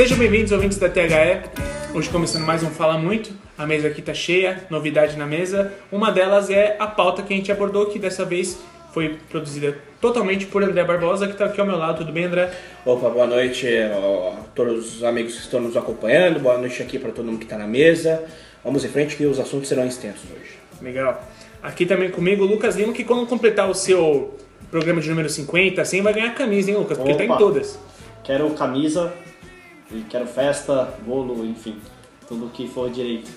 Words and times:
Sejam 0.00 0.16
bem-vindos, 0.16 0.50
ouvintes 0.50 0.78
da 0.78 0.88
THE. 0.88 1.02
Hoje 1.94 2.08
começando 2.08 2.46
mais 2.46 2.62
um 2.62 2.70
Fala 2.70 2.96
Muito. 2.96 3.34
A 3.58 3.66
mesa 3.66 3.88
aqui 3.88 4.00
tá 4.00 4.14
cheia, 4.14 4.64
novidade 4.70 5.14
na 5.14 5.26
mesa. 5.26 5.74
Uma 5.92 6.10
delas 6.10 6.48
é 6.48 6.74
a 6.78 6.86
pauta 6.86 7.22
que 7.22 7.34
a 7.34 7.36
gente 7.36 7.52
abordou, 7.52 7.84
que 7.84 7.98
dessa 7.98 8.24
vez 8.24 8.58
foi 8.94 9.18
produzida 9.28 9.76
totalmente 10.00 10.46
por 10.46 10.62
André 10.62 10.82
Barbosa, 10.84 11.26
que 11.26 11.32
está 11.32 11.44
aqui 11.44 11.60
ao 11.60 11.66
meu 11.66 11.76
lado. 11.76 11.98
Tudo 11.98 12.12
bem, 12.12 12.24
André? 12.24 12.50
Opa, 12.86 13.10
boa 13.10 13.26
noite 13.26 13.68
a 13.68 14.40
todos 14.54 14.96
os 14.96 15.04
amigos 15.04 15.34
que 15.34 15.40
estão 15.42 15.60
nos 15.60 15.76
acompanhando. 15.76 16.40
Boa 16.40 16.56
noite 16.56 16.82
aqui 16.82 16.98
para 16.98 17.10
todo 17.10 17.26
mundo 17.26 17.36
que 17.36 17.44
está 17.44 17.58
na 17.58 17.66
mesa. 17.66 18.24
Vamos 18.64 18.82
em 18.82 18.88
frente 18.88 19.16
que 19.16 19.26
os 19.26 19.38
assuntos 19.38 19.68
serão 19.68 19.86
extensos 19.86 20.24
hoje. 20.30 20.54
Legal. 20.80 21.22
Aqui 21.62 21.84
também 21.84 22.10
comigo 22.10 22.42
o 22.44 22.46
Lucas 22.46 22.74
Lima, 22.74 22.94
que 22.94 23.04
quando 23.04 23.26
completar 23.26 23.68
o 23.68 23.74
seu 23.74 24.34
programa 24.70 25.02
de 25.02 25.10
número 25.10 25.28
50, 25.28 25.84
100, 25.84 26.00
vai 26.00 26.14
ganhar 26.14 26.34
camisa, 26.34 26.70
hein, 26.70 26.78
Lucas? 26.78 26.96
Porque 26.96 27.12
Opa. 27.12 27.26
tá 27.26 27.34
em 27.34 27.36
todas. 27.36 27.78
Quero 28.24 28.48
camisa 28.50 29.12
e 29.92 30.02
quero 30.08 30.26
festa, 30.26 30.94
bolo, 31.04 31.44
enfim, 31.44 31.76
tudo 32.28 32.50
que 32.52 32.68
for 32.68 32.90
direito. 32.90 33.30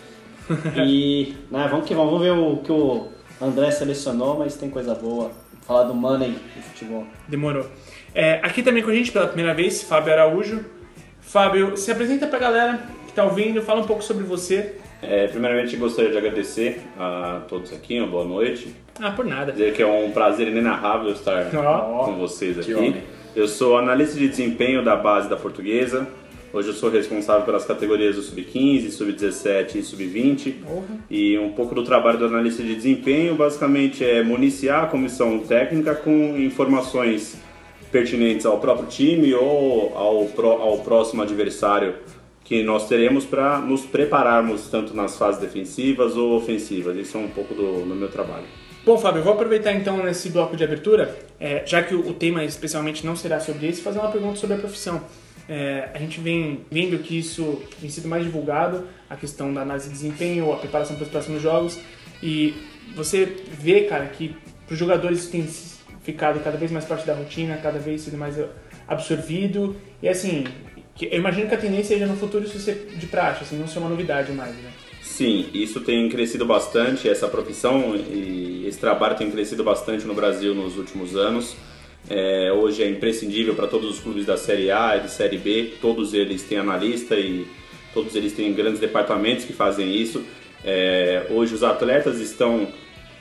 E 0.76 1.36
né, 1.50 1.68
vamos 1.70 1.88
que 1.88 1.96
vamos, 1.96 2.12
vamos 2.12 2.26
ver 2.26 2.32
o 2.32 2.58
que 2.58 2.72
o 2.72 3.08
André 3.42 3.72
selecionou, 3.72 4.38
mas 4.40 4.56
tem 4.56 4.70
coisa 4.70 4.94
boa. 4.94 5.32
Falar 5.66 5.84
do 5.84 5.94
money 5.94 6.32
do 6.32 6.62
futebol. 6.62 7.06
Demorou. 7.28 7.66
É, 8.14 8.42
aqui 8.44 8.62
também 8.62 8.84
com 8.84 8.90
a 8.90 8.94
gente 8.94 9.12
pela 9.12 9.28
primeira 9.28 9.54
vez, 9.54 9.82
Fábio 9.84 10.12
Araújo. 10.12 10.66
Fábio, 11.22 11.78
se 11.78 11.90
apresenta 11.90 12.28
pra 12.28 12.38
galera 12.38 12.82
que 13.08 13.14
tá 13.14 13.24
ouvindo, 13.24 13.62
fala 13.62 13.82
um 13.82 13.86
pouco 13.86 14.04
sobre 14.04 14.24
você. 14.26 14.76
É, 15.02 15.28
primeiramente, 15.28 15.76
gostaria 15.78 16.12
de 16.12 16.18
agradecer 16.18 16.82
a 16.98 17.42
todos 17.48 17.74
aqui, 17.74 18.00
uma 18.00 18.08
boa 18.08 18.26
noite. 18.26 18.76
Ah, 19.00 19.12
por 19.12 19.26
nada. 19.26 19.52
Dizer 19.52 19.74
que 19.74 19.82
é 19.82 19.88
um 19.88 20.12
prazer 20.12 20.48
inenarrável 20.48 21.12
estar 21.12 21.50
Ó. 21.56 22.06
com 22.06 22.18
vocês 22.18 22.60
aqui. 22.60 23.02
Eu 23.36 23.48
sou 23.48 23.78
analista 23.78 24.18
de 24.18 24.28
desempenho 24.28 24.84
da 24.84 24.96
base 24.96 25.30
da 25.30 25.36
Portuguesa. 25.36 26.08
Hoje 26.54 26.68
eu 26.70 26.74
sou 26.76 26.92
responsável 26.92 27.44
pelas 27.46 27.66
categorias 27.66 28.16
do 28.16 28.22
Sub-15, 28.22 28.92
Sub-17 28.92 29.76
e 29.76 29.82
Sub-20. 29.84 30.54
Porra. 30.64 30.86
E 31.10 31.36
um 31.40 31.52
pouco 31.52 31.74
do 31.74 31.84
trabalho 31.84 32.20
do 32.20 32.26
analista 32.26 32.62
de 32.62 32.76
desempenho 32.76 33.34
basicamente 33.36 34.06
é 34.06 34.22
municiar 34.22 34.84
a 34.84 34.88
comissão 34.88 35.40
técnica 35.40 35.96
com 35.96 36.38
informações 36.38 37.38
pertinentes 37.92 38.46
ao 38.46 38.60
próprio 38.60 38.88
time 38.88 39.34
ou 39.34 39.98
ao, 39.98 40.26
pró- 40.26 40.62
ao 40.62 40.78
próximo 40.80 41.24
adversário 41.24 41.96
que 42.44 42.62
nós 42.62 42.88
teremos 42.88 43.26
para 43.26 43.58
nos 43.60 43.82
prepararmos 43.82 44.68
tanto 44.70 44.96
nas 44.96 45.18
fases 45.18 45.42
defensivas 45.42 46.16
ou 46.16 46.34
ofensivas. 46.36 46.96
Isso 46.98 47.18
é 47.18 47.20
um 47.22 47.30
pouco 47.30 47.56
do, 47.56 47.84
do 47.84 47.96
meu 47.96 48.10
trabalho. 48.12 48.46
Bom, 48.86 48.98
Fábio, 48.98 49.20
eu 49.22 49.24
vou 49.24 49.34
aproveitar 49.34 49.74
então 49.74 50.04
nesse 50.04 50.30
bloco 50.30 50.56
de 50.56 50.64
abertura, 50.64 51.18
é, 51.40 51.64
já 51.66 51.82
que 51.82 51.96
o, 51.96 52.10
o 52.10 52.14
tema 52.14 52.44
especialmente 52.44 53.04
não 53.06 53.16
será 53.16 53.40
sobre 53.40 53.68
isso, 53.68 53.82
fazer 53.82 53.98
uma 54.00 54.12
pergunta 54.12 54.36
sobre 54.36 54.56
a 54.58 54.60
profissão. 54.60 55.02
É, 55.48 55.90
a 55.94 55.98
gente 55.98 56.20
vem 56.20 56.62
vendo 56.72 56.98
que 57.00 57.18
isso 57.18 57.62
tem 57.80 57.90
sido 57.90 58.08
mais 58.08 58.24
divulgado, 58.24 58.88
a 59.10 59.16
questão 59.16 59.54
da 59.54 59.62
análise 59.62 59.88
de 59.88 59.94
desempenho, 59.94 60.52
a 60.54 60.58
preparação 60.58 60.96
para 60.96 61.04
os 61.04 61.10
próximos 61.10 61.42
jogos, 61.42 61.78
e 62.22 62.54
você 62.96 63.26
vê, 63.26 63.82
cara, 63.82 64.06
que 64.06 64.36
para 64.66 64.74
os 64.74 64.80
jogadores 64.80 65.20
isso 65.20 65.32
tem 65.32 65.46
ficado 66.02 66.42
cada 66.44 66.58
vez 66.58 66.72
mais 66.72 66.86
parte 66.86 67.06
da 67.06 67.14
rotina, 67.14 67.58
cada 67.58 67.80
vez 67.80 68.02
sendo 68.02 68.18
mais 68.18 68.36
absorvido, 68.88 69.76
e 70.02 70.08
assim, 70.08 70.46
eu 71.02 71.20
imagino 71.20 71.48
que 71.50 71.56
a 71.56 71.58
tendência 71.58 71.96
seja 71.96 72.06
no 72.06 72.16
futuro 72.16 72.46
isso 72.46 72.60
ser 72.60 72.94
de 72.96 73.08
praxe, 73.08 73.44
assim, 73.44 73.58
não 73.58 73.68
ser 73.68 73.80
uma 73.80 73.90
novidade 73.90 74.32
mais, 74.32 74.56
né? 74.56 74.72
Sim, 75.02 75.50
isso 75.54 75.82
tem 75.82 76.08
crescido 76.10 76.46
bastante, 76.46 77.10
essa 77.10 77.28
profissão 77.28 77.96
e 77.96 78.66
esse 78.66 78.80
trabalho 78.80 79.16
tem 79.16 79.30
crescido 79.30 79.64
bastante 79.64 80.06
no 80.06 80.14
Brasil 80.14 80.56
nos 80.56 80.78
últimos 80.78 81.16
anos. 81.16 81.56
É, 82.10 82.52
hoje 82.52 82.84
é 82.84 82.90
imprescindível 82.90 83.56
para 83.56 83.68
todos 83.68 83.90
os 83.90 84.00
clubes 84.00 84.26
da 84.26 84.36
Série 84.36 84.70
A 84.70 84.98
e 84.98 85.02
da 85.02 85.08
Série 85.08 85.38
B, 85.38 85.74
todos 85.82 86.14
eles 86.14 86.44
têm 86.44 86.58
analista 86.58 87.16
e 87.16 87.48
todos 87.94 88.16
eles 88.16 88.34
têm 88.34 88.54
grandes 88.54 88.80
departamentos 88.80 89.46
que 89.46 89.54
fazem 89.54 89.96
isso. 89.96 90.24
É, 90.66 91.28
hoje 91.30 91.54
os 91.54 91.64
atletas 91.64 92.20
estão 92.20 92.68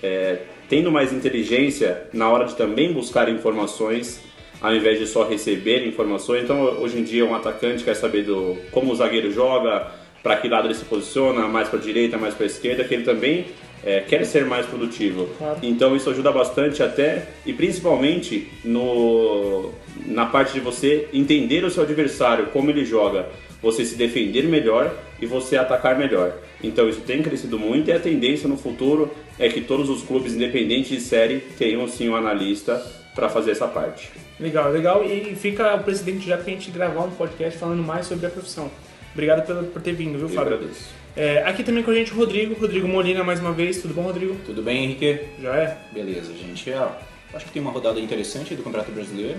é, 0.03 0.39
tendo 0.69 0.91
mais 0.91 1.13
inteligência 1.13 2.05
na 2.13 2.29
hora 2.29 2.45
de 2.45 2.57
também 2.57 2.93
buscar 2.93 3.29
informações 3.29 4.21
ao 4.63 4.75
invés 4.75 4.99
de 4.99 5.07
só 5.07 5.25
receber 5.25 5.87
informações. 5.87 6.45
Então, 6.45 6.81
hoje 6.81 6.99
em 6.99 7.03
dia, 7.03 7.25
um 7.27 7.35
atacante 7.35 7.83
quer 7.83 7.95
saber 7.95 8.23
do 8.23 8.57
como 8.71 8.93
o 8.93 8.95
zagueiro 8.95 9.33
joga, 9.33 9.91
para 10.23 10.37
que 10.37 10.49
lado 10.49 10.69
ele 10.69 10.75
se 10.75 10.85
posiciona, 10.85 11.49
mais 11.49 11.69
para 11.69 11.81
direita, 11.81 12.17
mais 12.17 12.33
para 12.33 12.47
esquerda, 12.47 12.85
que 12.85 12.95
ele 12.95 13.03
também 13.03 13.47
é, 13.85 14.01
quer 14.01 14.25
ser 14.25 14.45
mais 14.45 14.67
produtivo. 14.67 15.29
Claro. 15.39 15.59
Então, 15.63 15.97
isso 15.97 16.09
ajuda 16.11 16.31
bastante 16.31 16.83
até 16.83 17.29
e 17.45 17.53
principalmente 17.53 18.49
no 18.65 19.71
na 20.07 20.27
parte 20.27 20.55
de 20.55 20.61
você 20.61 21.09
entender 21.13 21.65
o 21.65 21.71
seu 21.71 21.83
adversário, 21.83 22.47
como 22.47 22.71
ele 22.71 22.85
joga, 22.85 23.29
você 23.63 23.85
se 23.85 23.95
defender 23.95 24.45
melhor 24.45 24.93
e 25.21 25.27
você 25.27 25.57
atacar 25.57 25.97
melhor. 25.97 26.33
Então, 26.63 26.89
isso 26.89 27.01
tem 27.03 27.23
crescido 27.23 27.59
muito 27.59 27.89
e 27.89 27.93
a 27.93 28.01
tendência 28.01 28.49
no 28.49 28.57
futuro 28.57 29.11
é 29.39 29.49
que 29.49 29.61
todos 29.61 29.89
os 29.89 30.03
clubes 30.03 30.35
independentes 30.35 30.91
de 30.91 31.01
série 31.01 31.39
tenham 31.57 31.87
sim 31.87 32.09
um 32.09 32.17
analista 32.17 32.83
para 33.15 33.29
fazer 33.29 33.53
essa 33.53 33.69
parte. 33.69 34.11
Legal, 34.41 34.73
legal. 34.73 35.05
E 35.05 35.37
fica 35.37 35.75
o 35.77 35.85
presidente 35.85 36.27
já 36.27 36.37
pra 36.37 36.47
gente 36.47 36.71
gravar 36.71 37.05
um 37.05 37.11
podcast 37.11 37.59
falando 37.59 37.83
mais 37.83 38.07
sobre 38.07 38.27
a 38.27 38.31
profissão. 38.31 38.71
Obrigado 39.13 39.47
pelo, 39.47 39.65
por 39.65 39.83
ter 39.83 39.93
vindo, 39.93 40.19
viu, 40.19 40.29
Eu 40.29 40.29
Fábio? 40.29 40.55
agradeço. 40.55 41.02
É, 41.15 41.43
aqui 41.45 41.63
também 41.63 41.83
com 41.83 41.91
a 41.91 41.95
gente 41.95 42.13
o 42.13 42.17
Rodrigo, 42.17 42.59
Rodrigo 42.59 42.89
Molina 42.89 43.23
mais 43.23 43.39
uma 43.41 43.53
vez. 43.53 43.83
Tudo 43.83 43.93
bom, 43.95 44.03
Rodrigo? 44.03 44.35
Tudo 44.47 44.63
bem, 44.63 44.85
Henrique? 44.85 45.21
Já 45.41 45.55
é? 45.57 45.79
Beleza, 45.93 46.33
gente. 46.35 46.71
É, 46.71 46.89
acho 47.35 47.45
que 47.47 47.53
tem 47.53 47.61
uma 47.61 47.71
rodada 47.71 48.01
interessante 48.01 48.55
do 48.55 48.63
Campeonato 48.63 48.91
Brasileiro. 48.93 49.39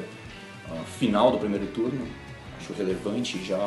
Ah, 0.69 0.83
final 0.99 1.31
do 1.31 1.39
primeiro 1.39 1.65
turno. 1.67 2.07
Acho 2.59 2.73
relevante. 2.73 3.43
Já 3.43 3.57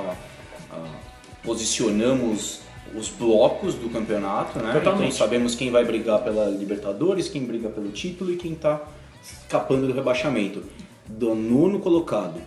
ah, 0.71 0.95
posicionamos 1.43 2.61
os 2.95 3.09
blocos 3.09 3.75
do 3.75 3.89
campeonato, 3.91 4.61
né? 4.61 4.73
Totalmente. 4.73 5.07
Então 5.09 5.19
sabemos 5.19 5.57
quem 5.57 5.71
vai 5.73 5.85
brigar 5.85 6.23
pela 6.23 6.47
Libertadores, 6.49 7.29
quem 7.29 7.45
briga 7.45 7.69
pelo 7.69 7.91
título 7.91 8.33
e 8.33 8.37
quem 8.37 8.53
está 8.53 8.81
escapando 9.21 9.89
do 9.89 9.93
rebaixamento. 9.93 10.63
Do 11.09 11.35
nono 11.35 11.81
colocado 11.81 12.41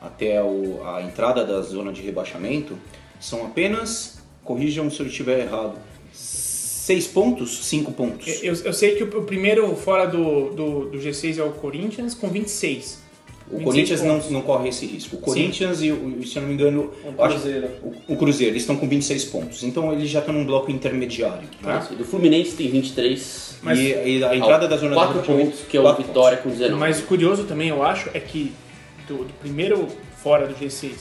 até 0.00 0.40
o- 0.42 0.80
a 0.86 1.02
entrada 1.02 1.44
da 1.44 1.60
zona 1.60 1.92
de 1.92 2.02
rebaixamento 2.02 2.78
são 3.18 3.44
apenas, 3.44 4.21
corrijam 4.44 4.90
se 4.90 5.00
eu 5.00 5.06
estiver 5.06 5.40
errado, 5.40 5.74
seis 6.12 7.06
pontos, 7.06 7.64
cinco 7.66 7.92
pontos. 7.92 8.26
Eu, 8.42 8.54
eu 8.64 8.72
sei 8.72 8.94
que 8.96 9.04
o, 9.04 9.22
primeiro 9.22 9.74
fora 9.76 10.06
do, 10.06 10.50
do, 10.50 10.84
do 10.90 10.98
G6 10.98 11.38
é 11.38 11.42
o 11.42 11.50
Corinthians 11.52 12.14
com 12.14 12.28
26. 12.28 13.00
O 13.50 13.58
26 13.58 13.64
Corinthians 13.64 14.02
não, 14.02 14.14
pontos. 14.14 14.30
não 14.30 14.40
corre 14.42 14.68
esse 14.70 14.86
risco. 14.86 15.16
O 15.16 15.18
Corinthians 15.18 15.82
e, 15.82 15.92
o- 15.92 16.24
se 16.26 16.36
eu 16.36 16.42
não 16.42 16.48
me 16.48 16.54
engano, 16.54 16.90
O 17.04 17.22
acho- 17.22 17.34
Cruzeiro. 17.40 17.68
o, 17.82 18.12
o 18.14 18.16
Cruzeiro, 18.16 18.52
eles 18.52 18.62
estão 18.62 18.76
com 18.76 18.88
26 18.88 19.24
pontos. 19.26 19.62
Então 19.62 19.92
eles 19.92 20.08
já 20.08 20.20
estão 20.20 20.32
num 20.34 20.44
bloco 20.46 20.70
intermediário. 20.70 21.42
né? 21.42 21.48
Tá. 21.62 21.78
Do 21.94 22.04
Fluminense 22.04 22.52
tem 22.56 22.70
23. 22.70 23.58
Mas- 23.62 23.78
e, 23.78 23.82
e 24.18 24.24
a 24.24 24.34
entrada 24.34 24.66
da 24.66 24.76
zona 24.76 24.90
de 24.90 24.94
4 24.96 25.12
rebaixamento- 25.20 25.50
pontos, 25.50 25.66
que 25.68 25.76
é 25.76 25.80
o 25.80 25.94
Vitória 25.94 26.38
com 26.38 26.48
19. 26.50 26.74
Mas 26.80 27.00
o 27.00 27.02
curioso 27.02 27.44
também, 27.44 27.68
eu 27.68 27.82
acho, 27.82 28.08
é 28.14 28.20
que 28.20 28.52
do, 29.06 29.18
do 29.18 29.32
primeiro 29.34 29.86
fora 30.22 30.46
do 30.46 30.54
G6 30.54 30.92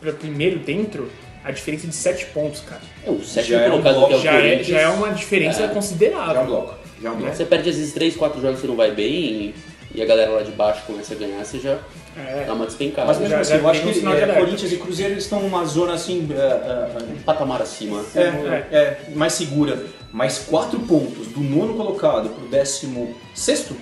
para 0.00 0.10
o 0.10 0.14
primeiro 0.14 0.60
dentro, 0.60 1.10
a 1.44 1.50
diferença 1.50 1.86
é 1.86 1.90
de 1.90 1.94
7 1.94 2.26
pontos, 2.26 2.60
cara. 2.60 2.80
É, 3.06 3.10
o 3.10 3.22
sétimo 3.24 3.56
Já 3.58 3.64
é 3.64 3.68
um 3.68 3.70
colocado 3.70 3.94
bloco, 3.94 4.08
que 4.08 4.14
é 4.14 4.16
o 4.18 4.22
Já 4.22 4.32
é, 4.32 4.40
Corinthians. 4.40 4.66
já 4.66 4.80
é 4.80 4.88
uma 4.88 5.08
diferença 5.10 5.56
É. 5.58 5.60
Já 5.62 5.64
é 5.66 5.70
um 5.70 5.74
considerável. 5.74 6.44
bloco. 6.44 6.74
Já 7.02 7.08
é 7.08 7.12
um 7.12 7.16
bloco. 7.16 7.34
Você 7.36 7.44
perde 7.44 7.70
às 7.70 7.76
vezes 7.76 7.92
3, 7.92 8.16
4 8.16 8.40
jogos 8.40 8.56
que 8.56 8.62
você 8.62 8.68
não 8.68 8.76
vai 8.76 8.90
bem 8.90 9.12
e, 9.12 9.54
e 9.94 10.02
a 10.02 10.04
galera 10.06 10.30
lá 10.32 10.42
de 10.42 10.50
baixo 10.52 10.82
começa 10.86 11.14
a 11.14 11.16
ganhar, 11.16 11.44
você 11.44 11.58
já 11.58 11.78
É. 12.16 12.44
dá 12.46 12.52
uma 12.54 12.66
despencada. 12.66 13.06
Mas 13.06 13.18
mesmo 13.18 13.34
Já- 13.34 13.40
assim, 13.40 13.50
já 13.52 13.58
eu 13.58 13.68
acho 13.68 13.80
tem 13.80 13.88
um 13.88 13.92
que 13.92 13.98
sinal 14.00 14.14
de 14.14 14.20
é, 14.20 14.24
alerta. 14.24 14.40
Corinthians 14.42 14.72
e 14.72 14.76
Cruzeiro 14.76 15.12
eles 15.14 15.24
estão 15.24 15.40
numa 15.40 15.64
zona 15.64 15.94
assim. 15.94 16.28
é, 16.30 16.34
é, 16.34 16.98
um 17.12 17.22
patamar 17.22 17.62
acima. 17.62 18.04
é, 18.14 18.20
é, 18.20 18.76
é, 18.76 18.98
mais 19.14 19.32
segura. 19.34 19.82
Mais 20.12 20.38
quatro 20.38 20.80
pontos 20.80 21.26
do 21.28 21.40
nono 21.40 21.74
colocado 21.74 22.30
pro 22.30 22.46
décimo 22.48 23.14
sexto. 23.34 23.76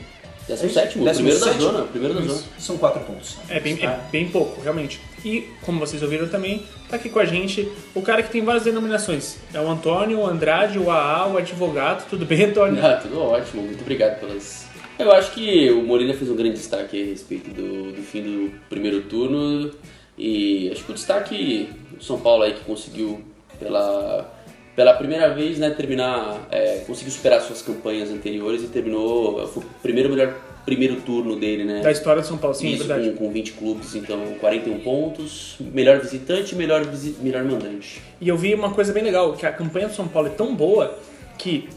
17, 0.48 0.98
Décimo 0.98 1.04
primeiro 1.14 1.40
da 1.40 1.46
sétimo? 1.46 1.62
zona. 1.62 1.84
Primeiro 1.84 2.14
da 2.14 2.20
zona. 2.20 2.42
São 2.58 2.78
quatro 2.78 3.00
pontos. 3.00 3.36
É 3.48 3.58
bem, 3.58 3.84
é 3.84 3.98
bem 4.12 4.28
pouco, 4.28 4.60
realmente. 4.60 5.00
E, 5.24 5.48
como 5.62 5.80
vocês 5.80 6.02
ouviram 6.02 6.28
também, 6.28 6.62
tá 6.88 6.96
aqui 6.96 7.08
com 7.08 7.18
a 7.18 7.24
gente 7.24 7.68
o 7.94 8.00
cara 8.00 8.22
que 8.22 8.30
tem 8.30 8.44
várias 8.44 8.62
denominações. 8.62 9.38
É 9.52 9.60
o 9.60 9.68
Antônio, 9.68 10.20
o 10.20 10.26
Andrade, 10.26 10.78
o 10.78 10.88
AA, 10.90 11.26
o 11.26 11.36
advogado. 11.36 12.08
Tudo 12.08 12.24
bem, 12.24 12.44
Antônio? 12.44 12.84
Ah, 12.84 12.94
tudo 13.02 13.20
ótimo, 13.20 13.62
muito 13.62 13.80
obrigado 13.80 14.20
pelas. 14.20 14.66
Eu 14.98 15.12
acho 15.12 15.32
que 15.32 15.68
o 15.70 15.82
Molina 15.82 16.14
fez 16.14 16.30
um 16.30 16.36
grande 16.36 16.54
destaque 16.54 17.02
a 17.02 17.06
respeito 17.06 17.50
do, 17.50 17.92
do 17.92 18.02
fim 18.02 18.22
do 18.22 18.52
primeiro 18.68 19.02
turno 19.02 19.70
e 20.16 20.70
acho 20.72 20.84
que 20.84 20.92
o 20.92 20.94
destaque 20.94 21.68
do 21.90 22.02
São 22.02 22.18
Paulo 22.20 22.44
aí 22.44 22.54
que 22.54 22.60
conseguiu 22.60 23.20
pela, 23.58 24.32
pela 24.76 24.92
primeira 24.94 25.32
vez 25.34 25.58
né, 25.58 25.70
terminar, 25.70 26.46
é, 26.50 26.82
conseguiu 26.86 27.10
superar 27.12 27.40
suas 27.40 27.62
campanhas 27.62 28.10
anteriores 28.10 28.62
e 28.62 28.66
terminou, 28.68 29.48
foi 29.48 29.62
o 29.62 29.66
primeiro 29.82 30.10
melhor 30.10 30.34
primeiro 30.66 30.96
turno 30.96 31.36
dele, 31.36 31.64
né? 31.64 31.80
Da 31.80 31.92
história 31.92 32.20
do 32.20 32.26
São 32.26 32.36
Paulo, 32.36 32.54
sim, 32.54 32.66
é 32.66 32.70
Isso, 32.70 32.84
verdade. 32.88 33.10
com, 33.12 33.26
com 33.26 33.32
20 33.32 33.52
clubes, 33.52 33.94
então 33.94 34.18
41 34.40 34.80
pontos, 34.80 35.54
melhor 35.60 36.00
visitante 36.00 36.54
e 36.56 36.58
melhor, 36.58 36.84
visi- 36.84 37.14
melhor 37.22 37.44
mandante. 37.44 38.02
E 38.20 38.28
eu 38.28 38.36
vi 38.36 38.52
uma 38.52 38.70
coisa 38.72 38.92
bem 38.92 39.04
legal, 39.04 39.32
que 39.34 39.46
a 39.46 39.52
campanha 39.52 39.86
do 39.86 39.94
São 39.94 40.08
Paulo 40.08 40.26
é 40.28 40.32
tão 40.32 40.54
boa 40.56 40.98
que 41.38 41.68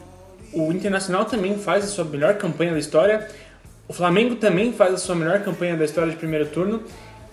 o 0.52 0.72
Internacional 0.72 1.26
também 1.26 1.56
faz 1.60 1.84
a 1.84 1.88
sua 1.88 2.04
melhor 2.04 2.34
campanha 2.38 2.72
da 2.74 2.80
história, 2.80 3.28
o 3.88 3.94
Flamengo 3.94 4.36
também 4.38 4.74
faz 4.74 4.92
a 4.96 4.98
sua 4.98 5.14
melhor 5.14 5.40
campanha 5.42 5.76
da 5.78 5.86
história 5.86 6.10
de 6.12 6.18
primeiro 6.18 6.48
turno, 6.48 6.82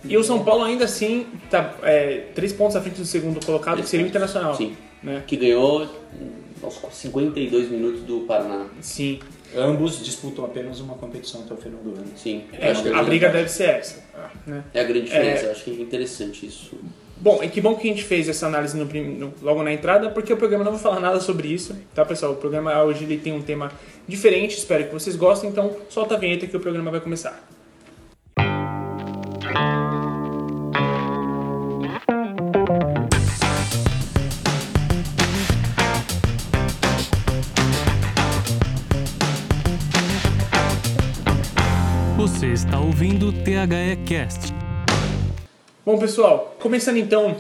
E 0.04 0.14
o 0.16 0.22
São 0.22 0.44
Paulo 0.44 0.62
ainda 0.62 0.84
assim 0.84 1.26
tá 1.50 1.74
é, 1.82 2.26
três 2.34 2.52
pontos 2.52 2.76
à 2.76 2.82
frente 2.82 2.98
do 3.00 3.06
segundo 3.06 3.44
colocado, 3.44 3.82
que 3.82 3.88
seria 3.88 4.04
o 4.04 4.08
Internacional. 4.08 4.54
Sim. 4.54 4.76
Né? 5.02 5.22
Que 5.26 5.37
ganhou 5.37 5.87
aos 6.62 6.81
52 6.93 7.70
minutos 7.70 8.00
do 8.02 8.20
Paraná. 8.20 8.66
Sim. 8.81 9.20
Ambos 9.54 10.04
disputam 10.04 10.44
apenas 10.44 10.81
uma 10.81 10.94
competição 10.94 11.43
até 11.43 11.54
o 11.54 11.56
final 11.56 11.81
do 11.81 11.90
ano. 11.90 12.06
Sim. 12.16 12.44
É, 12.52 12.70
acho 12.70 12.82
que 12.82 12.88
a 12.88 13.02
briga 13.02 13.28
deve 13.28 13.48
ser 13.48 13.70
essa. 13.70 14.02
Né? 14.46 14.64
É 14.75 14.81
a 14.81 14.84
grande 14.84 15.02
diferença. 15.06 15.44
Eu 15.46 15.50
acho 15.52 15.64
que 15.64 15.70
é 15.70 15.75
interessante 15.82 16.46
isso. 16.46 16.76
Bom, 17.19 17.43
e 17.43 17.48
que 17.48 17.60
bom 17.62 17.75
que 17.76 17.88
a 17.88 17.90
gente 17.90 18.04
fez 18.04 18.28
essa 18.28 18.46
análise 18.46 18.76
no 18.76 18.84
no- 18.84 19.32
logo 19.40 19.62
na 19.62 19.72
entrada, 19.72 20.10
porque 20.10 20.32
o 20.32 20.37
programa 20.37 20.64
não 20.64 20.72
vai 20.72 20.81
falar 20.81 21.00
nada 21.00 21.19
sobre 21.20 21.49
isso, 21.49 21.75
tá 21.94 22.04
pessoal? 22.04 22.32
O 22.32 22.37
programa 22.37 22.82
hoje 22.82 23.04
ele 23.04 23.16
tem 23.16 23.32
um 23.32 23.40
tema 23.40 23.72
diferente, 24.06 24.58
espero 24.58 24.84
que 24.84 24.92
vocês 24.92 25.16
gostem, 25.16 25.49
então 25.49 25.75
solta 25.88 26.14
a 26.14 26.19
vinheta 26.19 26.46
que 26.46 26.56
o 26.56 26.60
programa 26.60 26.90
vai 26.90 27.00
começar. 27.00 27.42
Você 42.37 42.49
está 42.53 42.79
ouvindo 42.79 43.29
o 43.29 43.33
THE 43.33 43.97
Cast. 44.05 44.53
Bom, 45.87 45.97
pessoal, 45.97 46.55
começando 46.61 46.99
então 46.99 47.35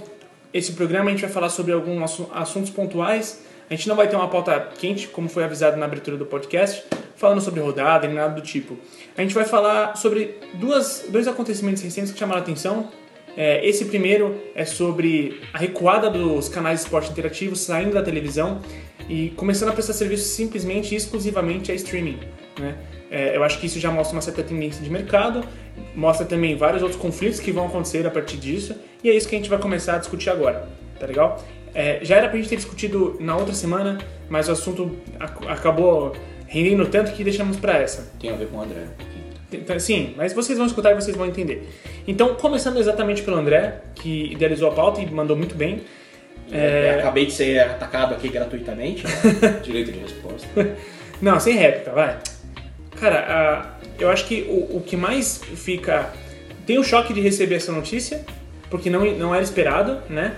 esse 0.54 0.72
programa, 0.72 1.10
a 1.10 1.12
gente 1.12 1.20
vai 1.20 1.28
falar 1.28 1.50
sobre 1.50 1.74
alguns 1.74 2.02
assu- 2.02 2.30
assuntos 2.32 2.70
pontuais. 2.70 3.42
A 3.68 3.74
gente 3.74 3.86
não 3.88 3.94
vai 3.94 4.08
ter 4.08 4.16
uma 4.16 4.28
pauta 4.28 4.58
quente, 4.78 5.06
como 5.08 5.28
foi 5.28 5.44
avisado 5.44 5.76
na 5.76 5.84
abertura 5.84 6.16
do 6.16 6.24
podcast, 6.24 6.82
falando 7.14 7.42
sobre 7.42 7.60
rodada 7.60 8.06
nem 8.06 8.16
nada 8.16 8.36
do 8.36 8.40
tipo. 8.40 8.78
A 9.18 9.20
gente 9.20 9.34
vai 9.34 9.44
falar 9.44 9.98
sobre 9.98 10.38
duas, 10.54 11.04
dois 11.10 11.28
acontecimentos 11.28 11.82
recentes 11.82 12.10
que 12.10 12.18
chamaram 12.18 12.40
a 12.40 12.42
atenção. 12.42 12.88
É, 13.36 13.68
esse 13.68 13.84
primeiro 13.84 14.34
é 14.54 14.64
sobre 14.64 15.42
a 15.52 15.58
recuada 15.58 16.08
dos 16.08 16.48
canais 16.48 16.80
de 16.80 16.86
esporte 16.86 17.10
interativo 17.10 17.54
saindo 17.54 17.92
da 17.92 18.02
televisão 18.02 18.62
e 19.10 19.28
começando 19.36 19.68
a 19.68 19.72
prestar 19.72 19.92
serviço 19.92 20.26
simplesmente 20.26 20.94
e 20.94 20.96
exclusivamente 20.96 21.70
a 21.70 21.74
streaming. 21.74 22.18
Né? 22.58 22.74
É, 23.10 23.36
eu 23.36 23.44
acho 23.44 23.58
que 23.60 23.66
isso 23.66 23.78
já 23.78 23.90
mostra 23.90 24.16
uma 24.16 24.22
certa 24.22 24.42
tendência 24.42 24.82
de 24.82 24.90
mercado, 24.90 25.44
mostra 25.94 26.26
também 26.26 26.56
vários 26.56 26.82
outros 26.82 27.00
conflitos 27.00 27.38
que 27.38 27.52
vão 27.52 27.66
acontecer 27.66 28.06
a 28.06 28.10
partir 28.10 28.36
disso, 28.36 28.74
e 29.04 29.10
é 29.10 29.14
isso 29.14 29.28
que 29.28 29.34
a 29.34 29.38
gente 29.38 29.50
vai 29.50 29.58
começar 29.58 29.94
a 29.94 29.98
discutir 29.98 30.30
agora, 30.30 30.66
tá 30.98 31.06
legal? 31.06 31.42
É, 31.74 31.98
já 32.02 32.16
era 32.16 32.28
pra 32.28 32.36
gente 32.38 32.48
ter 32.48 32.56
discutido 32.56 33.16
na 33.20 33.36
outra 33.36 33.52
semana, 33.54 33.98
mas 34.30 34.48
o 34.48 34.52
assunto 34.52 34.96
ac- 35.20 35.46
acabou 35.46 36.14
rendendo 36.48 36.86
tanto 36.86 37.12
que 37.12 37.22
deixamos 37.22 37.58
pra 37.58 37.76
essa. 37.76 38.10
Tem 38.18 38.30
a 38.30 38.34
ver 38.34 38.48
com 38.48 38.56
o 38.56 38.62
André. 38.62 38.84
Então, 39.52 39.78
sim, 39.78 40.14
mas 40.16 40.32
vocês 40.32 40.56
vão 40.58 40.66
escutar 40.66 40.92
e 40.92 40.94
vocês 40.94 41.14
vão 41.16 41.26
entender. 41.26 41.68
Então, 42.08 42.34
começando 42.34 42.78
exatamente 42.78 43.22
pelo 43.22 43.36
André, 43.36 43.82
que 43.94 44.32
idealizou 44.32 44.68
a 44.70 44.72
pauta 44.72 45.00
e 45.00 45.06
mandou 45.10 45.36
muito 45.36 45.54
bem. 45.54 45.82
É, 46.50 46.96
Acabei 47.00 47.26
de 47.26 47.32
ser 47.32 47.60
atacado 47.60 48.14
aqui 48.14 48.28
gratuitamente. 48.28 49.04
né? 49.04 49.60
Direito 49.62 49.92
de 49.92 49.98
resposta. 49.98 50.48
Não, 51.20 51.38
sem 51.40 51.56
réplica, 51.56 51.92
vai. 51.92 52.18
Cara, 53.00 53.18
a- 53.28 53.76
eu 53.98 54.10
acho 54.10 54.26
que 54.26 54.42
o, 54.48 54.76
o 54.76 54.82
que 54.84 54.96
mais 54.96 55.40
fica. 55.54 56.12
Tem 56.66 56.78
o 56.78 56.84
choque 56.84 57.12
de 57.14 57.20
receber 57.20 57.54
essa 57.56 57.72
notícia, 57.72 58.24
porque 58.70 58.90
não, 58.90 59.04
não 59.16 59.34
era 59.34 59.42
esperado, 59.44 59.98
né? 60.10 60.36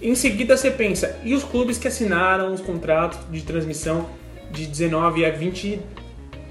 Em 0.00 0.14
seguida 0.14 0.56
você 0.56 0.70
pensa, 0.70 1.18
e 1.24 1.34
os 1.34 1.42
clubes 1.44 1.78
que 1.78 1.88
assinaram 1.88 2.52
os 2.52 2.60
contratos 2.60 3.18
de 3.30 3.42
transmissão 3.42 4.08
de 4.50 4.66
19 4.66 5.24
a 5.24 5.30
20, 5.30 5.80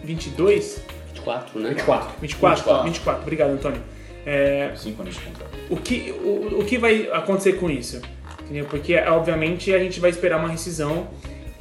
22? 0.03 0.81
24, 1.13 1.59
né? 1.59 1.69
24. 1.69 2.09
24, 2.21 2.83
24, 2.83 3.21
obrigado, 3.21 3.49
Antônio. 3.51 3.81
É, 4.25 4.71
Cinco 4.75 5.01
anos 5.01 5.15
de 5.15 5.21
contrato. 5.21 5.51
o 5.69 5.77
que, 5.77 6.13
o, 6.21 6.59
o 6.59 6.65
que 6.65 6.77
vai 6.77 7.09
acontecer 7.13 7.53
com 7.53 7.69
isso? 7.69 8.01
Entendeu? 8.43 8.65
Porque, 8.65 8.97
obviamente, 8.97 9.73
a 9.73 9.79
gente 9.79 9.99
vai 9.99 10.09
esperar 10.09 10.37
uma 10.39 10.49
rescisão 10.49 11.07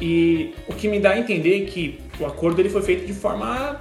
e 0.00 0.54
o 0.68 0.74
que 0.74 0.88
me 0.88 0.98
dá 1.00 1.10
a 1.12 1.18
entender 1.18 1.62
é 1.62 1.66
que 1.66 1.98
o 2.20 2.26
acordo 2.26 2.60
ele 2.60 2.68
foi 2.68 2.82
feito 2.82 3.06
de 3.06 3.12
forma, 3.12 3.80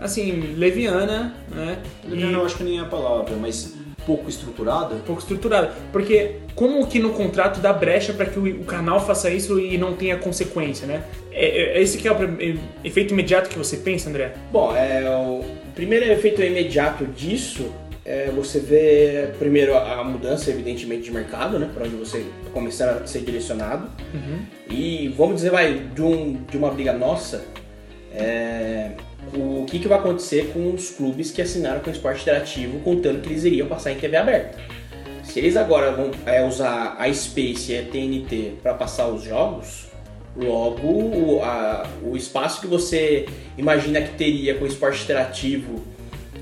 assim, 0.00 0.54
leviana, 0.56 1.34
né? 1.50 1.78
E 2.06 2.22
Eu 2.22 2.30
não 2.30 2.44
acho 2.44 2.56
que 2.56 2.64
nem 2.64 2.78
é 2.78 2.82
a 2.82 2.86
palavra, 2.86 3.36
mas 3.36 3.74
pouco 4.06 4.28
estruturada. 4.28 4.96
pouco 5.06 5.20
estruturada. 5.20 5.72
Porque 5.92 6.36
como 6.54 6.86
que 6.86 6.98
no 6.98 7.10
contrato 7.10 7.60
dá 7.60 7.72
brecha 7.72 8.12
para 8.12 8.26
que 8.26 8.38
o, 8.38 8.60
o 8.62 8.64
canal 8.64 9.04
faça 9.04 9.28
isso 9.30 9.60
e 9.60 9.76
não 9.76 9.94
tenha 9.94 10.16
consequência, 10.16 10.86
né? 10.86 11.04
É, 11.30 11.46
é- 11.46 11.78
é 11.78 11.82
esse 11.82 11.98
que 11.98 12.08
é 12.08 12.12
o 12.12 12.16
efeito 12.82 13.12
imediato 13.12 13.50
que 13.50 13.58
você 13.58 13.76
pensa, 13.76 14.08
André? 14.08 14.32
Bom, 14.50 14.74
é, 14.74 15.02
o 15.10 15.44
primeiro 15.74 16.04
efeito 16.10 16.42
imediato 16.42 17.04
disso 17.06 17.70
é 18.10 18.30
você 18.34 18.58
vê 18.58 19.28
primeiro 19.38 19.74
a 19.76 20.00
a 20.00 20.04
mudança, 20.04 20.50
evidentemente, 20.50 21.02
de 21.04 21.10
mercado, 21.12 21.58
né? 21.58 21.68
Para 21.74 21.84
onde 21.84 21.94
você 21.96 22.24
começando 22.52 23.02
a 23.02 23.06
ser 23.06 23.20
direcionado. 23.20 23.90
E 24.70 25.08
vamos 25.16 25.36
dizer, 25.36 25.50
vai, 25.50 25.74
de, 25.94 26.02
um, 26.02 26.42
de 26.50 26.56
uma 26.56 26.70
briga 26.70 26.92
nossa, 26.92 27.44
é, 28.12 28.92
o 29.34 29.64
que, 29.66 29.78
que 29.78 29.88
vai 29.88 29.98
acontecer 29.98 30.50
com 30.52 30.72
os 30.72 30.90
clubes 30.90 31.30
que 31.30 31.42
assinaram 31.42 31.80
com 31.80 31.90
o 31.90 31.92
esporte 31.92 32.22
interativo, 32.22 32.80
contando 32.80 33.20
que 33.20 33.28
eles 33.28 33.44
iriam 33.44 33.66
passar 33.68 33.92
em 33.92 33.96
TV 33.96 34.16
aberta. 34.16 34.58
Se 35.22 35.38
eles 35.38 35.56
agora 35.56 35.90
vão 35.92 36.10
é, 36.24 36.42
usar 36.44 36.96
a 36.98 37.12
Space 37.12 37.72
e 37.72 37.78
a 37.78 37.82
TNT 37.82 38.54
para 38.62 38.72
passar 38.74 39.08
os 39.08 39.22
jogos, 39.22 39.86
logo 40.36 40.86
o, 40.88 41.42
a- 41.42 41.86
o 42.02 42.16
espaço 42.16 42.60
que 42.60 42.66
você 42.66 43.26
imagina 43.58 44.00
que 44.00 44.16
teria 44.16 44.54
com 44.54 44.64
o 44.64 44.68
esporte 44.68 45.02
interativo 45.04 45.82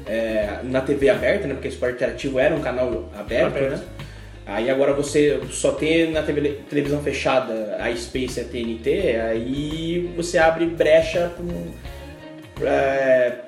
é, 0.06 0.60
na 0.62 0.80
TV 0.80 1.08
aberta, 1.10 1.46
né? 1.46 1.54
Porque 1.54 1.68
o 1.68 1.70
esporte 1.70 1.96
interativo 1.96 2.38
era 2.38 2.54
um 2.54 2.60
canal 2.60 3.08
aberto, 3.16 3.46
Aberto. 3.56 3.70
né? 3.72 3.84
Aí 4.46 4.70
agora 4.70 4.92
você 4.92 5.40
só 5.50 5.72
tem 5.72 6.12
na 6.12 6.22
TV 6.22 6.60
televisão 6.70 7.02
fechada 7.02 7.76
a 7.80 7.94
Space 7.96 8.38
e 8.38 8.42
a 8.42 8.44
TNT, 8.44 9.16
aí 9.20 10.12
você 10.16 10.38
abre 10.38 10.66
brecha 10.66 11.32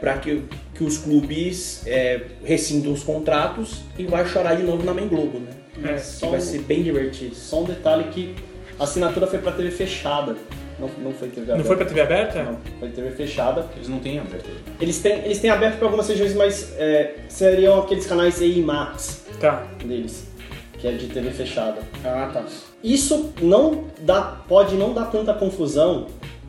para 0.00 0.18
que, 0.18 0.42
que 0.74 0.84
os 0.84 0.98
clubes 0.98 1.82
é, 1.86 2.20
rescindam 2.44 2.92
os 2.92 3.02
contratos 3.02 3.80
e 3.98 4.04
vai 4.04 4.26
chorar 4.26 4.54
de 4.56 4.62
novo 4.62 4.84
na 4.84 4.92
Main 4.92 5.08
Globo, 5.08 5.38
né? 5.38 5.50
É, 5.84 6.26
vai 6.26 6.38
um- 6.38 6.42
ser 6.42 6.58
bem 6.62 6.82
divertido. 6.82 7.34
Só 7.34 7.60
um 7.62 7.64
detalhe 7.64 8.04
que 8.10 8.34
a 8.78 8.84
assinatura 8.84 9.26
foi 9.26 9.38
pra 9.38 9.52
TV 9.52 9.70
fechada. 9.70 10.36
Não, 10.78 10.88
não 11.02 11.12
foi 11.12 11.28
TV 11.28 11.42
aberta. 11.42 11.58
Não 11.58 11.64
foi 11.64 11.76
pra 11.76 11.86
TV 11.86 12.00
aberta? 12.00 12.42
Não, 12.44 12.58
foi 12.78 12.88
TV 12.90 13.10
fechada. 13.10 13.66
Eles 13.76 13.88
não 13.88 13.98
têm 13.98 14.18
abertura. 14.18 14.54
Eles 14.80 14.98
têm, 15.00 15.12
eles 15.24 15.38
têm 15.40 15.50
aberto 15.50 15.76
para 15.78 15.86
algumas 15.86 16.08
regiões, 16.08 16.34
mas 16.34 16.74
é, 16.78 17.16
seriam 17.28 17.80
aqueles 17.80 18.06
canais 18.06 18.40
EI 18.40 18.62
Max 18.62 19.24
Tá. 19.40 19.66
deles, 19.84 20.28
que 20.74 20.86
é 20.86 20.92
de 20.92 21.06
TV 21.08 21.30
fechada. 21.30 21.78
Ah, 22.04 22.30
tá. 22.32 22.44
Isso 22.82 23.32
não 23.42 23.84
dá, 24.00 24.40
pode 24.48 24.76
não 24.76 24.92
dar 24.94 25.06
tanta 25.06 25.34
confusão, 25.34 26.06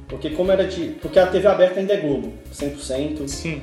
porque 0.08 0.30
como 0.30 0.52
era 0.52 0.66
de, 0.68 0.90
porque 1.02 1.18
a 1.18 1.26
TV 1.28 1.48
aberta 1.48 1.80
ainda 1.80 1.94
é 1.94 1.98
Globo, 1.98 2.34
100%. 2.54 3.28
Sim. 3.28 3.62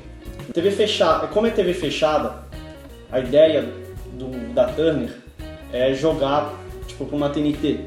TV 0.52 0.70
fechada, 0.70 1.26
como 1.28 1.46
é 1.46 1.50
TV 1.50 1.74
fechada, 1.74 2.44
a 3.10 3.20
ideia 3.20 3.68
do, 4.14 4.52
da 4.52 4.64
Turner 4.66 5.10
é 5.72 5.92
jogar 5.94 6.52
tipo 6.86 7.04
pra 7.04 7.16
uma 7.16 7.28
TNT, 7.30 7.80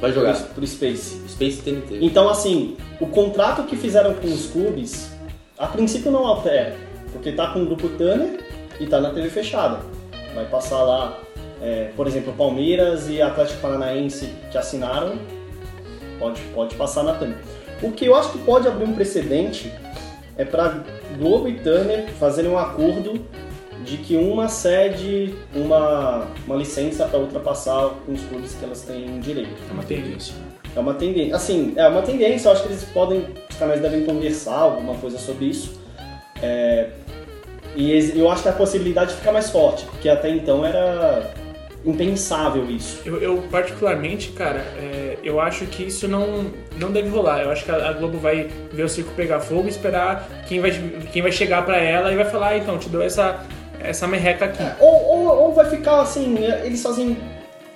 Vai 0.00 0.12
jogar. 0.12 0.34
pro, 0.34 0.54
pro 0.54 0.66
Space. 0.66 1.22
Space 1.28 1.62
TNT. 1.62 1.98
Então, 2.00 2.28
assim, 2.28 2.76
o 3.00 3.06
contrato 3.06 3.64
que 3.64 3.76
fizeram 3.76 4.14
com 4.14 4.26
os 4.26 4.46
clubes, 4.46 5.10
a 5.58 5.66
princípio 5.66 6.10
não 6.10 6.26
altera, 6.26 6.76
porque 7.12 7.32
tá 7.32 7.48
com 7.48 7.62
o 7.62 7.66
grupo 7.66 7.88
Turner 7.88 8.40
e 8.80 8.86
tá 8.86 9.00
na 9.00 9.10
TV 9.10 9.30
fechada. 9.30 9.80
Vai 10.34 10.46
passar 10.46 10.82
lá, 10.82 11.18
é, 11.62 11.90
por 11.96 12.06
exemplo, 12.06 12.32
Palmeiras 12.32 13.08
e 13.08 13.22
Atlético 13.22 13.60
Paranaense 13.60 14.28
que 14.50 14.58
assinaram, 14.58 15.18
pode, 16.18 16.40
pode 16.54 16.74
passar 16.74 17.02
na 17.02 17.14
Turner. 17.14 17.38
O 17.82 17.92
que 17.92 18.06
eu 18.06 18.14
acho 18.14 18.32
que 18.32 18.38
pode 18.38 18.66
abrir 18.66 18.84
um 18.84 18.94
precedente 18.94 19.72
é 20.36 20.44
para 20.44 20.82
Globo 21.18 21.48
e 21.48 21.54
Turner 21.60 22.08
fazerem 22.18 22.50
um 22.50 22.58
acordo 22.58 23.24
de 23.84 23.98
que 23.98 24.16
uma 24.16 24.48
cede 24.48 25.34
uma, 25.54 26.26
uma 26.46 26.56
licença 26.56 27.06
para 27.06 27.18
outra 27.18 27.38
passar 27.40 27.90
com 28.04 28.12
os 28.12 28.22
clubes 28.22 28.54
que 28.54 28.64
elas 28.64 28.82
têm 28.82 29.20
direito. 29.20 29.54
É 29.68 29.72
uma 29.72 29.82
tendência. 29.82 30.34
É 30.74 30.80
uma 30.80 30.94
tendência. 30.94 31.36
Assim, 31.36 31.72
é 31.76 31.86
uma 31.86 32.02
tendência, 32.02 32.48
eu 32.48 32.52
acho 32.52 32.62
que 32.62 32.68
eles 32.68 32.84
podem. 32.84 33.24
Os 33.48 33.56
canais 33.56 33.80
devem 33.80 34.04
conversar 34.04 34.56
alguma 34.56 34.94
coisa 34.94 35.18
sobre 35.18 35.46
isso. 35.46 35.80
É, 36.42 36.90
e 37.76 38.18
eu 38.18 38.30
acho 38.30 38.42
que 38.42 38.48
a 38.48 38.52
possibilidade 38.52 39.14
fica 39.14 39.32
mais 39.32 39.50
forte, 39.50 39.84
porque 39.86 40.08
até 40.08 40.30
então 40.30 40.64
era 40.64 41.32
impensável 41.84 42.68
isso. 42.70 43.02
Eu, 43.04 43.20
eu, 43.20 43.42
particularmente, 43.50 44.30
cara, 44.30 44.60
é, 44.78 45.18
eu 45.22 45.40
acho 45.40 45.66
que 45.66 45.84
isso 45.84 46.08
não, 46.08 46.46
não 46.78 46.90
deve 46.90 47.08
rolar. 47.08 47.42
Eu 47.42 47.50
acho 47.50 47.64
que 47.64 47.70
a, 47.70 47.90
a 47.90 47.92
Globo 47.92 48.18
vai 48.18 48.48
ver 48.72 48.84
o 48.84 48.88
circo 48.88 49.12
pegar 49.14 49.40
fogo 49.40 49.66
e 49.66 49.70
esperar 49.70 50.28
quem 50.46 50.60
vai, 50.60 50.70
quem 51.12 51.20
vai 51.20 51.32
chegar 51.32 51.64
pra 51.64 51.76
ela 51.76 52.12
e 52.12 52.16
vai 52.16 52.24
falar, 52.24 52.48
ah, 52.48 52.58
então, 52.58 52.78
te 52.78 52.88
dou 52.88 53.02
essa, 53.02 53.44
essa 53.80 54.06
merreca 54.06 54.46
aqui. 54.46 54.62
Ou, 54.80 55.04
ou, 55.04 55.42
ou 55.42 55.52
vai 55.52 55.68
ficar 55.68 56.00
assim, 56.00 56.36
eles 56.64 56.82
fazem 56.82 57.16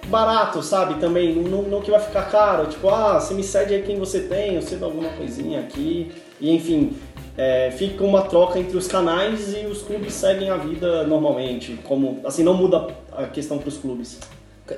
barato, 0.08 0.62
sabe? 0.62 0.94
Também, 1.00 1.34
não, 1.34 1.62
não 1.62 1.80
que 1.80 1.90
vai 1.90 2.00
ficar 2.00 2.30
caro. 2.30 2.66
Tipo, 2.66 2.88
ah, 2.88 3.20
você 3.20 3.34
me 3.34 3.42
cede 3.42 3.74
aí 3.74 3.82
quem 3.82 3.98
você 3.98 4.20
tem, 4.20 4.54
eu 4.54 4.62
cedo 4.62 4.84
alguma 4.84 5.10
coisinha 5.10 5.60
aqui. 5.60 6.10
E 6.40 6.54
enfim, 6.54 6.96
é, 7.36 7.70
fica 7.70 8.02
uma 8.04 8.22
troca 8.22 8.58
entre 8.58 8.76
os 8.76 8.88
canais 8.88 9.54
e 9.54 9.66
os 9.66 9.82
clubes 9.82 10.12
seguem 10.14 10.50
a 10.50 10.56
vida 10.56 11.04
normalmente. 11.04 11.78
Como, 11.84 12.20
assim, 12.24 12.42
não 12.42 12.54
muda 12.54 12.88
a 13.12 13.26
questão 13.26 13.58
para 13.58 13.68
os 13.68 13.76
clubes. 13.76 14.18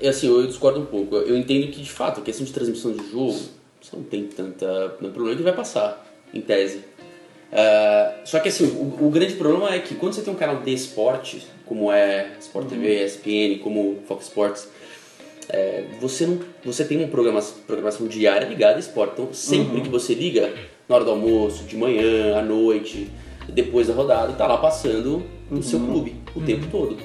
E 0.00 0.06
assim, 0.06 0.28
eu 0.28 0.46
discordo 0.46 0.80
um 0.80 0.86
pouco. 0.86 1.16
Eu 1.16 1.36
entendo 1.36 1.70
que, 1.70 1.80
de 1.80 1.90
fato, 1.90 2.20
a 2.20 2.22
questão 2.22 2.44
de 2.44 2.52
transmissão 2.52 2.92
de 2.92 3.10
jogo, 3.10 3.38
você 3.80 3.96
não 3.96 4.02
tem 4.02 4.24
tanta 4.24 4.90
tanto 5.00 5.12
problema 5.12 5.36
que 5.36 5.42
vai 5.42 5.52
passar, 5.52 6.04
em 6.32 6.40
tese. 6.40 6.84
Ah, 7.52 8.14
só 8.24 8.38
que 8.40 8.48
assim, 8.48 8.66
o, 8.66 9.06
o 9.06 9.10
grande 9.10 9.34
problema 9.34 9.74
é 9.74 9.78
que 9.80 9.94
quando 9.94 10.14
você 10.14 10.22
tem 10.22 10.32
um 10.32 10.36
canal 10.36 10.62
de 10.62 10.72
esporte, 10.72 11.46
como 11.66 11.90
é 11.92 12.32
Sport 12.40 12.68
TV, 12.68 13.04
ESPN, 13.04 13.62
como 13.62 13.98
Fox 14.06 14.26
Sports, 14.26 14.68
é, 15.48 15.84
você, 16.00 16.26
não, 16.26 16.38
você 16.64 16.84
tem 16.84 16.98
uma 16.98 17.08
programação, 17.08 17.56
programação 17.66 18.06
diária 18.06 18.46
ligada 18.46 18.76
a 18.76 18.80
esporte. 18.80 19.14
Então, 19.14 19.28
sempre 19.32 19.80
que 19.80 19.88
você 19.88 20.14
liga, 20.14 20.52
na 20.88 20.94
hora 20.94 21.04
do 21.04 21.10
almoço, 21.10 21.64
de 21.64 21.76
manhã, 21.76 22.38
à 22.38 22.42
noite, 22.42 23.10
depois 23.48 23.88
da 23.88 23.94
rodada, 23.94 24.32
tá 24.34 24.46
lá 24.46 24.58
passando 24.58 25.24
o 25.50 25.62
seu 25.62 25.80
clube 25.80 26.16
o 26.34 26.40
tempo 26.40 26.66
todo. 26.70 26.96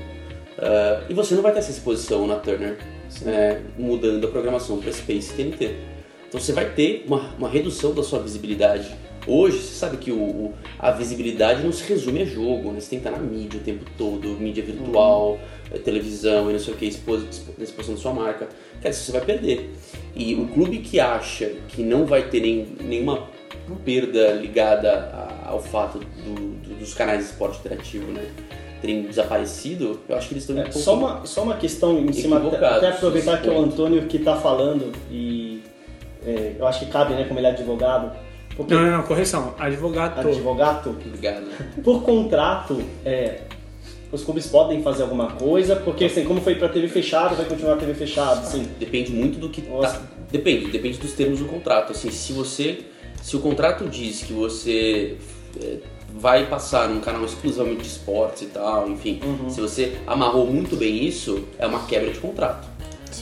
Ah, 0.58 1.04
e 1.10 1.14
você 1.14 1.36
não 1.36 1.42
vai 1.42 1.52
ter 1.52 1.60
essa 1.60 1.72
exposição 1.72 2.25
na 2.28 2.36
Turner, 2.36 2.78
é, 3.25 3.62
mudando 3.78 4.25
a 4.25 4.30
programação 4.30 4.78
para 4.80 4.92
Space 4.92 5.34
TNT. 5.34 5.75
Então 6.28 6.40
você 6.40 6.54
vai 6.54 6.70
ter 6.72 7.04
uma, 7.08 7.34
uma 7.38 7.50
redução 7.50 7.94
da 7.94 8.04
sua 8.04 8.20
visibilidade. 8.20 8.96
Hoje, 9.27 9.58
você 9.58 9.74
sabe 9.75 9.98
que 9.98 10.12
o, 10.12 10.15
o- 10.22 10.53
a 10.77 10.91
visibilidade 10.91 11.63
não 11.63 11.72
se 11.72 11.84
resume 11.84 12.22
a 12.22 12.25
jogo, 12.25 12.72
né? 12.72 12.79
Você 12.79 12.91
tem 12.91 13.00
que 13.00 13.08
estar 13.08 13.20
na 13.20 13.25
mídia 13.25 13.60
o 13.60 13.63
tempo 13.63 13.84
todo, 13.98 14.27
mídia 14.39 14.63
virtual, 14.63 15.39
eh, 15.74 15.79
televisão 15.79 16.50
e 16.50 16.53
não 16.53 16.60
sei 16.60 16.74
o 16.74 16.77
que, 16.77 16.86
expo- 16.86 17.15
expo- 17.15 17.53
exposição 17.62 17.96
da 17.96 18.01
sua 18.01 18.13
marca. 18.13 18.48
Cara, 18.82 18.89
isso 18.89 19.03
você 19.05 19.12
vai 19.12 19.22
perder. 19.22 19.72
E 20.15 20.36
o 20.36 20.48
clube 20.48 20.77
que 20.79 21.00
acha 21.00 21.51
que 21.70 21.82
não 21.82 22.05
vai 22.05 22.24
ter 22.29 22.39
nem, 22.39 22.67
nenhuma 22.82 23.27
perda 23.84 24.34
ligada 24.34 24.91
a- 24.91 25.50
ao 25.50 25.60
fato 25.62 25.98
do- 26.00 26.36
do- 26.60 26.75
dos 26.75 26.94
canais 26.94 27.20
de 27.20 27.25
esporte 27.32 27.60
interativo, 27.60 28.12
né? 28.12 28.24
Terem 28.82 29.03
desaparecido, 29.03 30.00
eu 30.08 30.15
acho 30.15 30.27
que 30.27 30.34
eles 30.36 30.44
estão 30.44 30.55
um 30.55 30.60
É, 30.60 30.63
pouco... 30.65 30.77
só, 30.79 30.94
uma, 30.96 31.25
só 31.25 31.41
uma 31.41 31.55
questão 31.55 31.98
em 32.00 32.13
cima, 32.13 32.38
até, 32.38 32.89
aproveitar 32.89 33.41
que 33.41 33.50
é 33.50 33.51
o 33.51 33.60
Antônio 33.60 34.05
que 34.05 34.17
está 34.17 34.36
falando 34.36 34.91
e 35.10 35.63
é, 36.24 36.53
eu 36.60 36.67
acho 36.67 36.82
que 36.86 36.91
cabe, 36.91 37.13
né, 37.15 37.24
como 37.27 37.39
ele 37.39 37.48
é 37.48 37.51
advogado, 37.51 38.15
porque 38.56 38.74
Não, 38.74 38.82
não, 38.84 38.92
não, 38.98 39.04
correção. 39.04 39.54
Advogado. 39.60 40.20
advogado, 40.20 40.90
Obrigado. 40.90 41.46
por 41.84 42.04
contrato, 42.04 42.82
é, 43.06 43.42
os 44.12 44.24
clubes 44.24 44.48
podem 44.48 44.82
fazer 44.82 45.04
alguma 45.04 45.32
coisa, 45.32 45.76
porque 45.76 46.06
assim, 46.06 46.24
como 46.24 46.40
foi 46.42 46.56
para 46.56 46.70
TV 46.70 46.88
fechada, 46.88 47.36
vai 47.36 47.46
continuar 47.46 47.76
TV 47.78 47.94
fechada, 47.94 48.42
assim. 48.42 48.68
Depende 48.80 49.12
muito 49.12 49.40
do 49.40 49.50
que 49.50 49.62
tá. 49.62 50.02
Depende, 50.32 50.68
depende 50.72 50.98
dos 50.98 51.14
termos 51.14 51.40
do 51.40 51.46
contrato. 51.46 51.92
Assim, 51.92 52.10
se 52.12 52.34
você. 52.34 52.80
Se 53.22 53.36
o 53.36 53.40
contrato 53.40 53.88
diz 53.90 54.22
que 54.24 54.34
você 54.34 55.18
é, 55.62 55.78
vai 56.14 56.46
passar 56.46 56.88
num 56.88 57.00
canal 57.02 57.26
exclusivamente 57.26 57.82
de 57.82 57.88
esportes 57.88 58.44
e 58.44 58.46
tal, 58.48 58.88
enfim, 58.90 59.20
Uhum. 59.24 59.50
se 59.50 59.60
você 59.60 59.98
amarrou 60.06 60.46
muito 60.46 60.76
bem 60.76 61.04
isso, 61.06 61.44
é 61.58 61.66
uma 61.66 61.86
quebra 61.86 62.12
de 62.12 62.20
contrato. 62.20 62.68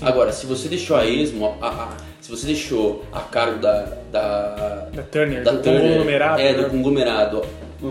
Agora, 0.01 0.31
se 0.33 0.45
você 0.45 0.67
deixou 0.67 0.97
a 0.97 1.05
esmo, 1.05 1.55
a- 1.61 1.67
a- 1.67 1.97
você 2.35 2.45
deixou 2.47 3.03
a 3.11 3.19
cargo 3.21 3.59
da, 3.59 3.87
da, 4.11 4.87
Da 4.93 5.03
Turner, 5.03 5.43
da 5.43 5.51
do 5.51 5.61
Turner, 5.61 5.81
conglomerado. 5.91 6.41
é, 6.41 6.53
né? 6.53 6.63
do 6.63 6.69
conglomerado, 6.69 7.41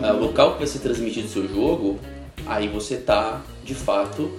ah, 0.03 0.13
o 0.13 0.21
local 0.21 0.53
que 0.53 0.59
vai 0.59 0.67
ser 0.67 0.79
transmitido 0.81 1.27
o 1.27 1.31
seu 1.31 1.49
jogo, 1.49 1.99
aí 2.47 2.69
você 2.69 2.97
tá, 2.97 3.41
de 3.65 3.75
fato, 3.75 4.31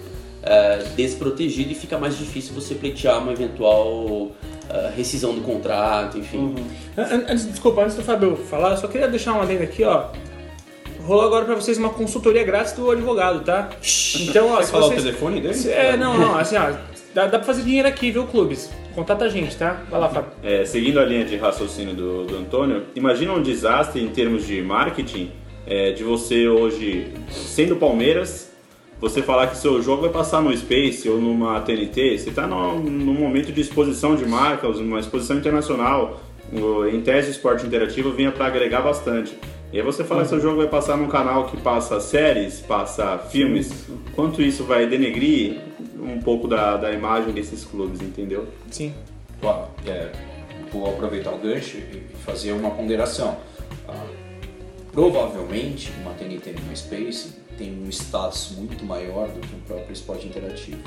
ah, 0.42 0.82
desprotegido 0.96 1.72
e 1.72 1.74
fica 1.74 1.98
mais 1.98 2.16
difícil 2.18 2.54
você 2.54 2.74
pleitear 2.74 3.18
uma 3.22 3.32
eventual 3.32 4.32
ah, 4.68 4.90
rescisão 4.96 5.34
do 5.34 5.40
contrato, 5.40 6.18
enfim. 6.18 6.54
An- 6.96 7.24
Antes, 7.28 7.46
desculpa, 7.50 7.82
antes 7.82 7.96
do 7.96 8.02
Fábio 8.02 8.36
falar, 8.36 8.72
eu 8.72 8.76
só 8.76 8.88
queria 8.88 9.08
deixar 9.08 9.32
uma 9.32 9.42
adenda 9.44 9.64
aqui, 9.64 9.84
ó. 9.84 10.06
Rolou 11.06 11.26
agora 11.26 11.44
pra 11.44 11.54
vocês 11.54 11.76
uma 11.76 11.90
consultoria 11.90 12.42
grátis 12.44 12.72
do 12.72 12.90
advogado, 12.90 13.40
tá? 13.44 13.68
Então, 14.20 14.48
ó, 14.52 14.56
Quer 14.56 14.64
se 14.64 14.70
falar 14.72 14.86
vocês... 14.86 15.00
o 15.00 15.04
telefone 15.04 15.40
dele? 15.40 15.70
É, 15.70 15.96
não, 15.98 16.16
não, 16.16 16.38
assim, 16.38 16.56
ó, 16.56 16.72
dá, 17.14 17.26
dá 17.26 17.38
pra 17.38 17.46
fazer 17.46 17.62
dinheiro 17.62 17.88
aqui, 17.88 18.10
viu, 18.10 18.26
clubes? 18.26 18.70
Contata 18.94 19.24
a 19.24 19.28
gente, 19.28 19.56
tá? 19.56 19.82
Vai 19.90 20.00
lá, 20.00 20.08
Fábio. 20.08 20.30
É, 20.42 20.64
seguindo 20.64 20.98
a 21.00 21.04
linha 21.04 21.24
de 21.24 21.36
raciocínio 21.36 21.94
do, 21.94 22.24
do 22.24 22.36
Antônio, 22.36 22.84
imagina 22.94 23.32
um 23.32 23.42
desastre 23.42 24.02
em 24.02 24.08
termos 24.08 24.46
de 24.46 24.60
marketing 24.60 25.30
é, 25.66 25.92
de 25.92 26.04
você 26.04 26.46
hoje, 26.48 27.12
sendo 27.30 27.76
Palmeiras, 27.76 28.52
você 29.00 29.22
falar 29.22 29.48
que 29.48 29.56
seu 29.56 29.82
jogo 29.82 30.02
vai 30.02 30.10
passar 30.10 30.40
no 30.40 30.56
Space 30.56 31.08
ou 31.08 31.18
numa 31.20 31.60
TNT, 31.60 32.18
você 32.18 32.30
está 32.30 32.46
num, 32.46 32.80
num 32.80 33.14
momento 33.14 33.52
de 33.52 33.60
exposição 33.60 34.16
de 34.16 34.24
marcas, 34.24 34.78
uma 34.78 35.00
exposição 35.00 35.36
internacional, 35.36 36.20
em 36.90 37.00
tese 37.00 37.30
esporte 37.30 37.66
interativo 37.66 38.12
vinha 38.12 38.30
para 38.30 38.46
agregar 38.46 38.80
bastante. 38.80 39.36
E 39.72 39.78
aí 39.78 39.82
você 39.84 40.04
falar 40.04 40.22
que 40.22 40.28
seu 40.28 40.40
jogo 40.40 40.58
vai 40.58 40.68
passar 40.68 40.96
num 40.96 41.08
canal 41.08 41.46
que 41.46 41.56
passa 41.56 41.98
séries, 41.98 42.60
passa 42.60 43.18
filmes, 43.18 43.88
quanto 44.14 44.40
isso 44.40 44.62
vai 44.62 44.86
denegrir 44.86 45.58
um 46.04 46.20
pouco 46.20 46.46
da, 46.46 46.76
da 46.76 46.92
imagem 46.92 47.32
desses 47.32 47.64
clubes, 47.64 48.00
entendeu? 48.02 48.46
Sim. 48.70 48.92
Ó, 49.42 49.66
é, 49.86 50.10
vou 50.72 50.86
aproveitar 50.88 51.32
o 51.32 51.38
gancho 51.38 51.78
e 51.78 52.02
fazer 52.24 52.52
uma 52.52 52.70
ponderação. 52.70 53.36
Ah, 53.88 54.06
provavelmente 54.92 55.92
uma 56.00 56.12
TNT 56.12 56.50
e 56.56 56.60
uma 56.62 56.76
Space 56.76 57.32
tem 57.58 57.72
um 57.84 57.88
status 57.88 58.52
muito 58.56 58.84
maior 58.84 59.28
do 59.28 59.40
que 59.40 59.54
o 59.54 59.58
próprio 59.66 59.92
esporte 59.92 60.26
interativo. 60.26 60.78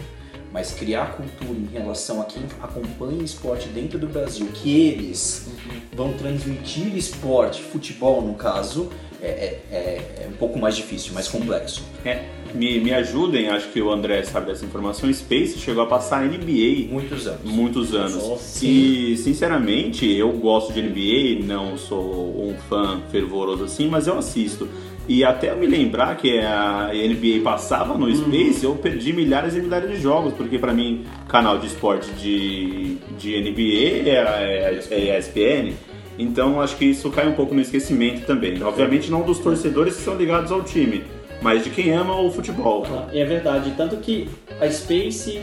Mas 0.51 0.71
criar 0.73 1.17
cultura 1.17 1.59
em 1.59 1.67
relação 1.71 2.21
a 2.21 2.25
quem 2.25 2.41
acompanha 2.61 3.21
esporte 3.21 3.67
dentro 3.67 3.99
do 3.99 4.07
Brasil, 4.07 4.47
que 4.53 4.87
eles 4.87 5.49
vão 5.93 6.13
transmitir 6.13 6.95
esporte, 6.95 7.61
futebol 7.61 8.21
no 8.21 8.33
caso, 8.33 8.89
é, 9.21 9.27
é- 9.27 9.61
é- 9.71 10.23
é 10.23 10.27
um 10.27 10.33
pouco 10.37 10.57
mais 10.57 10.75
difícil, 10.75 11.13
mais 11.13 11.27
complexo. 11.27 11.83
É, 12.05 12.23
me, 12.53 12.79
me 12.79 12.93
ajudem, 12.93 13.49
acho 13.49 13.69
que 13.69 13.81
o 13.81 13.91
André 13.91 14.23
sabe 14.23 14.47
dessa 14.47 14.65
informação. 14.65 15.11
Space 15.13 15.57
chegou 15.59 15.83
a 15.83 15.87
passar 15.87 16.23
NBA 16.25 16.87
Muitos 16.91 17.27
anos. 17.27 17.41
muitos 17.43 17.95
anos. 17.95 18.15
Nossa. 18.15 18.65
E, 18.65 19.17
sinceramente, 19.17 20.11
eu 20.11 20.31
gosto 20.33 20.73
de 20.73 20.81
NBA, 20.81 21.45
não 21.45 21.77
sou 21.77 22.49
um 22.49 22.55
fã 22.69 23.01
fervoroso 23.11 23.63
assim, 23.63 23.87
mas 23.87 24.07
eu 24.07 24.17
assisto. 24.17 24.67
E 25.07 25.23
até 25.23 25.51
eu 25.51 25.57
me 25.57 25.65
lembrar 25.65 26.17
que 26.17 26.37
a 26.39 26.91
NBA 26.93 27.41
passava 27.41 27.97
no 27.97 28.13
Space, 28.13 28.65
eu 28.65 28.75
perdi 28.75 29.13
milhares 29.13 29.55
e 29.55 29.61
milhares 29.61 29.89
de 29.89 30.01
jogos, 30.01 30.33
porque 30.33 30.59
pra 30.59 30.73
mim, 30.73 31.05
canal 31.29 31.57
de 31.57 31.67
esporte 31.67 32.11
de, 32.11 32.97
de 33.17 33.39
NBA 33.39 34.09
é, 34.09 34.79
é, 34.79 34.83
é 34.91 35.17
ESPN. 35.17 35.73
Então 36.19 36.59
acho 36.59 36.75
que 36.75 36.85
isso 36.85 37.09
cai 37.09 37.27
um 37.27 37.33
pouco 37.33 37.53
no 37.53 37.61
esquecimento 37.61 38.25
também. 38.25 38.61
Obviamente 38.61 39.09
não 39.09 39.21
dos 39.21 39.39
torcedores 39.39 39.95
que 39.95 40.01
são 40.01 40.17
ligados 40.17 40.51
ao 40.51 40.63
time, 40.63 41.03
mas 41.41 41.63
de 41.63 41.69
quem 41.69 41.91
ama 41.93 42.19
o 42.19 42.31
futebol. 42.31 42.85
É 43.13 43.23
verdade, 43.25 43.73
tanto 43.77 43.97
que 43.97 44.29
a 44.59 44.69
Space, 44.69 45.41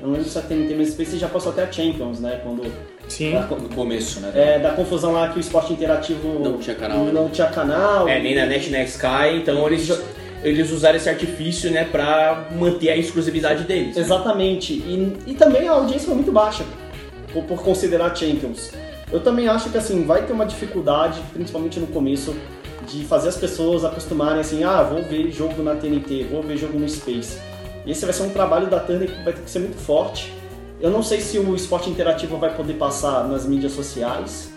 eu 0.00 0.06
não 0.08 0.14
lembro 0.14 0.28
se 0.28 0.38
a 0.38 0.42
TNT, 0.42 0.74
mas 0.76 0.88
a 0.88 0.92
Space 0.92 1.18
já 1.18 1.28
passou 1.28 1.52
até 1.52 1.62
a 1.64 1.70
Champions, 1.72 2.20
né, 2.20 2.40
quando... 2.42 2.70
Sim. 3.08 3.32
da- 3.32 3.42
No 3.42 3.68
começo, 3.68 4.18
né? 4.18 4.32
É, 4.34 4.58
da 4.58 4.70
confusão 4.72 5.12
lá 5.12 5.28
que 5.28 5.38
o 5.38 5.40
esporte 5.40 5.72
interativo 5.72 6.40
Não 6.40 6.58
tinha 6.58 6.74
canal, 6.74 7.04
né? 7.04 7.12
Não 7.12 7.28
tinha 7.28 7.46
canal. 7.46 8.08
É, 8.08 8.14
nem 8.14 8.34
nem 8.34 8.34
na 8.34 8.46
net. 8.46 8.68
net 8.68 8.72
na 8.72 8.82
Sky, 8.82 9.36
então 9.36 9.64
eles, 9.68 9.88
eles 10.42 10.72
usaram 10.72 10.96
esse 10.96 11.08
artifício, 11.08 11.70
né, 11.70 11.84
pra 11.84 12.48
manter 12.58 12.90
a 12.90 12.96
exclusividade 12.96 13.62
deles. 13.62 13.96
Exatamente. 13.96 14.72
E, 14.72 15.16
e 15.28 15.34
também 15.34 15.68
a 15.68 15.72
audiência 15.72 16.06
foi 16.06 16.16
muito 16.16 16.32
baixa, 16.32 16.64
por, 17.32 17.44
por 17.44 17.62
considerar 17.62 18.12
Champions. 18.16 18.72
Eu 19.12 19.20
também 19.20 19.46
acho 19.46 19.70
que, 19.70 19.78
assim, 19.78 20.04
vai 20.04 20.22
ter 20.26 20.32
uma 20.32 20.44
dificuldade, 20.44 21.20
principalmente 21.32 21.78
no 21.78 21.86
começo, 21.86 22.34
de 22.86 23.04
fazer 23.04 23.28
as 23.28 23.36
pessoas 23.36 23.84
acostumarem, 23.84 24.40
assim, 24.40 24.64
ah, 24.64 24.82
vou 24.82 25.02
ver 25.02 25.30
jogo 25.30 25.62
na 25.62 25.74
TNT, 25.74 26.24
vou 26.30 26.42
ver 26.42 26.56
jogo 26.56 26.78
no 26.78 26.88
Space. 26.88 27.38
Esse 27.86 28.04
vai 28.04 28.12
ser 28.14 28.22
um 28.22 28.30
trabalho 28.30 28.68
da 28.68 28.80
Turner 28.80 29.08
que 29.10 29.22
vai 29.22 29.32
ter 29.32 29.42
que 29.42 29.50
ser 29.50 29.60
muito 29.60 29.76
forte. 29.76 30.32
Eu 30.80 30.90
não 30.90 31.02
sei 31.02 31.20
se 31.20 31.38
o 31.38 31.54
esporte 31.54 31.88
interativo 31.88 32.36
vai 32.36 32.54
poder 32.54 32.74
passar 32.74 33.26
nas 33.28 33.46
mídias 33.46 33.72
sociais, 33.72 34.52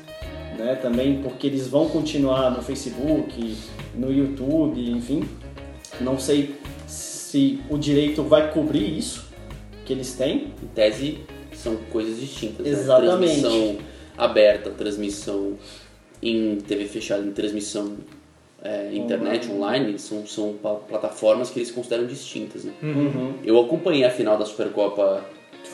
né, 0.58 0.76
também 0.76 1.22
porque 1.22 1.48
eles 1.48 1.68
vão 1.68 1.88
continuar 1.88 2.52
no 2.52 2.62
Facebook, 2.62 3.58
no 3.96 4.12
YouTube, 4.12 4.92
enfim. 4.92 5.24
Não 6.02 6.20
sei 6.20 6.56
se 6.88 7.62
o 7.70 7.78
direito 7.78 8.24
vai 8.24 8.52
cobrir 8.52 8.98
isso 8.98 9.28
que 9.86 9.94
eles 9.94 10.14
têm. 10.14 10.54
Em 10.62 10.68
tese, 10.68 11.20
são 11.54 11.76
coisas 11.92 12.20
distintas. 12.20 12.66
né? 12.66 12.72
Exatamente. 12.72 13.42
Transmissão 13.42 13.78
aberta, 14.18 14.70
transmissão 14.72 15.54
em 16.22 16.58
TV 16.58 16.86
fechada, 16.86 17.24
em 17.26 17.32
transmissão 17.32 17.96
é, 18.64 18.90
internet, 18.94 19.50
online, 19.52 19.98
são, 20.00 20.26
são 20.26 20.54
plataformas 20.88 21.50
que 21.50 21.60
eles 21.60 21.72
consideram 21.72 22.06
distintas. 22.06 22.64
né? 22.66 22.74
Uhum. 22.82 23.34
Eu 23.44 23.60
acompanhei 23.60 24.04
a 24.04 24.10
final 24.10 24.38
da 24.38 24.46
Supercopa 24.46 25.24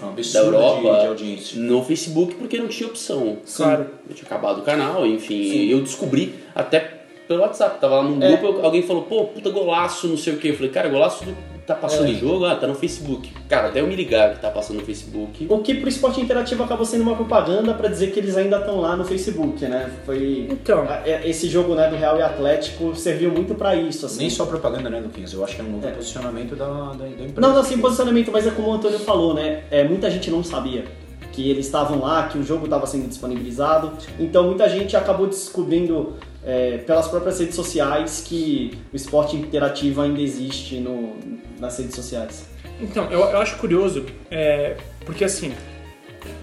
um 0.02 0.14
da 0.34 0.40
Europa 0.40 1.16
de, 1.16 1.36
de 1.36 1.60
no 1.60 1.84
Facebook 1.84 2.36
porque 2.36 2.58
não 2.58 2.68
tinha 2.68 2.88
opção. 2.88 3.38
Claro. 3.56 3.88
Eu 4.10 4.16
tinha 4.16 4.26
acabado 4.26 4.60
o 4.60 4.62
canal, 4.64 5.06
enfim, 5.06 5.68
eu 5.70 5.80
descobri 5.82 6.36
até 6.54 7.06
pelo 7.28 7.42
WhatsApp, 7.42 7.80
tava 7.80 7.98
lá 7.98 8.04
num 8.04 8.22
É. 8.22 8.36
grupo, 8.38 8.60
alguém 8.64 8.84
falou, 8.84 9.04
pô, 9.04 9.26
puta 9.26 9.50
golaço, 9.50 10.08
não 10.08 10.18
sei 10.18 10.34
o 10.34 10.38
que. 10.38 10.50
Eu 10.50 10.56
falei, 10.56 10.70
cara, 10.70 10.90
golaço 10.90 11.26
do 11.26 11.36
Tá 11.66 11.74
passando 11.74 12.10
o 12.10 12.14
jogo? 12.16 12.46
Ah, 12.46 12.56
tá 12.56 12.68
no 12.68 12.76
Facebook. 12.76 13.32
Cara, 13.50 13.70
até 13.70 13.82
eu 13.82 13.88
me 13.88 13.96
ligar 13.96 14.36
que 14.36 14.42
tá 14.42 14.52
passando 14.52 14.78
no 14.78 14.86
Facebook. 14.86 15.48
O 15.50 15.60
que 15.60 15.74
pro 15.74 15.90
esporte 15.90 16.22
interativo 16.22 16.64
acabou 16.64 16.86
sendo 16.86 17.02
uma 17.02 17.16
propaganda 17.16 17.74
pra 17.74 17.88
dizer 17.90 18.12
que 18.12 18.20
eles 18.20 18.38
ainda 18.38 18.58
estão 18.60 18.80
lá 18.80 18.96
no 18.96 19.04
Facebook, 19.04 19.66
né? 19.66 19.92
Foi. 20.06 20.48
Então. 20.52 20.86
é- 21.04 21.28
Esse 21.28 21.48
jogo 21.48 21.74
né, 21.74 21.90
do 21.90 21.96
Real 21.96 22.18
e 22.20 22.22
Atlético 22.22 22.96
serviu 22.96 23.32
muito 23.32 23.56
pra 23.56 23.76
isso, 23.76 24.06
assim. 24.06 24.20
Nem 24.20 24.30
só 24.30 24.46
propaganda, 24.46 24.90
né, 24.90 25.00
Luquinhas? 25.00 25.34
Eu 25.34 25.44
acho 25.44 25.56
que 25.56 25.62
é 25.62 25.64
um 25.64 25.72
novo 25.72 25.88
posicionamento 25.92 26.56
da, 26.56 26.66
da, 26.68 26.94
da 26.94 27.08
empresa. 27.10 27.34
Não, 27.42 27.54
não, 27.54 27.60
assim, 27.60 27.80
posicionamento, 27.80 28.32
mas 28.32 28.46
é 28.46 28.52
como 28.52 28.70
o 28.70 28.74
Antônio 28.74 29.00
falou, 29.00 29.34
né? 29.34 29.64
É, 29.72 29.84
muita 29.84 30.12
gente 30.12 30.30
não 30.30 30.44
sabia 30.44 30.86
que 31.32 31.50
eles 31.50 31.66
estavam 31.66 32.00
lá, 32.00 32.28
que 32.28 32.38
o 32.38 32.44
jogo 32.44 32.66
estava 32.66 32.86
sendo 32.86 33.08
disponibilizado. 33.10 33.92
Então 34.20 34.44
muita 34.46 34.70
gente 34.70 34.96
acabou 34.96 35.28
descobrindo 35.28 36.14
é, 36.46 36.78
pelas 36.80 37.08
próprias 37.08 37.40
redes 37.40 37.56
sociais 37.56 38.24
que 38.26 38.78
o 38.94 38.96
esporte 38.96 39.36
interativo 39.36 40.02
ainda 40.02 40.22
existe 40.22 40.76
no, 40.80 41.16
nas 41.60 41.78
redes 41.78 41.96
sociais. 41.96 42.46
Então, 42.80 43.06
eu, 43.06 43.20
eu 43.20 43.38
acho 43.38 43.58
curioso, 43.58 44.06
é, 44.30 44.78
porque 45.06 45.24
assim, 45.24 45.54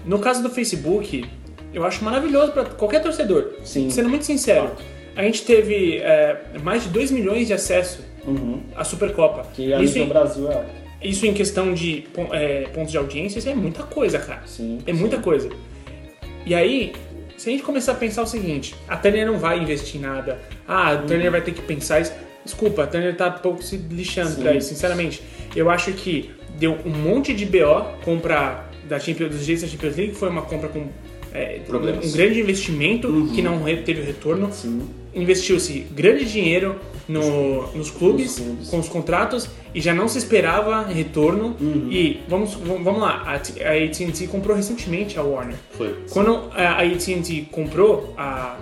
no 0.05 0.19
caso 0.19 0.43
do 0.43 0.49
Facebook, 0.49 1.25
eu 1.73 1.85
acho 1.85 2.03
maravilhoso 2.03 2.51
para 2.51 2.65
qualquer 2.65 3.01
torcedor. 3.01 3.53
Sim. 3.63 3.89
Sendo 3.89 4.09
muito 4.09 4.25
sincero, 4.25 4.71
a 5.15 5.23
gente 5.23 5.43
teve 5.43 5.97
é, 5.97 6.41
mais 6.63 6.83
de 6.83 6.89
2 6.89 7.11
milhões 7.11 7.47
de 7.47 7.53
acesso 7.53 8.13
Uhum. 8.25 8.61
à 8.75 8.83
Supercopa. 8.83 9.45
Que 9.53 9.73
a 9.73 9.81
Isso 9.81 9.93
nível 9.93 10.03
em, 10.03 10.07
Brasil 10.07 10.51
é. 10.51 10.65
isso 11.01 11.25
em 11.25 11.33
questão 11.33 11.73
de 11.73 12.05
é, 12.31 12.61
pontos 12.73 12.91
de 12.91 12.97
audiência, 12.97 13.39
isso 13.39 13.49
é 13.49 13.55
muita 13.55 13.83
coisa, 13.83 14.19
cara. 14.19 14.43
Sim. 14.45 14.79
É 14.85 14.93
muita 14.93 15.17
coisa. 15.17 15.49
E 16.45 16.55
aí, 16.55 16.93
se 17.43 17.49
a 17.49 17.51
gente 17.51 17.63
começar 17.63 17.91
a 17.91 17.95
pensar 17.95 18.21
o 18.23 18.25
seguinte, 18.25 18.73
a 18.87 18.95
Turner 18.95 19.27
não 19.27 19.37
vai 19.37 19.59
investir 19.59 19.99
em 19.99 20.03
nada. 20.05 20.39
Ah, 20.65 20.91
a 20.91 20.97
Turner 20.99 21.29
vai 21.29 21.41
ter 21.41 21.51
que 21.51 21.61
pensar 21.61 21.99
isso. 21.99 22.13
Desculpa, 22.45 22.83
a 22.83 22.87
Turner 22.87 23.17
tá 23.17 23.27
um 23.27 23.39
pouco 23.41 23.61
se 23.61 23.75
lixando 23.75 24.29
Sim. 24.29 24.41
pra 24.41 24.53
isso, 24.53 24.69
sinceramente. 24.69 25.21
Eu 25.53 25.69
acho 25.69 25.91
que 25.91 26.31
deu 26.57 26.77
um 26.85 26.89
monte 26.89 27.33
de 27.33 27.45
BO 27.45 27.83
compra 28.05 28.63
da 28.87 28.97
Champions, 28.97 29.31
dos 29.31 29.41
direitos 29.41 29.63
da 29.63 29.67
Champions 29.67 29.97
League, 29.97 30.15
foi 30.15 30.29
uma 30.29 30.43
compra 30.43 30.69
com 30.69 30.87
é, 31.33 31.61
um 31.67 32.11
grande 32.11 32.39
investimento 32.39 33.29
que 33.33 33.41
não 33.41 33.63
teve 33.83 34.01
retorno. 34.01 34.49
Investiu-se 35.15 35.79
grande 35.91 36.25
dinheiro 36.25 36.75
no- 37.07 37.67
nos 37.73 37.91
clubes, 37.91 38.39
clubes. 38.39 38.69
com 38.69 38.79
os 38.79 38.87
contratos, 38.89 39.47
e 39.75 39.79
já 39.81 39.93
não 39.93 40.07
se 40.07 40.17
esperava 40.17 40.83
retorno. 40.87 41.55
E 41.91 42.21
vamos, 42.27 42.53
vamos 42.55 42.99
lá, 43.01 43.23
a 43.25 43.33
a 43.33 43.35
AT&T 43.85 44.27
comprou 44.27 44.55
recentemente 44.55 45.17
a 45.19 45.23
Warner. 45.23 45.55
Foi. 45.77 45.95
Quando 46.11 46.49
a 46.55 46.81
AT&T 46.81 47.47
comprou 47.51 48.13
a, 48.17 48.57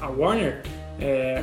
a 0.00 0.08
Warner, 0.08 0.62
é, 1.00 1.42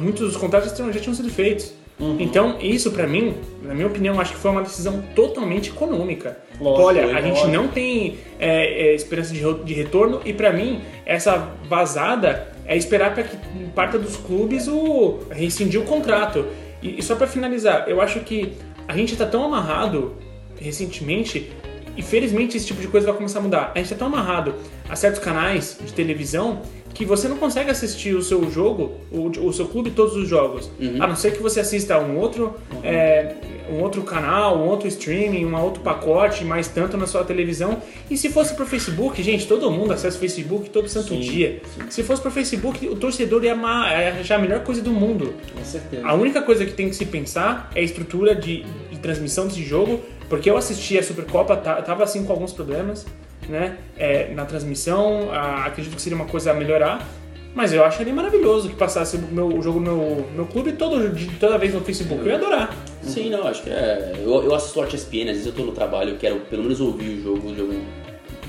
muitos 0.00 0.28
dos 0.28 0.36
contratos 0.36 0.70
já 0.76 1.00
tinham 1.00 1.14
sido 1.14 1.30
feitos. 1.30 1.72
Então, 1.98 2.58
isso 2.60 2.90
pra 2.90 3.06
mim, 3.06 3.34
na 3.62 3.72
minha 3.72 3.86
opinião, 3.86 4.20
acho 4.20 4.32
que 4.32 4.38
foi 4.38 4.50
uma 4.50 4.62
decisão 4.62 5.02
totalmente 5.14 5.70
econômica. 5.70 6.38
Lógico, 6.60 6.82
Olha, 6.82 7.16
a 7.16 7.22
gente 7.22 7.38
lógico. 7.38 7.48
não 7.48 7.68
tem 7.68 8.18
é, 8.38 8.88
é, 8.88 8.94
esperança 8.94 9.32
de, 9.32 9.64
de 9.64 9.74
retorno 9.74 10.20
e 10.24 10.32
pra 10.32 10.52
mim, 10.52 10.82
essa 11.06 11.52
vazada 11.68 12.52
é 12.66 12.76
esperar 12.76 13.14
para 13.14 13.22
que 13.22 13.36
parte 13.74 13.96
dos 13.96 14.16
clubes 14.16 14.68
o 14.68 15.20
rescindir 15.30 15.80
o 15.80 15.84
contrato. 15.84 16.46
E, 16.82 16.98
e 16.98 17.02
só 17.02 17.14
pra 17.14 17.26
finalizar, 17.26 17.88
eu 17.88 18.00
acho 18.00 18.20
que 18.20 18.52
a 18.86 18.94
gente 18.94 19.16
tá 19.16 19.24
tão 19.24 19.44
amarrado 19.44 20.16
recentemente 20.60 21.50
e 21.96 22.02
felizmente 22.02 22.56
esse 22.56 22.66
tipo 22.66 22.80
de 22.80 22.88
coisa 22.88 23.06
vai 23.06 23.16
começar 23.16 23.38
a 23.38 23.42
mudar. 23.42 23.72
A 23.74 23.78
gente 23.78 23.88
tá 23.90 23.96
tão 23.96 24.08
amarrado 24.08 24.54
a 24.88 24.94
certos 24.96 25.20
canais 25.20 25.78
de 25.84 25.92
televisão 25.92 26.62
que 26.96 27.04
você 27.04 27.28
não 27.28 27.36
consegue 27.36 27.70
assistir 27.70 28.14
o 28.14 28.22
seu 28.22 28.50
jogo, 28.50 28.94
o, 29.12 29.26
o 29.26 29.52
seu 29.52 29.66
clube, 29.66 29.90
todos 29.90 30.16
os 30.16 30.26
jogos. 30.26 30.70
A 30.98 31.06
não 31.06 31.14
ser 31.14 31.32
que 31.32 31.42
você 31.42 31.60
assista 31.60 31.98
um 31.98 32.16
outro, 32.16 32.56
é, 32.82 33.34
um 33.70 33.82
outro 33.82 34.02
canal, 34.02 34.56
um 34.56 34.66
outro 34.66 34.88
streaming, 34.88 35.44
um 35.44 35.60
outro 35.60 35.82
pacote, 35.82 36.42
mais 36.42 36.68
tanto 36.68 36.96
na 36.96 37.06
sua 37.06 37.22
televisão. 37.22 37.82
E 38.10 38.16
se 38.16 38.30
fosse 38.30 38.54
pro 38.54 38.64
Facebook, 38.64 39.22
gente, 39.22 39.46
todo 39.46 39.70
mundo 39.70 39.92
acessa 39.92 40.16
o 40.16 40.20
Facebook 40.20 40.70
todo 40.70 40.88
santo 40.88 41.14
dia. 41.14 41.60
Se 41.90 42.02
fosse 42.02 42.22
pro 42.22 42.30
Facebook, 42.30 42.88
o 42.88 42.96
torcedor 42.96 43.44
ia 43.44 43.52
amar, 43.52 44.00
ia 44.00 44.20
achar 44.20 44.36
a 44.36 44.38
melhor 44.38 44.60
coisa 44.60 44.80
do 44.80 44.90
mundo. 44.90 45.34
Com 45.54 45.64
certeza. 45.64 46.06
A 46.06 46.14
única 46.14 46.40
coisa 46.40 46.64
que 46.64 46.72
tem 46.72 46.88
que 46.88 46.96
se 46.96 47.04
pensar 47.04 47.70
é 47.74 47.80
a 47.80 47.82
estrutura 47.82 48.34
de, 48.34 48.64
de 48.90 48.98
transmissão 49.00 49.46
desse 49.46 49.62
jogo, 49.62 50.00
porque 50.28 50.48
eu 50.50 50.56
assisti 50.56 50.98
a 50.98 51.02
Supercopa, 51.02 51.56
tá- 51.56 51.80
tava 51.82 52.04
assim 52.04 52.24
com 52.24 52.32
alguns 52.32 52.52
problemas, 52.52 53.06
né? 53.48 53.76
É, 53.96 54.32
na 54.34 54.44
transmissão, 54.44 55.28
ah, 55.32 55.64
acredito 55.66 55.94
que 55.94 56.02
seria 56.02 56.16
uma 56.16 56.26
coisa 56.26 56.50
a 56.50 56.54
melhorar, 56.54 57.06
mas 57.54 57.72
eu 57.72 57.84
acharia 57.84 58.12
maravilhoso 58.12 58.68
que 58.68 58.74
passasse 58.74 59.16
o 59.16 59.20
meu 59.20 59.46
o 59.48 59.62
jogo 59.62 59.80
no 59.80 59.96
meu, 59.96 60.26
meu 60.34 60.46
clube 60.46 60.72
todo, 60.72 60.96
toda 61.40 61.56
vez 61.58 61.72
no 61.72 61.80
Facebook. 61.80 62.20
Eu 62.22 62.28
ia 62.28 62.36
adorar. 62.36 62.74
Sim, 63.02 63.30
não, 63.30 63.46
acho 63.46 63.62
que 63.62 63.70
é. 63.70 64.12
Eu, 64.18 64.42
eu 64.44 64.54
assisto 64.54 64.80
o 64.80 64.84
ESPN, 64.84 65.22
às 65.30 65.36
vezes 65.36 65.46
eu 65.46 65.52
tô 65.52 65.62
no 65.62 65.72
trabalho, 65.72 66.10
eu 66.10 66.16
quero 66.18 66.40
pelo 66.40 66.62
menos 66.64 66.80
ouvir 66.80 67.08
o 67.18 67.22
jogo 67.22 67.52
de 67.54 67.60
algum 67.60 67.80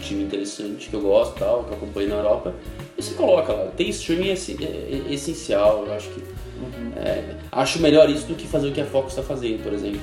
time 0.01 0.23
interessante 0.23 0.89
que 0.89 0.93
eu 0.95 1.01
gosto 1.01 1.35
e 1.37 1.39
tal, 1.39 1.63
que 1.63 1.71
eu 1.71 1.77
acompanho 1.77 2.09
na 2.09 2.15
Europa. 2.15 2.53
E 2.97 3.01
você 3.03 3.13
coloca 3.13 3.53
lá. 3.53 3.65
Ter 3.77 3.83
streaming 3.89 4.29
é, 4.29 4.33
é- 4.33 5.01
é 5.09 5.13
essencial, 5.13 5.85
eu 5.87 5.93
acho 5.93 6.09
que. 6.09 6.21
é, 6.97 7.35
acho 7.51 7.79
melhor 7.79 8.09
isso 8.09 8.25
do 8.25 8.33
que 8.35 8.47
fazer 8.47 8.67
o 8.69 8.71
que 8.71 8.81
a 8.81 8.85
Fox 8.85 9.09
está 9.09 9.21
fazendo, 9.21 9.61
por 9.63 9.71
exemplo. 9.73 10.01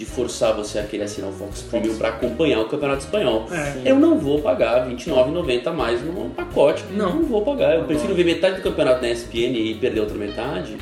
De 0.00 0.06
forçar 0.06 0.56
você 0.56 0.78
a 0.78 0.82
querer 0.82 1.02
assinar 1.02 1.28
o 1.28 1.32
Fox 1.34 1.60
Premium 1.60 1.94
para 1.98 2.08
acompanhar 2.08 2.58
o 2.60 2.64
Campeonato 2.64 3.00
Espanhol. 3.04 3.46
É. 3.52 3.82
Eu 3.84 3.96
não 3.96 4.18
vou 4.18 4.40
pagar 4.40 4.88
R$29,90 4.88 5.66
a 5.66 5.72
mais 5.72 6.02
num 6.02 6.30
pacote. 6.30 6.82
Não. 6.90 7.16
Não 7.16 7.24
vou 7.24 7.42
pagar. 7.42 7.76
Eu 7.76 7.84
prefiro 7.84 8.14
ver 8.14 8.24
metade 8.24 8.56
do 8.56 8.62
campeonato 8.62 9.02
na 9.02 9.10
ESPN 9.10 9.58
e 9.58 9.74
perder 9.74 10.00
outra 10.00 10.16
metade 10.16 10.78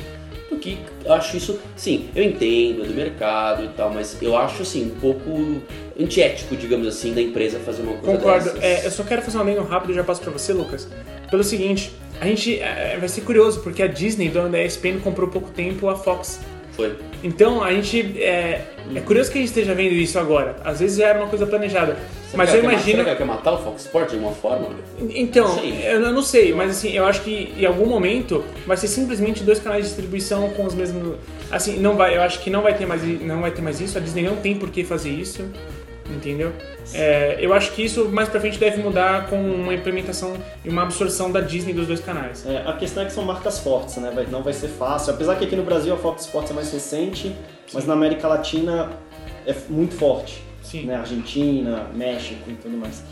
do 0.49 0.55
que 0.55 0.79
eu 1.03 1.11
acho 1.11 1.35
isso, 1.35 1.59
sim, 1.75 2.07
eu 2.15 2.23
entendo, 2.23 2.83
é 2.83 2.87
do 2.87 2.93
mercado 2.93 3.65
e 3.65 3.67
tal, 3.67 3.93
mas 3.93 4.17
eu 4.21 4.37
acho 4.37 4.61
assim 4.61 4.85
um 4.85 4.99
pouco 5.01 5.61
antiético, 5.99 6.55
digamos 6.55 6.87
assim, 6.87 7.13
da 7.13 7.21
empresa 7.21 7.59
fazer 7.59 7.81
uma 7.81 7.97
coisa 7.97 8.17
Concordo. 8.17 8.53
É, 8.61 8.85
eu 8.85 8.91
só 8.91 9.03
quero 9.03 9.21
fazer 9.21 9.37
um 9.37 9.41
adendo 9.41 9.63
rápido 9.63 9.91
e 9.91 9.95
já 9.95 10.03
passo 10.05 10.21
pra 10.21 10.31
você, 10.31 10.53
Lucas. 10.53 10.87
Pelo 11.29 11.43
seguinte, 11.43 11.93
a 12.21 12.25
gente 12.25 12.57
é, 12.57 12.95
vai 12.97 13.09
ser 13.09 13.19
curioso, 13.19 13.59
porque 13.59 13.83
a 13.83 13.87
Disney, 13.87 14.29
dona 14.29 14.47
da 14.47 14.63
ESPN, 14.63 15.01
comprou 15.03 15.27
pouco 15.27 15.49
tempo 15.49 15.89
a 15.89 15.95
Fox. 15.97 16.39
Foi. 16.79 16.95
Então, 17.21 17.61
a 17.61 17.73
gente. 17.73 18.21
É, 18.21 18.65
é 18.95 18.99
curioso 19.01 19.29
que 19.29 19.37
a 19.37 19.41
gente 19.41 19.49
esteja 19.49 19.75
vendo 19.75 19.93
isso 19.93 20.17
agora. 20.17 20.55
Às 20.63 20.79
vezes 20.79 20.97
já 20.97 21.07
era 21.07 21.19
uma 21.19 21.27
coisa 21.27 21.45
planejada. 21.45 21.97
mas 22.33 22.49
Será 22.49 22.63
eu 22.63 22.71
imagino. 22.71 22.99
Será 22.99 23.11
que 23.11 23.17
quer 23.17 23.25
matar 23.25 23.53
o 23.53 23.57
Fox 23.57 23.81
Sports 23.85 24.11
de 24.11 24.17
alguma 24.17 24.33
forma? 24.33 24.69
Então, 25.09 25.59
eu 25.63 25.99
não 26.13 26.21
sei, 26.21 26.53
mas 26.53 26.71
assim, 26.71 26.91
eu 26.93 27.05
acho 27.05 27.21
que 27.21 27.53
em 27.57 27.65
algum 27.65 27.85
momento 27.85 28.43
vai 28.65 28.77
ser 28.77 28.87
simplesmente 28.87 29.43
dois 29.43 29.59
canais 29.59 29.83
de 29.83 29.89
distribuição 29.89 30.49
com 30.51 30.65
os 30.65 30.73
mesmos. 30.73 31.17
Assim, 31.51 31.77
não 31.77 31.97
vai, 31.97 32.15
eu 32.15 32.21
acho 32.21 32.39
que 32.39 32.49
não 32.49 32.61
vai 32.61 32.73
ter 32.73 32.85
mais, 32.85 33.03
não 33.21 33.41
vai 33.41 33.51
ter 33.51 33.61
mais 33.61 33.81
isso. 33.81 33.97
A 33.97 34.01
Disney 34.01 34.23
não 34.23 34.37
tem 34.37 34.55
por 34.55 34.69
que 34.69 34.85
fazer 34.85 35.09
isso, 35.09 35.45
entendeu? 36.09 36.51
É, 36.93 37.37
eu 37.39 37.53
acho 37.53 37.71
que 37.73 37.83
isso 37.83 38.09
mais 38.09 38.27
pra 38.29 38.39
frente 38.39 38.57
deve 38.57 38.81
mudar 38.81 39.27
com 39.29 39.39
uma 39.39 39.73
implementação 39.73 40.35
e 40.65 40.69
uma 40.69 40.83
absorção 40.83 41.31
da 41.31 41.39
Disney 41.41 41.73
dos 41.73 41.87
dois 41.87 41.99
canais. 41.99 42.45
É, 42.47 42.63
a 42.65 42.73
questão 42.73 43.03
é 43.03 43.05
que 43.05 43.13
são 43.13 43.23
marcas 43.23 43.59
fortes, 43.59 43.95
né? 43.97 44.11
Vai- 44.13 44.25
não 44.25 44.41
vai 44.41 44.53
ser 44.53 44.67
fácil. 44.69 45.13
Apesar 45.13 45.35
que 45.35 45.45
aqui 45.45 45.55
no 45.55 45.63
Brasil 45.63 45.93
a 45.93 45.97
Fox 45.97 46.25
Sports 46.25 46.51
é 46.51 46.53
mais 46.53 46.71
recente, 46.71 47.35
mas 47.73 47.85
na 47.85 47.93
América 47.93 48.27
Latina 48.27 48.89
é 49.45 49.55
muito 49.69 49.95
forte. 49.95 50.41
Sim. 50.63 50.85
Né? 50.85 50.95
Argentina, 50.95 51.87
México 51.93 52.49
e 52.49 52.53
tudo 52.53 52.77
mais. 52.77 53.03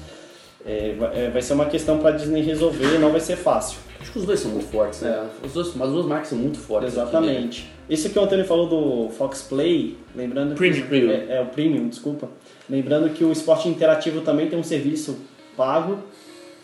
É, 0.66 0.94
vai, 0.98 1.26
é, 1.26 1.30
vai 1.30 1.42
ser 1.42 1.54
uma 1.54 1.66
questão 1.66 1.98
para 2.00 2.12
Disney 2.12 2.42
resolver, 2.42 2.98
não 3.00 3.12
vai 3.12 3.22
ser 3.22 3.36
fácil. 3.38 3.80
Acho 4.02 4.12
que 4.12 4.20
os 4.20 4.26
dois 4.26 4.40
são 4.40 4.52
muito 4.52 4.68
fortes, 4.68 5.02
né? 5.02 5.28
Os 5.44 5.54
dois, 5.54 5.74
mas 5.76 5.88
as 5.88 5.94
duas 5.94 6.06
marcas 6.06 6.28
são 6.30 6.38
muito 6.38 6.60
fortes. 6.60 6.98
aqui, 6.98 7.00
né? 7.00 7.04
Exatamente. 7.22 7.72
Isso 7.90 8.10
que 8.10 8.20
o 8.20 8.22
Antônio 8.22 8.46
falou 8.46 8.68
do 8.68 9.10
Fox 9.14 9.42
Play, 9.44 9.98
lembrando 10.16 10.50
que 10.52 10.56
Premium. 10.58 10.88
Premium. 10.88 11.12
É, 11.12 11.38
é 11.38 11.42
o 11.42 11.46
Premium, 11.46 11.88
desculpa. 11.88 12.30
Lembrando 12.70 13.10
que 13.10 13.24
o 13.24 13.32
esporte 13.32 13.70
interativo 13.70 14.22
também 14.22 14.50
tem 14.50 14.60
um 14.60 14.64
serviço 14.64 15.18
pago, 15.56 16.00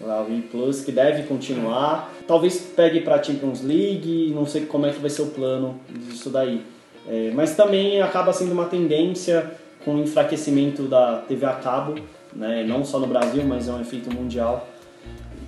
lá 0.01 0.23
o 0.23 0.31
E 0.31 0.41
Plus, 0.41 0.81
que 0.83 0.91
deve 0.91 1.23
continuar. 1.23 2.13
Talvez 2.27 2.59
pegue 2.75 3.01
para 3.01 3.21
Champions 3.21 3.61
League, 3.61 4.31
não 4.35 4.45
sei 4.45 4.65
como 4.65 4.85
é 4.85 4.91
que 4.91 4.99
vai 4.99 5.09
ser 5.09 5.21
o 5.21 5.27
plano 5.27 5.79
disso 5.89 6.29
daí. 6.29 6.61
É, 7.07 7.31
mas 7.33 7.55
também 7.55 8.01
acaba 8.01 8.31
sendo 8.33 8.51
uma 8.51 8.65
tendência 8.65 9.51
com 9.83 9.95
o 9.95 9.99
enfraquecimento 10.01 10.83
da 10.83 11.17
TV 11.27 11.45
a 11.45 11.53
cabo, 11.53 11.95
né? 12.33 12.63
não 12.67 12.83
só 12.85 12.99
no 12.99 13.07
Brasil, 13.07 13.43
mas 13.45 13.67
é 13.67 13.71
um 13.71 13.81
efeito 13.81 14.13
mundial. 14.13 14.67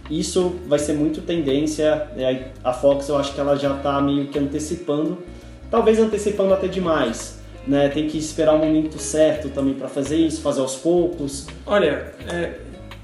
Isso 0.09 0.55
vai 0.67 0.77
ser 0.77 0.93
muito 0.93 1.21
tendência. 1.21 2.07
A 2.63 2.73
Fox 2.73 3.09
eu 3.09 3.17
acho 3.17 3.33
que 3.33 3.39
ela 3.39 3.55
já 3.55 3.75
está 3.75 3.99
meio 4.01 4.27
que 4.27 4.37
antecipando, 4.37 5.17
talvez 5.71 5.99
antecipando 5.99 6.53
até 6.53 6.67
demais. 6.67 7.39
Né? 7.67 7.89
Tem 7.89 8.07
que 8.07 8.17
esperar 8.17 8.53
o 8.53 8.59
momento 8.59 8.99
certo 8.99 9.49
também 9.49 9.73
para 9.73 9.87
fazer 9.87 10.17
isso, 10.17 10.41
fazer 10.41 10.61
aos 10.61 10.75
poucos. 10.75 11.47
Olha, 11.65 12.13
é, 12.31 12.59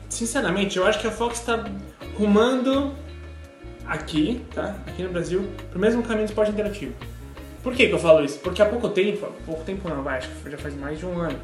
sinceramente, 0.08 0.78
eu 0.78 0.86
acho 0.86 1.00
que 1.00 1.08
a 1.08 1.12
Fox 1.12 1.40
está 1.40 1.66
rumando 2.18 2.94
aqui, 3.86 4.42
tá? 4.54 4.76
Aqui 4.88 5.04
no 5.04 5.10
Brasil, 5.10 5.50
pro 5.70 5.80
mesmo 5.80 6.04
caminho 6.04 6.26
do 6.26 6.30
esporte 6.30 6.52
interativo. 6.52 6.94
Por 7.64 7.74
que, 7.74 7.88
que 7.88 7.94
eu 7.94 8.00
falo 8.00 8.24
isso? 8.24 8.40
Porque 8.40 8.62
há 8.62 8.66
pouco 8.66 8.90
tempo, 8.90 9.26
há 9.26 9.46
pouco 9.46 9.64
tempo 9.64 9.88
não, 9.88 10.02
vai, 10.02 10.18
acho 10.18 10.30
que 10.30 10.50
já 10.50 10.58
faz 10.58 10.76
mais 10.76 10.98
de 10.98 11.06
um 11.06 11.20
ano, 11.20 11.40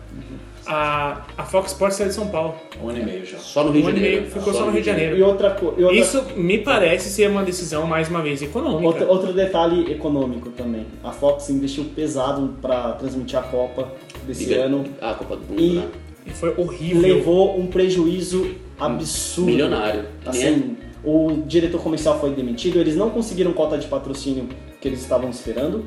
a, 0.67 1.21
a 1.37 1.43
Fox 1.43 1.71
Sports 1.71 1.97
saiu 1.97 2.09
de 2.09 2.15
São 2.15 2.27
Paulo. 2.27 2.55
Um 2.83 2.89
ano 2.89 2.99
e 2.99 3.03
meio 3.05 3.25
já. 3.25 3.37
Só 3.37 3.63
no 3.63 3.71
Rio 3.71 3.81
Um 3.81 3.85
de 3.85 3.89
ano 3.89 3.97
e 3.97 4.01
Janeiro. 4.01 4.21
meio, 4.21 4.31
ficou 4.33 4.53
só 4.53 4.65
no 4.65 4.71
Rio 4.71 4.81
de 4.81 4.85
Janeiro. 4.85 5.17
E 5.17 5.21
outra, 5.23 5.51
co- 5.51 5.73
e 5.77 5.83
outra, 5.83 5.97
Isso 5.97 6.23
me 6.35 6.57
parece 6.59 7.09
ser 7.09 7.29
uma 7.29 7.43
decisão, 7.43 7.85
mais 7.87 8.09
uma 8.09 8.21
vez, 8.21 8.41
econômica. 8.41 8.85
outro, 8.85 9.07
outro 9.09 9.33
detalhe 9.33 9.91
econômico 9.91 10.49
também. 10.49 10.85
A 11.03 11.11
Fox 11.11 11.49
investiu 11.49 11.85
pesado 11.95 12.55
para 12.61 12.93
transmitir 12.93 13.39
a 13.39 13.43
Copa 13.43 13.91
desse 14.25 14.45
Liga- 14.45 14.61
ano 14.63 14.83
Ah, 15.01 15.13
Copa 15.13 15.35
do 15.37 15.45
Mundo, 15.47 15.61
E- 15.61 15.73
né? 15.75 15.87
E 16.25 16.31
foi 16.31 16.53
horrível. 16.57 17.01
levou 17.01 17.57
um 17.57 17.67
prejuízo 17.67 18.53
absurdo. 18.77 19.49
Milionário. 19.49 20.05
Assim, 20.25 20.75
o 21.03 21.43
diretor 21.47 21.81
comercial 21.81 22.19
foi 22.19 22.31
demitido, 22.31 22.79
eles 22.79 22.95
não 22.97 23.09
conseguiram 23.09 23.53
cota 23.53 23.77
de 23.77 23.87
patrocínio 23.87 24.49
que 24.81 24.87
eles 24.87 24.99
estavam 25.01 25.29
esperando. 25.29 25.85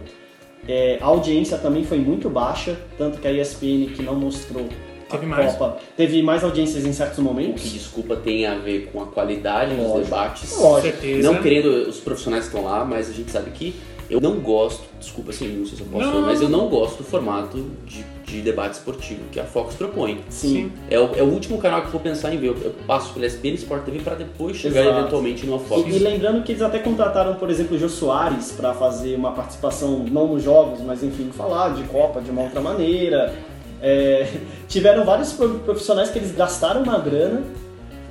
É, 0.68 0.98
a 1.00 1.06
audiência 1.06 1.58
também 1.58 1.84
foi 1.84 1.98
muito 1.98 2.28
baixa, 2.28 2.76
tanto 2.98 3.18
que 3.18 3.26
a 3.26 3.32
ESPN, 3.32 3.92
que 3.94 4.02
não 4.02 4.14
mostrou 4.14 4.68
Teve 5.08 5.24
a 5.24 5.28
mais. 5.28 5.52
Copa, 5.56 5.78
teve 5.96 6.22
mais 6.22 6.44
audiências 6.44 6.84
em 6.84 6.92
certos 6.92 7.18
O 7.18 7.22
momentos. 7.22 7.62
que, 7.62 7.70
desculpa, 7.70 8.14
tem 8.16 8.46
a 8.46 8.54
ver 8.54 8.90
com 8.92 9.02
a 9.02 9.06
qualidade 9.06 9.74
dos 9.74 9.86
Lógico. 9.86 10.04
debates. 10.04 10.52
Com 10.52 10.62
Lógico. 10.62 10.96
certeza. 10.98 11.32
Não 11.32 11.42
querendo 11.42 11.66
os 11.88 11.98
profissionais 11.98 12.44
que 12.48 12.54
estão 12.54 12.70
lá, 12.70 12.84
mas 12.84 13.08
a 13.10 13.12
gente 13.12 13.30
sabe 13.30 13.50
que 13.50 13.74
eu 14.10 14.20
não 14.20 14.40
gosto, 14.40 14.82
desculpa 14.98 15.30
assim, 15.30 15.48
não 15.48 15.64
sei 15.64 15.76
se 15.76 15.82
eu 15.82 15.86
posso 15.88 16.04
Não. 16.04 16.12
falar, 16.12 16.26
mas 16.26 16.42
eu 16.42 16.48
não 16.48 16.68
gosto 16.68 16.98
do 16.98 17.04
formato 17.04 17.64
de, 17.86 18.04
de 18.26 18.40
debate 18.42 18.74
esportivo 18.74 19.20
que 19.30 19.38
a 19.38 19.44
Fox 19.44 19.74
propõe. 19.76 20.20
Sim. 20.28 20.72
É 20.90 20.98
o, 20.98 21.14
é 21.16 21.22
o 21.22 21.26
último 21.26 21.58
canal 21.58 21.80
que 21.82 21.86
eu 21.86 21.92
vou 21.92 22.00
pensar 22.00 22.34
em 22.34 22.38
ver. 22.38 22.48
Eu, 22.48 22.56
eu 22.62 22.74
passo 22.86 23.14
pela 23.14 23.24
SPN 23.26 23.54
Sport 23.54 23.84
TV 23.84 24.00
para 24.00 24.16
depois 24.16 24.56
chegar 24.56 24.80
Exato. 24.82 24.98
eventualmente 24.98 25.46
numa 25.46 25.58
Fox. 25.60 25.86
E, 25.88 25.96
e 25.96 25.98
lembrando 26.00 26.42
que 26.42 26.52
eles 26.52 26.62
até 26.62 26.78
contrataram, 26.80 27.34
por 27.36 27.48
exemplo, 27.48 27.76
o 27.76 27.78
Jô 27.78 27.88
Soares 27.88 28.52
para 28.52 28.74
fazer 28.74 29.14
uma 29.16 29.32
participação, 29.32 30.04
não 30.10 30.26
nos 30.28 30.42
jogos, 30.42 30.80
mas 30.80 31.02
enfim, 31.04 31.30
falar 31.32 31.70
de 31.74 31.84
Copa 31.84 32.20
de 32.20 32.30
uma 32.30 32.42
outra 32.42 32.60
maneira. 32.60 33.32
É, 33.80 34.26
tiveram 34.68 35.04
vários 35.04 35.32
pro- 35.32 35.60
profissionais 35.60 36.10
que 36.10 36.18
eles 36.18 36.32
gastaram 36.32 36.82
uma 36.82 36.98
grana 36.98 37.42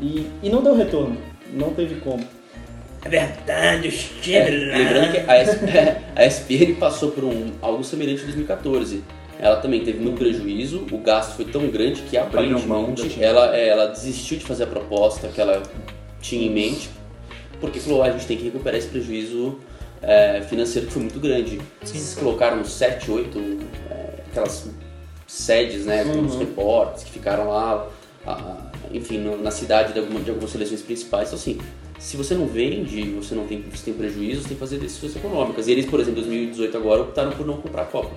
e, 0.02 0.26
e 0.42 0.50
não 0.50 0.64
deu 0.64 0.76
retorno. 0.76 1.18
Não 1.54 1.72
teve 1.74 1.96
como. 2.02 2.24
É 3.04 3.10
verdade, 3.10 3.88
o 3.88 3.92
É, 3.92 3.92
Steve 3.92 4.50
lembrando 4.52 5.12
que 5.12 5.18
a, 5.20 5.36
S- 5.38 5.60
a 6.16 6.26
SPN 6.26 6.76
passou 6.76 7.12
por 7.12 7.24
um, 7.24 7.52
algo 7.62 7.84
semelhante 7.84 8.22
em 8.22 8.26
2014. 8.26 9.04
Ela 9.40 9.56
também 9.58 9.84
teve 9.86 10.00
muito 10.00 10.18
prejuízo, 10.18 10.86
o 10.92 10.98
gasto 10.98 11.36
foi 11.38 11.46
tão 11.46 11.68
grande 11.70 12.02
que 12.02 12.18
aparentemente 12.18 13.24
ela, 13.24 13.56
é, 13.56 13.70
ela 13.70 13.86
desistiu 13.88 14.38
de 14.38 14.44
fazer 14.46 14.64
a 14.64 14.68
proposta 14.68 15.30
que 15.30 15.40
ela 15.40 15.64
tinha 16.20 16.46
em 16.46 16.50
mente, 16.54 16.90
porque 17.62 17.80
falou, 17.80 18.04
"Ah, 18.04 18.08
a 18.08 18.12
gente 18.12 18.28
tem 18.28 18.36
que 18.36 18.44
recuperar 18.44 18.78
esse 18.78 18.90
prejuízo 18.90 19.58
é, 20.02 20.42
financeiro 20.50 20.88
que 20.88 20.94
foi 20.94 21.02
muito 21.04 21.20
grande. 21.22 21.60
Eles 21.82 22.16
colocaram 22.20 22.64
7, 22.66 23.10
8, 23.12 23.38
é, 23.92 24.10
aquelas 24.30 24.70
sedes, 25.28 25.86
né, 25.86 26.04
com 26.06 26.20
os 26.26 26.36
repórteres 26.38 27.04
que 27.04 27.12
ficaram 27.12 27.50
lá, 27.50 27.86
a- 28.26 28.72
enfim, 28.94 29.18
no- 29.20 29.42
na 29.42 29.52
cidade 29.52 29.94
de, 29.94 30.00
alguma- 30.00 30.20
de 30.22 30.30
algumas 30.32 30.50
seleções 30.52 30.82
principais. 30.82 31.28
Então, 31.30 31.38
assim, 31.40 31.60
se 32.00 32.16
você 32.18 32.34
não 32.34 32.48
vende, 32.48 33.02
você 33.12 33.36
não 33.36 33.46
tem, 33.46 33.62
você 33.72 33.86
tem 33.86 33.94
prejuízo, 33.94 34.42
você 34.42 34.48
tem 34.50 34.56
que 34.56 34.60
fazer 34.60 34.78
decisões 34.80 35.16
econômicas. 35.16 35.68
E 35.68 35.72
eles, 35.72 35.86
por 35.86 36.00
exemplo, 36.00 36.22
em 36.22 36.24
2018 36.26 36.78
agora 36.78 37.02
optaram 37.02 37.32
por 37.32 37.46
não 37.46 37.58
comprar 37.58 37.84
a 37.84 37.86
Copa. 37.86 38.12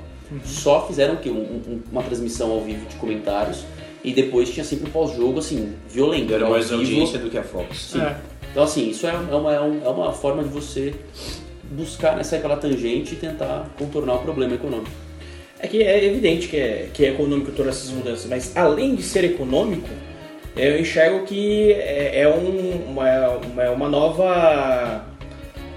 Só 0.45 0.87
fizeram 0.87 1.15
o 1.15 1.17
quê? 1.19 1.29
Um- 1.29 1.35
um- 1.43 1.83
uma 1.93 2.03
transmissão 2.03 2.51
ao 2.53 2.63
vivo 2.63 2.87
de 2.89 2.97
comentários 2.97 3.65
e 4.03 4.13
depois 4.15 4.49
tinha 4.51 4.65
sempre 4.65 4.89
um 4.89 4.91
pós-jogo, 4.93 5.39
assim, 5.41 5.73
violento. 5.91 6.29
Deram 6.29 6.47
ao 6.47 6.53
mais 6.53 6.71
vivo. 6.71 6.81
audiência 6.81 7.19
do 7.19 7.29
que 7.29 7.37
a 7.37 7.43
Fox. 7.43 7.89
Sim. 7.93 8.01
É. 8.01 8.17
Então, 8.51 8.63
assim, 8.63 8.89
isso 8.89 9.07
é, 9.07 9.11
é 9.11 9.35
uma, 9.35 9.55
é 9.55 9.61
um- 9.61 9.85
é 9.85 9.89
uma 9.89 10.13
forma 10.13 10.43
de 10.43 10.49
você 10.49 10.95
buscar 11.71 12.17
né, 12.17 12.23
sair 12.23 12.41
pela 12.41 12.57
tangente 12.57 13.15
e 13.15 13.17
tentar 13.17 13.69
contornar 13.79 14.15
o 14.15 14.19
problema 14.19 14.55
econômico. 14.55 14.91
É 15.59 15.67
que 15.69 15.83
é 15.83 16.05
evidente 16.05 16.49
que 16.49 16.57
é, 16.57 16.89
que 16.93 17.05
é 17.05 17.11
econômico 17.11 17.53
todas 17.53 17.77
essas 17.77 17.91
mudanças, 17.91 18.27
mas 18.29 18.57
além 18.57 18.95
de 18.95 19.03
ser 19.03 19.25
econômico, 19.25 19.89
eu 20.57 20.79
enxergo 20.79 21.25
que 21.25 21.73
é, 21.73 22.21
é 22.23 22.29
um- 22.29 22.85
uma, 22.91 23.29
uma, 23.31 23.71
uma 23.71 23.89
nova 23.89 25.05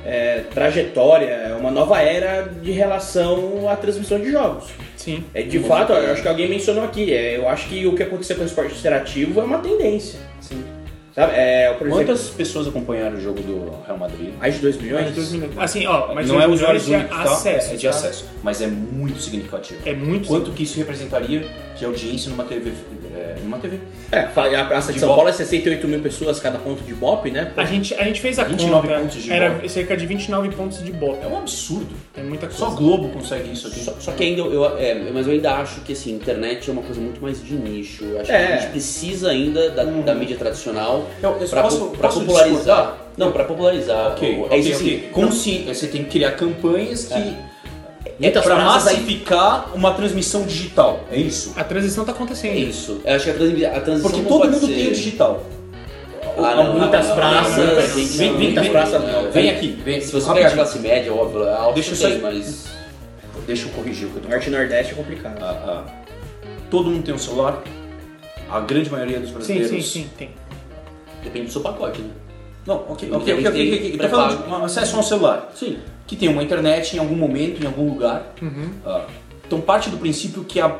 é, 0.06 0.42
trajetória, 0.54 1.30
é 1.30 1.54
uma 1.56 1.72
nova 1.72 2.00
era 2.00 2.44
de 2.44 2.72
relação 2.72 3.68
à 3.70 3.76
transmissão 3.76 4.20
de 4.20 4.32
jogos. 4.32 4.66
Sim. 4.96 5.24
É, 5.34 5.42
de 5.42 5.60
fato, 5.60 5.94
eu 5.94 6.12
acho 6.12 6.22
que 6.22 6.28
alguém 6.28 6.48
mencionou 6.50 6.84
aqui, 6.84 7.14
é, 7.14 7.38
eu 7.38 7.48
acho 7.50 7.68
que 7.68 7.86
o 7.88 7.96
que 7.96 8.04
aconteceu 8.04 8.36
com 8.36 8.44
o 8.44 8.46
esporte 8.46 8.78
interativo 8.78 9.40
é 9.40 9.44
uma 9.44 9.60
tendência. 9.60 10.20
Sim. 10.42 10.64
Sabe? 11.16 11.32
É, 11.34 11.74
por 11.78 11.88
exemplo, 11.88 12.06
Quantas 12.06 12.28
pessoas 12.30 12.68
acompanharam 12.68 13.16
o 13.16 13.22
jogo 13.22 13.40
do 13.42 13.72
Real 13.86 13.98
Madrid? 13.98 14.34
mais 14.38 14.56
de 14.56 14.60
2 14.60 14.76
milhões? 14.78 15.04
Mais 15.04 15.16
de 15.16 15.22
dois 15.22 15.32
minutos. 15.32 15.58
Assim, 15.58 15.88
ó, 15.88 16.14
mas 16.14 16.28
não 16.28 16.42
é 16.42 16.46
usuários 16.48 16.86
milhões 16.86 17.04
únicos, 17.04 17.18
de 17.18 17.24
tá? 17.24 17.32
acesso. 17.32 17.74
é 17.74 17.76
de 17.78 17.84
tá? 17.84 17.90
acesso, 17.90 18.26
mas 18.44 18.62
é 18.62 18.68
muito 18.68 19.22
significativo. 19.22 19.80
É 19.86 19.94
muito. 19.94 20.28
Quanto 20.28 20.52
que 20.52 20.64
isso 20.64 20.78
representaria 20.78 21.46
de 21.78 21.86
audiência 21.86 22.30
numa 22.30 22.44
TV? 22.44 22.74
É, 23.16 23.36
numa 23.44 23.58
TV? 23.58 23.80
É, 24.12 24.20
a 24.20 24.66
Praça 24.66 24.88
de, 24.88 24.94
De 24.96 25.00
São 25.00 25.08
Bop. 25.10 25.18
Paulo 25.18 25.30
é 25.30 25.34
68 25.34 25.88
mil 25.88 26.00
pessoas 26.02 26.40
cada 26.40 26.58
ponto 26.60 26.84
de 26.84 26.94
Bop, 26.94 27.30
né? 27.32 27.52
A 27.58 27.66
gente, 27.66 27.94
a 27.96 28.04
gente 28.04 28.22
fez 28.22 28.38
a 28.40 28.44
29 28.44 28.88
conta. 28.88 29.00
pontos 29.00 29.24
de 29.24 29.32
era 29.32 29.48
Ibope. 29.48 29.70
cerca 29.70 29.98
de 29.98 30.06
29 30.06 30.50
pontos 30.50 30.84
de 30.84 30.90
Ibope. 30.90 31.24
É 31.24 31.28
um 31.28 31.38
absurdo. 31.38 31.88
É 32.16 32.22
muita 32.22 32.48
coisa. 32.48 32.60
Só 32.66 32.70
Globo 32.72 33.10
consegue 33.10 33.52
isso 33.52 33.68
aqui. 33.68 33.80
Só, 33.80 33.94
só 34.00 34.12
que 34.12 34.24
ainda 34.24 34.42
eu, 34.42 34.78
é, 34.78 34.96
mas 35.14 35.26
eu 35.28 35.34
ainda 35.34 35.54
acho 35.56 35.82
que 35.82 35.94
assim, 35.94 36.14
internet 36.14 36.70
é 36.70 36.74
uma 36.74 36.82
coisa 36.82 37.00
muito 37.02 37.22
mais 37.22 37.44
de 37.44 37.54
nicho. 37.56 38.04
Eu 38.06 38.22
acho 38.22 38.32
É. 38.32 38.46
que 38.48 38.54
a 38.54 38.58
gente 38.58 38.70
precisa 38.72 39.30
ainda 39.32 39.70
da, 39.72 39.84
da 39.84 40.14
mídia 40.16 40.38
tradicional 40.38 41.06
para 41.22 41.32
popularizar. 42.10 42.48
discordar? 42.50 42.98
Não, 43.18 43.32
para 43.32 43.44
popularizar. 43.46 44.12
Ok, 44.12 44.30
O- 44.40 44.44
é 44.44 44.46
ok, 44.48 44.60
isso 44.60 44.72
assim. 44.74 44.96
ok. 44.98 45.10
Consci- 45.14 45.64
Você 45.68 45.88
tem 45.88 46.04
que 46.04 46.10
criar 46.12 46.32
campanhas 46.32 47.06
que... 47.06 47.34
É, 48.22 48.30
para 48.30 48.56
massificar 48.58 49.72
uma 49.76 49.94
transmissão 49.94 50.44
digital, 50.44 51.02
é 51.12 51.18
isso? 51.18 51.54
A 51.58 51.64
transição 51.64 52.06
tá 52.06 52.12
É 52.12 52.16
acontecendo. 52.16 52.56
isso. 52.58 53.02
Eu 53.04 53.16
acho 53.16 53.26
que 53.26 53.32
a, 53.32 53.34
transmi- 53.34 53.66
a 53.66 53.82
transição 53.82 54.02
Porque 54.12 54.22
não 54.24 54.30
todo 54.30 54.40
pode 54.42 54.54
mundo 54.54 54.68
ser... 54.68 54.74
tem 54.74 54.88
o 54.88 54.92
digital. 54.94 55.44
Ah, 56.38 56.56
não, 56.56 56.78
Muitas 56.80 57.08
não, 57.08 57.16
praças, 57.16 57.58
não, 57.58 57.66
não, 57.66 57.82
vem- 57.82 58.06
vem- 58.08 58.32
não, 58.32 58.40
muitas 58.40 58.68
praças. 58.68 59.02
Vem 59.34 59.50
aqui, 59.50 59.68
vem. 59.84 60.02
Se 60.02 60.12
você 60.12 60.34
pegar 60.34 60.48
a 60.50 60.52
classe 60.52 60.80
média, 60.80 61.14
óbvio, 61.14 61.44
é 61.46 61.54
alto 61.54 61.76
Deixa 61.76 61.92
eu 61.94 61.98
tem, 61.98 62.10
sair. 62.12 62.22
mas... 62.22 62.66
Deixa 63.48 63.68
eu 63.68 63.72
corrigir 63.72 64.08
o 64.08 64.12
que 64.12 64.18
eu 64.18 64.22
tô 64.24 64.30
Norte 64.30 64.48
e 64.48 64.52
Nordeste 64.52 64.94
é 64.94 64.96
complicado. 64.96 65.38
Ah, 65.42 65.84
ah. 65.86 65.92
Todo 66.70 66.90
mundo 66.90 67.04
tem 67.04 67.14
um 67.14 67.18
celular. 67.20 67.62
A 68.50 68.60
grande 68.60 68.90
maioria 68.90 69.20
dos 69.20 69.30
Sim, 69.30 69.36
brasileiros. 69.36 69.70
sim, 69.70 69.82
sim, 69.82 70.10
tem. 70.18 70.30
Depende 71.24 71.46
do 71.48 71.52
seu 71.52 71.62
pacote, 71.62 72.02
né? 72.02 72.10
Não, 72.66 72.76
ok, 72.90 73.10
ok, 73.12 73.34
ok, 73.34 73.48
ok. 73.48 73.98
tô 73.98 74.10
falando 74.10 74.44
de 74.44 74.50
um 74.50 74.64
acesso 74.64 74.96
a 74.96 75.00
um 75.00 75.04
celular. 75.04 75.52
Sim. 75.56 75.78
Que 76.08 76.16
tem 76.16 76.30
uma 76.30 76.44
internet 76.44 76.96
em 76.96 77.00
algum 77.00 77.16
momento, 77.16 77.62
em 77.64 77.66
algum 77.66 77.90
lugar. 77.90 78.34
Uhum. 78.42 78.70
Ah, 78.86 79.06
então 79.46 79.60
parte 79.62 79.90
do 79.90 79.98
princípio 79.98 80.44
que 80.44 80.60
a 80.60 80.78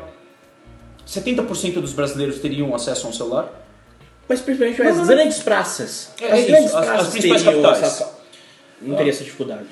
70% 1.06 1.74
dos 1.80 1.92
brasileiros 1.92 2.38
teriam 2.40 2.74
acesso 2.74 3.06
a 3.06 3.10
um 3.10 3.12
celular. 3.12 3.48
Mas 4.28 4.40
principalmente 4.40 4.82
as 4.82 4.88
não, 4.88 5.04
não. 5.04 5.06
grandes 5.06 5.38
praças. 5.38 6.10
É, 6.20 6.32
as 6.32 6.38
é 6.40 6.42
grandes 6.46 6.66
isso, 6.66 6.76
as- 6.76 6.84
praças 6.86 7.06
as 7.06 7.12
principais 7.12 7.42
teriam 7.42 7.62
capitais. 7.62 7.92
essa- 7.92 8.18
Não 8.82 8.96
teria 8.96 9.12
essa 9.12 9.24
dificuldade. 9.24 9.66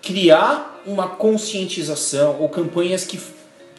Criar 0.00 0.80
uma 0.86 1.08
conscientização 1.08 2.36
ou 2.40 2.48
campanhas 2.48 3.04
que 3.04 3.20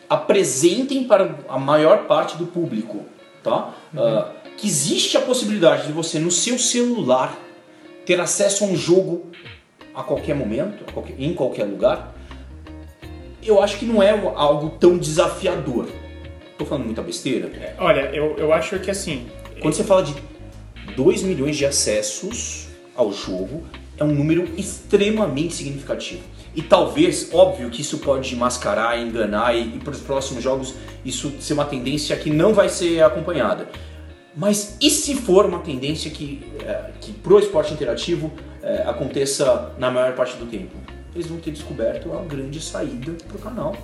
apresentem 0.10 1.04
para 1.06 1.36
a 1.48 1.58
maior 1.58 2.06
parte 2.06 2.38
do 2.38 2.46
público, 2.46 3.06
tá? 3.44 3.74
Ah, 3.98 4.32
que 4.58 4.68
existe 4.68 5.16
a 5.18 5.22
possibilidade 5.22 5.88
de 5.88 5.94
você 5.94 6.20
no 6.20 6.30
seu 6.30 6.60
celular 6.60 7.38
ter 8.06 8.20
acesso 8.20 8.64
a 8.66 8.68
um 8.68 8.76
jogo 8.76 9.32
a 9.94 10.04
qualquer 10.04 10.36
momento, 10.36 10.84
a 10.88 10.92
qualquer- 10.92 11.16
em 11.20 11.34
qualquer 11.34 11.66
lugar. 11.66 12.16
Eu 13.44 13.62
acho 13.62 13.78
que 13.78 13.86
não 13.86 14.02
é 14.02 14.12
algo 14.36 14.70
tão 14.80 14.98
desafiador. 14.98 15.88
Tô 16.58 16.66
falando 16.66 16.86
muita 16.86 17.02
besteira. 17.02 17.50
Olha, 17.80 18.02
eu, 18.14 18.36
eu 18.38 18.54
acho 18.54 18.78
que 18.80 18.92
assim. 18.92 19.28
Quando 19.62 19.74
você 19.74 19.84
fala 19.84 20.04
de 20.04 20.16
2 20.96 21.24
milhões 21.24 21.58
de 21.58 21.66
acessos 21.66 22.68
ao 22.96 23.12
jogo, 23.12 23.64
é 23.98 24.04
um 24.04 24.14
número 24.14 24.48
extremamente 24.58 25.54
significativo. 25.56 26.22
E 26.56 26.62
talvez, 26.62 27.30
óbvio 27.34 27.70
que 27.70 27.82
isso 27.82 28.00
pode 28.00 28.36
mascarar, 28.36 29.00
enganar 29.00 29.56
e, 29.56 29.76
e 29.76 29.80
para 29.80 29.92
os 29.92 30.00
próximos 30.02 30.44
jogos 30.44 30.76
isso 31.06 31.32
ser 31.40 31.54
uma 31.54 31.66
tendência 31.66 32.16
que 32.18 32.30
não 32.30 32.54
vai 32.54 32.68
ser 32.70 33.02
acompanhada. 33.04 33.70
Mas 34.36 34.78
e 34.82 34.90
se 34.90 35.16
for 35.16 35.46
uma 35.46 35.60
tendência 35.60 36.12
que, 36.12 36.44
é, 36.64 36.92
que 37.00 37.12
pro 37.14 37.40
esporte 37.40 37.74
interativo 37.74 38.32
é, 38.64 38.84
aconteça 38.86 39.72
na 39.78 39.90
maior 39.92 40.14
parte 40.14 40.36
do 40.38 40.46
tempo? 40.46 40.76
Eles 41.14 41.28
vão 41.28 41.40
ter 41.40 41.52
descoberto 41.52 42.12
a 42.14 42.24
grande 42.24 42.60
saída 42.62 43.12
pro 43.28 43.38
canal. 43.40 43.76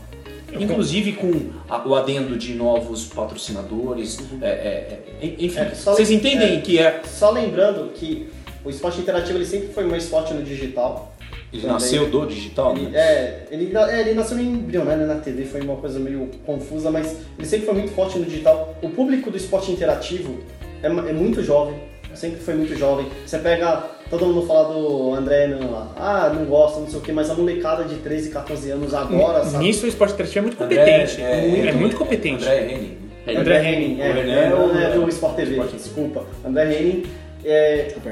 Inclusive 0.57 1.11
com 1.13 1.49
a- 1.69 1.85
o 1.87 1.93
adendo 1.93 2.37
de 2.37 2.53
novos 2.53 3.05
patrocinadores. 3.05 4.17
é, 4.41 4.47
é, 4.47 4.99
é, 5.21 5.35
enfim, 5.39 5.59
É, 5.59 5.65
vocês 5.75 6.09
entendem 6.09 6.57
é. 6.57 6.61
que 6.61 6.79
é, 6.79 7.01
Só 7.05 7.31
lembrando 7.31 7.91
que 7.93 8.29
o 8.63 8.69
esporte 8.69 8.99
interativo 9.01 9.37
ele 9.37 9.45
sempre 9.45 9.67
foi 9.69 9.85
um 9.85 9.95
esporte 9.95 10.33
no 10.33 10.41
digital. 10.43 11.13
ele 11.51 11.61
Também. 11.61 11.73
nasceu 11.75 12.09
do 12.09 12.25
digital, 12.25 12.75
Ele, 12.75 12.89
né? 12.89 12.99
é, 12.99 13.47
ele, 13.51 13.73
é, 13.77 14.01
ele 14.01 14.13
nasceu 14.13 14.37
em 14.37 14.51
embrionário 14.51 15.07
na 15.07 15.15
TV, 15.15 15.45
foi 15.45 15.61
uma 15.61 15.77
coisa 15.77 15.97
meio 15.97 16.29
confusa, 16.45 16.91
mas 16.91 17.17
ele 17.37 17.47
sempre 17.47 17.65
foi 17.65 17.73
muito 17.75 17.91
forte 17.93 18.19
no 18.19 18.25
digital. 18.25 18.75
O 18.81 18.89
público 18.89 19.31
do 19.31 19.37
esporte 19.37 19.71
interativo 19.71 20.39
é, 20.83 20.87
é 20.87 21.13
muito 21.13 21.41
jovem, 21.41 21.75
sempre 22.17 22.39
foi 22.41 22.55
muito 22.55 22.75
jovem. 22.75 23.07
Você 23.25 23.37
pega, 23.39 23.83
todo 24.09 24.25
mundo 24.25 24.45
fala 24.45 24.73
do 24.73 25.13
André 25.13 25.43
Hernan 25.43 25.69
lá, 25.69 25.93
ah, 25.95 26.31
não 26.33 26.45
gosta, 26.45 26.79
não 26.79 26.87
sei 26.87 26.99
o 26.99 27.01
que, 27.01 27.11
mas 27.11 27.29
a 27.29 27.33
molecada 27.35 27.83
de 27.85 27.95
13, 27.95 28.29
14 28.31 28.71
anos 28.71 28.93
agora, 28.93 29.43
sabe? 29.45 29.63
Nisso 29.63 29.85
o 29.85 29.89
esporte 29.89 30.13
interativo 30.13 30.39
é 30.39 30.41
muito 30.49 30.63
André, 30.63 30.77
competente. 30.77 31.21
é, 31.21 31.25
é, 31.25 31.67
é, 31.67 31.71
muito 31.73 31.95
competente. 31.97 32.43
André 32.43 32.71
Henning. 32.73 32.97
É, 33.25 33.35
André 33.37 33.73
Henning, 33.73 34.01
é, 34.01 34.05
é, 34.05 34.09
é 34.09 34.95
é 34.95 34.99
o- 34.99 35.07
Sport 35.09 35.35
TV, 35.35 35.59
desculpa. 35.73 36.25
André 36.45 36.79
Henning, 36.79 37.03
é, 37.43 37.83
Desculpa, 37.83 38.09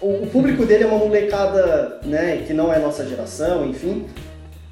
o, 0.00 0.22
o 0.22 0.26
público 0.28 0.64
dele 0.64 0.84
é 0.84 0.86
uma 0.86 0.98
molecada, 0.98 2.00
né, 2.04 2.44
que 2.46 2.52
não 2.52 2.72
é 2.72 2.78
nossa 2.78 3.06
geração, 3.06 3.66
enfim. 3.68 4.06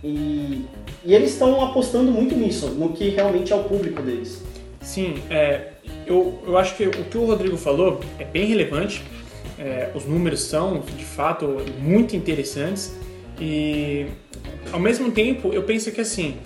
E, 0.05 0.64
E 1.05 1.14
eles 1.14 1.31
estão 1.33 1.62
apostando 1.64 2.11
muito 2.11 2.35
nisso, 2.35 2.66
no 2.68 2.90
que 2.90 3.09
realmente 3.11 3.53
é 3.53 3.57
o 3.57 3.64
público 3.64 4.03
deles. 4.03 4.42
Sim, 4.81 5.22
é, 5.31 5.68
eu, 6.07 6.42
eu 6.46 6.57
acho 6.59 6.75
que 6.77 6.85
o 6.87 6.90
que 7.05 7.16
o 7.18 7.25
Rodrigo 7.27 7.57
falou 7.57 8.01
é 8.18 8.25
bem 8.25 8.46
relevante. 8.46 9.03
É, 9.59 9.90
os 9.94 10.05
números 10.05 10.40
são, 10.42 10.81
de 10.96 11.05
fato, 11.05 11.57
muito 11.79 12.14
interessantes. 12.14 12.94
E, 13.40 14.07
ao 14.72 14.79
mesmo 14.81 15.11
tempo, 15.11 15.53
eu 15.53 15.62
penso 15.62 15.90
que, 15.92 16.01
assim, 16.01 16.37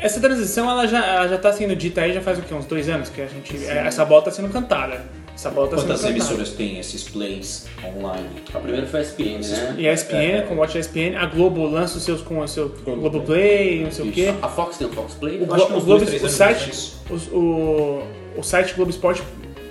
essa 0.00 0.20
transição 0.20 0.68
ela 0.70 0.86
já 0.86 1.04
ela 1.04 1.28
já 1.28 1.36
está 1.36 1.52
sendo 1.52 1.74
dita 1.74 2.00
aí 2.02 2.12
já 2.12 2.20
faz 2.20 2.38
o 2.38 2.42
quê? 2.42 2.54
Uns 2.54 2.66
dois 2.66 2.88
anos 2.88 3.08
que 3.08 3.20
a 3.20 3.26
gente 3.26 3.56
essa 3.66 4.04
bola 4.04 4.20
está 4.20 4.30
sendo 4.30 4.48
cantada. 4.48 5.02
Essa 5.34 5.50
bola 5.50 5.68
sendo 5.68 5.78
Quantas 5.80 6.00
cantada. 6.00 6.10
emissoras 6.18 6.50
tem 6.50 6.78
esses 6.80 7.04
plays 7.04 7.66
online? 7.84 8.28
A 8.52 8.58
primeira 8.58 8.86
foi 8.86 9.00
a 9.00 9.02
SPN, 9.04 9.38
né? 9.48 9.74
E 9.78 9.88
a 9.88 9.92
ESPN, 9.92 10.46
com 10.48 10.54
o 10.54 10.58
Watch 10.58 10.76
ESPN, 10.78 11.16
a 11.16 11.26
Globo 11.26 11.64
lança 11.66 11.98
os 11.98 12.04
seus 12.04 12.20
com 12.22 12.40
o 12.40 12.48
seu 12.48 12.68
Globoplay, 12.84 13.84
não 13.84 13.92
sei 13.92 14.08
o 14.08 14.12
quê. 14.12 14.34
A 14.42 14.48
Fox 14.48 14.76
tem 14.78 14.86
o 14.88 14.92
Fox 14.92 15.14
Play? 15.14 15.38
O, 15.40 15.44
Eu 15.46 15.54
acho 15.54 15.66
que 15.66 15.70
Glo- 15.72 15.78
uns 15.78 15.82
o, 15.82 15.86
Globo, 15.86 16.04
dois, 16.04 16.22
o 16.24 16.28
site, 16.28 16.70
os- 17.10 17.28
o, 17.32 18.02
o 18.38 18.42
site 18.42 18.74
Globo 18.74 18.90
Esporte 18.90 19.22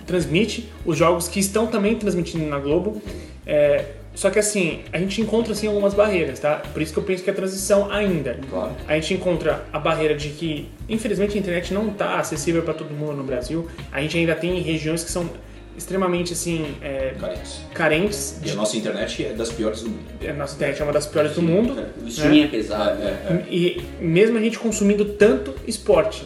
transmite 0.05 0.69
os 0.85 0.97
jogos 0.97 1.27
que 1.27 1.39
estão 1.39 1.67
também 1.67 1.95
transmitindo 1.95 2.45
na 2.45 2.59
Globo. 2.59 3.01
É, 3.45 3.85
só 4.15 4.29
que 4.31 4.39
assim, 4.39 4.79
a 4.91 4.97
gente 4.97 5.21
encontra 5.21 5.53
assim 5.53 5.67
algumas 5.67 5.93
barreiras, 5.93 6.39
tá? 6.39 6.55
Por 6.73 6.81
isso 6.81 6.91
que 6.91 6.97
eu 6.97 7.03
penso 7.03 7.23
que 7.23 7.29
é 7.29 7.33
transição 7.33 7.91
ainda. 7.91 8.39
Claro. 8.49 8.75
A 8.87 8.95
gente 8.95 9.13
encontra 9.13 9.63
a 9.71 9.77
barreira 9.77 10.15
de 10.15 10.29
que, 10.29 10.69
infelizmente, 10.89 11.37
a 11.37 11.39
internet 11.39 11.73
não 11.73 11.89
está 11.89 12.17
acessível 12.19 12.63
para 12.63 12.73
todo 12.73 12.89
mundo 12.91 13.13
no 13.13 13.23
Brasil. 13.23 13.67
A 13.91 14.01
gente 14.01 14.17
ainda 14.17 14.33
tem 14.33 14.59
regiões 14.59 15.03
que 15.03 15.11
são 15.11 15.29
extremamente 15.77 16.33
assim 16.33 16.75
é, 16.81 17.13
Carentes. 17.19 17.61
carentes. 17.73 18.39
E 18.43 18.49
a 18.49 18.55
nossa 18.55 18.75
internet 18.75 19.23
é 19.23 19.33
das 19.33 19.51
piores 19.51 19.83
do 19.83 19.89
mundo. 19.89 20.07
A 20.27 20.33
nossa 20.33 20.55
internet 20.55 20.81
é 20.81 20.83
uma 20.83 20.93
das 20.93 21.05
piores 21.05 21.33
do 21.33 21.41
mundo. 21.43 21.85
O 22.03 22.07
streaming 22.07 22.43
é 22.45 22.47
pesado. 22.47 22.97
né? 22.97 23.45
E 23.47 23.83
mesmo 24.01 24.37
a 24.39 24.41
gente 24.41 24.57
consumindo 24.57 25.05
tanto 25.05 25.53
esporte. 25.67 26.25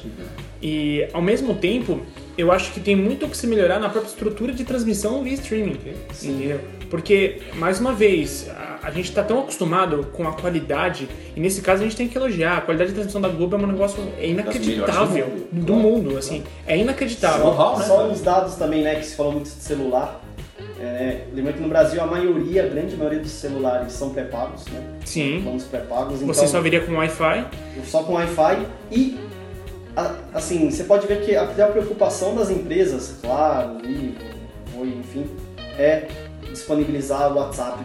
E 0.62 1.08
ao 1.12 1.22
mesmo 1.22 1.56
tempo, 1.56 2.02
eu 2.38 2.52
acho 2.52 2.72
que 2.72 2.80
tem 2.80 2.96
muito 2.96 3.26
o 3.26 3.30
que 3.30 3.36
se 3.36 3.48
melhorar 3.48 3.80
na 3.80 3.90
própria 3.90 4.10
estrutura 4.10 4.54
de 4.54 4.64
transmissão 4.64 5.24
via 5.24 5.34
streaming. 5.34 5.78
Entendeu? 6.24 6.60
Porque, 6.90 7.42
mais 7.56 7.80
uma 7.80 7.94
vez, 7.94 8.50
a, 8.50 8.80
a 8.84 8.92
gente 8.92 9.06
está 9.10 9.24
tão 9.24 9.40
acostumado 9.40 10.08
com 10.14 10.28
a 10.28 10.34
qualidade, 10.34 11.08
e 11.36 11.40
nesse 11.40 11.62
caso 11.62 11.82
a 11.82 11.86
gente 11.86 11.96
tem 11.96 12.08
que 12.08 12.18
elogiar. 12.18 12.58
A 12.58 12.62
qualidade 12.62 12.90
de 12.90 12.96
transmissão 12.96 13.22
da 13.22 13.30
Globo 13.30 13.56
é 13.56 13.60
um 13.60 13.68
negócio 13.68 14.04
é 14.20 14.28
inacreditável 14.28 15.28
do 15.52 15.66
do 15.66 15.74
mundo, 15.74 16.10
mundo, 16.10 16.18
assim. 16.18 16.44
É 16.68 16.78
inacreditável. 16.78 17.46
Know-how, 17.46 17.80
né? 17.80 17.86
Só 17.86 18.08
uns 18.08 18.22
dados 18.22 18.56
também, 18.56 18.84
né, 18.84 18.96
que 18.96 19.06
se 19.06 19.16
falou 19.16 19.32
muito 19.32 19.46
de 19.46 19.52
celular. 19.52 20.22
É, 20.80 21.26
lembra 21.34 21.54
que 21.54 21.62
no 21.62 21.70
Brasil 21.70 22.02
a 22.02 22.08
maioria, 22.08 22.64
a 22.64 22.68
grande 22.68 22.96
maioria 22.96 23.20
dos 23.20 23.32
celulares 23.32 23.94
são 23.94 24.10
pré-pagos, 24.10 24.66
né? 24.68 24.82
Sim. 25.06 25.42
Planos 25.44 25.64
pré-pagos. 25.64 26.22
Então, 26.22 26.34
Você 26.34 26.48
só 26.48 26.60
viria 26.60 26.82
com 26.82 26.94
Wi-Fi. 26.94 27.46
só 27.86 28.04
com 28.04 28.14
Wi-Fi 28.14 28.66
e 28.92 29.18
assim, 30.34 30.70
você 30.70 30.84
pode 30.84 31.08
ver 31.08 31.26
que 31.26 31.36
a 31.36 31.46
preocupação 31.46 32.36
das 32.36 32.50
empresas, 32.50 33.16
claro, 33.22 33.78
Oi, 34.78 34.88
enfim, 35.00 35.30
é 35.78 36.08
disponibilizar 36.50 37.32
o 37.32 37.36
WhatsApp, 37.38 37.84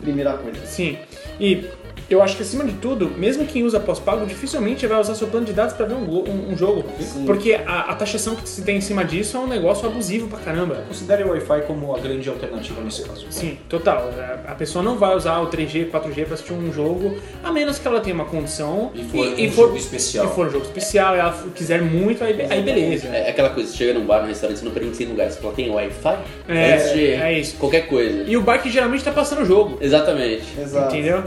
primeira 0.00 0.34
coisa. 0.34 0.64
Sim. 0.64 0.98
E 1.38 1.68
eu 2.10 2.20
acho 2.22 2.36
que 2.36 2.42
acima 2.42 2.64
de 2.64 2.72
tudo, 2.74 3.08
mesmo 3.16 3.46
quem 3.46 3.62
usa 3.64 3.78
pós-pago, 3.80 4.26
dificilmente 4.26 4.86
vai 4.86 5.00
usar 5.00 5.14
seu 5.14 5.28
plano 5.28 5.46
de 5.46 5.52
dados 5.52 5.74
para 5.74 5.86
ver 5.86 5.94
um, 5.94 6.04
um- 6.04 6.52
um 6.52 6.56
jogo. 6.58 6.84
Sim. 7.00 7.24
Porque 7.24 7.54
a, 7.54 7.80
a 7.92 7.94
taxação 7.94 8.34
que 8.34 8.48
se 8.48 8.62
tem 8.62 8.76
em 8.78 8.80
cima 8.80 9.04
disso 9.04 9.36
é 9.36 9.40
um 9.40 9.46
negócio 9.46 9.86
abusivo 9.88 10.26
pra 10.28 10.38
caramba. 10.40 10.84
Considere 10.88 11.22
o 11.22 11.28
Wi-Fi 11.30 11.62
como 11.66 11.94
a 11.94 12.00
grande 12.00 12.28
alternativa 12.28 12.80
nesse 12.82 13.02
caso. 13.02 13.26
Sim, 13.30 13.58
total. 13.68 14.10
A- 14.18 14.50
A 14.50 14.54
pessoa 14.54 14.82
não 14.84 14.98
vai 14.98 15.14
usar 15.16 15.38
o 15.40 15.46
3G, 15.46 15.88
4G 15.90 16.24
pra 16.24 16.34
assistir 16.34 16.52
um 16.52 16.72
jogo, 16.72 17.16
a 17.44 17.52
menos 17.52 17.78
que 17.78 17.86
ela 17.86 18.00
tenha 18.00 18.14
uma 18.14 18.24
condição 18.24 18.90
E 18.94 19.04
for 19.48 19.66
um 19.66 19.66
jogo 19.68 19.76
especial. 19.76 20.26
E 20.26 20.28
for 20.34 20.46
um 20.48 20.50
jogo 20.50 20.64
especial, 20.64 21.14
ela 21.14 21.32
quiser 21.54 21.80
muito, 21.82 22.24
aí, 22.24 22.36
aí 22.50 22.62
beleza. 22.62 23.06
É 23.08 23.30
aquela 23.30 23.50
coisa, 23.50 23.70
você 23.70 23.76
chega 23.76 23.98
num 23.98 24.04
bar, 24.04 24.22
num 24.22 24.28
restaurante, 24.28 24.58
você 24.58 24.64
não 24.64 24.72
pergunta 24.72 24.94
se 24.96 25.04
tem 25.04 25.08
lugar, 25.12 25.30
você 25.30 25.40
fala, 25.40 25.54
tem 25.54 25.70
Wi-Fi? 25.70 26.18
É, 26.48 26.76
de 26.92 27.06
é 27.12 27.38
isso. 27.38 27.56
Qualquer 27.56 27.86
coisa. 27.86 28.24
E 28.26 28.36
o 28.36 28.40
bar 28.42 28.58
que 28.60 28.68
geralmente 28.70 29.04
tá 29.04 29.12
passando 29.12 29.42
o 29.42 29.44
jogo, 29.44 29.78
Exatamente. 29.80 30.42
Exato. 30.60 30.94
entendeu? 30.94 31.22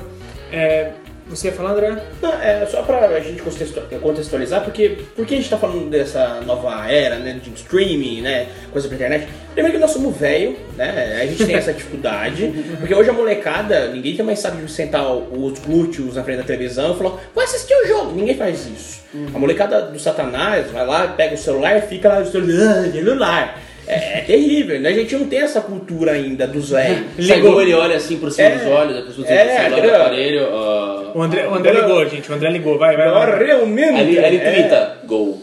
É, 0.54 0.92
você 1.28 1.48
ia 1.48 1.54
falar, 1.54 1.72
André? 1.72 1.98
Não, 2.22 2.34
é 2.34 2.66
só 2.70 2.82
pra 2.84 3.00
a 3.08 3.20
gente 3.22 3.42
contextu- 3.42 3.82
contextualizar, 4.02 4.62
porque 4.62 4.98
por 5.16 5.26
que 5.26 5.34
a 5.34 5.38
gente 5.38 5.50
tá 5.50 5.58
falando 5.58 5.90
dessa 5.90 6.42
nova 6.46 6.92
era, 6.92 7.16
né, 7.16 7.40
de 7.42 7.50
streaming, 7.56 8.22
né, 8.22 8.48
coisa 8.72 8.88
pra 8.88 8.96
internet? 8.96 9.28
Primeiro 9.54 9.78
que 9.78 9.82
nós 9.82 9.92
somos 9.92 10.16
velho, 10.16 10.56
né, 10.76 11.20
a 11.22 11.26
gente 11.26 11.46
tem 11.46 11.56
essa 11.56 11.72
dificuldade, 11.74 12.54
porque 12.78 12.94
hoje 12.94 13.10
a 13.10 13.14
molecada, 13.14 13.88
ninguém 13.88 14.22
mais 14.22 14.40
sabe 14.40 14.70
sentar 14.70 15.12
os 15.12 15.58
glúteos 15.60 16.16
na 16.16 16.24
frente 16.24 16.38
da 16.38 16.44
televisão 16.44 16.94
e 16.94 16.98
falar, 16.98 17.20
vou 17.34 17.44
assistir 17.44 17.74
o 17.74 17.88
jogo, 17.88 18.12
ninguém 18.16 18.36
faz 18.36 18.68
isso. 18.68 19.02
A 19.34 19.40
molecada 19.40 19.84
do 19.84 19.98
satanás 20.00 20.70
vai 20.72 20.86
lá, 20.86 21.08
pega 21.08 21.36
o 21.36 21.38
celular 21.38 21.78
e 21.78 21.82
fica 21.82 22.10
lá 22.10 22.20
no 22.20 22.26
celular. 22.28 23.60
É, 23.88 24.20
é 24.20 24.22
terrível, 24.22 24.80
né? 24.80 24.90
A 24.90 24.94
gente 24.94 25.16
não 25.16 25.28
tem 25.28 25.40
essa 25.40 25.60
cultura 25.62 26.14
ainda 26.14 26.48
dos 26.48 26.70
velhos. 26.70 27.06
Ligou, 27.18 27.62
ele 27.62 27.74
olha 27.74 27.98
assim 27.98 28.18
por 28.18 28.32
cima 28.32 28.48
É. 28.50 28.56
dos 28.58 28.68
olhos, 28.68 28.98
a 28.98 29.02
pessoa 29.02 29.28
tem 29.28 29.36
É, 29.38 29.44
o 29.44 29.48
celular, 29.50 29.72
entendeu? 29.72 29.92
o 29.92 29.96
aparelho, 29.96 30.46
ah, 30.54 31.12
O 31.16 31.22
André, 31.22 31.48
o 31.48 31.54
André 31.56 31.72
ligou, 31.74 32.10
gente. 32.10 32.32
O 32.32 32.36
André 32.36 32.50
ligou. 32.50 32.78
Vai, 32.78 32.96
vai, 32.96 33.08
Agora, 33.08 33.36
vai. 33.38 33.46
realmente. 33.46 34.00
ali, 34.00 34.20
ali 34.20 34.38
é. 34.38 34.52
twitta, 34.54 34.98
gol. 35.06 35.42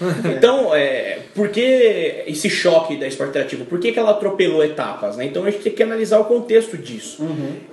Então, 0.36 0.74
é, 0.74 1.18
por 1.34 1.48
que 1.50 2.24
esse 2.26 2.50
choque 2.50 2.96
da 2.96 3.06
esporte 3.06 3.30
interativo? 3.30 3.64
Por 3.64 3.78
que, 3.78 3.92
que 3.92 3.98
ela 3.98 4.10
atropelou 4.10 4.64
etapas? 4.64 5.16
Né? 5.16 5.26
Então 5.26 5.44
a 5.44 5.50
gente 5.50 5.62
tem 5.62 5.72
que 5.72 5.82
analisar 5.82 6.18
o 6.18 6.24
contexto 6.24 6.76
disso. 6.76 7.24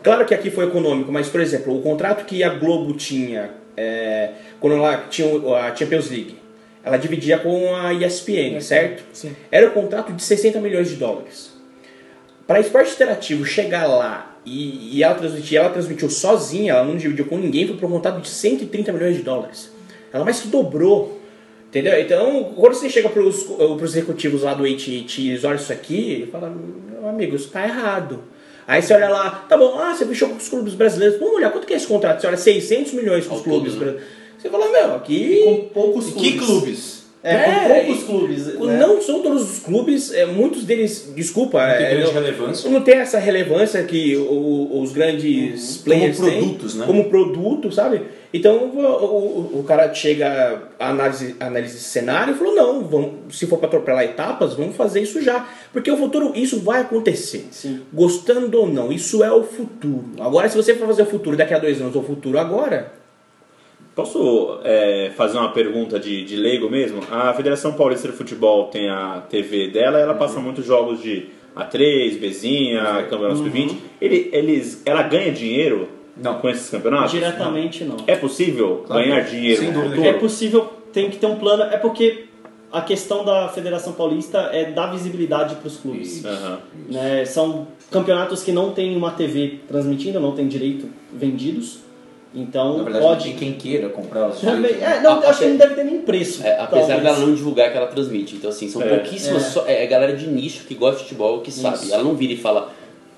Claro 0.04 0.26
que 0.26 0.34
aqui 0.34 0.52
foi 0.52 0.66
econômico, 0.66 1.12
mas, 1.12 1.28
por 1.30 1.42
exemplo, 1.42 1.76
o 1.76 1.82
contrato 1.82 2.26
que 2.26 2.44
a 2.44 2.50
Globo 2.50 2.94
tinha 2.94 3.50
é, 3.76 4.30
quando 4.60 4.76
ela 4.76 5.06
tinha 5.10 5.28
a 5.58 5.76
Champions 5.76 6.10
League, 6.12 6.36
ela 6.84 6.98
dividia 6.98 7.38
com 7.38 7.76
a 7.76 7.94
ESPN, 7.94 8.60
certo? 8.60 9.04
Sim. 9.14 9.36
Era 9.52 9.68
um 9.68 9.72
contrato 9.72 10.12
de 10.14 10.24
60 10.24 10.60
milhões 10.60 10.90
de 10.90 10.96
dólares. 10.96 11.52
Para 12.48 12.60
esporte 12.60 12.94
interativo 12.94 13.46
chegar 13.46 13.86
lá 13.88 14.40
e, 14.46 14.98
e 14.98 15.04
ela 15.04 15.16
transmitir, 15.16 15.58
ela 15.58 15.70
transmitiu 15.70 16.10
sozinha, 16.10 16.74
ela 16.74 16.84
não 16.84 16.98
dividiu 16.98 17.26
com 17.26 17.38
ninguém, 17.38 17.68
foi 17.68 17.78
para 17.78 17.88
um 17.88 17.92
contrato 17.92 18.22
de 18.22 18.30
130 18.30 18.92
milhões 18.92 19.16
de 19.16 19.24
dólares. 19.24 19.72
Ela 20.12 20.26
mais 20.26 20.40
que 20.40 20.48
dobrou. 20.48 21.20
Entendeu? 21.70 21.98
Então, 22.02 22.54
quando 22.56 22.74
você 22.74 22.90
chega 22.90 23.08
para 23.08 23.22
os 23.24 23.84
executivos 23.84 24.42
lá 24.42 24.54
do 24.54 24.66
AT&T, 24.66 25.22
eles 25.22 25.46
olham 25.46 25.56
isso 25.56 25.72
aqui 25.72 26.24
e 26.24 26.30
falam, 26.30 26.54
meu 26.92 27.08
amigo, 27.08 27.34
isso 27.34 27.48
tá 27.48 27.64
errado. 27.64 28.22
Aí 28.68 28.82
você 28.82 28.94
olha 28.94 29.08
lá, 29.08 29.46
tá 29.48 29.58
bom, 29.58 29.80
ah, 29.80 29.96
você 29.96 30.06
fechou 30.06 30.28
com 30.28 30.36
os 30.36 30.50
clubes 30.50 30.74
brasileiros, 30.74 31.18
vamos 31.18 31.36
olhar, 31.36 31.50
quanto 31.50 31.66
que 31.66 31.74
é 31.74 31.78
esse 31.78 31.88
contrato? 31.88 32.20
Você 32.20 32.28
olha 32.28 32.36
600 32.36 32.92
milhões 32.92 33.26
com 33.26 33.36
os 33.36 33.40
Ao 33.40 33.44
clubes 33.44 33.74
todo, 33.74 33.86
né? 33.86 33.92
brasileiros. 33.92 34.21
Você 34.42 34.50
fala, 34.50 34.70
meu, 34.72 34.96
aqui... 34.96 35.42
Com 35.46 35.58
poucos 35.74 36.08
E 36.10 36.12
clubes. 36.14 36.32
que 36.32 36.38
clubes? 36.38 37.02
É, 37.24 37.36
É, 37.36 37.46
com 37.46 37.86
poucos 37.86 38.02
e- 38.02 38.06
clubes. 38.06 38.46
né? 38.48 38.78
Não 38.80 39.00
são 39.00 39.22
todos 39.22 39.44
os 39.52 39.60
clubes, 39.60 40.12
é, 40.12 40.26
muitos 40.26 40.64
deles, 40.64 41.14
desculpa, 41.16 41.60
Não 41.64 41.76
tem 41.78 41.86
é, 41.86 41.90
grande 41.92 42.06
não- 42.06 42.14
relevância. 42.14 42.70
não 42.72 42.82
tem 42.82 42.96
essa 42.96 43.20
relevância 43.20 43.84
que 43.84 44.16
o- 44.18 44.82
os 44.82 44.92
grandes 44.92 45.78
players 45.78 46.18
Como 46.18 46.30
têm, 46.32 46.40
produtos, 46.40 46.74
né? 46.76 46.86
como 46.88 47.06
produto, 47.10 47.72
sabe? 47.72 48.02
Então 48.34 48.56
o, 48.58 48.80
o- 48.80 49.60
o 49.60 49.64
cara 49.68 49.94
chega 49.94 50.64
a 50.80 50.90
análise, 50.90 51.36
análise 51.40 51.76
de 51.76 51.84
cenário 51.84 52.34
e 52.34 52.38
falou, 52.38 52.56
não, 52.56 52.84
vamos, 52.86 53.38
se 53.38 53.46
for 53.46 53.58
para 53.60 53.68
atropelar 53.68 54.04
etapas, 54.04 54.56
vamos 54.56 54.76
fazer 54.76 55.02
isso 55.02 55.22
já. 55.22 55.48
Porque 55.72 55.92
o 55.92 55.98
futuro, 55.98 56.32
isso 56.34 56.60
vai 56.62 56.82
acontecer. 56.82 57.46
Sim. 57.52 57.82
Gostando 57.94 58.58
ou 58.60 58.68
não, 58.68 58.92
isso 58.92 59.24
é 59.24 59.32
o 59.32 59.44
futuro. 59.44 60.06
Agora, 60.20 60.50
se 60.50 60.58
você 60.58 60.74
for 60.74 60.88
fazer 60.88 61.04
o 61.04 61.06
futuro 61.06 61.38
daqui 61.38 61.54
a 61.54 61.60
dois 61.60 61.80
anos 61.80 61.96
ou 61.96 62.02
o 62.02 62.06
futuro 62.06 62.40
agora, 62.40 62.94
Posso 63.96 64.60
é, 64.64 65.12
fazer 65.18 65.38
uma 65.38 65.52
pergunta 65.52 66.00
de, 66.00 66.24
de 66.24 66.36
leigo 66.38 66.70
mesmo? 66.70 67.02
A 67.12 67.34
Federação 67.34 67.74
Paulista 67.74 68.08
de 68.08 68.14
Futebol 68.14 68.66
tem 68.68 68.90
a 68.90 69.22
TV 69.30 69.68
dela, 69.68 70.00
ela 70.00 70.14
passa 70.14 70.40
muitos 70.40 70.66
jogos 70.66 71.02
de 71.02 71.26
A3, 71.56 72.18
Bezinha, 72.18 73.06
Campeonato 73.10 73.38
Sub-20. 73.38 73.76
Ele, 74.00 74.30
eles, 74.32 74.82
ela 74.86 75.04
ganha 75.04 75.32
dinheiro 75.34 75.90
Não. 76.16 76.36
com 76.36 76.50
esses 76.50 76.70
campeonatos? 76.70 77.12
Diretamente 77.12 77.84
não. 77.84 77.98
É 78.08 78.16
possível 78.16 78.84
Claro. 78.88 79.04
ganhar 79.04 79.20
dinheiro 79.22 79.60
Sem 79.62 79.72
no 79.74 79.82
dúvida. 79.84 80.08
É 80.08 80.14
possível, 80.14 80.70
tem 80.94 81.10
que 81.10 81.18
ter 81.18 81.26
um 81.26 81.36
plano. 81.36 81.64
É 81.64 81.76
porque 81.78 82.26
a 82.72 82.80
questão 82.80 83.26
da 83.26 83.50
Federação 83.50 83.92
Paulista 83.92 84.50
é 84.54 84.72
dar 84.72 84.88
visibilidade 84.88 85.56
para 85.56 85.68
os 85.68 85.76
clubes. 85.76 86.24
Aham. 86.24 86.60
né? 86.90 87.26
São 87.26 87.68
campeonatos 87.92 88.42
que 88.42 88.54
não 88.54 88.72
tem 88.72 88.96
uma 88.96 89.12
TV 89.12 89.60
transmitindo, 89.68 90.18
não 90.22 90.32
tem 90.32 90.48
direito 90.48 90.88
vendidos. 91.14 91.80
Então 92.34 92.78
Na 92.78 92.84
verdade, 92.84 93.06
pode. 93.06 93.24
tem 93.26 93.36
quem 93.36 93.54
queira 93.54 93.90
comprar 93.90 94.30
os 94.30 94.40
Também- 94.40 94.56
direitos, 94.62 94.80
né? 94.82 94.98
é, 94.98 95.02
não, 95.02 95.20
A- 95.22 95.30
acho 95.30 95.40
que 95.40 95.46
não 95.48 95.58
deve 95.58 95.76
ter 95.76 95.84
nem 95.84 96.00
preço. 96.02 96.42
É, 96.46 96.60
apesar 96.60 96.88
talvez. 96.88 97.04
dela 97.04 97.20
não 97.20 97.36
divulgar 97.36 97.72
que 97.72 97.78
ela 97.78 97.88
transmite. 97.88 98.36
Então, 98.38 98.50
assim, 98.50 98.70
são 98.70 98.82
É. 98.82 98.88
pouquíssimas. 98.88 99.44
É. 99.48 99.50
só- 99.50 99.66
É, 99.68 99.84
a 99.84 99.86
galera 99.86 100.16
de 100.16 100.28
nicho 100.28 100.64
que 100.66 100.74
gosta 100.74 100.98
de 101.00 101.04
futebol 101.04 101.42
que 101.42 101.52
sabe. 101.52 101.92
Ela 101.92 102.04
não 102.04 102.16
vira 102.16 102.32
e 102.34 102.38
fala. 102.38 102.72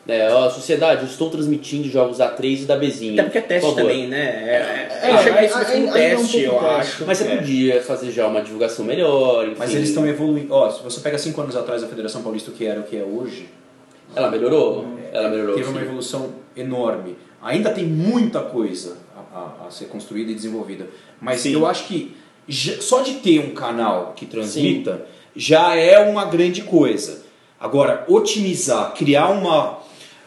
É, 0.08 0.30
ó, 0.34 0.50
sociedade, 0.50 1.02
eu 1.04 1.08
estou 1.08 1.30
transmitindo 1.30 1.88
jogos 1.88 2.20
A3 2.20 2.64
e 2.64 2.66
da 2.66 2.76
Bezinha. 2.76 3.14
até 3.14 3.24
porque 3.24 3.38
é 3.38 3.42
teste 3.42 3.70
por 3.70 3.76
favor." 3.76 3.90
também, 3.90 4.08
né? 4.08 4.18
É, 4.20 5.08
é, 5.08 5.10
É, 5.10 5.46
isso 5.46 5.58
ainda 5.58 5.72
é 5.72 5.78
um 5.90 5.92
teste, 6.20 6.42
eu 6.42 6.60
acho. 6.60 7.06
Mas 7.06 7.18
você 7.20 7.24
É. 7.32 7.38
podia 7.38 7.82
fazer 7.82 8.12
já 8.12 8.28
uma 8.28 8.42
divulgação 8.42 8.84
melhor, 8.84 9.46
enfim. 9.46 9.56
Mas 9.60 9.74
eles 9.74 9.90
estão 9.90 10.06
evoluindo. 10.06 10.52
Ó, 10.54 10.70
se 10.70 10.84
você 10.84 11.00
pega 11.00 11.18
cinco 11.18 11.40
anos 11.40 11.56
atrás 11.56 11.84
a 11.84 11.88
Federação 11.88 12.22
Paulista, 12.22 12.52
o 12.52 12.54
que 12.54 12.66
era 12.66 12.80
o 12.82 12.84
que 12.84 12.98
é 12.98 13.04
hoje, 13.04 13.48
Ela 14.16 14.30
melhorou? 14.30 14.86
Ela 15.14 15.30
melhorou. 15.30 15.56
teve 15.56 15.70
uma 15.70 15.80
sim. 15.80 15.86
evolução 15.86 16.30
enorme. 16.58 17.16
Ainda 17.42 17.70
tem 17.70 17.86
muita 17.86 18.42
coisa 18.42 18.98
a 19.34 19.66
a, 19.68 19.72
ser 19.72 19.86
construída 19.86 20.32
e 20.32 20.36
desenvolvida. 20.36 20.88
Mas 21.22 21.42
Sim. 21.42 21.54
eu 21.54 21.66
acho 21.66 21.88
que 21.88 22.16
já- 22.48 22.82
só 22.82 23.02
de 23.02 23.16
ter 23.16 23.40
um 23.40 23.54
canal 23.54 24.14
que 24.16 24.26
transmita 24.26 25.06
já 25.36 25.76
é 25.76 26.00
uma 26.00 26.26
grande 26.26 26.62
coisa. 26.62 27.24
Agora, 27.60 28.06
otimizar, 28.08 28.94
criar 28.94 29.30
uma, 29.30 29.80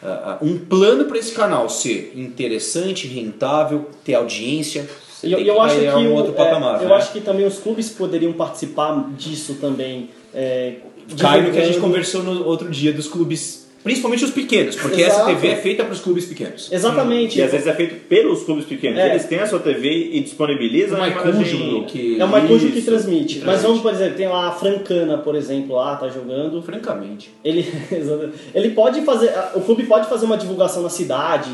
ah, 0.03 0.37
um 0.41 0.57
plano 0.57 1.05
para 1.05 1.17
esse 1.17 1.31
canal 1.33 1.69
ser 1.69 2.13
interessante, 2.15 3.07
rentável, 3.07 3.89
ter 4.03 4.15
audiência. 4.15 4.89
E 5.23 5.31
eu, 5.31 5.39
eu 5.39 5.61
acho 5.61 5.79
que 5.79 5.85
é 5.85 5.95
um 5.95 6.13
outro 6.13 6.33
é, 6.33 6.35
patamar. 6.35 6.81
eu 6.81 6.89
né? 6.89 6.95
acho 6.95 7.11
que 7.11 7.21
também 7.21 7.45
os 7.45 7.59
clubes 7.59 7.89
poderiam 7.89 8.33
participar 8.33 9.09
disso 9.15 9.55
também. 9.61 10.09
É, 10.33 10.77
Cai 11.19 11.41
no 11.41 11.51
que 11.51 11.59
a 11.59 11.65
gente 11.65 11.79
conversou 11.79 12.21
no 12.21 12.45
outro 12.45 12.69
dia 12.69 12.91
dos 12.91 13.07
clubes, 13.07 13.66
principalmente 13.87 14.25
os 14.25 14.31
pequenos, 14.31 14.75
porque 14.75 15.01
essa 15.01 15.15
Exato. 15.21 15.27
TV 15.35 15.47
é 15.47 15.55
feita 15.55 15.83
para 15.83 15.93
os 15.93 15.99
clubes 15.99 16.25
pequenos. 16.25 16.71
Exatamente. 16.71 17.39
E 17.39 17.41
às 17.41 17.51
vezes 17.51 17.65
é 17.67 17.73
feito 17.73 17.95
pelos 18.07 18.43
clubes 18.43 18.65
pequenos. 18.65 18.99
É. 18.99 19.09
Eles 19.11 19.25
têm 19.25 19.39
a 19.39 19.47
sua 19.47 19.59
TV 19.59 20.09
e 20.13 20.19
disponibilizam 20.19 20.99
O 20.99 21.03
a 21.03 21.09
Maicujo, 21.09 21.85
que 21.87 22.19
É 22.19 22.23
o 22.23 22.27
Maicujo 22.27 22.69
que 22.71 22.77
Isso, 22.79 22.87
transmite. 22.89 23.39
que 23.39 23.45
Mas 23.45 23.61
transmite. 23.61 23.67
vamos, 23.67 23.81
por 23.81 23.93
exemplo, 23.93 24.15
tem 24.17 24.27
lá 24.27 24.47
a 24.49 24.51
Francana, 24.51 25.17
por 25.17 25.35
exemplo, 25.35 25.75
lá, 25.75 25.95
tá 25.95 26.07
jogando. 26.09 26.61
francamente. 26.61 27.31
Ele, 27.43 27.65
ele 28.53 28.69
pode 28.71 29.01
fazer. 29.01 29.31
O 29.55 29.61
clube 29.61 29.83
pode 29.83 30.07
fazer 30.09 30.25
uma 30.25 30.37
divulgação 30.37 30.83
na 30.83 30.89
cidade 30.89 31.49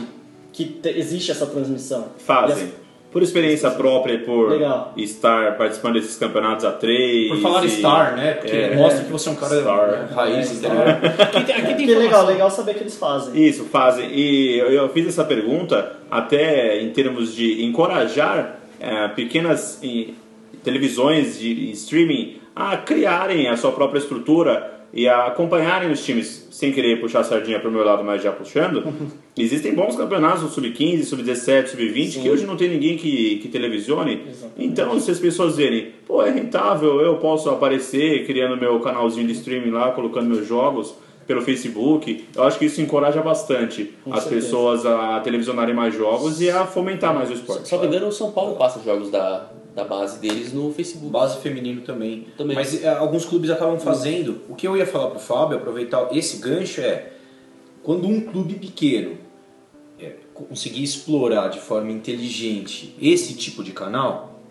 que 0.51 0.65
te- 0.65 0.89
existe 0.97 1.31
essa 1.31 1.45
transmissão. 1.45 2.07
Fazem. 2.17 2.67
E 3.13 3.15
Por 3.15 3.21
experiência 3.21 3.69
própria, 3.69 4.17
por 4.19 4.49
Legal. 4.49 4.91
estar 4.97 5.55
participando 5.55 5.93
desses 5.93 6.17
campeonatos 6.17 6.65
A3. 6.65 7.27
Por 7.29 7.37
falar 7.41 7.63
e- 7.63 7.69
Star, 7.69 8.15
né? 8.17 8.31
Porque 8.33 8.55
É. 8.55 8.75
mostra 8.75 9.03
que 9.05 9.11
você 9.11 9.29
é 9.29 9.31
um 9.31 9.35
cara 9.35 9.61
Star. 9.61 10.09
raiz, 10.15 10.63
É? 10.63 10.67
Aqui 11.23 11.43
tem, 11.43 11.55
aqui 11.55 11.75
tem 11.75 11.85
Que 11.85 11.95
legal, 11.95 12.25
legal 12.25 12.49
saber 12.49 12.73
que 12.73 12.79
eles 12.81 12.97
fazem. 12.97 13.39
Isso, 13.47 13.65
fazem. 13.65 14.09
E 14.11 14.57
eu- 14.57 14.71
eu 14.71 14.89
fiz 14.89 15.07
essa 15.07 15.23
pergunta 15.23 15.93
até 16.09 16.81
em 16.81 16.89
termos 16.89 17.35
de 17.35 17.63
encorajar 17.63 18.59
eh, 18.79 19.07
pequenas 19.09 19.79
eh, 19.83 20.07
televisões 20.63 21.39
de 21.39 21.71
streaming 21.71 22.37
a 22.55 22.77
criarem 22.77 23.47
a 23.47 23.55
sua 23.55 23.71
própria 23.71 23.99
estrutura 23.99 24.71
e 24.93 25.07
a 25.07 25.27
acompanharem 25.27 25.91
os 25.91 26.03
times, 26.03 26.42
sem 26.53 26.71
querer 26.71 27.01
puxar 27.01 27.21
a 27.21 27.23
sardinha 27.23 27.59
para 27.59 27.67
o 27.67 27.71
meu 27.71 27.83
lado, 27.83 28.03
mas 28.03 28.21
já 28.21 28.31
puxando. 28.31 28.83
Existem 29.35 29.73
bons 29.73 29.95
campeonatos 29.95 30.43
no 30.43 30.49
Sub-15, 30.49 31.03
Sub-17, 31.03 31.69
Sub-20, 31.69 32.21
que 32.21 32.29
hoje 32.29 32.45
não 32.45 32.55
tem 32.55 32.69
ninguém 32.69 32.95
que, 32.95 33.37
que 33.37 33.47
televisione. 33.47 34.21
Então, 34.55 34.99
se 34.99 35.09
as 35.09 35.19
pessoas 35.19 35.57
verem, 35.57 35.93
pô, 36.05 36.21
é 36.21 36.29
rentável, 36.29 37.01
eu 37.01 37.15
posso 37.15 37.49
aparecer 37.49 38.23
criando 38.27 38.55
meu 38.55 38.79
canalzinho 38.79 39.25
de 39.25 39.33
streaming 39.33 39.71
lá, 39.71 39.91
colocando 39.93 40.27
meus 40.27 40.47
jogos 40.47 40.93
pelo 41.25 41.41
Facebook, 41.41 42.25
eu 42.35 42.43
acho 42.43 42.59
que 42.59 42.65
isso 42.65 42.81
encoraja 42.81 43.21
bastante 43.21 43.95
as 44.11 44.23
certeza. 44.23 44.45
pessoas 44.45 44.85
a 44.85 45.21
televisionarem 45.21 45.73
mais 45.73 45.95
jogos 45.95 46.39
e 46.39 46.51
a 46.51 46.65
fomentar 46.65 47.15
mais 47.15 47.31
o 47.31 47.33
esporte. 47.33 47.67
Só 47.67 47.83
engano, 47.83 48.07
o 48.07 48.11
São 48.11 48.31
Paulo 48.31 48.55
passa 48.57 48.79
jogos 48.83 49.09
da, 49.09 49.49
da 49.75 49.83
base 49.83 50.19
deles 50.19 50.53
no 50.53 50.71
Facebook. 50.71 51.11
Base 51.11 51.39
feminino 51.39 51.81
também. 51.81 52.27
Também. 52.37 52.55
Mas 52.55 52.83
é, 52.83 52.89
alguns 52.89 53.25
clubes 53.25 53.49
acabam 53.49 53.79
fazendo. 53.79 54.41
O 54.47 54.55
que 54.55 54.67
eu 54.67 54.77
ia 54.77 54.85
falar 54.85 55.09
pro 55.09 55.19
Fábio, 55.19 55.57
aproveitar 55.57 56.15
esse 56.15 56.37
gancho 56.37 56.81
é 56.81 57.13
quando 57.81 58.07
um 58.07 58.21
clube 58.21 58.55
pequeno 58.55 59.17
é, 59.99 60.13
conseguir 60.33 60.83
explorar 60.83 61.49
de 61.49 61.59
forma 61.59 61.91
inteligente 61.91 62.95
esse 63.01 63.35
tipo 63.35 63.63
de 63.63 63.71
canal, 63.71 64.41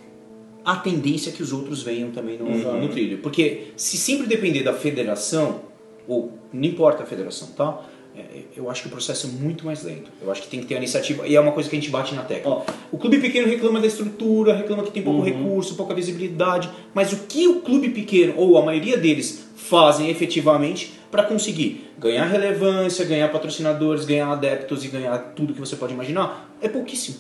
a 0.64 0.76
tendência 0.76 1.30
é 1.30 1.32
que 1.32 1.42
os 1.42 1.52
outros 1.52 1.82
venham 1.82 2.10
também 2.10 2.38
no, 2.38 2.48
no 2.80 2.88
trilho. 2.88 3.18
Porque 3.18 3.68
se 3.76 3.96
sempre 3.96 4.26
depender 4.26 4.62
da 4.62 4.72
federação, 4.72 5.62
ou 6.06 6.38
não 6.52 6.64
importa 6.64 7.02
a 7.02 7.06
federação, 7.06 7.48
tá? 7.48 7.84
É, 8.16 8.42
eu 8.56 8.70
acho 8.70 8.82
que 8.82 8.88
o 8.88 8.90
processo 8.90 9.26
é 9.26 9.30
muito 9.30 9.64
mais 9.64 9.82
lento. 9.82 10.10
Eu 10.20 10.30
acho 10.30 10.42
que 10.42 10.48
tem 10.48 10.60
que 10.60 10.66
ter 10.66 10.74
a 10.74 10.78
iniciativa, 10.78 11.26
e 11.26 11.34
é 11.34 11.40
uma 11.40 11.52
coisa 11.52 11.68
que 11.70 11.74
a 11.76 11.80
gente 11.80 11.90
bate 11.90 12.14
na 12.14 12.22
tecla. 12.22 12.50
Ó. 12.52 12.62
O 12.90 12.98
clube 12.98 13.18
pequeno 13.18 13.48
reclama 13.48 13.80
da 13.80 13.86
estrutura, 13.86 14.54
reclama 14.54 14.82
que 14.82 14.90
tem 14.90 15.02
pouco 15.02 15.20
Uhum. 15.20 15.24
recurso, 15.24 15.74
pouca 15.76 15.94
visibilidade, 15.94 16.68
mas 16.92 17.12
o 17.12 17.20
que 17.26 17.48
o 17.48 17.60
clube 17.60 17.88
pequeno, 17.90 18.34
ou 18.36 18.58
a 18.58 18.62
maioria 18.64 18.98
deles, 18.98 19.46
fazem 19.56 20.10
efetivamente 20.10 20.92
para 21.10 21.22
conseguir 21.22 21.90
ganhar 21.98 22.24
relevância, 22.26 23.04
ganhar 23.04 23.28
patrocinadores, 23.30 24.04
ganhar 24.04 24.30
adeptos 24.30 24.84
e 24.84 24.88
ganhar 24.88 25.16
tudo 25.36 25.54
que 25.54 25.60
você 25.60 25.76
pode 25.76 25.94
imaginar, 25.94 26.54
é 26.60 26.68
pouquíssimo. 26.68 27.16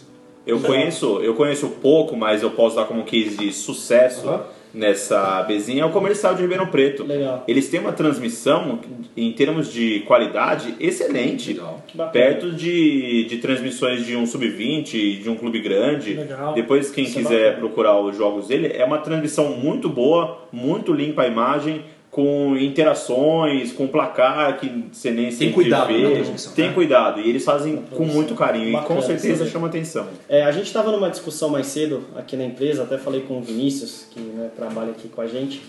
Eu 0.46 0.58
conheço, 0.60 1.20
eu 1.20 1.34
conheço 1.34 1.68
pouco, 1.80 2.16
mas 2.16 2.42
eu 2.42 2.50
posso 2.50 2.76
dar 2.76 2.84
como 2.84 3.04
case 3.04 3.36
de 3.36 3.52
sucesso 3.52 4.28
Aham. 4.28 4.42
Nessa 4.74 5.42
bezinha, 5.42 5.82
é 5.82 5.86
o 5.86 5.90
comercial 5.90 6.34
de 6.34 6.42
Ribeirão 6.42 6.66
Preto. 6.66 7.04
Legal. 7.04 7.44
Eles 7.46 7.68
têm 7.68 7.80
uma 7.80 7.92
transmissão, 7.92 8.80
em 9.16 9.32
termos 9.32 9.72
de 9.72 10.00
qualidade, 10.00 10.74
excelente. 10.80 11.52
Legal. 11.52 11.82
Perto 12.12 12.52
de, 12.52 13.24
de 13.24 13.38
transmissões 13.38 14.06
de 14.06 14.16
um 14.16 14.26
sub-20, 14.26 15.20
de 15.22 15.28
um 15.30 15.36
clube 15.36 15.60
grande. 15.60 16.14
Legal. 16.14 16.54
Depois, 16.54 16.90
quem 16.90 17.04
Isso 17.04 17.18
é 17.18 17.22
quiser 17.22 17.44
bacana. 17.44 17.58
procurar 17.58 18.00
os 18.00 18.16
jogos 18.16 18.48
dele, 18.48 18.72
é 18.74 18.84
uma 18.84 18.98
transmissão 18.98 19.56
muito 19.56 19.88
boa, 19.88 20.38
muito 20.50 20.92
limpa 20.92 21.22
a 21.22 21.26
imagem, 21.26 21.82
com 22.12 22.54
interações, 22.58 23.72
com 23.72 23.88
placar 23.88 24.60
que 24.60 24.68
você 24.92 25.10
nem 25.10 25.30
sempre 25.30 25.54
cuidado 25.54 25.86
vê. 25.86 26.02
na 26.02 26.10
transmissão, 26.10 26.52
Tem 26.52 26.68
né? 26.68 26.74
cuidado. 26.74 27.20
E 27.22 27.28
eles 27.28 27.42
fazem 27.42 27.78
com 27.90 28.04
muito 28.04 28.34
carinho. 28.34 28.68
e 28.68 28.72
com 28.72 28.80
Bacana, 28.80 29.00
certeza 29.00 29.46
chama 29.46 29.68
atenção. 29.68 30.06
É, 30.28 30.44
a 30.44 30.52
gente 30.52 30.66
estava 30.66 30.92
numa 30.92 31.08
discussão 31.08 31.48
mais 31.48 31.68
cedo 31.68 32.04
aqui 32.14 32.36
na 32.36 32.44
empresa, 32.44 32.82
até 32.82 32.98
falei 32.98 33.22
com 33.22 33.38
o 33.38 33.40
Vinícius, 33.40 34.06
que 34.10 34.20
né, 34.20 34.50
trabalha 34.54 34.90
aqui 34.90 35.08
com 35.08 35.22
a 35.22 35.26
gente, 35.26 35.62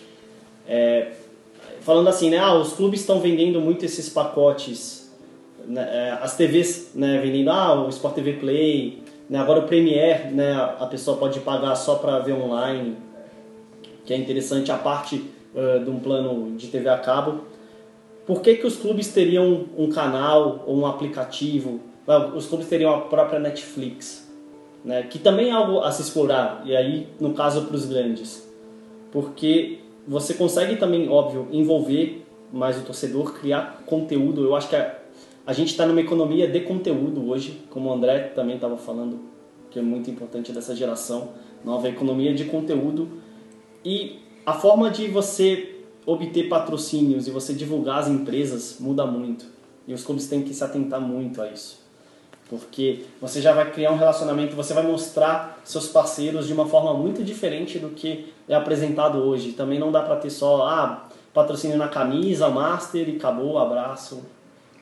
é, 0.68 1.12
falando 1.80 2.10
assim, 2.10 2.30
né, 2.30 2.40
ah, 2.40 2.54
os 2.56 2.74
clubes 2.74 3.00
estão 3.00 3.22
vendendo 3.22 3.62
muito 3.62 3.86
esses 3.86 4.10
pacotes, 4.10 5.10
né, 5.66 5.88
é, 5.94 6.18
as 6.22 6.36
TVs 6.36 6.92
né, 6.94 7.22
vendendo, 7.24 7.52
ah, 7.52 7.86
o 7.86 7.88
Sport 7.88 8.16
TV 8.16 8.34
Play, 8.34 9.02
né, 9.30 9.40
agora 9.40 9.62
o 9.62 9.64
Premiere, 9.64 10.30
né, 10.34 10.54
a 10.78 10.86
pessoa 10.88 11.16
pode 11.16 11.40
pagar 11.40 11.74
só 11.76 11.96
para 11.96 12.20
ver 12.20 12.34
online, 12.34 12.98
que 14.06 14.14
é 14.14 14.18
interessante 14.18 14.70
a 14.70 14.78
parte 14.78 15.32
eh, 15.56 15.80
de 15.80 15.90
um 15.90 16.00
plano 16.00 16.56
de 16.56 16.68
TV 16.68 16.90
a 16.90 16.98
cabo. 16.98 17.42
Por 18.26 18.42
que, 18.42 18.56
que 18.56 18.66
os 18.66 18.76
clubes 18.76 19.14
teriam 19.14 19.66
um 19.78 19.90
canal 19.90 20.64
ou 20.66 20.78
um 20.80 20.88
aplicativo? 20.88 21.80
Os 22.36 22.48
clubes 22.48 22.68
teriam 22.68 22.94
a 22.94 23.02
própria 23.02 23.40
Netflix, 23.40 24.30
né? 24.84 25.04
que 25.04 25.20
também 25.20 25.50
é 25.50 25.52
algo 25.52 25.80
a 25.80 25.92
se 25.92 26.02
explorar, 26.02 26.64
e 26.66 26.76
aí, 26.76 27.08
no 27.20 27.34
caso, 27.34 27.66
para 27.66 27.76
os 27.76 27.86
grandes. 27.86 28.50
Porque 29.12 29.80
você 30.08 30.34
consegue 30.34 30.76
também, 30.76 31.08
óbvio, 31.08 31.48
envolver 31.52 32.26
mais 32.52 32.78
o 32.78 32.82
torcedor, 32.82 33.34
criar 33.34 33.84
conteúdo. 33.86 34.44
Eu 34.44 34.56
acho 34.56 34.70
que 34.70 34.76
a, 34.76 34.98
a 35.46 35.54
gente 35.54 35.70
está 35.70 35.86
numa 35.86 36.02
economia 36.02 36.48
de 36.48 36.62
conteúdo 36.62 37.30
hoje, 37.30 37.62
como 37.70 37.90
o 37.90 37.94
André 37.94 38.32
também 38.36 38.56
estava 38.56 38.78
falando, 38.78 39.20
que 39.70 39.80
é 39.80 39.82
muito 39.82 40.10
importante 40.10 40.52
dessa 40.52 40.76
geração, 40.76 41.30
nova 41.64 41.88
economia 41.88 42.34
de 42.34 42.46
conteúdo. 42.46 43.08
E 43.84 44.23
a 44.46 44.54
forma 44.54 44.90
de 44.90 45.08
você 45.08 45.76
obter 46.06 46.50
patrocínios 46.50 47.28
e 47.28 47.32
você 47.32 47.54
divulgar 47.54 48.00
as 48.00 48.08
empresas 48.08 48.78
muda 48.80 49.06
muito. 49.06 49.46
E 49.88 49.94
os 49.94 50.04
clubes 50.04 50.28
têm 50.28 50.42
que 50.42 50.54
se 50.54 50.64
atentar 50.64 51.00
muito 51.00 51.42
a 51.42 51.50
isso. 51.50 51.82
Porque 52.50 53.04
você 53.22 53.42
já 53.42 53.54
vai 53.54 53.72
criar 53.72 53.92
um 53.92 53.98
relacionamento, 53.98 54.56
você 54.56 54.74
vai 54.74 54.84
mostrar 54.84 55.60
seus 55.64 55.88
parceiros 55.88 56.48
de 56.48 56.54
uma 56.54 56.66
forma 56.66 56.94
muito 56.94 57.24
diferente 57.24 57.80
do 57.80 57.90
que 57.90 58.34
é 58.48 58.54
apresentado 58.54 59.18
hoje. 59.18 59.54
Também 59.54 59.80
não 59.80 59.92
dá 59.92 60.02
para 60.02 60.18
ter 60.18 60.30
só 60.30 60.68
ah, 60.68 61.08
patrocínio 61.34 61.78
na 61.78 61.88
camisa, 61.88 62.50
master 62.50 63.10
e 63.10 63.16
acabou, 63.16 63.58
abraço. 63.58 64.24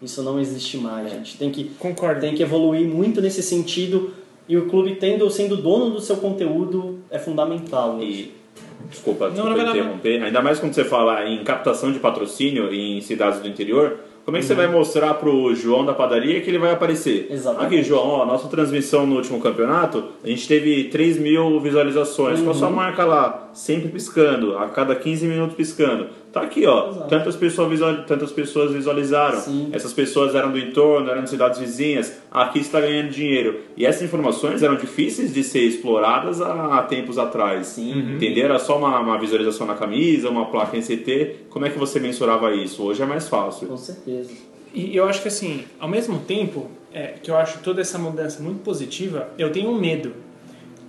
Isso 0.02 0.24
não 0.24 0.39
existe 0.39 0.78
mais. 0.78 1.06
A 1.06 1.10
gente 1.10 1.38
tem 1.38 1.52
que 1.52 1.65
Concordo. 1.80 2.19
tem 2.19 2.34
que 2.34 2.41
evoluir 2.41 2.88
muito 2.88 3.21
nesse 3.21 3.43
sentido 3.43 4.12
e 4.50 4.58
o 4.58 4.67
clube 4.67 4.95
tendo 4.95 5.30
sendo 5.30 5.56
dono 5.56 5.91
do 5.91 6.02
seu 6.02 6.17
conteúdo 6.17 7.00
é 7.10 7.19
fundamental. 7.19 7.97
hoje. 7.97 8.06
E 8.06 8.40
desculpa, 8.89 9.26
Não, 9.26 9.34
desculpa 9.34 9.58
não, 9.58 9.65
não, 9.65 9.76
interromper. 9.76 10.24
Ainda 10.24 10.41
mais 10.41 10.60
quando 10.60 10.74
você 10.74 10.84
fala 10.84 11.26
em 11.26 11.44
captação 11.44 11.91
de 11.91 12.00
patrocínio 12.00 12.74
em 12.74 13.02
cidades 13.02 13.39
do 13.39 13.48
interior, 13.48 14.00
como 14.24 14.38
é 14.38 14.39
que 14.39 14.46
você 14.46 14.54
vai 14.54 14.67
mostrar 14.67 15.15
pro 15.15 15.54
João 15.56 15.84
da 15.84 15.94
padaria 15.94 16.41
que 16.41 16.50
ele 16.50 16.60
vai 16.60 16.72
aparecer? 16.72 17.28
Exatamente. 17.30 17.65
Aqui, 17.65 17.84
João, 17.84 18.08
ó, 18.08 18.26
nossa 18.26 18.48
transmissão 18.48 19.06
no 19.08 19.15
último 19.15 19.42
campeonato, 19.42 20.06
a 20.23 20.27
gente 20.27 20.48
teve 20.48 20.86
3 20.86 21.17
mil 21.17 21.60
visualizações, 21.60 22.40
com 22.40 22.52
a 22.52 22.54
sua 22.54 22.69
marca 22.69 23.04
lá, 23.04 23.50
sempre 23.54 23.90
piscando, 23.90 24.58
a 24.58 24.69
cada 24.69 24.96
15 24.96 25.25
minutos 25.25 25.56
piscando. 25.56 26.08
Tá 26.32 26.42
aqui, 26.44 26.65
ó, 26.65 26.90
Exato. 26.92 27.10
tantas 27.10 27.36
pessoas, 27.36 27.69
visual- 27.69 28.04
tantas 28.08 28.32
pessoas 28.32 28.71
visualizaram, 28.71 29.38
Sim. 29.42 29.69
essas 29.73 29.92
pessoas 29.92 30.34
eram 30.34 30.50
do 30.50 30.58
entorno, 30.58 31.10
eram 31.10 31.23
de 31.25 31.29
cidades 31.29 31.60
vizinhas, 31.60 32.19
aqui 32.32 32.60
está 32.60 32.79
ganhando 32.79 33.10
dinheiro. 33.10 33.60
E 33.75 33.86
essas 33.86 34.02
informações 34.04 34.63
eram 34.63 34.75
difíceis 34.77 35.34
de 35.34 35.44
ser 35.44 35.60
exploradas 35.63 36.40
há, 36.42 36.77
há 36.79 36.84
tempos 36.84 37.17
atrás. 37.17 37.67
Sim. 37.67 38.15
Entender? 38.15 38.42
Era 38.44 38.60
só 38.60 38.77
uma, 38.77 38.98
uma 39.00 39.17
visualização 39.19 39.67
na 39.67 39.75
camisa, 39.75 40.29
uma 40.29 40.46
placa 40.46 40.77
em 40.77 40.82
CT. 40.82 41.48
Como 41.50 41.65
é 41.65 41.69
que 41.69 41.77
você 41.77 42.00
mensurava 42.00 42.56
isso? 42.56 42.82
Hoje 42.82 43.02
é 43.04 43.06
mais 43.06 43.27
fácil. 43.27 43.67
Com 43.67 43.75
certeza. 43.75 44.32
E 44.73 44.96
eu 44.96 45.04
acho 45.10 45.21
que 45.21 45.27
assim, 45.27 45.65
ao 45.82 45.90
mesmo 45.90 46.17
tempo 46.19 46.71
é, 46.94 47.08
que 47.21 47.29
eu 47.29 47.36
acho 47.36 47.60
toda 47.60 47.82
essa 47.82 47.98
mudança 48.00 48.42
muito 48.42 48.62
positiva, 48.63 49.27
eu 49.38 49.52
tenho 49.52 49.69
um 49.69 49.77
medo, 49.77 50.13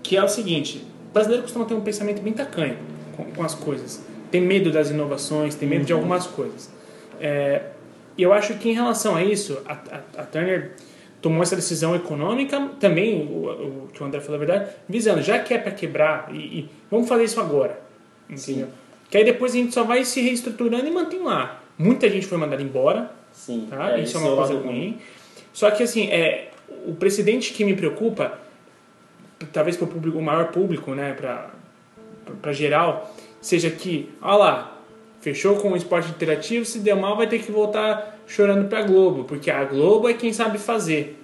que 0.04 0.16
é 0.16 0.22
o 0.22 0.28
seguinte, 0.28 0.84
o 1.10 1.12
brasileiro 1.12 1.42
costuma 1.42 1.64
ter 1.64 1.74
um 1.74 1.80
pensamento 1.80 2.22
bem 2.22 2.32
tacanho 2.32 2.76
com, 3.16 3.24
com 3.24 3.42
as 3.42 3.56
coisas. 3.56 4.04
Tem 4.32 4.40
medo 4.40 4.72
das 4.72 4.90
inovações, 4.90 5.54
tem 5.54 5.68
medo 5.68 5.84
de 5.84 5.92
algumas 5.92 6.26
coisas. 6.26 6.68
É, 7.20 7.62
e 8.18 8.22
eu 8.22 8.32
acho 8.32 8.54
que 8.54 8.68
em 8.68 8.72
relação 8.72 9.14
a 9.14 9.22
isso, 9.22 9.62
a, 9.64 9.74
a, 9.74 10.22
a 10.22 10.24
Turner 10.24 10.72
tomou 11.20 11.40
essa 11.42 11.54
decisão 11.54 11.94
econômica, 11.94 12.70
também, 12.80 13.22
o, 13.22 13.84
o 13.84 13.88
que 13.92 14.02
o 14.02 14.06
André 14.06 14.20
falou 14.20 14.36
a 14.36 14.44
verdade, 14.44 14.70
visando, 14.88 15.22
já 15.22 15.38
que 15.38 15.54
é 15.54 15.58
para 15.58 15.70
quebrar, 15.70 16.28
e, 16.32 16.38
e 16.38 16.70
vamos 16.90 17.08
fazer 17.08 17.24
isso 17.24 17.40
agora. 17.40 17.80
Entendeu? 18.28 18.68
Que 19.08 19.18
aí 19.18 19.24
depois 19.24 19.52
a 19.52 19.56
gente 19.56 19.72
só 19.72 19.84
vai 19.84 20.04
se 20.04 20.20
reestruturando 20.20 20.86
e 20.86 20.90
mantém 20.90 21.22
lá. 21.22 21.62
Muita 21.78 22.08
gente 22.10 22.26
foi 22.26 22.38
mandada 22.38 22.62
embora, 22.62 23.10
Sim. 23.32 23.68
tá? 23.70 23.98
é, 23.98 24.00
isso 24.00 24.16
é 24.16 24.20
uma 24.20 24.34
coisa 24.34 24.54
ruim. 24.54 24.98
Só 25.52 25.70
que 25.70 25.82
assim, 25.82 26.08
é, 26.10 26.50
o 26.86 26.94
precedente 26.94 27.52
que 27.52 27.64
me 27.64 27.74
preocupa, 27.74 28.38
talvez 29.52 29.76
para 29.76 29.84
o 29.84 29.88
público, 29.88 30.18
o 30.18 30.22
maior 30.22 30.48
público, 30.48 30.94
né, 30.94 31.14
para 32.40 32.52
geral, 32.52 33.14
seja 33.42 33.68
que, 33.68 34.08
olha 34.22 34.36
lá, 34.36 34.82
fechou 35.20 35.56
com 35.56 35.72
o 35.72 35.76
esporte 35.76 36.08
interativo, 36.08 36.64
se 36.64 36.78
deu 36.78 36.96
mal 36.96 37.16
vai 37.16 37.26
ter 37.26 37.40
que 37.40 37.52
voltar 37.52 38.18
chorando 38.26 38.68
para 38.68 38.78
a 38.78 38.82
Globo, 38.82 39.24
porque 39.24 39.50
a 39.50 39.64
Globo 39.64 40.08
é 40.08 40.14
quem 40.14 40.32
sabe 40.32 40.56
fazer. 40.56 41.18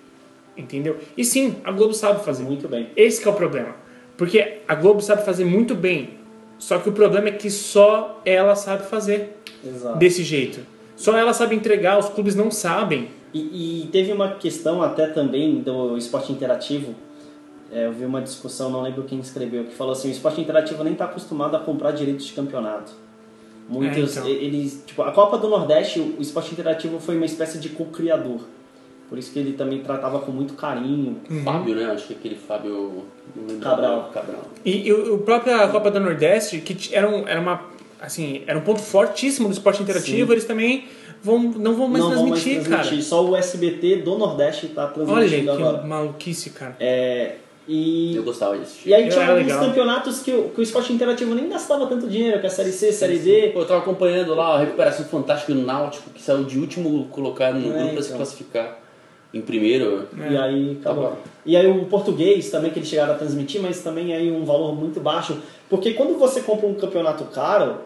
Entendeu? 0.56 0.98
E 1.16 1.24
sim, 1.24 1.56
a 1.64 1.70
Globo 1.70 1.94
sabe 1.94 2.24
fazer. 2.24 2.42
Muito 2.42 2.68
bem. 2.68 2.88
Esse 2.96 3.22
que 3.22 3.28
é 3.28 3.30
o 3.30 3.34
problema. 3.34 3.76
Porque 4.16 4.58
a 4.66 4.74
Globo 4.74 5.00
sabe 5.00 5.24
fazer 5.24 5.44
muito 5.44 5.74
bem. 5.74 6.18
Só 6.58 6.78
que 6.78 6.88
o 6.88 6.92
problema 6.92 7.28
é 7.28 7.32
que 7.32 7.48
só 7.48 8.20
ela 8.24 8.56
sabe 8.56 8.84
fazer 8.88 9.36
Exato. 9.64 9.96
desse 9.96 10.24
jeito. 10.24 10.58
Só 10.96 11.16
ela 11.16 11.32
sabe 11.32 11.54
entregar, 11.54 11.96
os 11.96 12.08
clubes 12.08 12.34
não 12.34 12.50
sabem. 12.50 13.08
E, 13.32 13.84
e 13.84 13.86
teve 13.86 14.12
uma 14.12 14.34
questão 14.34 14.82
até 14.82 15.06
também 15.06 15.60
do 15.60 15.96
esporte 15.96 16.32
interativo. 16.32 16.96
É, 17.70 17.86
eu 17.86 17.92
vi 17.92 18.04
uma 18.04 18.20
discussão, 18.22 18.70
não 18.70 18.80
lembro 18.82 19.02
quem 19.04 19.18
escreveu, 19.20 19.64
que 19.64 19.74
falou 19.74 19.92
assim: 19.92 20.08
o 20.08 20.10
esporte 20.10 20.40
interativo 20.40 20.82
nem 20.82 20.94
está 20.94 21.04
acostumado 21.04 21.56
a 21.56 21.60
comprar 21.60 21.90
direitos 21.92 22.26
de 22.26 22.32
campeonato. 22.32 22.92
Muitos, 23.68 24.16
É, 24.16 24.20
então. 24.20 24.30
eles, 24.30 24.82
tipo, 24.86 25.02
a 25.02 25.12
Copa 25.12 25.36
do 25.36 25.48
Nordeste, 25.48 26.00
o 26.00 26.22
esporte 26.22 26.52
interativo 26.52 26.98
foi 26.98 27.16
uma 27.16 27.26
espécie 27.26 27.58
de 27.58 27.68
co-criador. 27.68 28.40
Por 29.10 29.18
isso 29.18 29.32
que 29.32 29.38
ele 29.38 29.52
também 29.54 29.80
tratava 29.80 30.20
com 30.20 30.30
muito 30.32 30.54
carinho. 30.54 31.18
Fábio, 31.44 31.74
né? 31.74 31.86
Acho 31.86 32.06
que 32.06 32.14
aquele 32.14 32.34
Fábio. 32.36 33.04
Cabral. 33.60 34.10
Cabral. 34.12 34.42
E, 34.64 34.88
e 34.88 34.92
o 34.92 35.18
própria 35.18 35.66
Copa 35.68 35.90
do 35.90 36.00
Nordeste, 36.00 36.60
que 36.60 36.94
era, 36.94 37.08
um, 37.08 37.26
era 37.26 37.40
uma 37.40 37.62
assim, 38.00 38.42
era 38.46 38.58
um 38.58 38.62
ponto 38.62 38.80
fortíssimo 38.80 39.48
do 39.48 39.52
esporte 39.52 39.82
interativo, 39.82 40.26
Sim. 40.26 40.32
eles 40.32 40.44
também 40.44 40.88
vão, 41.22 41.38
não 41.38 41.74
vão 41.74 41.88
mais 41.88 42.04
não 42.04 42.14
vão 42.14 42.26
mais 42.28 42.42
transmitir, 42.42 42.64
transmitir. 42.64 43.02
Só 43.04 43.24
o 43.24 43.36
SBT 43.36 43.96
do 43.96 44.16
Nordeste 44.18 44.66
está 44.66 44.86
cara. 44.86 45.00
Olha 45.02 45.28
transmitindo 45.28 45.56
que 45.56 45.62
agora. 45.62 45.86
maluquice, 45.86 46.50
cara. 46.50 46.76
É, 46.78 47.36
e, 47.68 48.16
Eu 48.16 48.22
gostava 48.22 48.56
de 48.56 48.62
assistir. 48.62 48.88
e 48.88 48.94
aí 48.94 49.08
tinha 49.08 49.22
Era 49.22 49.32
alguns 49.32 49.46
legal. 49.46 49.64
campeonatos 49.66 50.20
que 50.20 50.32
o, 50.32 50.48
que 50.48 50.60
o 50.60 50.62
esporte 50.62 50.92
interativo 50.92 51.34
nem 51.34 51.48
gastava 51.48 51.86
tanto 51.86 52.08
dinheiro, 52.08 52.40
que 52.40 52.46
a 52.46 52.50
Série 52.50 52.72
C, 52.72 52.90
Série 52.90 53.18
D. 53.18 53.50
Pô, 53.52 53.60
eu 53.60 53.66
tava 53.66 53.80
acompanhando 53.80 54.34
lá 54.34 54.54
a 54.56 54.58
recuperação 54.60 55.04
fantástica 55.04 55.52
do 55.52 55.60
Náutico, 55.62 56.08
que 56.10 56.22
saiu 56.22 56.44
de 56.44 56.58
último 56.58 57.04
colocado 57.10 57.58
no 57.58 57.72
É, 57.74 57.78
grupo 57.78 57.92
pra 57.92 58.02
se 58.02 58.08
então. 58.08 58.16
classificar 58.16 58.78
em 59.34 59.42
primeiro. 59.42 60.08
E 60.30 60.36
aí 60.36 60.78
acabou. 60.80 61.04
Tava- 61.04 61.18
E 61.44 61.54
aí 61.56 61.66
o 61.70 61.84
português 61.84 62.50
também 62.50 62.70
que 62.70 62.78
eles 62.78 62.88
chegaram 62.88 63.12
a 63.12 63.16
transmitir, 63.18 63.60
mas 63.60 63.80
também 63.82 64.14
aí 64.14 64.32
um 64.32 64.44
valor 64.44 64.74
muito 64.74 65.00
baixo. 65.00 65.36
Porque 65.68 65.92
quando 65.92 66.18
você 66.18 66.40
compra 66.40 66.66
um 66.66 66.72
campeonato 66.74 67.24
caro, 67.24 67.76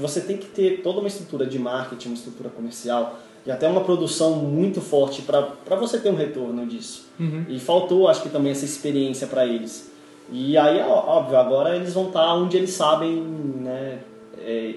você 0.00 0.20
tem 0.22 0.38
que 0.38 0.46
ter 0.46 0.80
toda 0.82 1.00
uma 1.00 1.08
estrutura 1.08 1.44
de 1.44 1.58
marketing, 1.58 2.08
uma 2.08 2.14
estrutura 2.14 2.48
comercial 2.48 3.18
e 3.46 3.50
até 3.50 3.68
uma 3.68 3.82
produção 3.82 4.36
muito 4.36 4.80
forte 4.80 5.22
para 5.22 5.76
você 5.76 5.98
ter 5.98 6.10
um 6.10 6.16
retorno 6.16 6.66
disso. 6.66 7.06
E 7.48 7.60
faltou, 7.60 8.08
acho 8.08 8.22
que 8.22 8.28
também 8.28 8.50
essa 8.50 8.64
experiência 8.64 9.26
para 9.26 9.46
eles. 9.46 9.90
E 10.30 10.58
aí, 10.58 10.80
óbvio, 10.80 11.38
agora 11.38 11.76
eles 11.76 11.94
vão 11.94 12.08
estar 12.08 12.34
onde 12.34 12.56
eles 12.56 12.70
sabem, 12.70 13.14
né? 13.14 14.00
é, 14.46 14.74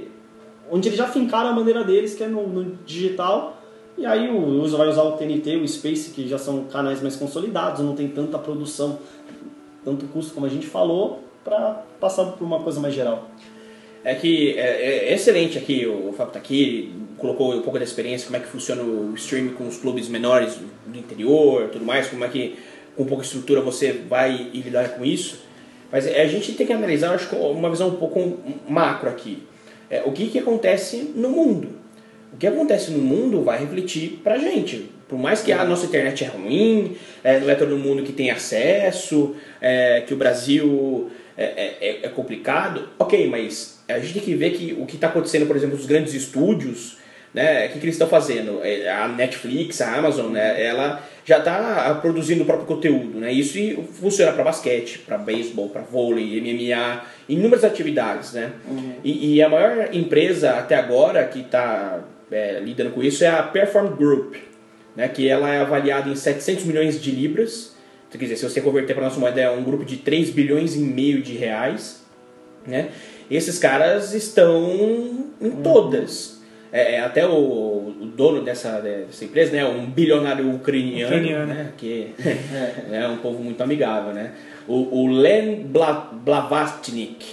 onde 0.71 0.87
eles 0.89 0.97
já 0.97 1.07
fincaram 1.07 1.49
a 1.49 1.53
maneira 1.53 1.83
deles, 1.83 2.15
que 2.15 2.23
é 2.23 2.27
no, 2.27 2.47
no 2.47 2.75
digital. 2.85 3.57
E 3.97 4.05
aí 4.05 4.29
o 4.29 4.61
uso 4.61 4.77
vai 4.77 4.87
usar 4.87 5.03
o 5.03 5.13
TNT, 5.13 5.57
o 5.57 5.67
Space, 5.67 6.11
que 6.11 6.27
já 6.27 6.37
são 6.37 6.65
canais 6.65 7.01
mais 7.01 7.15
consolidados, 7.15 7.83
não 7.83 7.95
tem 7.95 8.07
tanta 8.07 8.37
produção, 8.37 8.99
tanto 9.83 10.05
custo 10.07 10.33
como 10.33 10.45
a 10.45 10.49
gente 10.49 10.67
falou, 10.67 11.23
para 11.43 11.83
passar 11.99 12.25
por 12.25 12.43
uma 12.43 12.59
coisa 12.59 12.79
mais 12.79 12.93
geral. 12.93 13.25
É 14.03 14.15
que 14.15 14.57
é, 14.57 15.09
é 15.09 15.13
excelente 15.13 15.57
aqui, 15.57 15.85
o 15.85 16.13
Fábio 16.13 16.33
tá 16.33 16.39
aqui, 16.39 16.91
colocou 17.17 17.53
um 17.53 17.61
pouco 17.61 17.77
da 17.77 17.83
experiência, 17.83 18.27
como 18.27 18.37
é 18.37 18.39
que 18.39 18.47
funciona 18.47 18.81
o 18.81 19.13
streaming 19.15 19.53
com 19.53 19.67
os 19.67 19.77
clubes 19.77 20.07
menores 20.07 20.57
do 20.85 20.97
interior, 20.97 21.69
tudo 21.69 21.83
mais, 21.83 22.07
como 22.07 22.23
é 22.23 22.29
que 22.29 22.55
com 22.95 23.05
pouca 23.05 23.23
estrutura 23.23 23.61
você 23.61 23.91
vai 23.91 24.49
e 24.53 24.61
lidar 24.61 24.89
com 24.89 25.05
isso. 25.05 25.41
Mas 25.91 26.05
é, 26.05 26.21
a 26.21 26.27
gente 26.27 26.53
tem 26.53 26.65
que 26.65 26.73
analisar, 26.73 27.13
acho 27.13 27.35
uma 27.35 27.69
visão 27.69 27.89
um 27.89 27.95
pouco 27.95 28.39
macro 28.67 29.09
aqui. 29.09 29.43
É, 29.89 30.03
o 30.05 30.11
que, 30.11 30.27
que 30.27 30.39
acontece 30.39 31.11
no 31.15 31.29
mundo? 31.29 31.69
O 32.33 32.37
que 32.37 32.45
acontece 32.45 32.91
no 32.91 32.99
mundo 32.99 33.41
vai 33.41 33.59
refletir 33.59 34.19
pra 34.23 34.37
gente. 34.37 34.89
Por 35.07 35.17
mais 35.17 35.41
que 35.41 35.51
a 35.51 35.65
nossa 35.65 35.87
internet 35.87 36.23
é 36.23 36.27
ruim, 36.27 36.95
é, 37.23 37.39
não 37.39 37.49
é 37.49 37.55
todo 37.55 37.75
mundo 37.75 38.03
que 38.03 38.13
tem 38.13 38.29
acesso, 38.29 39.35
é, 39.59 40.01
que 40.01 40.13
o 40.13 40.17
Brasil 40.17 41.09
é, 41.39 41.45
é- 41.45 41.77
é- 41.89 41.99
é 42.03 42.09
complicado, 42.09 42.89
ok, 42.99 43.29
mas 43.29 43.79
a 43.87 43.97
gente 43.97 44.13
tem 44.15 44.21
que 44.21 44.35
ver 44.35 44.49
que 44.51 44.75
o 44.77 44.85
que 44.85 44.95
está 44.95 45.07
acontecendo, 45.07 45.47
por 45.47 45.55
exemplo, 45.55 45.77
nos 45.77 45.85
grandes 45.85 46.13
estúdios, 46.13 46.97
né, 47.33 47.67
o 47.67 47.69
que, 47.69 47.79
que 47.79 47.85
eles 47.85 47.95
estão 47.95 48.09
fazendo? 48.09 48.59
É, 48.61 48.89
A 48.91 49.07
Netflix, 49.07 49.79
a 49.81 49.95
Amazon, 49.95 50.31
né, 50.33 50.61
ela 50.61 51.01
já 51.23 51.37
está 51.37 51.97
produzindo 52.01 52.43
o 52.43 52.45
próprio 52.45 52.67
conteúdo, 52.67 53.19
né, 53.19 53.31
isso 53.31 53.57
funciona 53.93 54.33
para 54.33 54.43
basquete, 54.43 54.99
para 54.99 55.17
beisebol, 55.17 55.69
para 55.69 55.81
vôlei, 55.81 56.37
MMA, 56.41 57.03
inúmeras 57.29 57.63
atividades, 57.63 58.33
né, 58.33 58.51
e, 59.03 59.35
e 59.35 59.41
a 59.41 59.47
maior 59.47 59.89
empresa 59.93 60.51
até 60.57 60.75
agora 60.75 61.23
que 61.25 61.39
está 61.39 62.03
lidando 62.61 62.91
com 62.91 63.01
isso 63.01 63.23
é 63.23 63.27
a 63.27 63.41
Perform 63.43 63.95
Group, 63.95 64.35
né, 64.95 65.07
que 65.07 65.27
ela 65.29 65.49
é 65.53 65.59
avaliada 65.61 66.09
em 66.09 66.15
700 66.15 66.65
milhões 66.65 67.01
de 67.01 67.11
libras, 67.11 67.75
quer 68.17 68.25
dizer, 68.25 68.37
se 68.37 68.43
você 68.43 68.61
converter 68.61 68.93
para 68.93 69.03
nossa 69.03 69.19
moeda 69.19 69.39
é 69.41 69.51
um 69.51 69.63
grupo 69.63 69.85
de 69.85 69.97
3 69.97 70.31
bilhões 70.31 70.75
e 70.75 70.79
meio 70.79 71.21
de 71.21 71.33
reais, 71.33 72.03
né? 72.65 72.89
Esses 73.29 73.59
caras 73.59 74.13
estão 74.13 75.27
em 75.39 75.51
todas. 75.63 76.39
É, 76.71 76.95
é, 76.95 76.99
até 76.99 77.25
o, 77.25 77.31
o 77.31 78.11
dono 78.15 78.43
dessa, 78.43 78.79
dessa 78.79 79.25
empresa, 79.25 79.51
né, 79.53 79.65
um 79.65 79.87
bilionário 79.87 80.53
ucraniano, 80.53 81.15
Ucraniano. 81.15 81.45
né, 81.47 81.73
que 81.75 82.13
é 82.91 83.07
um 83.07 83.17
povo 83.17 83.43
muito 83.43 83.61
amigável, 83.61 84.13
né? 84.13 84.33
O, 84.67 85.01
o 85.01 85.07
Len 85.07 85.63
Bla, 85.63 86.11
Blavatnik, 86.13 87.25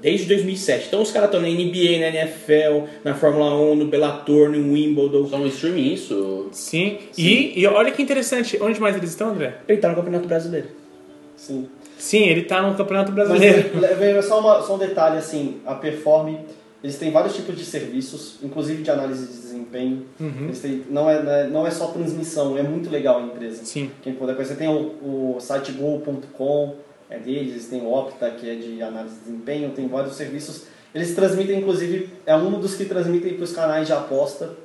desde 0.00 0.26
2007. 0.26 0.86
Então 0.88 1.02
os 1.02 1.10
caras 1.10 1.28
estão 1.28 1.40
na 1.40 1.48
NBA, 1.48 1.98
na 2.00 2.08
NFL, 2.08 2.86
na 3.04 3.14
Fórmula 3.14 3.54
1, 3.72 3.74
no 3.76 3.86
Bellator, 3.86 4.48
no 4.50 4.72
Wimbledon. 4.72 5.26
Só 5.28 5.36
um 5.36 5.46
streaming 5.46 5.92
isso? 5.92 6.48
Sim. 6.52 6.98
E, 7.16 7.60
e 7.60 7.66
olha 7.66 7.90
que 7.92 8.02
interessante, 8.02 8.58
onde 8.60 8.80
mais 8.80 8.96
eles 8.96 9.10
estão, 9.10 9.30
André? 9.30 9.58
Ele 9.68 9.78
tá 9.78 9.88
no 9.88 9.94
Campeonato 9.96 10.26
Brasileiro. 10.26 10.68
Sim. 11.36 11.68
Sim, 11.98 12.24
ele 12.24 12.42
tá 12.42 12.62
no 12.62 12.74
Campeonato 12.76 13.12
Mas 13.12 13.28
Brasileiro. 13.28 13.70
le- 13.78 14.12
le- 14.14 14.22
só, 14.22 14.40
uma- 14.40 14.62
só 14.62 14.74
um 14.74 14.78
detalhe 14.78 15.18
assim, 15.18 15.56
a 15.66 15.74
Perform, 15.74 16.34
eles 16.82 16.96
têm 16.96 17.10
vários 17.10 17.36
tipos 17.36 17.56
de 17.56 17.64
serviços, 17.64 18.36
inclusive 18.42 18.82
de 18.82 18.90
análise 18.90 19.26
de 19.26 19.32
desempenho. 19.34 20.06
Eles 20.18 20.60
têm, 20.60 20.82
não, 20.88 21.10
é, 21.10 21.22
não 21.22 21.32
é- 21.32 21.46
não 21.46 21.66
é 21.66 21.70
só 21.70 21.88
transmissão, 21.88 22.56
é 22.56 22.62
muito 22.62 22.88
legal 22.90 23.18
a 23.18 23.22
empresa. 23.22 23.62
Sim. 23.64 23.90
Quem 24.02 24.14
puder 24.14 24.34
conhecer, 24.34 24.56
tem 24.56 24.68
o, 24.68 25.34
o 25.36 25.36
site 25.40 25.72
go.com, 25.72 26.74
é 27.10 27.18
deles, 27.18 27.52
eles 27.52 27.66
têm 27.68 27.82
o 27.82 27.92
Opta, 27.92 28.30
que 28.30 28.48
é 28.48 28.54
de 28.54 28.80
análise 28.80 29.16
de 29.16 29.20
desempenho, 29.22 29.70
tem 29.70 29.88
vários 29.88 30.14
serviços. 30.14 30.66
Eles 30.94 31.14
transmitem, 31.14 31.58
inclusive, 31.58 32.08
é 32.24 32.34
um 32.34 32.60
dos 32.60 32.74
que 32.74 32.84
transmitem 32.84 33.34
para 33.34 33.44
os 33.44 33.52
canais 33.52 33.86
de 33.86 33.92
aposta 33.92 34.56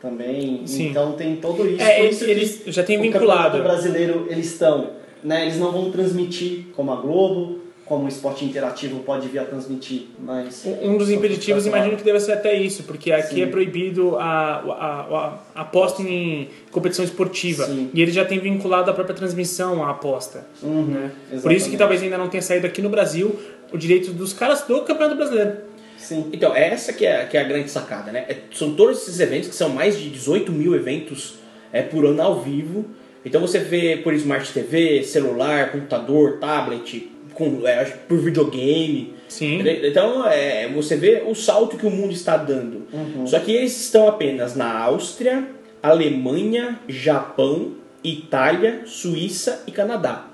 também. 0.00 0.66
Sim. 0.66 0.88
Então 0.88 1.12
tem 1.12 1.36
todo 1.36 1.66
isso. 1.66 1.82
É, 1.82 2.00
eles, 2.00 2.16
isso 2.16 2.24
que 2.24 2.30
eles 2.30 2.62
já 2.66 2.82
têm 2.82 2.98
o 2.98 3.02
vinculado. 3.02 3.56
Campeonato 3.56 3.62
brasileiro 3.62 4.26
eles 4.28 4.46
estão, 4.46 4.90
né? 5.22 5.42
Eles 5.42 5.58
não 5.58 5.70
vão 5.70 5.90
transmitir 5.90 6.66
como 6.74 6.92
a 6.92 6.96
Globo, 6.96 7.60
como 7.92 8.06
o 8.06 8.08
esporte 8.08 8.42
interativo 8.42 9.00
pode 9.00 9.28
vir 9.28 9.40
a 9.40 9.44
transmitir, 9.44 10.06
mas 10.18 10.64
Um 10.64 10.96
dos 10.96 11.10
impeditivos, 11.10 11.66
imagino 11.66 11.94
que 11.94 12.02
deve 12.02 12.18
ser 12.20 12.32
até 12.32 12.54
isso, 12.54 12.84
porque 12.84 13.12
aqui 13.12 13.34
Sim. 13.34 13.42
é 13.42 13.46
proibido 13.46 14.16
a, 14.16 14.22
a, 14.22 14.62
a, 14.64 15.38
a 15.54 15.60
aposta 15.60 16.00
em 16.00 16.48
competição 16.70 17.04
esportiva. 17.04 17.66
Sim. 17.66 17.90
E 17.92 18.00
ele 18.00 18.10
já 18.10 18.24
tem 18.24 18.38
vinculado 18.38 18.90
a 18.90 18.94
própria 18.94 19.14
transmissão 19.14 19.84
à 19.84 19.90
aposta. 19.90 20.46
Uhum, 20.62 20.84
né? 20.86 21.10
Por 21.42 21.52
isso 21.52 21.68
que 21.68 21.76
talvez 21.76 22.02
ainda 22.02 22.16
não 22.16 22.30
tenha 22.30 22.40
saído 22.40 22.66
aqui 22.66 22.80
no 22.80 22.88
Brasil 22.88 23.38
o 23.70 23.76
direito 23.76 24.10
dos 24.10 24.32
caras 24.32 24.62
do 24.62 24.80
Campeonato 24.80 25.16
Brasileiro. 25.16 25.52
sim, 25.98 26.30
Então, 26.32 26.56
é 26.56 26.68
essa 26.68 26.94
que 26.94 27.04
é, 27.04 27.26
que 27.26 27.36
é 27.36 27.42
a 27.42 27.44
grande 27.44 27.70
sacada, 27.70 28.10
né? 28.10 28.24
É- 28.26 28.38
são 28.54 28.72
todos 28.72 29.02
esses 29.02 29.20
eventos, 29.20 29.50
que 29.50 29.54
são 29.54 29.68
mais 29.68 29.98
de 29.98 30.08
18 30.08 30.50
mil 30.50 30.74
eventos 30.74 31.34
é, 31.70 31.82
por 31.82 32.06
ano 32.06 32.22
ao 32.22 32.40
vivo. 32.40 32.86
Então 33.22 33.40
você 33.42 33.58
vê 33.58 33.98
por 33.98 34.14
Smart 34.14 34.50
TV, 34.50 35.04
celular, 35.04 35.70
computador, 35.70 36.38
tablet, 36.40 37.11
com, 37.34 37.66
é, 37.66 37.84
por 37.84 38.18
videogame. 38.18 39.14
Sim. 39.28 39.60
Então 39.82 40.26
é, 40.26 40.68
você 40.68 40.96
vê 40.96 41.22
o 41.26 41.34
salto 41.34 41.76
que 41.76 41.86
o 41.86 41.90
mundo 41.90 42.12
está 42.12 42.36
dando. 42.36 42.86
Só 43.26 43.38
que 43.38 43.52
eles 43.52 43.80
estão 43.80 44.06
apenas 44.08 44.54
na 44.54 44.78
Áustria, 44.78 45.44
Alemanha, 45.82 46.78
Japão, 46.88 47.72
Itália, 48.04 48.82
Suíça 48.86 49.62
e 49.66 49.72
Canadá. 49.72 50.26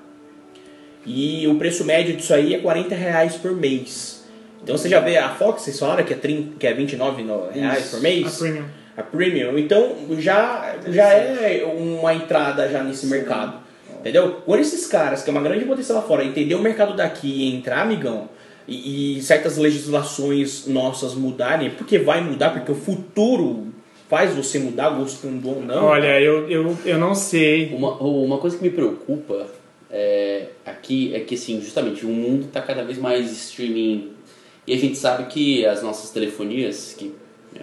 E 1.05 1.47
o 1.47 1.55
preço 1.55 1.85
médio 1.85 2.15
disso 2.15 2.33
aí 2.33 2.53
é 2.53 2.59
40 2.59 2.93
reais 2.95 3.35
por 3.35 3.51
mês. 3.55 4.25
Então 4.61 4.77
você 4.77 4.89
já 4.89 4.99
vê 4.99 5.17
a 5.17 5.29
Fox, 5.29 5.61
vocês 5.63 5.79
falaram 5.79 6.03
que 6.03 6.13
é, 6.13 6.17
30, 6.17 6.57
que 6.59 6.67
é 6.67 6.73
29 6.73 7.23
no- 7.23 7.49
reais 7.49 7.85
Isso. 7.85 7.91
por 7.91 8.01
mês? 8.01 8.27
A 8.35 8.37
Premium. 8.43 8.65
a 8.97 9.03
premium. 9.03 9.57
Então 9.57 9.95
já, 10.19 10.75
já 10.87 11.07
é 11.13 11.63
uma 11.63 12.13
entrada 12.13 12.67
já 12.69 12.83
nesse 12.83 13.07
mercado. 13.07 13.53
Entendeu? 13.99 14.41
Quando 14.45 14.61
esses 14.61 14.87
caras, 14.87 15.21
que 15.21 15.29
é 15.29 15.33
uma 15.33 15.41
grande 15.41 15.65
potência 15.65 15.93
lá 15.93 16.01
fora, 16.01 16.23
entender 16.23 16.55
o 16.55 16.61
mercado 16.61 16.95
daqui 16.95 17.27
e 17.27 17.55
entrar, 17.55 17.81
amigão, 17.81 18.29
e, 18.67 19.17
e 19.17 19.21
certas 19.21 19.57
legislações 19.57 20.65
nossas 20.67 21.15
mudarem, 21.15 21.71
porque 21.71 21.99
vai 21.99 22.21
mudar, 22.21 22.51
porque 22.51 22.71
o 22.71 22.75
futuro 22.75 23.67
faz 24.07 24.33
você 24.33 24.57
mudar, 24.57 24.89
gostando 24.91 25.49
ou 25.49 25.61
não. 25.61 25.85
Olha, 25.85 26.19
eu, 26.19 26.49
eu, 26.49 26.77
eu 26.85 26.97
não 26.97 27.13
sei. 27.13 27.73
Uma, 27.73 27.95
uma 27.97 28.37
coisa 28.37 28.57
que 28.57 28.63
me 28.63 28.69
preocupa 28.69 29.47
é, 29.91 30.47
aqui 30.65 31.13
é 31.13 31.19
que, 31.19 31.35
assim, 31.35 31.61
justamente, 31.61 32.05
o 32.05 32.09
mundo 32.09 32.45
está 32.45 32.61
cada 32.61 32.83
vez 32.83 32.97
mais 32.97 33.31
streaming. 33.31 34.11
E 34.65 34.73
a 34.73 34.77
gente 34.77 34.97
sabe 34.97 35.25
que 35.25 35.65
as 35.65 35.83
nossas 35.83 36.11
telefonias, 36.11 36.95
que 36.97 37.13
né, 37.53 37.61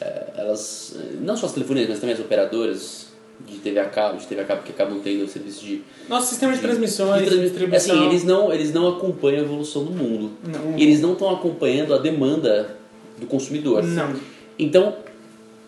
é, 0.00 0.24
elas, 0.36 0.96
não 1.20 1.36
só 1.36 1.46
as 1.46 1.52
telefonias, 1.52 1.88
mas 1.88 1.98
também 1.98 2.14
as 2.14 2.20
operadoras 2.20 3.07
de 3.46 3.58
TV 3.58 3.78
a 3.78 3.84
cabo, 3.86 4.18
de 4.18 4.26
TV 4.26 4.40
a 4.42 4.44
cabo 4.44 4.62
que 4.62 4.72
acabam 4.72 5.00
tendo 5.00 5.24
o 5.24 5.28
serviço 5.28 5.64
de 5.64 5.82
Nosso 6.08 6.28
sistema 6.28 6.52
de 6.52 6.60
transmissões, 6.60 7.18
de 7.18 7.24
de 7.24 7.26
transmi- 7.30 7.48
distribuição. 7.48 7.96
Assim, 7.96 8.06
eles 8.06 8.24
não, 8.24 8.52
eles 8.52 8.72
não 8.72 8.88
acompanham 8.88 9.40
a 9.40 9.44
evolução 9.44 9.84
do 9.84 9.90
mundo. 9.92 10.32
Não. 10.46 10.76
E 10.76 10.82
eles 10.82 11.00
não 11.00 11.12
estão 11.12 11.30
acompanhando 11.30 11.94
a 11.94 11.98
demanda 11.98 12.76
do 13.18 13.26
consumidor. 13.26 13.82
Não. 13.84 14.14
Então, 14.58 14.96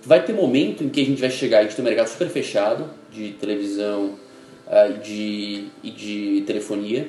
vai 0.03 0.25
ter 0.25 0.33
momento 0.33 0.83
em 0.85 0.89
que 0.89 1.01
a 1.01 1.05
gente 1.05 1.21
vai 1.21 1.31
chegar, 1.31 1.61
a 1.61 1.63
gente 1.63 1.77
tem 1.77 1.85
um 1.85 1.89
mercado 1.89 2.09
super 2.09 2.29
fechado 2.29 2.85
de 3.13 3.31
televisão 3.33 4.15
e 4.89 4.99
de, 5.03 5.65
e 5.83 5.91
de 5.91 6.43
telefonia, 6.47 7.09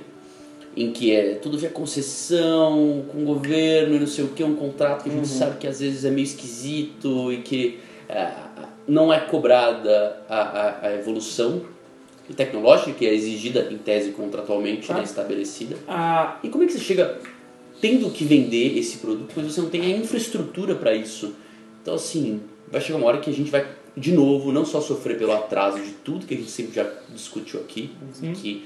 em 0.75 0.91
que 0.91 1.11
é 1.13 1.35
tudo 1.35 1.57
via 1.57 1.69
concessão, 1.69 3.03
com 3.11 3.23
o 3.23 3.25
governo 3.25 3.95
e 3.95 3.99
não 3.99 4.07
sei 4.07 4.23
o 4.23 4.29
que, 4.29 4.43
um 4.43 4.55
contrato 4.55 5.03
que 5.03 5.09
a 5.09 5.13
gente 5.13 5.27
sabe 5.27 5.57
que 5.57 5.67
às 5.67 5.79
vezes 5.79 6.05
é 6.05 6.09
meio 6.09 6.23
esquisito 6.23 7.31
e 7.31 7.37
que 7.37 7.79
ah, 8.09 8.50
não 8.91 9.11
é 9.11 9.21
cobrada 9.21 10.21
a, 10.27 10.41
a, 10.41 10.87
a 10.87 10.95
evolução 10.95 11.61
tecnológica 12.35 12.91
que 12.91 13.05
é 13.05 13.13
exigida 13.13 13.69
em 13.71 13.77
tese 13.77 14.11
contratualmente, 14.11 14.91
né, 14.91 15.01
estabelecida. 15.01 15.77
Ah, 15.87 16.37
E 16.43 16.49
como 16.49 16.65
é 16.65 16.67
que 16.67 16.73
você 16.73 16.79
chega 16.79 17.17
tendo 17.79 18.09
que 18.09 18.25
vender 18.25 18.77
esse 18.77 18.97
produto, 18.97 19.31
mas 19.33 19.45
você 19.45 19.61
não 19.61 19.69
tem 19.69 19.81
a 19.81 19.97
infraestrutura 19.97 20.75
para 20.75 20.93
isso? 20.93 21.33
Então, 21.81 21.95
assim, 21.95 22.41
vai 22.69 22.81
chegar 22.81 22.97
uma 22.97 23.07
hora 23.07 23.19
que 23.19 23.29
a 23.29 23.33
gente 23.33 23.49
vai, 23.49 23.65
de 23.95 24.11
novo, 24.11 24.51
não 24.51 24.65
só 24.65 24.81
sofrer 24.81 25.17
pelo 25.17 25.31
atraso 25.31 25.79
de 25.79 25.91
tudo 25.91 26.25
que 26.25 26.33
a 26.33 26.37
gente 26.37 26.51
sempre 26.51 26.75
já 26.75 26.85
discutiu 27.09 27.61
aqui, 27.61 27.91
que 28.35 28.65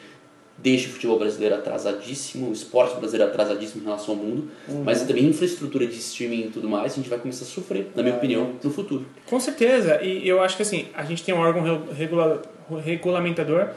deixa 0.58 0.88
o 0.88 0.92
futebol 0.94 1.20
brasileiro 1.20 1.56
atrasadíssimo, 1.56 2.50
o 2.50 2.54
esporte 2.54 2.98
brasileiro 2.98 3.30
atrasadíssimo 3.32 3.82
em 3.82 3.86
relação 3.86 4.16
ao 4.16 4.20
mundo, 4.20 4.50
mas 4.84 5.02
também 5.04 5.26
infraestrutura 5.26 5.86
de 5.86 5.98
streaming 5.98 6.48
e 6.48 6.50
tudo 6.50 6.68
mais, 6.70 6.94
a 6.94 6.96
gente 6.96 7.10
vai 7.10 7.20
começar 7.20 7.44
a 7.44 7.48
sofrer, 7.48 7.88
na 7.96 8.02
minha 8.02 8.16
opinião, 8.16 8.54
no 8.64 8.72
futuro. 8.72 9.06
Com 9.26 9.40
certeza, 9.40 10.02
e 10.02 10.28
eu 10.28 10.42
acho 10.42 10.56
que 10.56 10.62
assim, 10.62 10.88
a 10.96 11.04
gente 11.04 11.24
tem 11.24 11.36
um 11.36 11.40
órgão 11.40 11.62
re- 11.62 11.94
regula- 11.94 12.42
regulamentador 12.84 13.70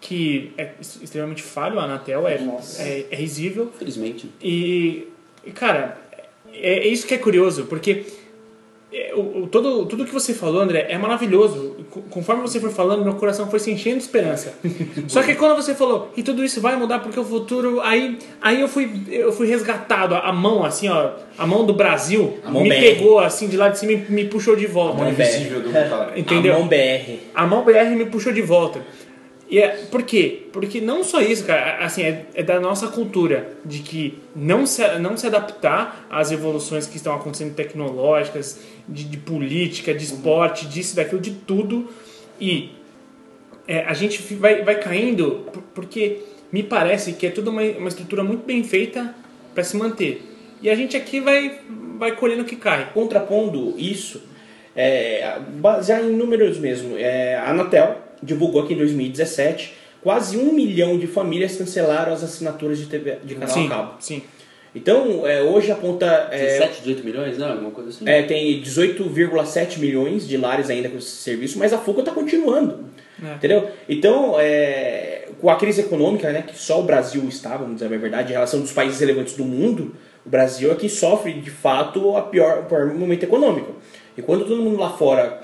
que 0.00 0.52
é 0.58 0.72
ex- 0.78 0.98
extremamente 1.02 1.42
falho, 1.42 1.78
a 1.78 1.84
Anatel, 1.84 2.26
é, 2.28 2.34
é, 2.78 3.06
é 3.10 3.16
risível. 3.16 3.70
Infelizmente. 3.74 4.28
E, 4.42 5.08
e, 5.46 5.50
cara, 5.50 5.96
é, 6.52 6.80
é 6.80 6.88
isso 6.88 7.06
que 7.06 7.14
é 7.14 7.18
curioso, 7.18 7.64
porque 7.66 8.04
é, 8.96 9.12
o, 9.14 9.42
o- 9.42 9.46
todo, 9.48 9.84
tudo 9.86 10.04
que 10.04 10.12
você 10.12 10.32
falou, 10.32 10.60
André, 10.62 10.86
é 10.88 10.96
maravilhoso. 10.96 11.76
Co- 11.90 12.02
Conforme 12.10 12.42
você 12.42 12.60
foi 12.60 12.70
falando, 12.70 13.02
meu 13.04 13.14
coração 13.14 13.48
foi 13.50 13.58
se 13.58 13.70
enchendo 13.70 13.96
de 13.96 14.02
esperança. 14.04 14.54
Só 15.08 15.22
que 15.22 15.34
quando 15.34 15.56
você 15.56 15.74
falou, 15.74 16.12
e 16.16 16.22
tudo 16.22 16.44
isso 16.44 16.60
vai 16.60 16.76
mudar 16.76 17.00
porque 17.00 17.18
o 17.18 17.24
futuro. 17.24 17.80
Aí, 17.80 18.18
aí 18.40 18.60
eu, 18.60 18.68
fui, 18.68 18.88
eu 19.10 19.32
fui 19.32 19.46
resgatado, 19.48 20.14
a 20.14 20.32
mão, 20.32 20.64
assim, 20.64 20.88
ó, 20.88 21.10
a 21.36 21.46
mão 21.46 21.66
do 21.66 21.74
Brasil 21.74 22.38
A 22.44 22.50
mão 22.50 22.62
me 22.62 22.68
BR. 22.68 22.80
pegou 22.80 23.18
assim 23.18 23.48
de 23.48 23.56
lá 23.56 23.68
de 23.68 23.78
cima 23.78 23.92
e 23.92 23.96
me 24.08 24.24
puxou 24.26 24.54
de 24.54 24.66
volta. 24.66 24.98
mão 24.98 25.08
Invisível 25.10 25.60
do 25.60 25.70
cara. 25.72 26.12
Entendeu? 26.16 26.54
A 26.54 26.58
mão 26.58 26.68
BR. 26.68 27.12
A 27.34 27.46
mão 27.46 27.64
BR 27.64 27.96
me 27.96 28.06
puxou 28.06 28.32
de 28.32 28.42
volta. 28.42 28.80
E 29.48 29.58
é, 29.58 29.68
por 29.90 30.02
quê? 30.02 30.46
Porque 30.52 30.80
não 30.80 31.04
só 31.04 31.20
isso, 31.20 31.44
cara, 31.44 31.84
assim, 31.84 32.02
é, 32.02 32.26
é 32.34 32.42
da 32.42 32.58
nossa 32.58 32.88
cultura 32.88 33.52
de 33.64 33.80
que 33.80 34.18
não 34.34 34.66
se, 34.66 34.86
não 34.98 35.16
se 35.16 35.26
adaptar 35.26 36.06
às 36.10 36.32
evoluções 36.32 36.86
que 36.86 36.96
estão 36.96 37.14
acontecendo 37.14 37.54
tecnológicas, 37.54 38.60
de, 38.88 39.04
de 39.04 39.16
política, 39.18 39.92
de 39.92 40.04
esporte, 40.04 40.66
disso, 40.66 40.96
daquilo, 40.96 41.20
de 41.20 41.32
tudo. 41.32 41.90
E 42.40 42.70
é, 43.68 43.84
a 43.84 43.92
gente 43.92 44.22
vai, 44.34 44.62
vai 44.62 44.76
caindo 44.80 45.46
por- 45.52 45.62
porque 45.74 46.20
me 46.50 46.62
parece 46.62 47.12
que 47.12 47.26
é 47.26 47.30
tudo 47.30 47.50
uma, 47.50 47.62
uma 47.62 47.88
estrutura 47.88 48.24
muito 48.24 48.44
bem 48.46 48.64
feita 48.64 49.14
para 49.54 49.62
se 49.62 49.76
manter. 49.76 50.22
E 50.62 50.70
a 50.70 50.74
gente 50.74 50.96
aqui 50.96 51.20
vai, 51.20 51.60
vai 51.98 52.12
colhendo 52.16 52.42
o 52.42 52.44
que 52.46 52.56
cai. 52.56 52.90
Contrapondo 52.94 53.74
isso, 53.78 54.22
é, 54.74 55.38
baseado 55.56 56.06
em 56.08 56.12
números 56.12 56.58
mesmo, 56.58 56.96
é, 56.96 57.36
a 57.36 57.50
Anatel 57.50 57.98
divulgou 58.24 58.66
que 58.66 58.74
em 58.74 58.76
2017 58.76 59.74
quase 60.02 60.36
um 60.36 60.52
milhão 60.52 60.98
de 60.98 61.06
famílias 61.06 61.56
cancelaram 61.56 62.12
as 62.12 62.22
assinaturas 62.22 62.78
de, 62.78 62.86
TV, 62.86 63.18
de 63.24 63.34
canal 63.34 63.54
sim, 63.54 63.66
a 63.66 63.68
cabo. 63.68 63.94
sim. 64.00 64.22
Então, 64.74 65.26
é, 65.26 65.40
hoje 65.40 65.70
aponta. 65.70 66.28
É, 66.32 66.58
17, 66.58 66.80
18 66.80 67.04
milhões, 67.04 67.38
não? 67.38 67.52
Alguma 67.52 67.70
coisa 67.70 67.90
assim? 67.90 68.08
é, 68.08 68.22
tem 68.24 68.60
18,7 68.60 69.78
milhões 69.78 70.26
de 70.26 70.36
lares 70.36 70.68
ainda 70.68 70.88
com 70.88 70.98
esse 70.98 71.10
serviço, 71.10 71.58
mas 71.58 71.72
a 71.72 71.78
fuga 71.78 72.00
está 72.00 72.10
continuando. 72.10 72.86
É. 73.22 73.34
Entendeu? 73.34 73.70
Então, 73.88 74.34
é, 74.38 75.28
com 75.40 75.48
a 75.48 75.56
crise 75.56 75.82
econômica, 75.82 76.32
né, 76.32 76.42
que 76.42 76.58
só 76.58 76.80
o 76.80 76.82
Brasil 76.82 77.22
está, 77.28 77.56
vamos 77.56 77.74
dizer 77.74 77.86
a 77.86 77.98
verdade, 77.98 78.30
em 78.30 78.32
relação 78.32 78.60
dos 78.60 78.72
países 78.72 78.98
relevantes 78.98 79.34
do 79.34 79.44
mundo, 79.44 79.94
o 80.26 80.28
Brasil 80.28 80.72
é 80.72 80.74
que 80.74 80.88
sofre 80.88 81.34
de 81.34 81.50
fato 81.50 82.16
a 82.16 82.22
pior, 82.22 82.60
o 82.60 82.64
pior 82.64 82.92
momento 82.94 83.22
econômico. 83.22 83.76
E 84.18 84.22
quando 84.22 84.44
todo 84.44 84.60
mundo 84.60 84.78
lá 84.78 84.90
fora, 84.90 85.40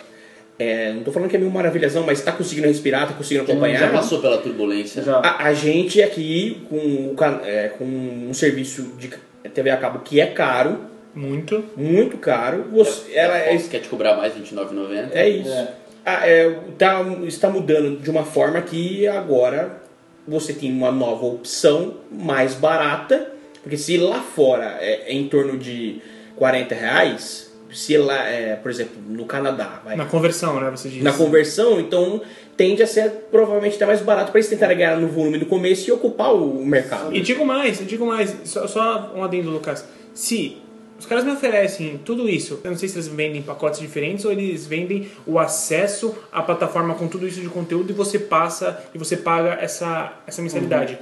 é, 0.62 0.90
não 0.92 0.98
estou 0.98 1.12
falando 1.12 1.30
que 1.30 1.36
é 1.36 1.38
mil 1.38 1.50
maravilhas, 1.50 1.94
não, 1.94 2.04
mas 2.04 2.18
está 2.18 2.32
conseguindo 2.32 2.68
respirar, 2.68 3.04
está 3.04 3.14
conseguindo 3.14 3.46
Já 3.46 3.52
acompanhar. 3.52 3.90
passou 3.90 4.20
pela 4.20 4.36
turbulência. 4.36 5.02
Já. 5.02 5.16
A, 5.20 5.44
a 5.46 5.54
gente 5.54 6.02
aqui, 6.02 6.66
com, 6.68 7.14
é, 7.44 7.68
com 7.68 7.84
um 7.84 8.34
serviço 8.34 8.92
de 8.98 9.11
TV 9.54 9.70
a 9.70 9.78
cabo 9.78 10.00
que 10.00 10.20
é 10.20 10.26
caro, 10.26 10.78
Muito. 11.14 11.64
muito 11.76 12.18
caro, 12.18 12.66
você, 12.70 13.14
ela 13.14 13.34
a 13.34 13.38
é, 13.38 13.52
Fox 13.52 13.68
quer 13.68 13.78
te 13.80 13.88
cobrar 13.88 14.16
mais 14.16 14.34
R$29,90. 14.34 15.08
é 15.12 15.28
isso. 15.30 15.50
É. 15.50 15.68
Ah, 16.04 16.28
é, 16.28 16.50
tá, 16.78 17.02
está 17.26 17.48
mudando 17.48 17.98
de 18.00 18.11
uma 18.11 18.24
forma 18.24 18.61
que 18.61 19.06
agora 19.08 19.80
você 20.28 20.52
tem 20.52 20.70
uma 20.70 20.92
nova 20.92 21.24
opção 21.24 21.94
mais 22.11 22.54
barata, 22.54 23.32
porque 23.62 23.76
se 23.76 23.96
lá 23.96 24.20
fora 24.20 24.76
é, 24.80 25.11
é 25.11 25.12
em 25.12 25.26
torno 25.26 25.58
de 25.58 26.00
40 26.36 26.74
reais, 26.74 27.49
se 27.72 27.96
lá, 27.96 28.28
é, 28.28 28.56
por 28.56 28.70
exemplo, 28.70 28.96
no 29.08 29.24
Canadá, 29.24 29.80
vai, 29.84 29.96
Na 29.96 30.06
conversão, 30.06 30.60
né? 30.60 30.70
Você 30.70 30.88
diz. 30.88 31.02
na 31.02 31.12
conversão, 31.12 31.80
então 31.80 32.20
tende 32.56 32.82
a 32.82 32.86
ser 32.86 33.10
provavelmente 33.30 33.76
até 33.76 33.86
mais 33.86 34.00
barato 34.00 34.30
para 34.30 34.38
eles 34.38 34.50
tentarem 34.50 34.76
ganhar 34.76 34.96
no 34.96 35.08
volume 35.08 35.38
do 35.38 35.46
começo 35.46 35.88
e 35.88 35.92
ocupar 35.92 36.34
o 36.34 36.64
mercado. 36.64 37.14
E 37.14 37.20
digo 37.20 37.44
mais, 37.44 37.84
digo 37.86 38.06
mais, 38.06 38.36
só, 38.44 38.66
só 38.66 39.12
um 39.14 39.22
adendo, 39.22 39.50
Lucas. 39.50 39.84
Se 40.12 40.58
os 40.98 41.06
caras 41.06 41.24
me 41.24 41.30
oferecem 41.30 41.98
tudo 42.04 42.28
isso, 42.28 42.60
eu 42.62 42.70
não 42.70 42.76
sei 42.76 42.86
se 42.86 42.96
eles 42.96 43.08
vendem 43.08 43.40
pacotes 43.40 43.80
diferentes 43.80 44.26
ou 44.26 44.32
eles 44.32 44.66
vendem 44.66 45.08
o 45.26 45.38
acesso 45.38 46.14
à 46.30 46.42
plataforma 46.42 46.94
com 46.94 47.08
tudo 47.08 47.26
isso 47.26 47.40
de 47.40 47.48
conteúdo 47.48 47.90
e 47.90 47.94
você 47.94 48.18
passa 48.18 48.78
e 48.94 48.98
você 48.98 49.16
paga 49.16 49.56
essa, 49.60 50.12
essa 50.26 50.42
mensalidade. 50.42 50.98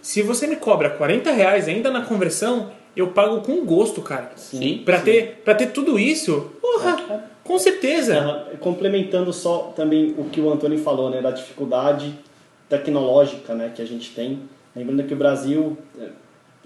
Se 0.00 0.22
você 0.22 0.46
me 0.46 0.56
cobra 0.56 0.88
40 0.88 1.30
reais 1.32 1.68
ainda 1.68 1.90
na 1.90 2.00
conversão, 2.00 2.72
eu 2.96 3.08
pago 3.08 3.40
com 3.42 3.64
gosto, 3.64 4.00
cara. 4.02 4.32
Sim. 4.36 4.82
Pra 4.84 5.00
ter, 5.00 5.42
pra 5.44 5.54
ter 5.54 5.66
tudo 5.66 5.98
isso, 5.98 6.50
porra, 6.60 7.24
com 7.44 7.58
certeza. 7.58 8.18
Aham. 8.18 8.44
Complementando 8.60 9.32
só 9.32 9.72
também 9.76 10.14
o 10.18 10.24
que 10.24 10.40
o 10.40 10.50
Antônio 10.50 10.78
falou, 10.78 11.10
né, 11.10 11.20
da 11.20 11.30
dificuldade 11.30 12.18
tecnológica, 12.68 13.54
né, 13.54 13.72
que 13.74 13.80
a 13.82 13.86
gente 13.86 14.12
tem. 14.14 14.40
Lembrando 14.74 15.04
que 15.04 15.14
o 15.14 15.16
Brasil 15.16 15.76
é- 15.98 16.08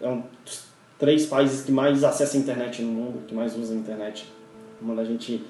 é 0.03 0.09
um 0.09 0.23
dos 0.45 0.65
três 0.99 1.27
países 1.27 1.65
que 1.65 1.73
mais 1.73 2.03
acessa 2.05 2.37
a 2.37 2.41
internet 2.41 2.83
no 2.83 2.91
mundo, 2.93 3.23
que 3.27 3.35
mais 3.35 3.57
usa 3.57 3.73
a 3.75 3.77
internet. 3.77 4.27
Quando 4.85 5.01
a 5.01 5.05
gente 5.05 5.43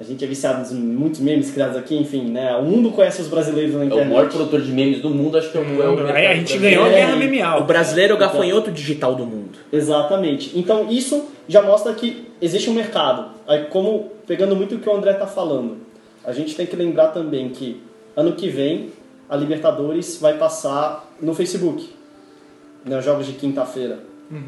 a 0.00 0.02
gente 0.02 0.24
é 0.24 0.26
viciado 0.26 0.72
em 0.74 0.78
muitos 0.78 1.20
memes 1.20 1.50
criados 1.50 1.76
aqui, 1.76 1.94
enfim, 1.94 2.22
né? 2.30 2.56
O 2.56 2.62
mundo 2.62 2.90
conhece 2.90 3.20
os 3.20 3.28
brasileiros 3.28 3.74
na 3.74 3.80
É 3.80 3.82
o 3.82 3.86
internet. 3.88 4.08
maior 4.08 4.28
produtor 4.30 4.62
de 4.62 4.72
memes 4.72 5.02
do 5.02 5.10
mundo, 5.10 5.36
acho 5.36 5.52
que 5.52 5.58
é 5.58 5.60
o, 5.60 5.82
é 5.82 5.88
o 5.90 6.06
Aí 6.06 6.26
a 6.26 6.34
gente 6.34 6.56
ganhou 6.58 6.84
a 6.84 6.88
É, 6.88 6.92
guerra 6.94 7.16
memeal. 7.16 7.60
O 7.60 7.64
brasileiro 7.64 8.14
é 8.14 8.16
o 8.16 8.18
gafanhoto 8.18 8.70
digital 8.72 9.14
do 9.14 9.26
mundo. 9.26 9.58
Exatamente. 9.70 10.58
Então 10.58 10.90
isso 10.90 11.26
já 11.46 11.60
mostra 11.62 11.92
que 11.92 12.26
existe 12.40 12.70
um 12.70 12.72
mercado. 12.74 13.26
Aí 13.46 13.64
como 13.66 14.10
pegando 14.26 14.56
muito 14.56 14.76
o 14.76 14.78
que 14.78 14.88
o 14.88 14.94
André 14.96 15.12
está 15.12 15.26
falando, 15.26 15.76
a 16.24 16.32
gente 16.32 16.56
tem 16.56 16.64
que 16.66 16.74
lembrar 16.76 17.08
também 17.08 17.50
que 17.50 17.82
ano 18.16 18.32
que 18.32 18.48
vem 18.48 18.88
a 19.28 19.36
Libertadores 19.36 20.18
vai 20.20 20.38
passar 20.38 21.08
no 21.20 21.34
Facebook, 21.34 21.88
né, 22.84 22.98
os 22.98 23.04
jogos 23.04 23.26
de 23.26 23.34
quinta-feira, 23.34 23.98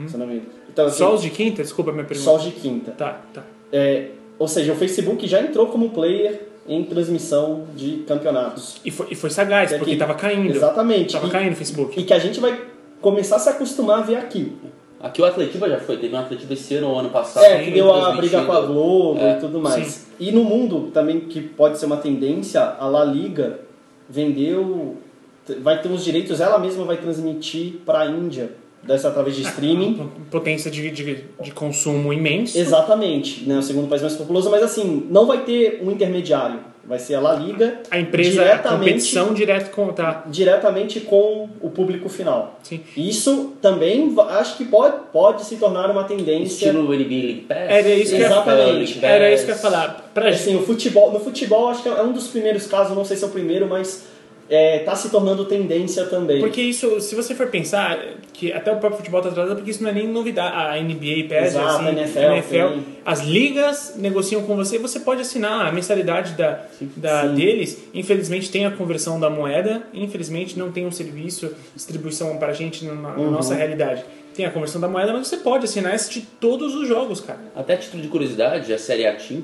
se 0.09 0.15
eu 0.15 0.19
não 0.19 0.27
me 0.27 0.35
engano. 0.37 0.49
Então, 0.73 0.87
assim, 0.87 0.99
Só 0.99 1.15
os 1.15 1.21
de 1.23 1.29
quinta? 1.31 1.63
Desculpa 1.63 1.91
a 1.91 1.95
minha 1.95 2.05
pergunta. 2.07 2.25
só 2.31 2.37
os 2.37 2.43
de 2.43 2.51
quinta. 2.53 2.93
Tá, 2.93 3.21
tá. 3.35 3.43
É, 3.71 4.07
ou 4.43 4.49
seja, 4.49 4.73
o 4.73 4.77
Facebook 4.77 5.27
já 5.29 5.41
entrou 5.41 5.67
como 5.69 5.91
player 5.91 6.49
em 6.69 6.83
transmissão 6.85 7.65
de 7.77 7.99
campeonatos. 8.09 8.81
E 8.85 8.91
foi, 8.91 9.07
e 9.11 9.15
foi 9.15 9.31
sagaz, 9.31 9.71
Aqui. 9.71 9.79
porque 9.79 9.97
tava 9.97 10.15
caindo. 10.15 10.51
Exatamente. 10.55 11.13
Tava 11.13 11.29
E- 11.29 11.31
caindo 11.31 11.53
o 11.53 11.57
Facebook. 11.57 12.01
E 12.01 12.03
que 12.03 12.13
a 12.13 12.19
gente 12.19 12.41
vai 12.41 12.61
começar 13.01 13.37
a 13.37 13.39
se 13.39 13.49
acostumar 13.49 13.99
a 14.01 14.03
ver 14.03 14.17
aqui. 14.17 14.53
Aqui 15.01 15.23
o 15.23 15.25
Atletiba 15.25 15.69
já 15.69 15.79
foi, 15.79 15.97
teve 15.97 16.15
um 16.15 16.19
Atletiba 16.19 16.53
esse 16.55 16.75
ano 16.77 16.89
ou 16.91 16.99
ano 16.99 17.11
passado. 17.11 17.45
É, 17.45 17.63
que 17.65 17.71
deu 17.71 17.93
a 17.95 18.13
briga 18.13 18.45
com 18.45 18.53
a 18.53 18.61
Globo 18.63 19.21
É. 19.21 19.37
e 19.37 19.41
tudo 19.41 19.61
mais. 19.61 19.87
Sim. 19.87 20.07
E 20.21 20.33
no 20.33 20.43
mundo 20.45 20.91
também, 20.93 21.21
que 21.21 21.41
pode 21.41 21.79
ser 21.79 21.87
uma 21.87 21.97
tendência, 21.97 22.61
a 22.63 22.87
La 22.89 23.05
Liga 23.05 23.61
vendeu. 24.09 24.97
Vai 25.61 25.81
ter 25.83 25.89
uns 25.89 26.05
direitos, 26.05 26.41
ela 26.41 26.59
mesma 26.59 26.85
vai 26.85 26.97
transmitir 26.99 27.75
para 27.85 28.01
a 28.01 28.07
Índia, 28.07 28.51
dessa 28.83 29.09
através 29.09 29.37
de 29.37 29.43
streaming. 29.43 30.11
Potência 30.31 30.71
de, 30.71 30.91
de, 30.91 31.25
de 31.41 31.51
consumo 31.53 32.13
imenso. 32.13 32.59
Exatamente, 32.59 33.49
né? 33.49 33.59
O 33.59 33.63
segundo 33.63 33.89
país 33.89 34.03
mais 34.03 34.17
populoso, 34.17 34.51
mas 34.51 34.63
assim, 34.63 35.07
não 35.11 35.27
vai 35.27 35.45
ter 35.45 35.81
um 35.83 35.91
intermediário. 35.91 36.73
Vai 36.85 36.99
ser 36.99 37.15
a 37.15 37.21
La 37.21 37.35
Liga 37.35 37.81
A 37.93 37.99
empresa, 38.01 38.41
a 38.41 38.45
diretamente, 38.45 38.79
competição 38.81 39.33
direto 39.33 39.71
com. 39.71 39.93
Tá, 39.93 40.25
diretamente 40.27 40.99
com 40.99 41.49
o 41.61 41.71
público 41.71 42.09
final. 42.09 42.59
sim. 42.63 42.81
Isso 42.97 43.53
também 43.63 44.13
acho 44.31 44.57
que 44.57 44.65
pode, 44.65 44.97
pode 45.13 45.45
se 45.45 45.57
tornar 45.57 45.89
uma 45.91 46.03
tendência. 46.03 46.67
Estilo 46.67 46.83
NBA 46.83 46.97
League 46.97 47.47
Pass. 47.49 47.59
Era 47.59 47.89
isso 47.89 48.11
que 48.11 48.17
eu 48.17 48.21
ia 48.21 48.27
Exatamente. 48.27 49.05
Era 49.05 49.33
isso 49.33 49.45
que 49.45 49.53
eu 49.53 49.55
ia 49.55 49.61
falar. 49.61 50.11
Pra 50.13 50.33
gente. 50.33 50.41
Assim, 50.43 50.57
o 50.57 50.63
futebol, 50.67 51.13
no 51.13 51.21
futebol 51.21 51.69
acho 51.69 51.85
que 51.85 51.89
é 51.89 52.03
um 52.03 52.13
dos 52.13 52.27
primeiros 52.27 52.67
casos, 52.67 52.97
não 52.97 53.05
sei 53.05 53.17
se 53.17 53.23
é 53.23 53.29
o 53.29 53.31
primeiro, 53.31 53.69
mas 53.69 54.09
é, 54.55 54.81
tá 54.81 54.95
se 54.95 55.09
tornando 55.11 55.45
tendência 55.47 56.05
também. 56.05 56.41
Porque 56.41 56.61
isso, 56.61 57.01
se 57.01 57.15
você 57.15 57.35
for 57.35 57.47
pensar, 57.47 57.99
que 58.35 58.53
até 58.53 58.71
o 58.71 58.77
próprio 58.77 58.99
futebol 58.99 59.21
está 59.21 59.31
atrasado, 59.31 59.57
porque 59.57 59.71
isso 59.71 59.83
não 59.83 59.89
é 59.91 59.95
nem 59.95 60.07
novidade. 60.07 60.55
A 60.55 60.83
NBA 60.83 61.27
pede, 61.29 61.47
Exato, 61.47 61.67
assim, 61.69 61.87
a 61.87 61.93
NFL 61.93 62.51
tem. 62.51 62.85
as 63.05 63.21
ligas 63.23 63.95
negociam 63.97 64.43
com 64.43 64.55
você, 64.57 64.79
você 64.79 65.01
pode 65.01 65.23
assinar 65.23 65.67
a 65.67 65.73
mensalidade 65.73 66.35
da, 66.35 66.65
da 66.97 67.23
Sim. 67.29 67.35
deles. 67.35 67.83
Infelizmente 67.95 68.51
tem 68.51 68.67
a 68.67 68.71
conversão 68.71 69.19
da 69.19 69.31
moeda, 69.31 69.83
infelizmente 69.95 70.59
não 70.59 70.71
tem 70.71 70.87
um 70.87 70.93
serviço, 70.93 71.51
distribuição 71.75 72.37
para 72.37 72.49
a 72.49 72.53
gente 72.53 72.85
na, 72.85 72.95
na 72.95 73.09
Uhum. 73.17 73.31
nossa 73.31 73.55
realidade. 73.55 74.05
Tem 74.35 74.45
a 74.47 74.51
conversão 74.51 74.81
da 74.81 74.89
moeda, 74.89 75.13
mas 75.13 75.29
você 75.29 75.37
pode 75.39 75.65
assinar 75.65 75.93
e 75.93 75.95
assistir 75.95 76.27
todos 76.41 76.75
os 76.75 76.87
jogos, 76.89 77.21
cara. 77.21 77.39
Até 77.55 77.75
a 77.75 77.77
título 77.77 78.03
de 78.03 78.09
curiosidade, 78.09 78.73
a 78.73 78.79
Série 78.79 79.07
A 79.07 79.15
Team, 79.15 79.43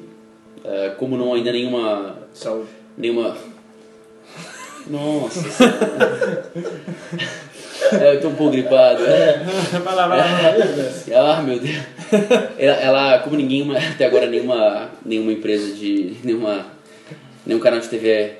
é, 0.64 0.90
como 0.98 1.16
não 1.16 1.32
ainda 1.34 1.52
nenhuma. 1.52 2.16
Saúde. 2.32 2.68
nenhuma. 2.96 3.36
Nossa 4.88 5.40
é, 7.92 8.14
eu 8.14 8.20
tô 8.20 8.28
um 8.28 8.34
pouco 8.34 8.52
gripado. 8.52 9.04
É. 9.04 9.44
vai 9.84 9.94
lá, 9.94 10.08
vai 10.08 10.18
lá. 10.18 10.26
Ah, 11.14 11.42
meu 11.42 11.58
Deus. 11.58 11.76
Ela, 12.58 12.76
ela, 12.76 13.18
como 13.20 13.36
ninguém, 13.36 13.70
até 13.76 14.06
agora 14.06 14.26
nenhuma, 14.26 14.90
nenhuma 15.04 15.32
empresa 15.32 15.74
de. 15.74 16.16
nenhuma. 16.24 16.66
nenhum 17.46 17.60
canal 17.60 17.80
de 17.80 17.88
TV 17.88 18.36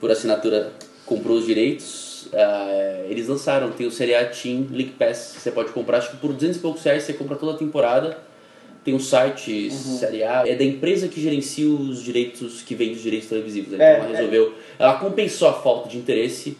por 0.00 0.10
assinatura 0.10 0.72
comprou 1.04 1.36
os 1.36 1.46
direitos, 1.46 2.28
ah, 2.32 3.04
eles 3.08 3.28
lançaram, 3.28 3.70
tem 3.70 3.86
o 3.86 3.90
Série 3.90 4.14
A 4.14 4.24
Team 4.24 4.66
League 4.70 4.94
Pass, 4.98 5.32
que 5.34 5.42
você 5.42 5.50
pode 5.50 5.72
comprar, 5.72 5.98
acho 5.98 6.10
que 6.10 6.16
por 6.16 6.32
200 6.32 6.56
e 6.56 6.60
poucos 6.60 6.82
reais 6.82 7.02
você 7.02 7.12
compra 7.12 7.36
toda 7.36 7.52
a 7.52 7.58
temporada. 7.58 8.16
Tem 8.84 8.94
um 8.94 8.98
site 8.98 9.70
Série 9.70 10.22
A, 10.24 10.42
é 10.46 10.54
da 10.54 10.64
empresa 10.64 11.06
que 11.06 11.20
gerencia 11.20 11.68
os 11.68 12.02
direitos, 12.02 12.62
que 12.62 12.74
vende 12.74 12.92
os 12.94 13.02
direitos 13.02 13.28
televisivos. 13.28 13.72
né? 13.76 13.84
É, 13.84 13.92
Então 13.96 14.04
ela 14.06 14.16
resolveu, 14.16 14.54
ela 14.78 14.94
compensou 14.94 15.48
a 15.48 15.52
falta 15.52 15.88
de 15.90 15.98
interesse 15.98 16.56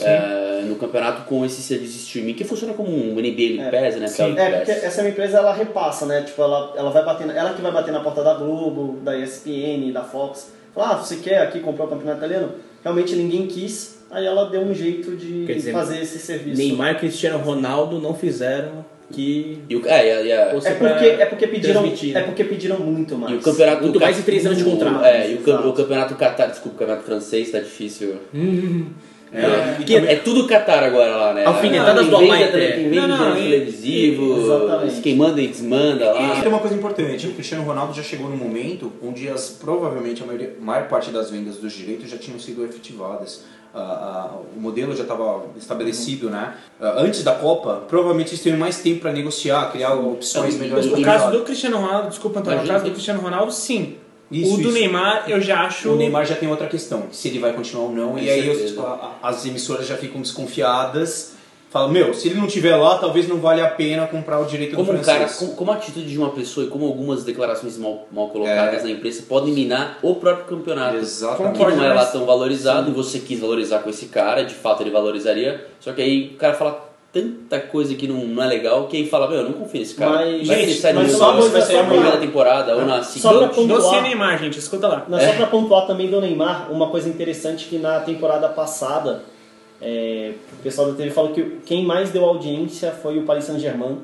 eh, 0.00 0.62
no 0.66 0.76
campeonato 0.76 1.24
com 1.26 1.44
esse 1.44 1.60
serviço 1.60 1.92
de 1.92 1.98
streaming, 1.98 2.32
que 2.34 2.44
funciona 2.44 2.72
como 2.72 2.90
um 2.90 3.14
NBA 3.14 3.20
League 3.20 3.60
É. 3.60 3.70
Pass, 3.70 3.96
né? 3.96 4.06
Sim. 4.08 4.34
É, 4.38 4.50
porque 4.52 4.70
essa 4.70 5.06
empresa 5.08 5.38
ela 5.38 5.52
repassa, 5.52 6.06
né? 6.06 6.22
Tipo, 6.22 6.42
ela, 6.42 6.72
ela 6.76 6.90
vai 6.90 7.04
bater, 7.04 7.26
na- 7.26 7.34
ela 7.34 7.52
que 7.52 7.60
vai 7.60 7.70
bater 7.72 7.92
na 7.92 8.00
porta 8.00 8.22
da 8.24 8.34
Globo, 8.34 8.98
da 9.02 9.16
ESPN, 9.18 9.92
da 9.92 10.02
Fox. 10.02 10.50
Falar, 10.74 10.92
ah, 10.92 10.96
você 10.96 11.16
quer 11.16 11.42
aqui 11.42 11.60
comprar 11.60 11.84
o 11.84 11.88
campeonato 11.88 12.18
italiano? 12.18 12.52
Realmente 12.82 13.14
ninguém 13.16 13.46
quis, 13.46 13.98
aí 14.10 14.24
ela 14.24 14.48
deu 14.48 14.62
um 14.62 14.72
jeito 14.72 15.16
de 15.16 15.44
dizer, 15.44 15.72
fazer 15.72 16.00
esse 16.00 16.18
serviço. 16.18 16.56
Neymar 16.56 16.92
e 16.92 16.98
Cristiano 16.98 17.38
Ronaldo 17.38 18.00
não 18.00 18.14
fizeram 18.14 18.84
que. 19.12 19.58
E 19.68 19.76
o, 19.76 19.86
é, 19.86 20.06
e 20.06 20.10
a- 20.12 20.22
e 20.22 20.32
a- 20.32 20.50
Ou 20.54 20.60
É 20.66 20.74
porque, 20.74 21.04
é 21.06 21.26
porque 21.26 21.46
pediram, 21.46 21.82
né? 21.82 21.92
é 22.14 22.20
porque 22.22 22.44
pediram 22.44 22.78
muito 22.80 23.16
mais. 23.16 23.34
E 23.34 23.36
o 23.36 23.40
campeonato 23.40 23.82
Muito 23.82 24.00
mais 24.00 24.16
de 24.16 24.22
três 24.22 24.44
anos 24.46 24.58
de 24.58 24.64
contrato. 24.64 25.04
É, 25.04 25.30
e 25.30 25.34
o, 25.34 25.38
cam- 25.38 25.66
o 25.66 25.72
campeonato 25.72 26.14
Qatar, 26.14 26.48
desculpa, 26.50 26.76
o 26.76 26.78
campeonato 26.78 27.04
francês 27.06 27.50
tá 27.50 27.58
difícil. 27.60 28.16
É, 29.30 29.82
Que 29.84 29.94
é 29.94 30.16
tudo 30.16 30.46
Qatar 30.48 30.82
agora 30.82 31.14
lá, 31.14 31.34
né? 31.34 31.44
Alfinetadas 31.44 32.06
do 32.06 32.16
Almighty. 32.16 32.56
é- 32.56 32.72
Quem 32.72 32.88
vende 32.88 33.06
Não, 33.08 33.36
e- 33.38 33.42
televisivo, 33.42 34.40
Exatamente. 34.40 35.00
quem 35.02 35.16
manda 35.16 35.42
e 35.42 35.48
desmanda 35.48 36.04
E 36.04 36.08
lá. 36.08 36.40
tem 36.40 36.48
uma 36.48 36.58
coisa 36.60 36.74
importante, 36.74 37.26
o 37.26 37.32
Cristiano 37.34 37.62
Ronaldo 37.62 37.92
já 37.92 38.02
chegou 38.02 38.30
num 38.30 38.38
momento 38.38 38.90
onde 39.02 39.28
as, 39.28 39.50
provavelmente 39.50 40.22
a 40.22 40.26
maioria, 40.26 40.54
maior 40.58 40.88
parte 40.88 41.10
das 41.10 41.30
vendas 41.30 41.56
dos 41.56 41.74
direitos 41.74 42.08
já 42.08 42.16
tinham 42.16 42.38
sido 42.38 42.64
efetivadas. 42.64 43.44
Ah, 43.74 44.30
ah, 44.32 44.36
o 44.56 44.60
modelo 44.60 44.96
já 44.96 45.02
estava 45.02 45.42
estabelecido, 45.56 46.30
né? 46.30 46.54
Ah, 46.80 46.94
antes 46.98 47.22
da 47.22 47.34
Copa, 47.34 47.82
provavelmente 47.88 48.30
eles 48.30 48.42
teriam 48.42 48.58
mais 48.58 48.78
tempo 48.80 49.00
para 49.00 49.12
negociar, 49.12 49.70
criar 49.70 49.94
opções 49.94 50.54
Então, 50.54 50.66
melhores. 50.66 50.86
O 50.86 50.90
pro 50.92 51.02
caso 51.02 51.30
do 51.30 51.42
Cristiano 51.44 51.76
Ronaldo, 51.78 52.08
desculpa, 52.08 52.40
Antônio, 52.40 52.58
o 52.58 52.62
Imagina 52.62 52.78
caso 52.78 52.84
do 52.86 52.92
Cristiano 52.92 53.20
Ronaldo, 53.20 53.52
sim. 53.52 53.96
Isso, 54.30 54.54
o 54.54 54.56
do 54.56 54.62
isso. 54.64 54.72
Neymar, 54.72 55.24
eu 55.28 55.40
já 55.40 55.62
acho. 55.62 55.90
O 55.90 55.96
Neymar 55.96 56.26
já 56.26 56.34
tem 56.34 56.48
outra 56.50 56.66
questão, 56.66 57.04
se 57.12 57.28
ele 57.28 57.38
vai 57.38 57.52
continuar 57.54 57.84
ou 57.84 57.92
não, 57.92 58.10
Com 58.12 58.18
e 58.18 58.28
aí 58.28 58.42
certeza. 58.54 58.82
a- 58.82 59.16
a- 59.22 59.28
as 59.28 59.46
emissoras 59.46 59.86
já 59.86 59.96
ficam 59.96 60.20
desconfiadas. 60.20 61.32
Falam, 61.70 61.90
meu, 61.90 62.14
se 62.14 62.28
ele 62.28 62.40
não 62.40 62.46
tiver 62.46 62.74
lá, 62.76 62.96
talvez 62.96 63.28
não 63.28 63.36
valha 63.36 63.64
a 63.64 63.68
pena 63.68 64.06
comprar 64.06 64.38
o 64.40 64.46
direito 64.46 64.74
Como 64.74 64.90
do 64.90 64.98
um 64.98 65.02
cara, 65.02 65.18
francês. 65.18 65.38
como, 65.38 65.54
como 65.54 65.70
a 65.70 65.74
atitude 65.74 66.08
de 66.08 66.16
uma 66.16 66.30
pessoa 66.30 66.66
e 66.66 66.70
como 66.70 66.86
algumas 66.86 67.24
declarações 67.24 67.76
mal, 67.76 68.06
mal 68.10 68.28
colocadas 68.30 68.80
É. 68.80 68.84
na 68.84 68.90
imprensa 68.90 69.24
podem 69.28 69.52
minar 69.52 69.98
o 70.02 70.14
próprio 70.14 70.46
campeonato. 70.46 70.96
Exatamente. 70.96 71.58
que 71.58 71.64
não 71.76 71.84
é 71.84 71.92
lá 71.92 72.06
tão 72.06 72.24
valorizado 72.24 72.90
e 72.90 72.94
você 72.94 73.18
quis 73.18 73.38
valorizar 73.38 73.80
com 73.80 73.90
esse 73.90 74.06
cara, 74.06 74.42
de 74.44 74.54
fato 74.54 74.82
ele 74.82 74.90
valorizaria, 74.90 75.66
só 75.78 75.92
que 75.92 76.00
aí 76.00 76.30
o 76.34 76.38
cara 76.38 76.54
fala 76.54 76.88
tanta 77.12 77.58
coisa 77.60 77.94
que 77.94 78.06
não, 78.08 78.16
não 78.26 78.42
é 78.42 78.46
legal 78.46 78.86
que 78.86 78.96
aí 78.96 79.06
fala, 79.06 79.28
meu, 79.28 79.38
eu 79.40 79.44
não 79.44 79.52
confio 79.52 79.80
nesse 79.80 79.94
cara. 79.94 80.10
Mas- 80.26 80.46
vai 80.46 80.60
gente, 80.66 80.74
sai 80.80 80.92
no 80.94 81.02
mas 81.02 81.12
só 81.12 81.32
uma 81.32 81.48
vai 81.48 81.60
sair 81.62 81.76
só 81.76 81.82
na 81.82 81.88
primeira 81.90 82.16
temporada 82.16 82.76
ou 82.76 82.86
na 82.86 82.98
Doce 82.98 84.00
Neymar, 84.02 84.38
gente, 84.38 84.58
escuta 84.58 84.88
lá. 84.88 85.04
Não, 85.08 85.18
Só 85.20 85.32
pra 85.34 85.46
pontuar 85.46 85.86
também 85.86 86.10
do 86.10 86.18
Neymar, 86.20 86.70
uma 86.72 86.88
coisa 86.88 87.08
interessante 87.10 87.66
que 87.66 87.78
na 87.78 88.00
temporada 88.00 88.48
passada, 88.48 89.22
é, 89.80 90.32
o 90.52 90.62
pessoal 90.62 90.88
da 90.88 90.94
TV 90.96 91.10
falou 91.10 91.32
que 91.32 91.58
quem 91.64 91.84
mais 91.84 92.10
deu 92.10 92.24
audiência 92.24 92.90
foi 92.90 93.18
o 93.18 93.22
Paris 93.22 93.44
Saint-Germain, 93.44 93.98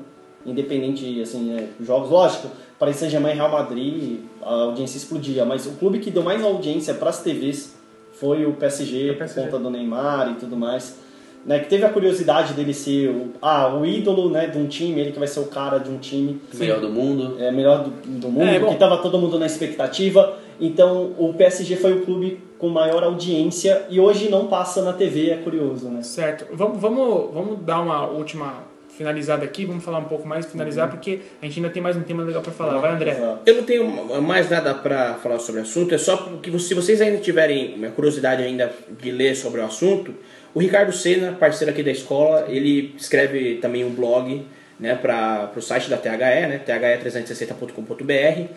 independente, 0.45 1.21
assim, 1.21 1.55
é, 1.55 1.67
jogos, 1.83 2.09
lógico, 2.09 2.49
Paris 2.79 2.97
Saint-Germain 2.97 3.31
e 3.33 3.35
Real 3.35 3.51
Madrid, 3.51 4.19
a 4.41 4.53
audiência 4.53 4.97
explodia, 4.97 5.45
mas 5.45 5.65
o 5.65 5.71
clube 5.71 5.99
que 5.99 6.11
deu 6.11 6.23
mais 6.23 6.43
audiência 6.43 6.93
para 6.93 7.09
as 7.09 7.21
TVs 7.21 7.75
foi 8.13 8.45
o 8.45 8.53
PSG, 8.53 9.09
o 9.09 9.13
por 9.13 9.19
PSG. 9.19 9.41
conta 9.41 9.59
do 9.59 9.69
Neymar 9.69 10.31
e 10.31 10.35
tudo 10.35 10.55
mais. 10.55 11.03
Né, 11.45 11.59
que 11.59 11.69
teve 11.69 11.85
a 11.85 11.89
curiosidade 11.89 12.53
dele 12.53 12.73
ser 12.73 13.09
o, 13.09 13.33
ah, 13.39 13.71
o 13.75 13.85
ídolo 13.85 14.31
né, 14.31 14.47
de 14.47 14.57
um 14.57 14.65
time, 14.65 14.99
ele 14.99 15.11
que 15.11 15.19
vai 15.19 15.27
ser 15.27 15.41
o 15.41 15.45
cara 15.45 15.77
de 15.77 15.91
um 15.91 15.99
time 15.99 16.41
melhor 16.55 16.79
do 16.81 16.89
mundo. 16.89 17.35
é, 17.39 17.51
melhor 17.51 17.83
do, 17.83 17.91
do 18.19 18.29
mundo, 18.29 18.45
É, 18.47 18.59
que 18.59 18.73
estava 18.73 18.97
todo 18.97 19.19
mundo 19.19 19.37
na 19.37 19.45
expectativa. 19.45 20.39
Então 20.59 21.13
o 21.17 21.33
PSG 21.33 21.75
foi 21.75 21.93
o 21.93 22.05
clube 22.05 22.39
com 22.57 22.69
maior 22.69 23.03
audiência 23.03 23.85
e 23.89 23.99
hoje 23.99 24.29
não 24.29 24.47
passa 24.47 24.81
na 24.81 24.93
TV, 24.93 25.29
é 25.29 25.37
curioso, 25.37 25.89
né? 25.89 26.01
Certo. 26.01 26.45
Vamos, 26.53 26.79
vamos, 26.79 27.33
vamos 27.33 27.59
dar 27.61 27.81
uma 27.81 28.07
última 28.07 28.63
finalizada 28.97 29.43
aqui, 29.43 29.65
vamos 29.65 29.83
falar 29.83 29.99
um 29.99 30.05
pouco 30.05 30.27
mais, 30.27 30.45
finalizar, 30.45 30.89
porque 30.89 31.19
a 31.41 31.45
gente 31.45 31.59
ainda 31.59 31.69
tem 31.69 31.83
mais 31.83 31.97
um 31.97 32.01
tema 32.01 32.23
legal 32.23 32.41
para 32.41 32.51
falar. 32.51 32.79
Vai, 32.79 32.93
André. 32.93 33.11
Exato. 33.11 33.41
Eu 33.45 33.55
não 33.55 33.63
tenho 33.63 34.21
mais 34.21 34.49
nada 34.49 34.73
pra 34.73 35.15
falar 35.15 35.39
sobre 35.39 35.59
o 35.61 35.63
assunto, 35.63 35.93
é 35.93 35.97
só 35.97 36.15
que 36.41 36.57
se 36.59 36.73
vocês 36.73 37.01
ainda 37.01 37.17
tiverem 37.17 37.75
uma 37.75 37.89
curiosidade 37.89 38.41
ainda 38.41 38.71
de 39.01 39.11
ler 39.11 39.35
sobre 39.35 39.59
o 39.59 39.65
assunto, 39.65 40.13
o 40.53 40.59
Ricardo 40.59 40.93
Sena, 40.93 41.33
parceiro 41.33 41.71
aqui 41.73 41.83
da 41.83 41.91
escola, 41.91 42.45
ele 42.47 42.95
escreve 42.97 43.55
também 43.55 43.83
um 43.83 43.89
blog 43.89 44.45
né, 44.79 44.95
para 44.95 45.51
o 45.55 45.61
site 45.61 45.89
da 45.89 45.97
THE, 45.97 46.09
né, 46.09 46.61
the360.com.br. 46.65 48.53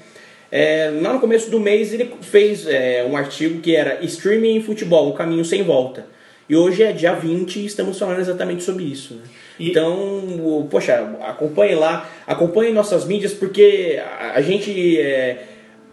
É, 0.50 0.90
lá 1.02 1.12
no 1.12 1.20
começo 1.20 1.50
do 1.50 1.60
mês 1.60 1.92
ele 1.92 2.10
fez 2.22 2.66
é, 2.66 3.04
um 3.08 3.16
artigo 3.16 3.60
que 3.60 3.76
era 3.76 4.02
Streaming 4.04 4.56
em 4.56 4.62
Futebol, 4.62 5.08
um 5.10 5.12
caminho 5.12 5.44
sem 5.44 5.62
volta. 5.62 6.06
E 6.48 6.56
hoje 6.56 6.82
é 6.82 6.92
dia 6.92 7.12
20 7.14 7.56
e 7.60 7.66
estamos 7.66 7.98
falando 7.98 8.20
exatamente 8.20 8.62
sobre 8.62 8.84
isso. 8.84 9.14
né? 9.14 9.20
E- 9.60 9.70
Então, 9.70 10.66
poxa, 10.70 10.94
acompanhe 11.26 11.74
lá, 11.74 12.08
acompanhe 12.26 12.72
nossas 12.72 13.04
mídias, 13.04 13.34
porque 13.34 14.00
a, 14.34 14.40
gente 14.40 14.98
é, 14.98 15.42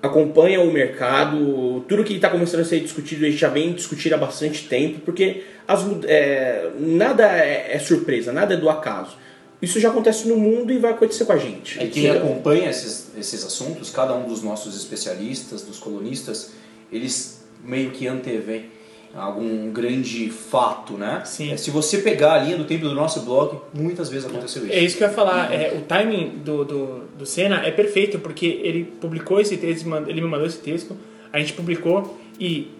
acompanha 0.02 0.62
o 0.62 0.72
mercado, 0.72 1.84
tudo 1.90 2.04
que 2.06 2.14
está 2.14 2.30
começando 2.30 2.62
a 2.62 2.66
ser 2.66 2.80
discutido, 2.80 3.26
a 3.26 3.30
gente 3.30 3.40
já 3.40 3.50
vem 3.50 3.74
discutir 3.74 4.14
há 4.14 4.18
bastante 4.18 4.66
tempo, 4.70 5.00
porque 5.02 5.44
as 5.68 5.86
é, 6.08 6.70
nada 6.80 7.26
é, 7.38 7.72
é 7.72 7.80
surpresa, 7.80 8.32
nada 8.32 8.54
é 8.54 8.58
do 8.58 8.70
acaso. 8.70 9.18
Isso 9.62 9.80
já 9.80 9.90
acontece 9.90 10.28
no 10.28 10.36
mundo 10.36 10.72
e 10.72 10.78
vai 10.78 10.92
acontecer 10.92 11.26
com 11.26 11.34
a 11.34 11.38
gente. 11.38 11.82
E 11.84 11.88
quem 11.88 12.10
acompanha 12.10 12.70
esses, 12.70 13.08
esses 13.18 13.44
assuntos, 13.46 13.90
cada 13.90 14.14
um 14.14 14.28
dos 14.28 14.44
nossos 14.44 14.76
especialistas, 14.76 15.62
dos 15.62 15.80
colunistas, 15.80 16.52
eles 16.92 17.44
meio 17.64 17.92
que 17.92 18.08
antevêm 18.08 18.76
algum 19.16 19.72
grande 19.72 20.30
fato, 20.30 20.94
né? 20.94 21.24
Sim. 21.26 21.54
É, 21.54 21.58
Se 21.58 21.72
você 21.72 22.00
pegar 22.00 22.34
a 22.34 22.38
linha 22.40 22.58
do 22.58 22.66
tempo 22.66 22.84
do 22.84 22.94
nosso 22.94 23.22
blog, 23.22 23.60
muitas 23.74 24.10
vezes 24.10 24.28
aconteceu 24.28 24.66
isso. 24.66 24.74
É 24.74 24.80
isso 24.80 24.98
que 24.98 25.04
eu 25.04 25.08
ia 25.08 25.14
falar. 25.14 25.54
É, 25.54 25.74
o 25.74 25.82
timing 25.82 26.42
do, 26.44 26.66
do, 26.66 27.00
do 27.18 27.26
Senna 27.26 27.66
é 27.66 27.72
perfeito, 27.72 28.20
porque 28.20 28.46
ele 28.46 28.84
publicou 28.84 29.40
esse 29.40 29.56
texto, 29.56 29.88
ele 30.08 30.20
me 30.20 30.28
mandou 30.28 30.46
esse 30.46 30.58
texto, 30.58 30.98
a 31.32 31.40
gente 31.40 31.54
publicou 31.54 32.18
e 32.40 32.72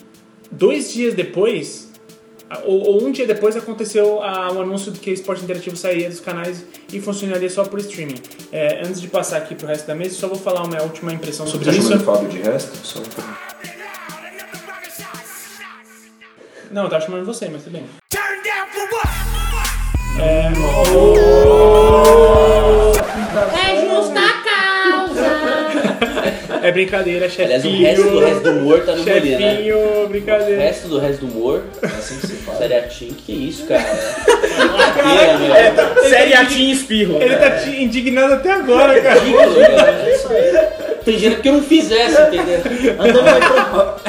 dois 0.52 0.94
dias 0.94 1.14
depois 1.14 1.90
ou, 2.64 2.80
ou 2.96 3.04
um 3.04 3.12
dia 3.12 3.26
depois 3.26 3.56
aconteceu 3.56 4.22
a- 4.22 4.52
o 4.52 4.62
anúncio 4.62 4.92
de 4.92 5.00
que 5.00 5.10
o 5.10 5.14
esporte 5.14 5.44
interativo 5.44 5.76
sairia 5.76 6.10
dos 6.10 6.20
canais 6.20 6.64
e 6.94 7.00
funcionaria 7.02 7.50
só 7.50 7.64
por 7.64 7.80
streaming. 7.80 8.22
É, 8.52 8.82
antes 8.86 9.02
de 9.02 9.08
passar 9.08 9.38
aqui 9.38 9.56
pro 9.56 9.68
resto 9.68 9.88
da 9.88 9.96
mesa, 9.96 10.16
só 10.16 10.28
vou 10.28 10.38
falar 10.38 10.64
uma 10.64 10.82
última 10.82 11.12
impressão 11.14 11.48
sobre 11.48 11.66
Tá 11.66 11.72
isso. 11.72 11.84
chamando 11.90 12.02
o 12.02 12.06
Fábio 12.06 12.30
de 12.30 12.40
resto? 12.42 12.78
Só... 12.86 13.00
Não, 16.72 16.84
eu 16.84 16.90
tava 16.90 17.06
chamando 17.06 17.26
você, 17.26 17.48
mas 17.48 17.64
tudo 17.64 17.74
bem. 17.74 17.86
É 23.58 23.82
justa 23.82 24.22
causa. 24.46 25.30
É 26.68 26.72
brincadeira, 26.72 27.30
chefinho. 27.30 27.46
Aliás, 27.56 27.66
o 27.66 27.70
resto 27.70 28.12
do 28.12 28.20
resto 28.20 28.44
do 28.44 28.50
humor 28.52 28.80
tá 28.86 28.92
no 28.96 28.98
Molina, 29.06 29.40
né? 29.40 29.52
Chefinho, 29.56 30.04
O 30.04 30.08
brincadeira. 30.10 30.62
resto 30.62 30.88
do 30.88 31.00
resto 31.00 31.26
do 31.26 31.32
humor, 31.32 31.64
É 31.82 31.86
assim 31.86 32.20
que 32.20 32.28
se 32.28 32.34
fala. 32.38 32.58
Seriatim, 32.58 33.08
que 33.26 33.32
isso, 33.32 33.66
cara? 33.68 33.84
Laqueira, 34.78 35.38
meu. 35.38 36.04
Série 36.10 36.34
Atim 36.34 36.72
Espirro. 36.72 37.22
Ele 37.22 37.36
tá 37.36 37.52
te 37.52 37.70
indignado 37.84 38.34
até 38.34 38.52
agora, 38.52 39.00
cara. 39.02 39.20
Ridículo, 39.20 39.56
cara. 39.56 40.86
Tem 41.06 41.20
gente 41.20 41.40
que 41.42 41.50
eu 41.50 41.54
não 41.54 41.62
fizesse, 41.62 42.20
entendeu? 42.20 42.62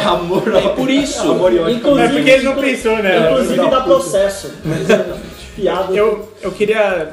Amor, 0.05 0.43
É 0.57 0.69
por 0.75 0.89
isso. 0.89 1.21
Amor 1.31 1.53
e 1.53 1.59
ódio. 1.59 1.69
É 1.69 1.73
Inclusive, 1.77 2.09
porque 2.15 2.31
ele 2.31 2.43
não 2.45 2.55
pensou, 2.57 2.97
né? 3.03 3.19
inclusive 3.31 3.71
dá 3.71 3.81
processo. 3.83 4.53
Piada. 5.55 5.93
Eu, 5.95 6.33
eu 6.43 6.53
queria 6.53 7.09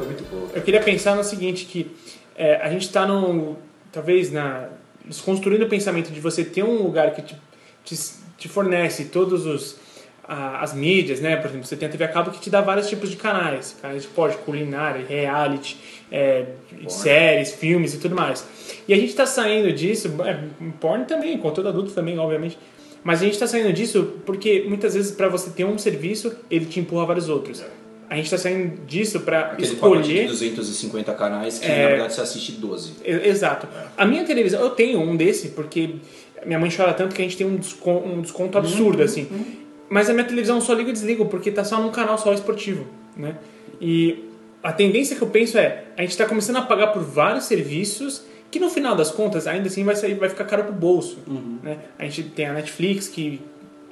eu 0.53 0.61
queria 0.61 0.81
pensar 0.81 1.15
no 1.15 1.23
seguinte 1.23 1.65
que 1.65 1.89
é, 2.37 2.55
a 2.61 2.69
gente 2.69 2.83
está 2.83 3.05
no 3.05 3.57
talvez 3.91 4.31
na 4.31 4.65
desconstruindo 5.05 5.65
o 5.65 5.69
pensamento 5.69 6.11
de 6.11 6.19
você 6.19 6.43
ter 6.43 6.63
um 6.63 6.81
lugar 6.83 7.13
que 7.13 7.21
te, 7.21 7.35
te, 7.83 7.95
te 8.37 8.47
fornece 8.49 9.05
todos 9.05 9.45
os 9.45 9.75
a- 10.25 10.61
as 10.61 10.73
mídias, 10.73 11.19
né? 11.19 11.35
Por 11.35 11.49
exemplo, 11.49 11.67
você 11.67 11.75
tem 11.75 11.87
a 11.87 11.91
TV 11.91 12.03
a 12.05 12.07
cabo 12.07 12.31
que 12.31 12.39
te 12.39 12.49
dá 12.49 12.61
vários 12.61 12.87
tipos 12.87 13.09
de 13.09 13.17
canais, 13.17 13.75
canais 13.81 14.03
de 14.03 14.07
pode, 14.07 14.37
culinária, 14.37 15.05
reality, 15.05 15.77
é, 16.11 16.45
séries, 16.87 17.51
filmes 17.53 17.93
e 17.93 17.97
tudo 17.97 18.15
mais. 18.15 18.45
E 18.87 18.93
a 18.93 18.97
gente 18.97 19.09
está 19.09 19.25
saindo 19.25 19.71
disso, 19.73 20.09
é, 20.25 20.39
porn 20.79 21.03
também, 21.05 21.37
conteúdo 21.37 21.67
adulto 21.69 21.91
também, 21.91 22.17
obviamente. 22.17 22.57
Mas 23.03 23.19
a 23.19 23.25
gente 23.25 23.33
está 23.33 23.45
saindo 23.47 23.73
disso 23.73 24.13
porque 24.25 24.63
muitas 24.65 24.93
vezes 24.93 25.11
para 25.11 25.27
você 25.27 25.49
ter 25.49 25.65
um 25.65 25.77
serviço, 25.77 26.33
ele 26.49 26.65
te 26.67 26.79
empurra 26.79 27.05
vários 27.05 27.27
outros. 27.27 27.61
A 28.09 28.15
gente 28.15 28.25
está 28.25 28.37
saindo 28.37 28.85
disso 28.85 29.21
para 29.21 29.51
Aquele 29.53 29.75
pacote 29.75 30.03
de 30.03 30.09
escolher 30.19 30.27
250 30.27 31.13
canais 31.13 31.59
que 31.59 31.65
É. 31.65 31.83
na 31.83 31.89
verdade 31.89 32.13
você 32.13 32.21
assiste 32.21 32.51
12. 32.53 32.93
E- 33.03 33.27
Exato. 33.29 33.67
A 33.97 34.05
minha 34.05 34.23
televisão, 34.23 34.61
eu 34.61 34.69
tenho 34.71 34.99
um 34.99 35.15
desse, 35.15 35.49
porque 35.49 35.95
minha 36.45 36.59
mãe 36.59 36.69
chora 36.75 36.93
tanto 36.93 37.15
que 37.15 37.21
a 37.21 37.25
gente 37.25 37.37
tem 37.37 37.47
um 37.47 37.55
desconto, 37.55 38.07
um 38.07 38.21
desconto 38.21 38.57
absurdo, 38.57 39.01
assim. 39.01 39.27
Mas 39.89 40.09
a 40.09 40.13
minha 40.13 40.25
televisão 40.25 40.57
eu 40.57 40.61
só 40.61 40.73
ligo 40.73 40.89
e 40.89 40.93
desligo, 40.93 41.25
porque 41.25 41.51
tá 41.51 41.63
só 41.63 41.79
num 41.81 41.91
canal 41.91 42.17
só 42.17 42.33
esportivo, 42.33 42.85
né? 43.15 43.35
E 43.81 44.25
a 44.61 44.71
tendência 44.71 45.15
que 45.15 45.21
eu 45.21 45.27
penso 45.29 45.57
é, 45.57 45.83
a 45.97 46.01
gente 46.01 46.15
tá 46.17 46.25
começando 46.25 46.57
a 46.57 46.61
pagar 46.61 46.87
por 46.87 47.01
vários 47.03 47.45
serviços 47.45 48.23
que 48.51 48.59
no 48.59 48.69
final 48.69 48.95
das 48.95 49.09
contas, 49.09 49.47
ainda 49.47 49.67
assim, 49.67 49.83
vai, 49.83 49.95
sair, 49.95 50.13
vai 50.13 50.29
ficar 50.29 50.45
caro 50.45 50.63
pro 50.65 50.73
bolso, 50.73 51.17
né? 51.63 51.77
A 51.97 52.03
gente 52.03 52.23
tem 52.23 52.45
a 52.45 52.53
Netflix, 52.53 53.07
que 53.07 53.41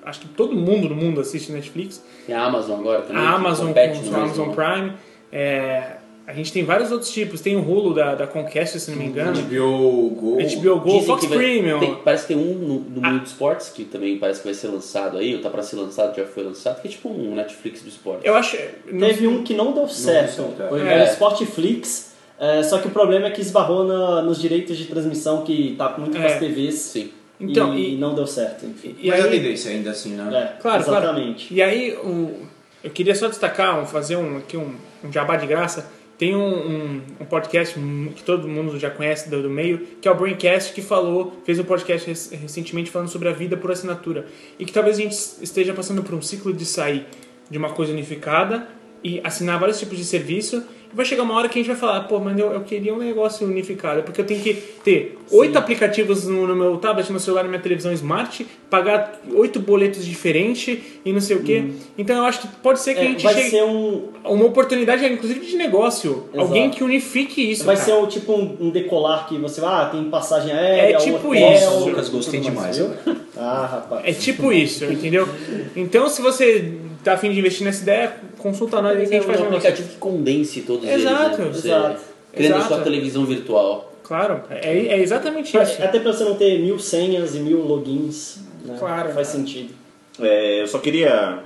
acho 0.05 0.21
que 0.21 0.27
todo 0.29 0.55
mundo 0.55 0.89
no 0.89 0.95
mundo 0.95 1.21
assiste 1.21 1.51
Netflix. 1.51 2.03
Tem 2.25 2.35
a 2.35 2.43
Amazon 2.45 2.79
agora 2.79 3.01
também. 3.01 3.21
A 3.21 3.31
Amazon 3.31 3.71
com 3.73 3.79
o 3.79 4.15
Amazon 4.15 4.47
mesmo- 4.47 4.53
Prime. 4.55 4.93
É, 5.31 5.97
a 6.27 6.33
gente 6.33 6.51
tem 6.53 6.63
vários 6.63 6.91
outros 6.91 7.11
tipos. 7.11 7.41
Tem 7.41 7.55
o 7.55 7.59
Hulu 7.61 7.93
da, 7.93 8.15
da 8.15 8.27
Conquest, 8.27 8.77
se 8.79 8.91
não 8.91 8.97
me 8.97 9.05
engano. 9.05 9.33
HBO 9.41 10.09
Go. 10.09 10.37
HBO 10.37 10.79
Go, 10.79 10.85
Dizem 10.91 11.05
Fox 11.05 11.25
vai- 11.25 11.37
Premium. 11.37 11.79
tem- 11.79 11.95
parece 11.95 12.27
que 12.27 12.33
tem 12.33 12.37
um 12.43 12.53
no, 12.55 12.79
no 12.79 13.01
mundo 13.01 13.19
dos 13.21 13.29
esportes 13.31 13.69
que 13.69 13.85
também 13.85 14.17
parece 14.17 14.39
que 14.41 14.47
vai 14.47 14.53
ser 14.53 14.67
lançado 14.67 15.17
aí, 15.17 15.35
ou 15.35 15.41
tá 15.41 15.49
pra 15.49 15.61
ser 15.63 15.75
lançado, 15.77 16.15
já 16.15 16.25
foi 16.25 16.43
lançado, 16.43 16.81
que 16.81 16.87
é 16.87 16.91
tipo 16.91 17.09
um 17.09 17.35
Netflix 17.35 17.81
do 17.81 17.89
esporte. 17.89 18.25
Eu 18.27 18.35
acho. 18.35 18.57
não- 18.91 19.07
Teve 19.07 19.27
um 19.27 19.43
que 19.43 19.53
não 19.53 19.71
deu 19.73 19.87
certo. 19.87 20.35
certo, 20.35 20.61
é. 20.63 20.67
Foi 20.67 20.81
É. 20.87 21.03
o 21.03 21.07
Sportflix. 21.07 22.11
é, 22.39 22.63
só 22.63 22.79
que 22.79 22.87
o 22.87 22.91
problema 22.91 23.27
é 23.27 23.29
que 23.31 23.39
esbarrou 23.39 23.83
na- 23.83 24.21
nos 24.23 24.41
direitos 24.41 24.75
de 24.75 24.85
transmissão 24.85 25.43
que 25.43 25.75
tá 25.77 25.95
muito 25.97 26.17
É. 26.17 26.39
TVs. 26.39 26.73
Sim. 26.75 27.11
Então, 27.41 27.75
e, 27.75 27.93
e- 27.95 27.97
não 27.97 28.13
deu 28.15 28.27
certo, 28.27 28.65
enfim. 28.65 28.95
E 29.01 29.09
Mas 29.09 29.19
a 29.21 29.23
aí, 29.25 29.31
tendência 29.31 29.71
ainda 29.71 29.91
assim, 29.91 30.11
né? 30.13 30.23
É, 30.23 30.61
claro, 30.61 30.83
claro. 30.83 31.03
exatamente. 31.05 31.53
E 31.53 31.61
aí, 31.61 31.93
o, 31.95 32.39
eu 32.83 32.91
queria 32.91 33.15
só 33.15 33.27
destacar, 33.27 33.79
um- 33.81 33.85
fazer 33.85 34.15
um, 34.15 34.37
aqui 34.37 34.55
um, 34.57 34.75
um 35.03 35.11
jabá 35.11 35.35
de 35.35 35.47
graça. 35.47 35.89
Tem 36.17 36.35
um, 36.35 36.39
um, 36.53 37.01
um 37.21 37.25
podcast 37.25 37.79
que 38.15 38.21
todo 38.23 38.47
mundo 38.47 38.77
já 38.77 38.91
conhece 38.91 39.27
do, 39.27 39.41
do 39.41 39.49
meio, 39.49 39.87
que 39.99 40.07
é 40.07 40.11
o 40.11 40.15
Braincast, 40.15 40.71
que 40.71 40.79
falou, 40.81 41.41
fez 41.43 41.57
um 41.57 41.63
podcast 41.63 42.07
rec- 42.07 42.39
recentemente 42.43 42.91
falando 42.91 43.07
sobre 43.09 43.27
a 43.27 43.31
vida 43.33 43.57
por 43.57 43.71
assinatura. 43.71 44.27
E 44.59 44.63
que 44.65 44.71
talvez 44.71 44.99
a 44.99 45.01
gente 45.01 45.15
esteja 45.41 45.73
passando 45.73 46.03
por 46.03 46.13
um 46.13 46.21
ciclo 46.21 46.53
de 46.53 46.63
sair 46.63 47.07
de 47.49 47.57
uma 47.57 47.71
coisa 47.71 47.91
unificada 47.91 48.67
e 49.03 49.19
assinar 49.23 49.59
vários 49.59 49.79
tipos 49.79 49.97
de 49.97 50.05
serviço. 50.05 50.63
E 50.91 50.95
vai 50.95 51.05
chegar 51.05 51.23
uma 51.23 51.35
hora 51.35 51.47
que 51.47 51.57
a 51.57 51.61
gente 51.61 51.71
vai 51.71 51.79
falar, 51.79 52.01
pô, 52.01 52.19
mas 52.19 52.37
eu, 52.37 52.51
eu 52.51 52.61
queria 52.61 52.93
um 52.93 52.97
negócio 52.97 53.47
unificado, 53.47 54.03
porque 54.03 54.19
eu 54.21 54.25
tenho 54.25 54.41
que 54.41 54.53
ter 54.83 55.17
oito 55.31 55.57
aplicativos 55.57 56.27
no, 56.27 56.45
no 56.47 56.55
meu 56.55 56.77
tablet, 56.77 57.11
no 57.11 57.19
celular, 57.19 57.43
na 57.43 57.49
minha 57.49 57.61
televisão 57.61 57.91
smart, 57.93 58.45
pagar 58.69 59.19
oito 59.33 59.59
boletos 59.59 60.05
diferentes 60.05 60.77
e 61.05 61.13
não 61.13 61.21
sei 61.21 61.37
o 61.37 61.43
quê. 61.43 61.63
Então 61.97 62.17
eu 62.17 62.23
acho 62.25 62.41
que 62.41 62.47
pode 62.61 62.79
ser 62.81 62.93
que 62.95 62.99
a 62.99 63.03
É, 63.03 63.07
gente 63.07 63.23
vai 63.23 63.33
chegue 63.33 63.49
ser 63.49 63.63
um. 63.63 64.09
uma 64.25 64.45
oportunidade, 64.45 65.05
inclusive, 65.05 65.39
de 65.45 65.55
negócio. 65.55 66.25
Exato. 66.33 66.39
Alguém 66.41 66.69
que 66.69 66.83
unifique 66.83 67.41
isso. 67.51 67.63
Vai 67.63 67.75
cara. 67.75 67.85
ser 67.85 67.93
um, 67.93 68.05
tipo 68.07 68.33
um, 68.33 68.57
um 68.59 68.69
decolar 68.69 69.27
que 69.27 69.37
você 69.37 69.61
ah, 69.63 69.89
tem 69.91 70.03
passagem 70.05 70.51
aérea, 70.51 70.95
É 70.95 70.97
tipo 70.97 71.29
hotel, 71.29 71.53
isso. 71.53 71.79
Lucas, 71.85 72.09
gostei 72.09 72.41
mais, 72.41 72.53
demais. 72.53 72.77
viu? 72.77 73.15
Ah, 73.37 73.65
rapaz. 73.71 74.01
É 74.05 74.11
tipo 74.13 74.51
isso, 74.51 74.85
entendeu? 74.85 75.27
Então, 75.75 76.09
se 76.09 76.21
você 76.21 76.73
tá 77.03 77.13
afim 77.13 77.31
de 77.31 77.39
investir 77.39 77.65
nessa 77.65 77.81
ideia, 77.81 78.13
consulta 78.37 78.79
nós 78.81 78.95
aí 78.97 79.07
que 79.07 79.15
a 79.15 79.19
gente 79.19 79.23
é 79.23 79.25
faz 79.27 79.39
um 79.39 79.43
um 79.43 79.45
negócio. 79.45 79.67
aplicativo 79.69 79.89
que 79.89 79.97
condense 79.97 80.61
todos 80.81 80.95
Exato, 80.95 81.25
eles, 81.25 81.37
né? 81.39 81.45
Você 81.53 81.67
exato. 81.67 82.01
Criando 82.33 82.55
Exato. 82.55 82.73
sua 82.73 82.83
televisão 82.83 83.25
virtual. 83.25 83.93
Claro, 84.03 84.41
é, 84.49 84.87
é 84.87 84.99
exatamente 84.99 85.57
isso. 85.57 85.81
Até 85.81 85.99
pra 85.99 86.11
você 86.11 86.23
não 86.23 86.35
ter 86.35 86.59
mil 86.59 86.79
senhas 86.79 87.35
e 87.35 87.39
mil 87.39 87.65
logins. 87.65 88.39
Né? 88.65 88.75
Claro. 88.77 89.13
Faz 89.13 89.27
sentido. 89.27 89.73
É, 90.19 90.61
eu 90.61 90.67
só 90.67 90.79
queria, 90.79 91.39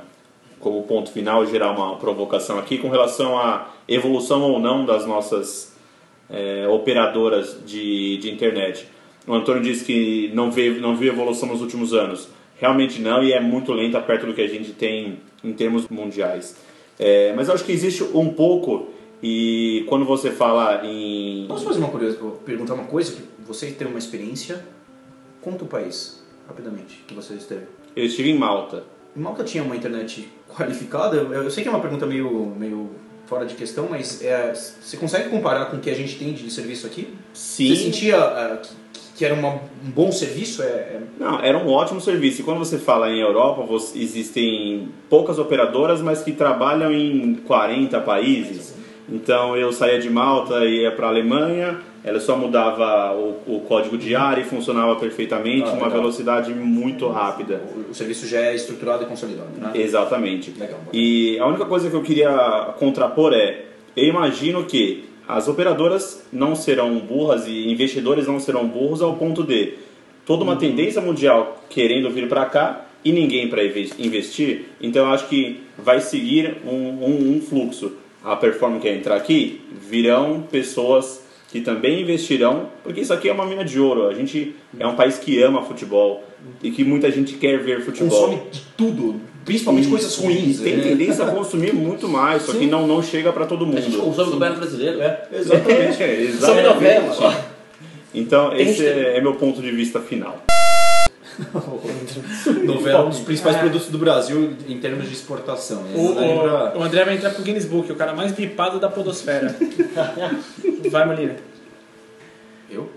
como 0.60 0.84
ponto 0.84 1.12
final, 1.12 1.46
gerar 1.46 1.72
uma 1.72 1.98
provocação 1.98 2.58
aqui 2.58 2.78
com 2.78 2.90
relação 2.90 3.38
à 3.38 3.70
evolução 3.88 4.42
ou 4.42 4.60
não 4.60 4.86
das 4.86 5.06
nossas 5.06 5.76
é, 6.30 6.68
operadoras 6.68 7.58
de, 7.66 8.18
de 8.18 8.32
internet. 8.32 8.88
O 9.28 9.34
Antônio 9.34 9.62
disse 9.62 9.84
que 9.84 10.32
não 10.34 10.52
viu, 10.52 10.80
não 10.80 10.96
viu 10.96 11.12
evolução 11.12 11.50
nos 11.50 11.62
últimos 11.62 11.94
anos. 11.94 12.30
Realmente 12.60 13.02
não, 13.02 13.24
e 13.24 13.34
é 13.34 13.40
muito 13.40 13.74
lenta 13.74 14.00
perto 14.00 14.26
do 14.26 14.34
que 14.34 14.42
a 14.42 14.48
gente 14.48 14.72
tem 14.72 15.20
em 15.44 15.54
termos 15.54 15.88
mundiais. 15.90 16.56
É, 16.98 17.34
mas 17.36 17.48
eu 17.48 17.54
acho 17.54 17.66
que 17.66 17.72
existe 17.72 18.04
um 18.04 18.30
pouco, 18.30 18.88
e 19.28 19.84
quando 19.88 20.06
você 20.06 20.30
fala 20.30 20.86
em. 20.86 21.46
Posso 21.48 21.66
fazer 21.66 21.80
uma 21.80 21.90
curiosa, 21.90 22.16
perguntar 22.46 22.76
uma 22.76 22.84
coisa? 22.84 23.12
que 23.14 23.22
Você 23.48 23.72
tem 23.72 23.88
uma 23.88 23.98
experiência. 23.98 24.64
Conta 25.42 25.64
o 25.64 25.68
país, 25.68 26.24
rapidamente, 26.48 27.04
que 27.08 27.14
você 27.16 27.34
esteve. 27.34 27.64
Eu 27.96 28.06
estive 28.06 28.30
em 28.30 28.38
Malta. 28.38 28.84
Em 29.18 29.20
Malta 29.20 29.44
tinha 29.44 29.64
uma 29.64 29.76
internet 29.76 30.28
qualificada? 30.48 31.18
Eu, 31.18 31.50
sei 31.50 31.64
que 31.64 31.70
é 31.70 31.72
uma 31.72 31.80
pergunta 31.82 32.06
meio, 32.06 32.54
meio 32.56 32.92
fora 33.26 33.46
de 33.48 33.56
questão, 33.56 33.88
mas 33.90 34.24
é, 34.24 34.54
você 34.54 34.96
consegue 34.98 35.30
comparar 35.30 35.66
com 35.72 35.78
o 35.78 35.80
que 35.80 35.90
a 35.90 35.96
gente 35.96 36.18
tem 36.20 36.32
de 36.34 36.52
serviço 36.52 36.86
aqui? 36.86 37.08
Sim. 37.34 37.70
Você 37.76 37.84
sentia 37.84 38.20
ah, 38.20 38.58
que, 38.58 38.70
que 39.18 39.26
era 39.26 39.34
uma- 39.34 39.56
um 39.56 39.90
bom 39.92 40.12
serviço? 40.12 40.62
É, 40.62 40.66
é- 40.68 41.02
Não, 41.20 41.40
era 41.40 41.58
um 41.58 41.68
ótimo 41.70 42.00
serviço. 42.00 42.42
E 42.42 42.44
quando 42.44 42.60
você 42.60 42.78
fala 42.78 43.10
em 43.10 43.20
Europa, 43.22 43.64
você- 43.64 43.98
existem 43.98 44.90
poucas 45.10 45.40
operadoras, 45.40 46.00
mas 46.02 46.22
que 46.22 46.32
trabalham 46.32 46.92
em 46.92 47.34
40 47.36 48.00
países. 48.02 48.76
Então 49.08 49.56
eu 49.56 49.72
saía 49.72 50.00
de 50.00 50.10
Malta 50.10 50.66
e 50.66 50.82
ia 50.84 50.92
para 50.92 51.06
a 51.08 51.10
Alemanha, 51.10 51.78
ela 52.04 52.20
só 52.20 52.36
mudava 52.38 53.14
o, 53.16 53.56
o 53.56 53.60
código 53.68 53.98
de 53.98 54.16
área 54.16 54.42
e 54.42 54.46
funcionava 54.46 54.96
perfeitamente, 54.96 55.64
Ah, 55.70 55.74
uma 55.74 55.86
legal. 55.86 55.92
velocidade 56.02 56.54
muito 56.54 57.08
rápida. 57.08 57.62
o, 57.76 57.92
o 57.92 57.94
serviço 57.94 58.28
já 58.28 58.40
é 58.42 58.56
estruturado 58.56 59.04
e 59.04 59.06
consolidado, 59.08 59.50
né? 59.60 59.72
Exatamente. 59.76 60.52
Legal. 60.60 60.80
E 60.92 61.38
a 61.40 61.46
única 61.48 61.66
coisa 61.66 61.90
que 61.90 61.96
eu 61.96 62.02
queria 62.02 62.74
contrapor 62.80 63.34
é, 63.34 63.66
eu 63.96 64.06
imagino 64.06 64.64
que 64.66 65.06
as 65.28 65.48
operadoras 65.48 66.24
não 66.32 66.56
serão 66.56 66.98
burras 67.00 67.48
e 67.48 67.72
investidores 67.72 68.28
não 68.28 68.40
serão 68.40 68.68
burros 68.68 69.02
ao 69.02 69.16
ponto 69.16 69.44
de 69.44 69.74
toda 70.26 70.44
uma 70.44 70.56
tendência 70.56 71.02
mundial 71.02 71.64
querendo 71.70 72.10
vir 72.10 72.28
para 72.28 72.46
cá 72.46 72.86
e 73.04 73.12
ninguém 73.12 73.48
para 73.50 73.64
investir. 73.64 74.66
Então 74.82 75.06
eu 75.06 75.12
acho 75.14 75.28
que 75.28 75.62
vai 75.78 76.00
seguir 76.02 76.58
um, 76.66 76.70
um- 76.72 77.36
um 77.38 77.42
fluxo. 77.42 77.94
A 78.26 78.36
performance 78.36 78.82
que 78.82 78.90
entrar 78.90 79.16
aqui 79.16 79.62
virão 79.88 80.42
pessoas 80.52 81.24
que 81.48 81.62
também 81.62 82.02
investirão, 82.02 82.70
porque 82.84 83.02
isso 83.02 83.14
aqui 83.14 83.30
é 83.30 83.32
uma 83.32 83.46
mina 83.46 83.64
de 83.64 83.80
ouro. 83.80 84.08
A 84.08 84.14
gente 84.16 84.56
é 84.80 84.88
um 84.88 84.96
país 84.96 85.20
que 85.20 85.40
ama 85.44 85.62
futebol 85.62 86.24
e 86.64 86.72
que 86.72 86.84
muita 86.84 87.12
gente 87.12 87.36
quer 87.36 87.60
ver 87.60 87.82
futebol. 87.86 88.30
Consome 88.30 88.42
de 88.52 88.62
tudo, 88.76 89.22
principalmente 89.46 89.88
coisas 89.88 90.18
ruins. 90.18 90.60
Tem 90.60 90.76
né? 90.76 90.84
tendência 90.84 91.24
a 91.24 91.32
consumir 91.32 91.72
muito 91.78 92.10
mais, 92.10 92.42
só 92.42 92.54
que 92.54 92.66
não, 92.66 92.88
não 92.88 93.04
chega 93.04 93.32
para 93.32 93.46
todo 93.46 93.64
A 93.64 93.80
gente 93.80 93.92
mundo. 93.92 94.06
consome 94.06 94.30
o 94.30 94.32
governo 94.34 94.58
brasileiro. 94.58 95.00
Exatamente, 95.32 96.04
é, 96.04 96.32
Sobre 96.32 96.62
novela. 96.64 97.08
exatamente. 97.08 97.46
Então, 98.12 98.58
esse 98.58 98.88
é, 98.88 99.18
é 99.18 99.22
meu 99.22 99.36
ponto 99.36 99.62
de 99.62 99.70
vista 99.70 100.00
final. 100.00 100.44
Novela 102.64 103.00
é 103.00 103.04
um 103.04 103.10
dos 103.10 103.20
principais 103.20 103.58
produtos 103.58 103.88
do 103.90 103.98
Brasil 103.98 104.54
em 104.68 104.78
termos 104.80 105.08
de 105.08 105.14
exportação. 105.14 105.84
né? 105.84 105.92
O, 105.96 106.14
Lembra- 106.20 106.74
o, 106.78 106.84
André 106.84 107.04
vai 107.06 107.16
entrar 107.16 107.32
pro 107.32 107.44
Guinness 107.44 107.66
Book, 107.66 107.92
o 107.92 107.96
cara 107.96 108.14
mais 108.14 108.32
bipado 108.32 108.80
da 108.80 108.90
podosfera. 108.90 109.56
Vai, 110.90 111.06
Molina. 111.06 111.36
Eu? 112.70 112.90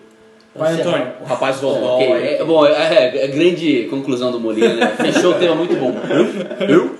Vai, 0.54 0.72
Antônio. 0.74 1.12
O 1.20 1.24
rapaz 1.24 1.56
do 1.60 1.62
Dodó. 1.72 1.96
Ok, 1.96 2.06
é, 2.12 2.44
bom, 2.44 2.66
é, 2.66 3.24
é, 3.24 3.28
grande 3.28 3.84
conclusão 3.90 4.32
do 4.32 4.40
Molina, 4.40 4.74
né? 4.74 4.86
Fechou 4.96 5.32
o 5.32 5.34
tema 5.34 5.54
muito 5.54 5.74
bom. 5.76 5.94
Eu? 6.68 6.96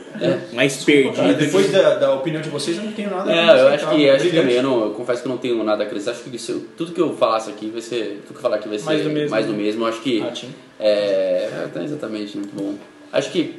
Mais 0.53 0.85
perdido. 0.85 1.15
Cara, 1.15 1.35
depois 1.35 1.71
da, 1.71 1.95
da 1.97 2.15
opinião 2.15 2.41
de 2.43 2.49
vocês, 2.49 2.77
eu 2.77 2.85
não 2.85 2.93
tenho 2.93 3.11
nada 3.11 3.31
a 3.31 3.35
É, 3.35 3.39
eu 3.39 3.45
acho 3.45 3.61
acrescentar, 3.67 3.95
que, 3.97 4.11
acho 4.11 4.25
que 4.31 4.37
também, 4.37 4.55
eu, 4.57 4.63
não, 4.63 4.85
eu 4.85 4.91
confesso 4.91 5.23
que 5.23 5.29
eu 5.29 5.33
não 5.33 5.39
tenho 5.39 5.63
nada 5.65 5.83
a 5.83 5.87
acrescentar. 5.87 6.15
Acho 6.15 6.25
que 6.25 6.37
isso- 6.37 6.67
tudo 6.77 6.93
que 6.93 7.01
eu 7.01 7.15
falasse 7.17 7.51
aqui 7.51 7.69
vai 7.71 7.81
ser. 7.83 8.21
Tudo 8.27 8.35
que 8.35 8.39
eu 8.39 8.43
falar 8.43 8.57
aqui 8.57 8.69
vai 8.69 8.79
ser 8.79 8.85
Mais 8.87 9.03
do 9.03 9.11
mesmo. 9.11 9.31
mais 9.31 9.47
do 9.47 9.53
mesmo. 9.55 9.83
Eu 9.85 9.89
acho 9.89 10.01
que. 10.01 10.21
Ah. 10.23 10.33
É, 10.81 11.49
é, 11.65 11.69
tá 11.73 11.83
exatamente, 11.83 12.37
muito 12.37 12.55
bom. 12.55 12.75
Acho 13.13 13.31
que 13.33 13.55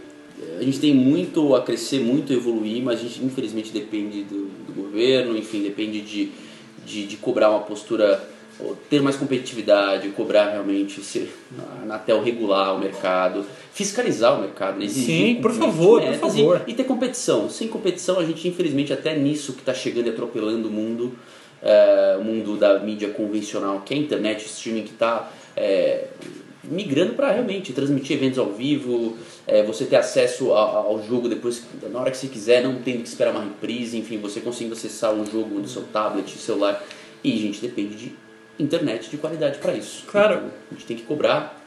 a 0.60 0.64
gente 0.64 0.80
tem 0.80 0.94
muito 0.94 1.54
a 1.56 1.62
crescer, 1.62 2.00
muito 2.00 2.32
a 2.32 2.36
evoluir, 2.36 2.82
mas 2.82 3.00
a 3.00 3.04
gente 3.04 3.24
infelizmente 3.24 3.72
depende 3.72 4.24
do, 4.24 4.48
do 4.68 4.74
governo, 4.74 5.38
enfim, 5.38 5.62
depende 5.62 6.00
de, 6.02 6.32
de, 6.86 7.06
de 7.08 7.18
cobrar 7.18 7.50
uma 7.50 7.60
postura, 7.60 8.24
ter 8.90 9.02
mais 9.02 9.16
competitividade, 9.16 10.10
cobrar 10.10 10.50
realmente 10.52 11.02
ser, 11.02 11.34
na, 11.52 11.86
o 12.14 12.22
regular 12.22 12.76
o 12.76 12.80
mercado, 12.80 13.46
fiscalizar 13.74 14.38
o 14.38 14.42
mercado, 14.42 14.80
né? 14.80 14.86
exigir 14.86 15.36
Sim, 15.36 15.42
por 15.42 15.52
favor, 15.54 16.02
por 16.02 16.10
metas 16.10 16.20
favor. 16.20 16.62
E, 16.68 16.72
e 16.72 16.74
ter 16.74 16.84
competição. 16.84 17.50
Sem 17.50 17.68
competição, 17.68 18.20
a 18.20 18.26
gente 18.26 18.48
infelizmente 18.48 18.92
até 18.92 19.18
nisso 19.18 19.54
que 19.54 19.60
está 19.62 19.74
chegando 19.74 20.08
e 20.08 20.10
atropelando 20.10 20.68
o 20.68 20.72
mundo, 20.72 21.14
é, 21.62 22.18
o 22.20 22.24
mundo 22.24 22.58
da 22.58 22.80
mídia 22.80 23.10
convencional, 23.10 23.82
que 23.82 23.94
é 23.94 23.98
a 23.98 24.00
internet, 24.00 24.44
o 24.44 24.48
streaming 24.48 24.84
que 24.84 24.92
está 24.92 25.32
migrando 26.64 27.14
para 27.14 27.32
realmente 27.32 27.72
transmitir 27.74 28.18
eventos 28.18 28.38
ao 28.38 28.52
vivo, 28.52 29.18
é, 29.48 29.64
você 29.64 29.86
ter 29.86 29.96
acesso 29.96 30.54
a- 30.54 30.60
ao 30.60 31.02
jogo 31.08 31.28
depois, 31.30 31.64
na 31.92 32.00
hora 32.00 32.12
que 32.12 32.18
você 32.18 32.28
quiser, 32.28 32.62
não 32.64 32.76
tendo 32.76 33.02
que 33.02 33.08
esperar 33.08 33.32
uma 33.32 33.44
reprise, 33.44 33.98
enfim, 33.98 34.18
você 34.18 34.40
conseguindo 34.42 34.74
acessar 34.76 35.14
um 35.14 35.26
jogo 35.26 35.58
no 35.60 35.68
seu 35.68 35.84
tablet, 35.84 36.30
celular. 36.38 36.84
E 37.24 37.38
gente 37.38 37.60
depende 37.62 37.96
de 37.96 38.12
internet 38.60 39.10
de 39.10 39.18
qualidade 39.18 39.58
para 39.60 39.74
isso. 39.74 40.06
Claro. 40.08 40.36
Então, 40.36 40.50
a 40.72 40.74
gente 40.74 40.86
tem 40.86 40.98
que 40.98 41.04
cobrar 41.04 41.60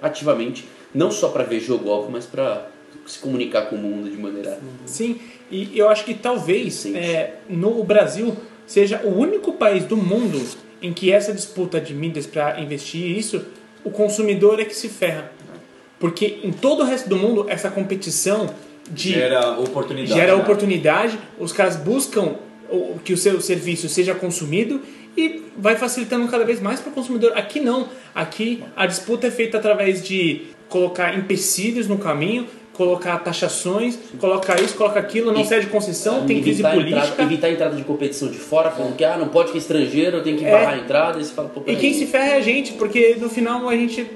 ativamente, 0.00 0.68
não 0.94 1.10
só 1.10 1.28
para 1.28 1.42
ver 1.42 1.60
jogo 1.60 1.88
óbvio, 1.88 2.12
mas 2.12 2.26
para 2.26 2.68
se 3.06 3.18
comunicar 3.18 3.62
com 3.62 3.76
o 3.76 3.78
mundo 3.78 4.10
de 4.10 4.16
maneira 4.16 4.58
Sim, 4.84 5.20
e 5.50 5.78
eu 5.78 5.88
acho 5.88 6.04
que 6.04 6.14
talvez 6.14 6.86
é, 6.86 7.34
no 7.48 7.82
Brasil 7.84 8.36
seja 8.66 9.00
o 9.04 9.16
único 9.16 9.52
país 9.52 9.84
do 9.84 9.96
mundo 9.96 10.42
em 10.82 10.92
que 10.92 11.12
essa 11.12 11.32
disputa 11.32 11.80
de 11.80 11.94
mídias 11.94 12.26
para 12.26 12.60
investir 12.60 13.16
isso, 13.16 13.44
o 13.84 13.90
consumidor 13.90 14.60
é 14.60 14.64
que 14.64 14.74
se 14.74 14.88
ferra. 14.88 15.32
Porque 15.98 16.40
em 16.42 16.52
todo 16.52 16.82
o 16.82 16.84
resto 16.84 17.08
do 17.08 17.16
mundo, 17.16 17.46
essa 17.48 17.70
competição 17.70 18.52
de 18.90 19.12
Gera 19.14 19.58
oportunidade. 19.58 20.20
gera 20.20 20.36
né? 20.36 20.42
oportunidade, 20.42 21.18
os 21.38 21.52
caras 21.52 21.76
buscam 21.76 22.36
que 23.04 23.12
o 23.12 23.16
seu 23.16 23.40
serviço 23.40 23.88
seja 23.88 24.14
consumido 24.14 24.80
e 25.16 25.42
vai 25.56 25.76
facilitando 25.76 26.28
cada 26.28 26.44
vez 26.44 26.60
mais 26.60 26.80
para 26.80 26.90
o 26.90 26.92
consumidor. 26.94 27.32
Aqui 27.36 27.60
não, 27.60 27.88
aqui 28.14 28.62
a 28.76 28.86
disputa 28.86 29.26
é 29.26 29.30
feita 29.30 29.56
através 29.58 30.02
de 30.02 30.42
colocar 30.68 31.16
empecilhos 31.16 31.86
no 31.88 31.96
caminho, 31.98 32.46
colocar 32.74 33.16
taxações, 33.20 33.98
colocar 34.18 34.60
isso, 34.60 34.74
colocar 34.74 35.00
aquilo, 35.00 35.32
não 35.32 35.40
E- 35.40 35.46
cede 35.46 35.66
concessão, 35.68 36.26
tem 36.26 36.42
crise 36.42 36.62
política. 36.62 36.98
entrada, 36.98 37.22
evitar 37.22 37.46
a 37.46 37.50
entrada 37.50 37.76
de 37.76 37.84
competição 37.84 38.28
de 38.28 38.36
fora, 38.38 38.70
falando 38.70 38.94
que 38.96 39.04
ah, 39.04 39.16
não 39.16 39.28
pode 39.28 39.50
que 39.52 39.56
é 39.56 39.60
estrangeiro, 39.60 40.22
tem 40.22 40.36
que 40.36 40.44
É. 40.44 40.50
barrar 40.50 40.74
a 40.74 40.78
entrada, 40.78 41.18
e 41.18 41.24
fala, 41.24 41.50
E 41.66 41.76
quem 41.76 41.94
se 41.94 42.04
ferra 42.06 42.32
é 42.32 42.36
a 42.36 42.40
gente, 42.40 42.74
porque 42.74 43.16
no 43.18 43.30
final 43.30 43.66
a 43.68 43.74
gente 43.74 44.06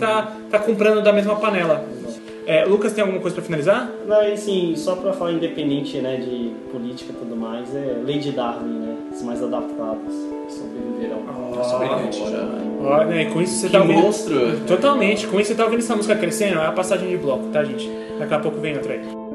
tá, 0.00 0.34
tá 0.50 0.58
comprando 0.58 1.02
da 1.02 1.12
mesma 1.12 1.36
panela. 1.36 1.86
É, 2.46 2.64
Lucas, 2.64 2.92
tem 2.92 3.02
alguma 3.02 3.20
coisa 3.20 3.34
para 3.34 3.44
finalizar? 3.44 3.90
Não, 4.06 4.20
assim, 4.20 4.74
só 4.76 4.94
pra 4.94 5.12
falar 5.12 5.32
independente, 5.32 5.98
né, 5.98 6.16
de 6.16 6.52
política 6.70 7.12
e 7.12 7.16
tudo 7.16 7.34
mais, 7.36 7.74
é 7.74 7.96
lei 8.04 8.18
de 8.20 8.30
Darwin, 8.30 8.68
né? 8.78 8.96
Os 9.12 9.20
mais 9.22 9.42
adaptados 9.42 10.14
sobreviverão. 10.48 11.22
Nossa, 11.54 11.76
brilhante. 11.78 12.22
Olha, 12.80 13.06
né, 13.06 13.24
com 13.32 13.42
isso 13.42 13.56
você 13.56 13.66
Que 13.66 13.72
tá 13.72 13.80
ouvindo. 13.80 14.00
monstro! 14.00 14.60
Totalmente, 14.66 15.26
com 15.26 15.40
isso 15.40 15.48
você 15.48 15.56
tá 15.56 15.64
ouvindo 15.64 15.80
essa 15.80 15.96
música 15.96 16.14
crescendo, 16.14 16.60
é 16.60 16.66
a 16.66 16.72
passagem 16.72 17.08
de 17.08 17.16
bloco, 17.16 17.48
tá, 17.52 17.64
gente? 17.64 17.90
Daqui 18.16 18.34
a 18.34 18.38
pouco 18.38 18.60
vem 18.60 18.74
outra 18.76 18.92
aí. 18.92 19.25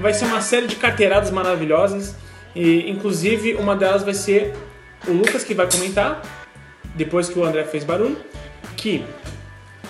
Vai 0.00 0.12
ser 0.14 0.24
uma 0.26 0.40
série 0.40 0.66
de 0.66 0.76
carteiradas 0.76 1.30
maravilhosas. 1.30 2.14
E, 2.54 2.90
inclusive, 2.90 3.54
uma 3.54 3.76
delas 3.76 4.02
vai 4.02 4.14
ser 4.14 4.54
o 5.06 5.12
Lucas 5.12 5.44
que 5.44 5.54
vai 5.54 5.70
comentar, 5.70 6.22
depois 6.94 7.28
que 7.28 7.38
o 7.38 7.44
André 7.44 7.64
fez 7.64 7.84
barulho, 7.84 8.16
que 8.76 9.04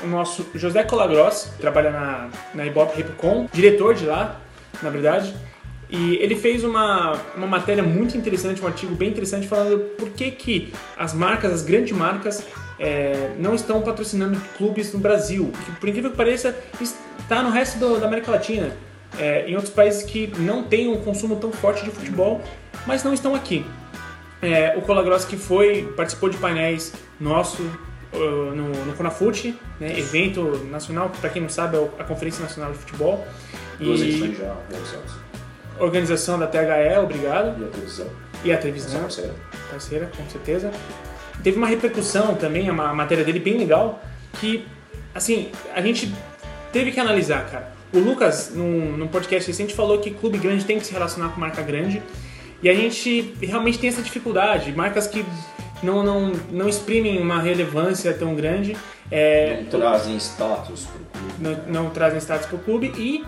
o 0.03 0.07
nosso 0.07 0.47
José 0.55 0.83
Colagross, 0.85 1.51
que 1.57 1.61
trabalha 1.61 1.91
na, 1.91 2.29
na 2.55 2.67
Ibope 2.67 2.97
Repcom, 2.97 3.49
diretor 3.53 3.95
de 3.95 4.05
lá, 4.07 4.41
na 4.83 4.91
verdade, 4.91 5.35
e 5.91 6.17
ele 6.17 6.37
fez 6.37 6.63
uma, 6.65 7.13
uma 7.35 7.47
matéria 7.47 7.83
muito 7.83 8.17
interessante, 8.17 8.61
um 8.63 8.67
artigo 8.67 8.95
bem 8.95 9.09
interessante, 9.09 9.49
falando 9.49 9.79
por 9.97 10.11
que, 10.11 10.31
que 10.31 10.73
as 10.97 11.15
marcas, 11.15 11.53
as 11.53 11.63
grandes 11.63 11.97
marcas, 11.97 12.45
é, 12.79 13.31
não 13.39 13.55
estão 13.55 13.81
patrocinando 13.81 14.39
clubes 14.59 14.93
no 14.93 14.99
Brasil. 15.01 15.51
Que, 15.65 15.73
por 15.81 15.89
incrível 15.89 16.11
que 16.11 16.17
pareça, 16.17 16.55
está 17.19 17.43
no 17.43 17.51
resto 17.51 17.79
do- 17.79 17.99
da 17.99 18.07
América 18.07 18.31
Latina. 18.31 18.71
É, 19.19 19.49
em 19.49 19.55
outros 19.57 19.73
países 19.73 20.03
que 20.05 20.33
não 20.39 20.63
têm 20.63 20.89
um 20.89 21.03
consumo 21.03 21.37
tão 21.37 21.51
forte 21.51 21.85
de 21.85 21.91
futebol, 21.91 22.41
mas 22.87 23.03
não 23.03 23.13
estão 23.13 23.35
aqui. 23.35 23.65
É, 24.41 24.75
o 24.77 24.83
Colagross 24.83 25.25
que 25.25 25.37
foi, 25.37 25.93
participou 25.97 26.29
de 26.29 26.37
painéis 26.37 26.93
nosso 27.19 27.61
uh, 28.13 28.55
no, 28.55 28.69
no 28.85 28.93
Conafute, 28.95 29.59
né, 29.81 29.99
evento 29.99 30.65
nacional, 30.71 31.11
para 31.21 31.29
quem 31.31 31.43
não 31.43 31.49
sabe, 31.49 31.77
é 31.77 31.89
a 31.99 32.05
Conferência 32.05 32.43
Nacional 32.43 32.71
de 32.73 32.79
Futebol. 32.79 33.27
Duas 33.81 34.01
E 34.01 34.35
já 34.35 34.55
organização 35.81 36.39
da 36.39 36.47
THE, 36.47 36.99
obrigado. 37.03 37.61
E 37.61 37.65
a 37.65 37.69
televisão. 37.69 38.07
E 38.45 38.53
a 38.53 38.59
televisão, 38.59 39.01
parceira. 39.01 39.35
parceira, 39.71 40.11
com 40.17 40.29
certeza. 40.31 40.71
Teve 41.43 41.57
uma 41.57 41.67
repercussão 41.67 42.35
também, 42.35 42.71
ma- 42.71 42.91
a 42.91 42.95
matéria 42.95 43.25
dele 43.25 43.39
bem 43.41 43.59
legal, 43.59 44.01
que, 44.41 44.67
assim, 45.15 45.51
a 45.75 45.81
gente 45.81 46.13
teve 46.73 46.93
que 46.93 47.01
analisar, 47.01 47.49
cara. 47.51 47.78
O 47.93 47.99
Lucas, 47.99 48.53
num, 48.55 48.97
num 48.97 49.09
podcast 49.09 49.49
recente, 49.51 49.75
falou 49.75 49.99
que 49.99 50.11
clube 50.11 50.39
grande 50.39 50.65
tem 50.65 50.79
que 50.79 50.87
se 50.87 50.93
relacionar 50.93 51.31
com 51.31 51.41
marca 51.41 51.63
grande. 51.63 52.03
E 52.63 52.69
a 52.69 52.75
gente 52.75 53.35
realmente 53.41 53.79
tem 53.79 53.89
essa 53.89 54.03
dificuldade. 54.03 54.73
Marcas 54.73 55.07
que 55.07 55.25
não, 55.83 56.03
não, 56.03 56.33
não 56.51 56.69
exprimem 56.69 57.21
uma 57.21 57.41
relevância 57.41 58.13
tão 58.13 58.35
grande, 58.35 58.77
é, 59.11 59.61
Não 59.63 59.81
trazem 59.81 60.17
status 60.19 60.87
pro 60.87 61.21
clube. 61.21 61.35
não, 61.67 61.85
não 61.85 61.91
trazem 61.91 62.19
status 62.19 62.47
para 62.47 62.57
o 62.57 62.59
clube 62.59 62.93
e 62.97 63.25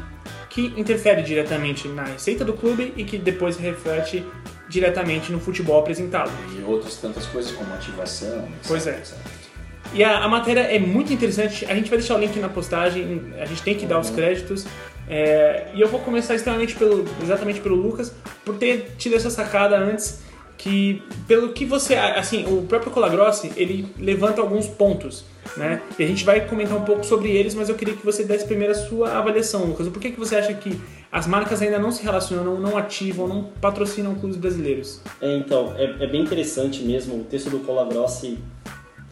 que 0.51 0.75
interfere 0.77 1.23
diretamente 1.23 1.87
na 1.89 2.03
receita 2.05 2.45
do 2.45 2.53
clube 2.53 2.93
e 2.97 3.05
que 3.05 3.17
depois 3.17 3.57
reflete 3.57 4.25
diretamente 4.69 5.31
no 5.33 5.39
futebol 5.41 5.79
apresentado. 5.81 6.31
E 6.59 6.63
outras 6.65 6.97
tantas 6.97 7.25
coisas 7.27 7.53
como 7.53 7.73
ativação, 7.73 8.39
etc, 8.41 8.67
Pois 8.67 8.87
é. 8.89 8.91
etc. 8.99 9.17
E 9.93 10.05
a, 10.05 10.24
a 10.24 10.28
matéria 10.28 10.61
é 10.61 10.78
muito 10.78 11.12
interessante, 11.12 11.64
a 11.66 11.74
gente 11.74 11.91
vai 11.91 11.99
deixar 11.99 12.16
o 12.16 12.18
link 12.18 12.38
na 12.38 12.49
postagem, 12.49 13.32
a 13.41 13.45
gente 13.45 13.62
tem 13.62 13.74
que 13.74 13.86
dar 13.86 13.99
os 13.99 14.11
créditos. 14.11 14.66
é, 15.09 15.66
e 15.74 15.80
eu 15.80 15.88
vou 15.88 16.01
começar 16.01 16.34
extremamente 16.34 16.76
pelo, 16.76 17.05
exatamente 17.22 17.61
pelo 17.61 17.74
Lucas, 17.74 18.14
por 18.45 18.57
ter 18.57 18.95
tido 18.97 19.16
essa 19.16 19.30
sacada 19.30 19.76
antes, 19.76 20.20
que 20.57 21.03
pelo 21.26 21.53
que 21.55 21.64
você, 21.64 21.95
assim, 21.95 22.45
o 22.47 22.62
próprio 22.66 22.93
Colagrossi, 22.93 23.51
ele 23.57 23.88
levanta 23.99 24.43
alguns 24.43 24.66
pontos, 24.66 25.24
né? 25.57 25.80
E 25.99 26.05
a 26.05 26.07
gente 26.07 26.22
vai 26.22 26.47
comentar 26.47 26.76
um 26.76 26.84
pouco 26.84 27.05
sobre 27.05 27.30
eles, 27.30 27.55
mas 27.55 27.70
eu 27.70 27.74
queria 27.74 27.95
que 27.95 28.05
você 28.05 28.24
desse 28.24 28.45
primeiro 28.45 28.72
a 28.72 28.76
sua 28.76 29.18
avaliação, 29.18 29.64
Lucas. 29.64 29.88
Por 29.88 29.99
que, 29.99 30.11
que 30.11 30.20
você 30.20 30.36
acha 30.36 30.53
que 30.53 30.78
as 31.11 31.26
marcas 31.26 31.62
ainda 31.62 31.78
não 31.78 31.91
se 31.91 32.03
relacionam, 32.03 32.61
não 32.61 32.76
ativam, 32.76 33.26
não 33.26 33.45
patrocinam 33.59 34.14
clubes 34.14 34.36
brasileiros? 34.36 35.01
É, 35.20 35.34
então, 35.38 35.74
é, 35.78 36.05
é 36.05 36.07
bem 36.07 36.20
interessante 36.20 36.82
mesmo. 36.82 37.22
O 37.22 37.24
texto 37.24 37.49
do 37.49 37.61
Colagrossi 37.61 38.38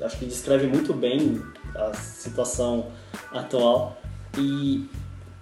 acho 0.00 0.16
que 0.18 0.26
descreve 0.26 0.66
muito 0.66 0.92
bem 0.92 1.42
a 1.74 1.94
situação 1.94 2.86
atual. 3.32 3.96
E 4.36 4.88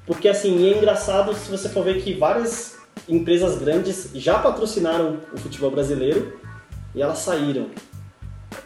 porque 0.07 0.29
assim, 0.29 0.69
é 0.69 0.79
engraçado 0.79 1.35
se 1.35 1.51
você 1.51 1.69
for 1.69 1.85
ver 1.85 2.01
que 2.03 2.15
várias 2.15 2.77
empresas 3.09 3.59
grandes 3.59 4.11
já 4.15 4.39
patrocinaram 4.39 5.19
o 5.33 5.37
futebol 5.37 5.71
brasileiro 5.71 6.39
e 6.95 7.03
elas 7.03 7.19
saíram. 7.19 7.67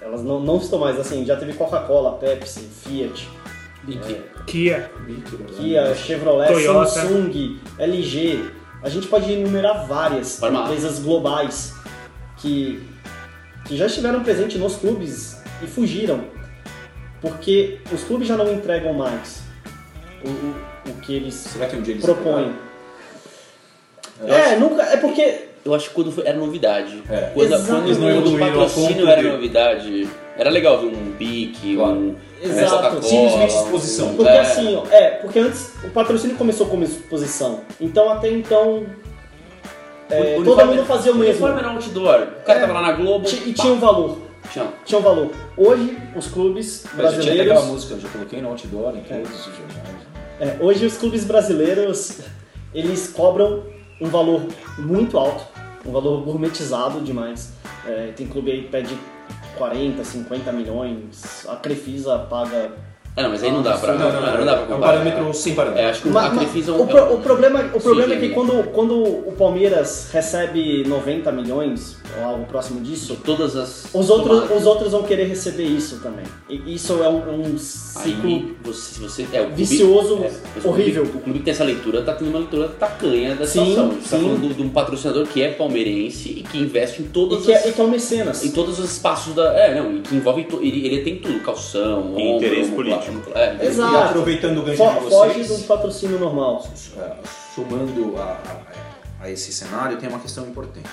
Elas 0.01 0.23
não, 0.23 0.41
não 0.41 0.59
estão 0.59 0.79
mais 0.79 0.99
assim, 0.99 1.25
já 1.25 1.37
teve 1.37 1.55
Coca-Cola, 1.55 2.19
Pepsi, 2.19 2.61
Fiat, 2.61 3.29
Kia, 4.47 4.91
Kia, 5.57 5.95
Chevrolet, 5.95 6.53
Toyota. 6.53 6.91
Samsung, 6.91 7.59
LG. 7.79 8.51
A 8.83 8.89
gente 8.89 9.09
pode 9.09 9.31
enumerar 9.31 9.87
várias 9.87 10.39
Bora 10.39 10.53
lá. 10.53 10.65
empresas 10.65 11.01
globais 11.01 11.75
que, 12.39 12.83
que 13.67 13.77
já 13.77 13.87
estiveram 13.87 14.23
presentes 14.23 14.59
nos 14.59 14.77
clubes 14.77 15.40
e 15.63 15.67
fugiram. 15.67 16.25
Porque 17.21 17.79
os 17.93 18.03
clubes 18.05 18.27
já 18.27 18.37
não 18.37 18.51
entregam 18.53 18.93
mais 18.95 19.43
o, 20.25 20.29
o, 20.29 20.55
o 20.91 20.95
que 21.03 21.15
eles 21.15 21.35
Será 21.35 21.67
que 21.67 21.77
um 21.77 21.83
dia 21.83 21.93
eles 21.95 22.05
propõem. 22.05 22.53
É, 24.27 24.57
nunca. 24.57 24.83
É 24.83 24.97
porque. 24.97 25.47
Eu 25.63 25.75
acho 25.75 25.89
que 25.91 25.95
quando 25.95 26.11
foi- 26.11 26.27
era 26.27 26.39
novidade. 26.39 27.03
É. 27.11 27.31
Quando, 27.35 27.47
Exato. 27.53 27.65
quando 27.67 27.85
Eles 27.85 27.99
não 27.99 28.35
o 28.35 28.39
patrocínio 28.39 29.07
era 29.09 29.21
de- 29.23 29.29
novidade, 29.29 30.09
era 30.39 30.49
legal 30.49 30.79
ver 30.81 30.87
um 30.87 31.11
bique, 31.19 31.77
Claro. 31.77 31.93
um 31.93 32.17
Exato. 32.43 33.03
Simplesmente 33.03 33.55
exposição. 33.55 34.15
Porque 34.15 34.31
É. 34.33 34.41
assim, 34.41 34.75
ó, 34.77 34.87
é, 34.91 35.11
porque 35.17 35.39
antes 35.39 35.75
o 35.85 35.91
patrocínio 35.91 36.37
começou 36.37 36.67
como 36.67 36.83
exposição. 36.85 37.61
Então 37.79 38.11
até 38.11 38.31
então. 38.31 38.87
é, 40.09 40.35
todo 40.37 40.47
uniforme- 40.47 40.75
mundo 40.77 40.87
fazia 40.87 41.13
o 41.13 41.15
mesmo. 41.17 41.31
uniforme 41.47 41.59
era 41.59 41.69
outdoor. 41.71 42.23
O 42.41 42.45
cara 42.47 42.59
É. 42.59 42.61
tava 42.63 42.73
lá 42.73 42.81
na 42.83 42.93
Globo. 42.93 43.29
E 43.29 43.53
pá, 43.53 43.63
tinha 43.63 43.73
um 43.75 43.79
valor. 43.79 44.19
Tinha. 44.51 44.73
Tinha 44.85 44.99
um 44.99 45.03
valor. 45.03 45.31
Hoje, 45.57 45.97
os 46.17 46.27
clubes 46.29 46.85
Mas 46.95 47.15
já 47.15 47.21
tinha 47.21 47.35
aquela 47.35 47.45
brasileiros. 47.55 47.65
música, 47.67 47.95
eu 47.95 48.01
já 48.01 48.09
coloquei 48.09 48.41
no 48.43 48.49
outdoor 48.49 48.97
em 48.97 49.03
todos 49.03 49.47
os 49.47 49.55
jornais. 49.57 50.07
é, 50.41 50.57
hoje 50.61 50.87
os 50.87 50.97
clubes 50.97 51.25
brasileiros 51.25 52.21
eles 52.75 53.09
cobram 53.13 53.65
um 54.01 54.09
valor 54.09 54.43
muito 54.79 55.19
alto, 55.19 55.45
um 55.85 55.93
valor 55.93 56.23
gourmetizado 56.23 57.01
demais. 57.01 57.53
É, 57.87 58.13
tem 58.17 58.27
clube 58.27 58.51
aí 58.51 58.63
que 58.63 58.69
pede 58.69 58.97
40, 59.57 60.03
50 60.05 60.53
milhões, 60.53 61.47
a 61.49 61.57
Crefisa 61.57 62.19
paga. 62.19 62.73
Ah, 63.17 63.25
não, 63.25 63.31
mas 63.31 63.43
aí 63.43 63.51
não 63.51 63.61
dá 63.61 63.77
pra. 63.77 63.95
Não, 63.95 64.13
não, 64.13 64.21
não, 64.21 64.39
não 64.39 64.45
dá 64.47 64.53
pra 64.53 64.61
É 64.63 64.65
um 64.65 64.67
comparar. 64.69 64.93
parâmetro 64.99 65.35
sem 65.35 65.55
parâmetro. 65.55 65.83
É, 65.85 65.91
acho 65.91 66.03
que 66.03 66.09
Ma- 66.09 66.27
a 66.27 66.31
Crefisa 66.31 66.71
é 66.71 66.75
um. 66.75 66.83
o, 66.83 66.87
pro- 66.87 67.15
o 67.15 67.19
problema, 67.21 67.71
o 67.75 67.81
problema 67.81 68.15
é 68.15 68.19
que 68.19 68.29
quando, 68.31 68.71
quando 68.73 68.95
o 69.03 69.35
Palmeiras 69.37 70.09
recebe 70.13 70.85
90 70.87 71.33
milhões, 71.33 71.97
ou 72.19 72.25
algo 72.25 72.45
próximo 72.47 72.81
disso, 72.81 73.19
Todas 73.25 73.57
as. 73.57 73.87
os 73.93 74.09
outros, 74.11 74.39
tomadas. 74.43 74.57
os 74.61 74.67
outros 74.67 74.93
vão 74.93 75.03
querer 75.03 75.25
receber 75.25 75.65
isso 75.65 75.99
também. 76.01 76.25
E 76.49 76.73
isso 76.75 77.03
é 77.03 77.09
um, 77.09 77.41
um 77.53 77.59
ciclo. 77.59 78.29
Aí 78.31 78.57
você, 78.63 78.95
se 78.95 79.01
você 79.01 79.23
é 79.33 79.41
o 79.41 79.47
clube, 79.47 79.55
vicioso, 79.57 80.17
mas 80.21 80.65
o 80.65 80.69
horrível. 80.69 81.03
Clube, 81.03 81.19
o 81.19 81.21
clube 81.23 81.39
que 81.41 81.45
tem 81.45 81.53
essa 81.53 81.65
leitura 81.65 82.03
tá 82.03 82.15
tendo 82.15 82.29
uma 82.31 82.39
leitura 82.39 82.69
tacanha 82.69 83.35
da 83.35 83.45
Sim, 83.47 83.67
situação. 83.67 83.89
Tá 83.89 83.95
sim. 84.03 84.09
falando 84.09 84.55
de- 84.55 84.63
um 84.63 84.69
patrocinador 84.71 85.27
que 85.27 85.43
é 85.43 85.51
palmeirense 85.51 86.29
e 86.31 86.43
que 86.45 86.59
investe 86.59 87.03
em 87.03 87.07
E 87.07 87.09
todas 87.09 87.45
que, 87.45 87.53
as. 87.53 87.67
é, 87.67 87.69
e 87.71 87.73
que 87.73 87.81
é 87.81 87.85
um 87.85 87.91
mecenas. 87.91 88.45
Em 88.45 88.53
todos 88.53 88.79
os 88.79 88.93
espaços 88.93 89.35
da. 89.35 89.53
É, 89.59 89.75
não, 89.81 89.97
e 89.97 90.01
que 90.01 90.15
envolve. 90.15 90.45
to- 90.45 90.61
Ele, 90.63 90.87
ele 90.87 91.03
tem 91.03 91.17
tudo, 91.17 91.41
calção, 91.41 92.15
E 92.17 92.23
ombro, 92.23 92.47
interesse 92.47 92.71
ombro, 92.71 92.85
político. 93.07 93.39
É, 93.39 93.65
Exato. 93.67 93.95
E 93.95 93.97
aproveitando 93.99 94.59
o 94.59 94.63
gancho 94.63 94.77
Fo- 94.79 95.01
de 95.05 95.11
foge 95.11 95.45
vocês, 95.45 95.61
do 95.61 95.67
patrocínio 95.67 96.19
normal. 96.19 96.65
é, 96.99 97.13
somando 97.55 98.17
a, 98.19 98.23
a- 98.23 99.25
a 99.25 99.31
esse 99.31 99.53
cenário, 99.53 99.97
tem 99.99 100.09
uma 100.09 100.19
questão 100.21 100.45
importante. 100.47 100.89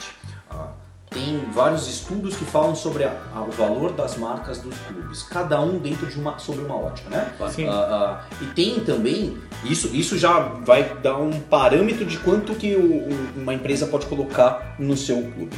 Ah, 0.49 0.68
tem 1.10 1.39
vários 1.53 1.88
estudos 1.88 2.36
que 2.36 2.43
falam 2.43 2.76
sobre 2.76 3.05
a- 3.05 3.16
a- 3.34 3.41
o 3.41 3.49
valor 3.51 3.93
das 3.93 4.18
marcas 4.18 4.58
dos 4.58 4.76
clubes, 4.80 5.24
cada 5.24 5.62
um 5.62 5.78
dentro 5.80 6.05
de 6.08 6.20
uma 6.20 6.38
sobre 6.38 6.66
uma 6.66 6.76
ótica, 6.76 7.10
né? 7.10 7.32
Sim. 7.49 7.66
Ah, 7.68 8.20
ah, 8.30 8.36
e 8.41 8.45
tem 8.47 8.82
também 8.82 9.38
isso, 9.64 9.88
isso 9.95 10.18
já 10.18 10.38
vai 10.39 10.84
dar 11.01 11.18
um 11.18 11.39
parâmetro 11.39 12.03
de 12.05 12.18
quanto 12.20 12.53
que 12.55 12.76
o- 12.76 13.08
um- 13.08 13.41
uma 13.41 13.53
empresa 13.53 13.88
pode 13.88 14.05
colocar 14.08 14.76
no 14.78 14.97
seu 14.97 15.16
clube. 15.32 15.49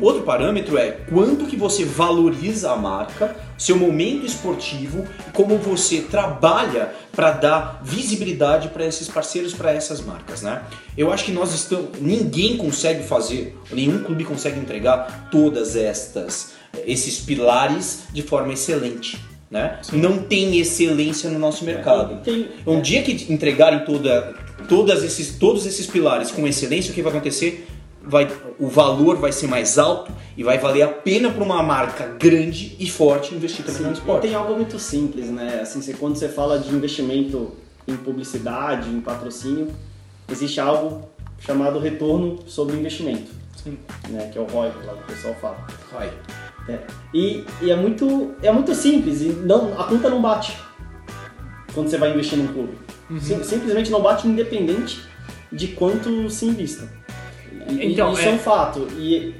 Outro 0.00 0.22
parâmetro 0.22 0.78
é 0.78 0.92
quanto 0.92 1.44
que 1.46 1.56
você 1.56 1.84
valoriza 1.84 2.72
a 2.72 2.76
marca, 2.76 3.36
seu 3.56 3.76
momento 3.76 4.26
esportivo 4.26 5.06
e 5.28 5.30
como 5.32 5.56
você 5.58 6.00
trabalha 6.02 6.92
para 7.12 7.30
dar 7.30 7.80
visibilidade 7.84 8.68
para 8.68 8.84
esses 8.84 9.08
parceiros, 9.08 9.54
para 9.54 9.72
essas 9.72 10.00
marcas, 10.00 10.42
né? 10.42 10.62
Eu 10.96 11.12
acho 11.12 11.24
que 11.24 11.32
nós 11.32 11.54
estamos, 11.54 12.00
ninguém 12.00 12.56
consegue 12.56 13.04
fazer, 13.04 13.56
nenhum 13.72 14.02
clube 14.02 14.24
consegue 14.24 14.58
entregar 14.58 15.28
todas 15.30 15.76
estas 15.76 16.54
esses 16.86 17.20
pilares 17.20 18.04
de 18.12 18.22
forma 18.22 18.52
excelente, 18.52 19.18
né? 19.50 19.78
Não 19.92 20.18
tem 20.18 20.58
excelência 20.58 21.30
no 21.30 21.38
nosso 21.38 21.64
mercado. 21.64 22.22
Tem, 22.22 22.48
Um 22.66 22.80
dia 22.80 23.02
que 23.02 23.32
entregarem 23.32 23.84
toda, 23.84 24.34
todas 24.68 25.04
esses, 25.04 25.36
todos 25.38 25.66
esses 25.66 25.86
pilares 25.86 26.30
com 26.30 26.46
excelência, 26.46 26.90
o 26.90 26.94
que 26.94 27.02
vai 27.02 27.12
acontecer? 27.12 27.68
Vai, 28.06 28.30
o 28.58 28.68
valor 28.68 29.16
vai 29.16 29.32
ser 29.32 29.46
mais 29.46 29.78
alto 29.78 30.12
e 30.36 30.42
vai 30.44 30.58
valer 30.58 30.82
a 30.82 30.88
pena 30.88 31.30
para 31.30 31.42
uma 31.42 31.62
marca 31.62 32.06
grande 32.18 32.76
e 32.78 32.88
forte 32.90 33.34
investir 33.34 33.64
também 33.64 33.78
Sim, 33.78 33.84
no 33.84 33.90
e 33.90 33.94
esporte. 33.94 34.22
tem 34.22 34.34
algo 34.34 34.54
muito 34.54 34.78
simples, 34.78 35.30
né? 35.30 35.60
Assim, 35.62 35.80
você- 35.80 35.94
quando 35.94 36.16
você 36.16 36.28
fala 36.28 36.58
de 36.58 36.74
investimento 36.74 37.52
em 37.88 37.96
publicidade, 37.96 38.90
em 38.90 39.00
patrocínio, 39.00 39.68
existe 40.30 40.60
algo 40.60 41.08
chamado 41.40 41.78
retorno 41.78 42.38
sobre 42.46 42.76
investimento, 42.76 43.30
Sim. 43.62 43.78
né? 44.10 44.28
Que 44.30 44.38
é 44.38 44.40
o 44.40 44.44
ROI, 44.44 44.68
lá 44.84 44.94
que 44.94 45.02
o 45.02 45.06
pessoal 45.14 45.34
fala. 45.40 45.66
Vai. 45.92 46.12
É. 46.68 46.78
E, 47.12 47.44
e 47.62 47.70
é 47.70 47.76
muito 47.76 48.32
é 48.42 48.50
muito 48.50 48.74
simples 48.74 49.20
e 49.22 49.26
não 49.28 49.78
a 49.80 49.84
conta 49.84 50.08
não 50.08 50.20
bate 50.22 50.56
quando 51.74 51.88
você 51.88 51.98
vai 51.98 52.10
investir 52.12 52.38
num 52.38 52.46
clube. 52.48 52.72
Sim- 53.20 53.42
simplesmente 53.42 53.90
não 53.90 54.00
bate 54.00 54.26
independente 54.26 55.02
de 55.52 55.68
quanto 55.68 56.28
se 56.30 56.46
invista. 56.46 56.88
E, 57.80 57.92
Então, 57.92 58.12
isso 58.12 58.22
é- 58.22 58.30
é... 58.30 58.32
um 58.34 58.38
fato. 58.38 58.86
E, 58.98 59.34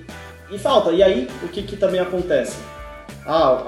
e 0.50 0.58
falta. 0.58 0.90
E 0.92 1.02
aí 1.02 1.28
o 1.42 1.48
que, 1.48 1.62
que 1.62 1.76
também 1.76 2.00
acontece? 2.00 2.56
Ah, 3.26 3.62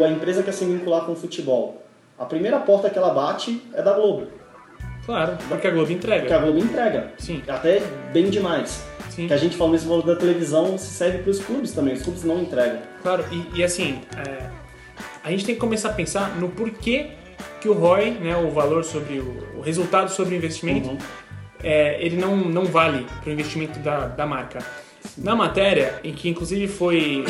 a, 0.00 0.04
a 0.04 0.10
empresa 0.10 0.42
quer 0.42 0.52
se 0.52 0.64
vincular 0.64 1.02
com 1.02 1.12
o 1.12 1.16
futebol. 1.16 1.82
A 2.18 2.24
primeira 2.24 2.58
porta 2.60 2.88
que 2.90 2.98
ela 2.98 3.10
bate 3.12 3.62
é 3.74 3.82
da 3.82 3.92
Globo, 3.92 4.26
Claro, 5.04 5.36
porque 5.48 5.66
a 5.68 5.70
Globo 5.70 5.86
porque 5.86 6.10
a 6.12 6.16
entrega. 6.18 6.38
Globo 6.40 6.58
entrega. 6.58 7.12
Sim, 7.18 7.42
Até 7.46 7.80
bem 8.12 8.28
demais. 8.30 8.84
sim. 9.10 9.26
Que 9.28 9.32
a 9.32 9.36
gente 9.36 9.56
falou 9.56 9.72
nesse 9.72 9.86
valor 9.86 10.04
da 10.04 10.16
televisão 10.16 10.76
se 10.76 10.86
serve 10.90 11.18
para 11.18 11.30
os 11.30 11.38
clubes 11.38 11.72
também. 11.72 11.94
Os 11.94 12.02
clubes 12.02 12.24
não 12.24 12.40
entregam. 12.40 12.78
Claro, 13.02 13.24
e, 13.30 13.58
e 13.60 13.62
assim, 13.62 14.00
é, 14.16 14.48
a 15.22 15.30
gente 15.30 15.44
tem 15.44 15.54
que 15.54 15.60
começar 15.60 15.90
a 15.90 15.92
pensar 15.92 16.36
no 16.36 16.48
porquê 16.48 17.10
que 17.60 17.68
o 17.68 17.72
ROI, 17.74 18.10
né, 18.12 18.36
o 18.36 18.50
valor 18.50 18.82
sobre 18.84 19.20
o, 19.20 19.58
o 19.58 19.60
resultado 19.60 20.10
sobre 20.10 20.34
o 20.34 20.36
investimento, 20.38 20.88
Uhum. 20.88 20.98
É, 21.62 22.04
ele 22.04 22.16
não, 22.16 22.36
não 22.36 22.64
vale 22.64 23.06
para 23.20 23.30
o 23.30 23.32
investimento 23.32 23.78
da, 23.80 24.06
da 24.06 24.26
marca. 24.26 24.58
Na 25.16 25.34
matéria, 25.34 26.00
em 26.04 26.12
que 26.12 26.28
inclusive 26.28 26.68
foi, 26.68 27.24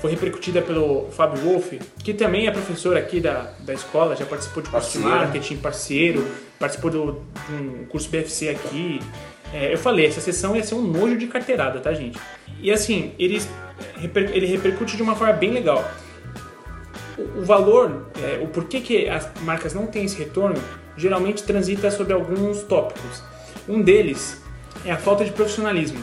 foi 0.00 0.10
repercutida 0.10 0.62
pelo 0.62 1.10
Fábio 1.10 1.42
Wolff, 1.42 1.78
que 2.02 2.14
também 2.14 2.46
é 2.46 2.50
professor 2.50 2.96
aqui 2.96 3.20
da, 3.20 3.52
da 3.60 3.74
escola, 3.74 4.16
já 4.16 4.24
participou 4.24 4.62
de 4.62 4.70
curso 4.70 4.92
de 4.92 4.98
Parceiro. 4.98 5.08
marketing, 5.08 5.56
parceiro, 5.56 6.26
participou 6.58 6.90
do, 6.90 7.22
de 7.48 7.54
um 7.54 7.84
curso 7.86 8.08
BFC 8.08 8.48
aqui. 8.50 9.00
É, 9.52 9.72
eu 9.72 9.78
falei, 9.78 10.06
essa 10.06 10.20
sessão 10.20 10.56
ia 10.56 10.62
ser 10.62 10.74
um 10.74 10.82
nojo 10.82 11.18
de 11.18 11.26
carteirada, 11.26 11.80
tá, 11.80 11.92
gente? 11.92 12.18
E 12.60 12.72
assim, 12.72 13.12
ele, 13.18 13.42
ele 14.32 14.46
repercute 14.46 14.96
de 14.96 15.02
uma 15.02 15.14
forma 15.14 15.34
bem 15.34 15.50
legal. 15.50 15.84
O, 17.18 17.40
o 17.40 17.44
valor, 17.44 18.06
é, 18.22 18.42
o 18.42 18.46
porquê 18.46 18.80
que 18.80 19.08
as 19.08 19.28
marcas 19.42 19.74
não 19.74 19.86
têm 19.86 20.04
esse 20.04 20.16
retorno, 20.16 20.60
geralmente 20.96 21.42
transita 21.42 21.90
sobre 21.90 22.14
alguns 22.14 22.62
tópicos. 22.62 23.22
Um 23.68 23.80
deles 23.80 24.42
é 24.84 24.92
a 24.92 24.96
falta 24.96 25.24
de 25.24 25.32
profissionalismo. 25.32 26.02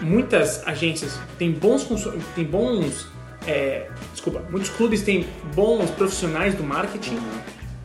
Muitas 0.00 0.66
agências 0.66 1.18
têm 1.38 1.52
bons, 1.52 1.86
têm 2.34 2.44
bons 2.44 3.06
é, 3.46 3.88
desculpa, 4.12 4.44
muitos 4.50 4.70
clubes 4.70 5.02
têm 5.02 5.26
bons 5.54 5.90
profissionais 5.92 6.54
do 6.54 6.62
marketing, 6.62 7.18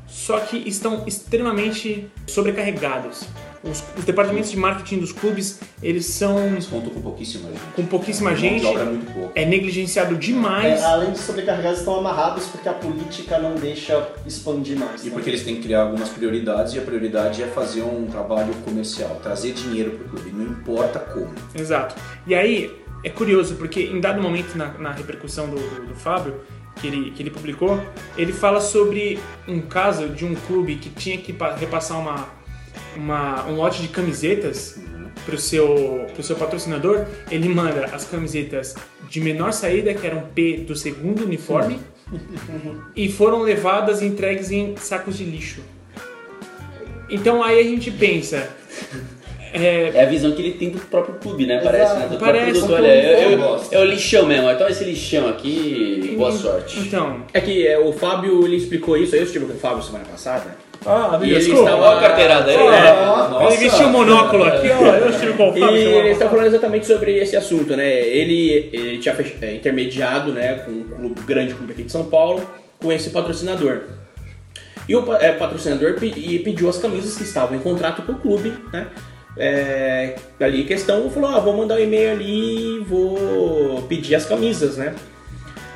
só 0.08 0.40
que 0.40 0.58
estão 0.58 1.08
extremamente 1.08 2.10
sobrecarregados. 2.28 3.26
Os, 3.64 3.82
os 3.98 4.04
departamentos 4.04 4.52
de 4.52 4.58
marketing 4.58 5.00
dos 5.00 5.14
clubes, 5.14 5.60
eles 5.82 6.06
são 6.08 6.36
Conto 6.70 6.90
com 6.90 7.02
pouquíssima 7.02 7.50
gente. 7.50 7.62
com 7.76 7.86
pouquíssima 7.86 8.34
de 8.34 8.42
gente, 8.42 8.66
obra 8.66 8.82
é 8.82 8.86
muito 8.86 9.14
pouco. 9.14 9.32
é 9.36 9.46
negligenciado 9.46 10.18
demais. 10.18 10.82
É, 10.82 10.86
além 10.86 11.12
de 11.12 11.20
sobrecarregados, 11.20 11.80
estão 11.80 11.98
amarrados 11.98 12.46
porque 12.48 12.68
a 12.68 12.74
política 12.74 13.40
não 13.40 13.56
deixa 13.56 14.06
expandir 14.28 14.78
mais. 14.78 15.04
E 15.04 15.08
né? 15.08 15.14
porque 15.14 15.30
eles 15.30 15.44
têm 15.44 15.56
que 15.56 15.62
criar 15.64 15.84
algumas 15.84 16.10
prioridades 16.10 16.74
e 16.74 16.80
a 16.80 16.82
prioridade 16.82 17.42
é 17.42 17.48
fazer 17.48 17.84
um 17.84 18.06
trabalho 18.08 18.54
comercial, 18.66 19.18
trazer 19.24 19.54
dinheiro 19.54 19.92
para 19.92 20.08
o 20.08 20.10
clube, 20.10 20.32
não 20.32 20.44
importa 20.52 21.00
como. 21.00 21.34
Exato. 21.56 21.96
E 22.28 22.36
aí, 22.36 22.70
é 23.02 23.10
curioso, 23.10 23.56
porque 23.56 23.82
em 23.84 24.02
dado 24.02 24.22
momento 24.22 24.58
na, 24.58 24.74
na 24.78 24.92
repercussão 24.92 25.48
do, 25.50 25.56
do, 25.56 25.88
do 25.88 25.96
Fábio, 25.96 26.36
que 26.82 26.88
ele, 26.88 27.12
que 27.12 27.24
ele 27.24 27.30
publicou, 27.30 27.80
ele 28.18 28.34
fala 28.34 28.60
sobre 28.60 29.20
um 29.48 29.62
caso 29.62 30.10
de 30.10 30.26
um 30.26 30.36
clube 30.36 30.76
que 30.76 30.90
tinha 30.90 31.18
que 31.18 31.32
pa- 31.32 31.56
repassar 31.56 32.00
uma, 32.00 32.28
uma, 32.96 33.46
um 33.48 33.56
lote 33.56 33.82
de 33.82 33.88
camisetas 33.88 34.80
para 35.26 35.36
o 35.36 35.38
seu, 35.38 36.06
pro 36.14 36.24
seu 36.24 36.36
patrocinador. 36.36 37.06
Ele 37.32 37.50
manda 37.50 37.86
as 37.94 38.06
camisetas 38.06 38.76
de 39.10 39.22
menor 39.22 39.54
saída, 39.54 39.94
que 39.94 40.06
eram 40.06 40.24
P 40.34 40.58
do 40.68 40.76
segundo 40.76 41.24
uniforme, 41.24 41.80
e 42.96 43.12
foram 43.12 43.42
levadas 43.42 44.02
e 44.02 44.06
entregues 44.06 44.52
em 44.52 44.76
sacos 44.78 45.18
de 45.18 45.24
lixo. 45.24 45.62
Então 47.10 47.44
aí 47.44 47.60
a 47.60 47.64
gente 47.64 47.92
pensa. 47.92 48.50
é, 49.54 49.92
É 49.94 50.04
a 50.04 50.06
visão 50.10 50.32
que 50.32 50.42
ele 50.42 50.54
tem 50.54 50.70
do 50.72 50.80
próprio 50.80 51.16
clube, 51.16 51.46
né? 51.46 51.60
Parece, 51.64 51.96
né? 51.96 52.08
Do 52.08 52.18
Parece. 52.18 52.52
produto. 52.60 52.74
Olha, 52.74 52.88
eu, 52.88 53.32
eu, 53.32 53.38
gosto. 53.38 53.74
é 53.74 53.80
o 53.80 53.84
lixão 53.86 54.26
mesmo. 54.26 54.50
Então 54.50 54.68
esse 54.68 54.84
lixão 54.84 55.28
aqui, 55.30 56.16
boa 56.18 56.32
sorte. 56.32 56.80
Então, 56.80 57.24
É 57.34 57.40
que 57.42 57.68
é, 57.68 57.78
o 57.78 57.94
Fábio 57.94 58.46
ele 58.46 58.56
explicou 58.56 58.98
isso, 58.98 59.14
aí 59.14 59.22
eu 59.22 59.26
estive 59.26 59.46
com 59.46 59.54
o 59.54 59.58
Fábio 59.58 59.84
semana 59.84 60.06
passada, 60.06 60.56
Ah, 60.86 61.20
E 61.22 61.26
ele 61.30 61.36
desculpa. 61.40 61.64
estava- 61.70 61.82
Olha 61.88 61.98
a 61.98 62.02
carteirada 62.02 62.52
aí. 62.52 62.58
É, 62.58 63.48
ele 63.48 63.58
vestiu 63.58 63.88
o 63.88 63.90
monóculo 63.90 64.44
aqui, 64.44 64.70
ó. 64.70 64.86
Eu 64.96 65.10
estilo 65.10 65.34
qual 65.36 65.56
E 65.56 65.60
Fábio, 65.60 65.76
ele 65.78 65.90
chamava. 65.92 66.10
está 66.10 66.30
falando 66.30 66.46
exatamente 66.48 66.86
sobre 66.86 67.18
esse 67.18 67.36
assunto, 67.36 67.76
né? 67.76 67.90
Ele, 67.90 68.70
ele 68.74 68.98
tinha 68.98 69.16
é, 69.42 69.54
intermediado, 69.56 70.32
né, 70.34 70.56
com 70.66 70.72
um 70.72 70.84
clube, 70.84 71.22
grande 71.26 71.54
clube 71.54 71.74
aqui 71.74 71.84
de 71.84 71.92
São 71.92 72.06
Paulo, 72.06 72.42
com 72.82 72.92
esse 72.92 73.10
patrocinador. 73.12 73.82
E 74.88 74.96
o 74.96 75.14
é, 75.16 75.32
patrocinador 75.32 75.94
pe- 75.94 76.14
e 76.16 76.40
pediu 76.40 76.68
as 76.70 76.78
camisas 76.78 77.16
que 77.16 77.24
estavam 77.24 77.56
em 77.56 77.60
contrato 77.62 78.02
com 78.02 78.12
o 78.12 78.16
clube, 78.16 78.54
né? 78.74 78.88
É, 79.38 80.16
ali 80.40 80.62
em 80.62 80.66
questão 80.66 81.10
falou, 81.10 81.30
ah, 81.32 81.40
vou 81.40 81.56
mandar 81.58 81.76
um 81.76 81.80
e-mail 81.80 82.12
ali 82.12 82.76
e 82.76 82.80
vou 82.82 83.82
pedir 83.90 84.14
as 84.16 84.26
camisas, 84.26 84.78
né? 84.78 84.94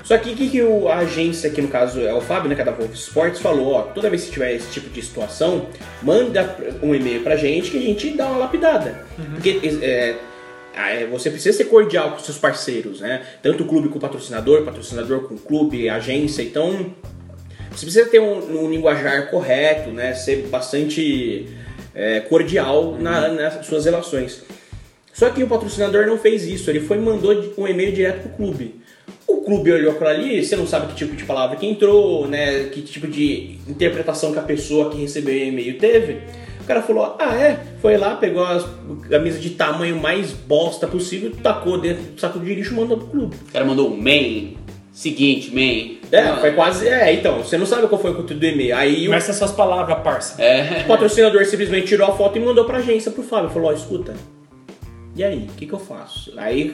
Só 0.07 0.17
que 0.17 0.31
o 0.31 0.35
que, 0.35 0.49
que 0.49 0.61
o- 0.61 0.87
a 0.87 0.99
agência, 0.99 1.49
que 1.49 1.61
no 1.61 1.67
caso 1.67 1.99
é 1.99 2.13
o 2.13 2.21
Fábio, 2.21 2.47
né, 2.47 2.55
que 2.55 2.61
é 2.61 2.63
da 2.63 2.71
Wolf 2.71 2.93
Sports, 2.93 3.41
falou, 3.41 3.73
ó, 3.73 3.81
toda 3.81 4.09
vez 4.09 4.23
que 4.23 4.31
tiver 4.31 4.53
esse 4.55 4.71
tipo 4.71 4.89
de 4.89 5.01
situação, 5.01 5.67
manda 6.01 6.55
um 6.81 6.95
e-mail 6.95 7.21
pra 7.23 7.35
gente 7.35 7.69
que 7.71 7.77
a 7.77 7.81
gente 7.81 8.11
dá 8.11 8.25
uma 8.27 8.37
lapidada. 8.37 9.03
Porque 9.33 9.59
é, 9.81 10.15
é, 10.73 11.05
você 11.07 11.29
precisa 11.29 11.57
ser 11.57 11.65
cordial 11.65 12.11
com 12.11 12.19
seus 12.19 12.37
parceiros, 12.37 13.01
né? 13.01 13.21
Tanto 13.43 13.63
o 13.63 13.67
clube 13.67 13.89
com 13.89 13.97
o 13.97 14.01
patrocinador, 14.01 14.63
patrocinador 14.63 15.23
com 15.27 15.35
o 15.35 15.39
clube, 15.39 15.89
agência, 15.89 16.41
então 16.41 16.93
você 17.71 17.85
precisa 17.85 18.05
ter 18.05 18.19
um, 18.21 18.63
um 18.63 18.69
linguajar 18.71 19.29
correto, 19.29 19.89
né? 19.89 20.13
Ser 20.13 20.47
bastante 20.47 21.47
é, 21.93 22.21
cordial 22.21 22.95
na- 22.97 23.27
nas 23.27 23.65
suas 23.65 23.83
relações. 23.83 24.41
Só 25.11 25.29
que 25.31 25.43
o 25.43 25.47
patrocinador 25.47 26.05
não 26.07 26.17
fez 26.17 26.45
isso, 26.45 26.69
ele 26.69 26.79
foi 26.79 26.97
mandou 26.97 27.33
um 27.57 27.67
e-mail 27.67 27.91
direto 27.91 28.21
pro 28.21 28.29
clube. 28.37 28.76
O 29.27 29.41
clube 29.41 29.71
olhou 29.71 29.93
para 29.93 30.09
ali, 30.09 30.43
você 30.43 30.55
não 30.55 30.65
sabe 30.65 30.87
que 30.87 30.95
tipo 30.95 31.15
de 31.15 31.25
palavra 31.25 31.57
que 31.57 31.65
entrou, 31.65 32.27
né? 32.27 32.65
Que 32.65 32.81
tipo 32.81 33.07
de 33.07 33.57
interpretação 33.67 34.31
que 34.31 34.39
a 34.39 34.43
pessoa 34.43 34.89
que 34.89 35.01
recebeu 35.01 35.35
o 35.35 35.47
e-mail 35.47 35.77
teve. 35.77 36.21
O 36.61 36.65
cara 36.67 36.81
falou, 36.81 37.15
ah 37.19 37.35
é? 37.35 37.59
Foi 37.81 37.97
lá, 37.97 38.15
pegou 38.15 38.43
a 38.43 38.61
camisa 39.09 39.39
de 39.39 39.51
tamanho 39.51 39.97
mais 39.97 40.31
bosta 40.31 40.87
possível, 40.87 41.31
tacou 41.41 41.79
dentro 41.79 42.03
do 42.03 42.19
saco 42.19 42.39
de 42.39 42.53
lixo 42.53 42.73
e 42.73 42.75
mandou 42.75 42.97
pro 42.97 43.07
clube. 43.07 43.35
O 43.49 43.51
cara 43.51 43.65
mandou 43.65 43.89
um 43.89 43.97
man. 43.97 44.55
Seguinte, 44.91 45.53
man. 45.53 45.97
É, 46.11 46.21
Ah, 46.21 46.37
foi 46.37 46.53
quase. 46.53 46.87
É, 46.87 47.13
então, 47.13 47.37
você 47.37 47.57
não 47.57 47.65
sabe 47.65 47.87
qual 47.87 48.01
foi 48.01 48.11
o 48.11 48.15
conteúdo 48.15 48.39
do 48.39 48.45
e-mail. 48.45 48.75
Aí 48.75 49.03
o 49.03 49.05
Começa 49.05 49.31
essas 49.31 49.51
palavras, 49.51 49.99
parça. 49.99 50.41
É. 50.41 50.81
O 50.83 50.87
patrocinador 50.89 51.45
simplesmente 51.45 51.87
tirou 51.87 52.07
a 52.07 52.15
foto 52.15 52.37
e 52.37 52.41
mandou 52.41 52.65
pra 52.65 52.79
agência, 52.79 53.11
pro 53.11 53.23
Fábio. 53.23 53.49
Falou, 53.49 53.69
ó, 53.69 53.73
escuta, 53.73 54.15
e 55.17 55.23
aí, 55.23 55.47
o 55.49 55.53
que, 55.53 55.65
que 55.65 55.73
eu 55.73 55.79
faço? 55.79 56.31
Aí, 56.37 56.71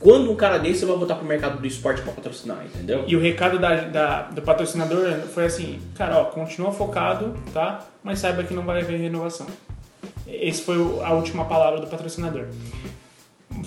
quando 0.00 0.30
um 0.32 0.34
cara 0.34 0.58
desse, 0.58 0.80
você 0.80 0.86
vai 0.86 0.96
voltar 0.96 1.14
pro 1.14 1.26
mercado 1.26 1.60
do 1.60 1.66
esporte 1.66 2.00
pra 2.02 2.12
patrocinar, 2.12 2.64
entendeu? 2.64 3.04
E 3.06 3.14
o 3.14 3.20
recado 3.20 3.58
da, 3.58 3.74
da- 3.76 4.22
do 4.22 4.42
patrocinador 4.42 5.12
foi 5.32 5.44
assim, 5.44 5.78
cara, 5.94 6.16
ó, 6.18 6.24
continua 6.24 6.72
focado, 6.72 7.34
tá? 7.52 7.86
Mas 8.02 8.18
saiba 8.18 8.42
que 8.42 8.54
não 8.54 8.62
vai 8.64 8.80
haver 8.80 8.98
renovação. 8.98 9.46
Esse 10.26 10.62
foi 10.62 10.78
o- 10.78 11.00
a 11.04 11.12
última 11.12 11.44
palavra 11.44 11.80
do 11.80 11.86
patrocinador. 11.86 12.46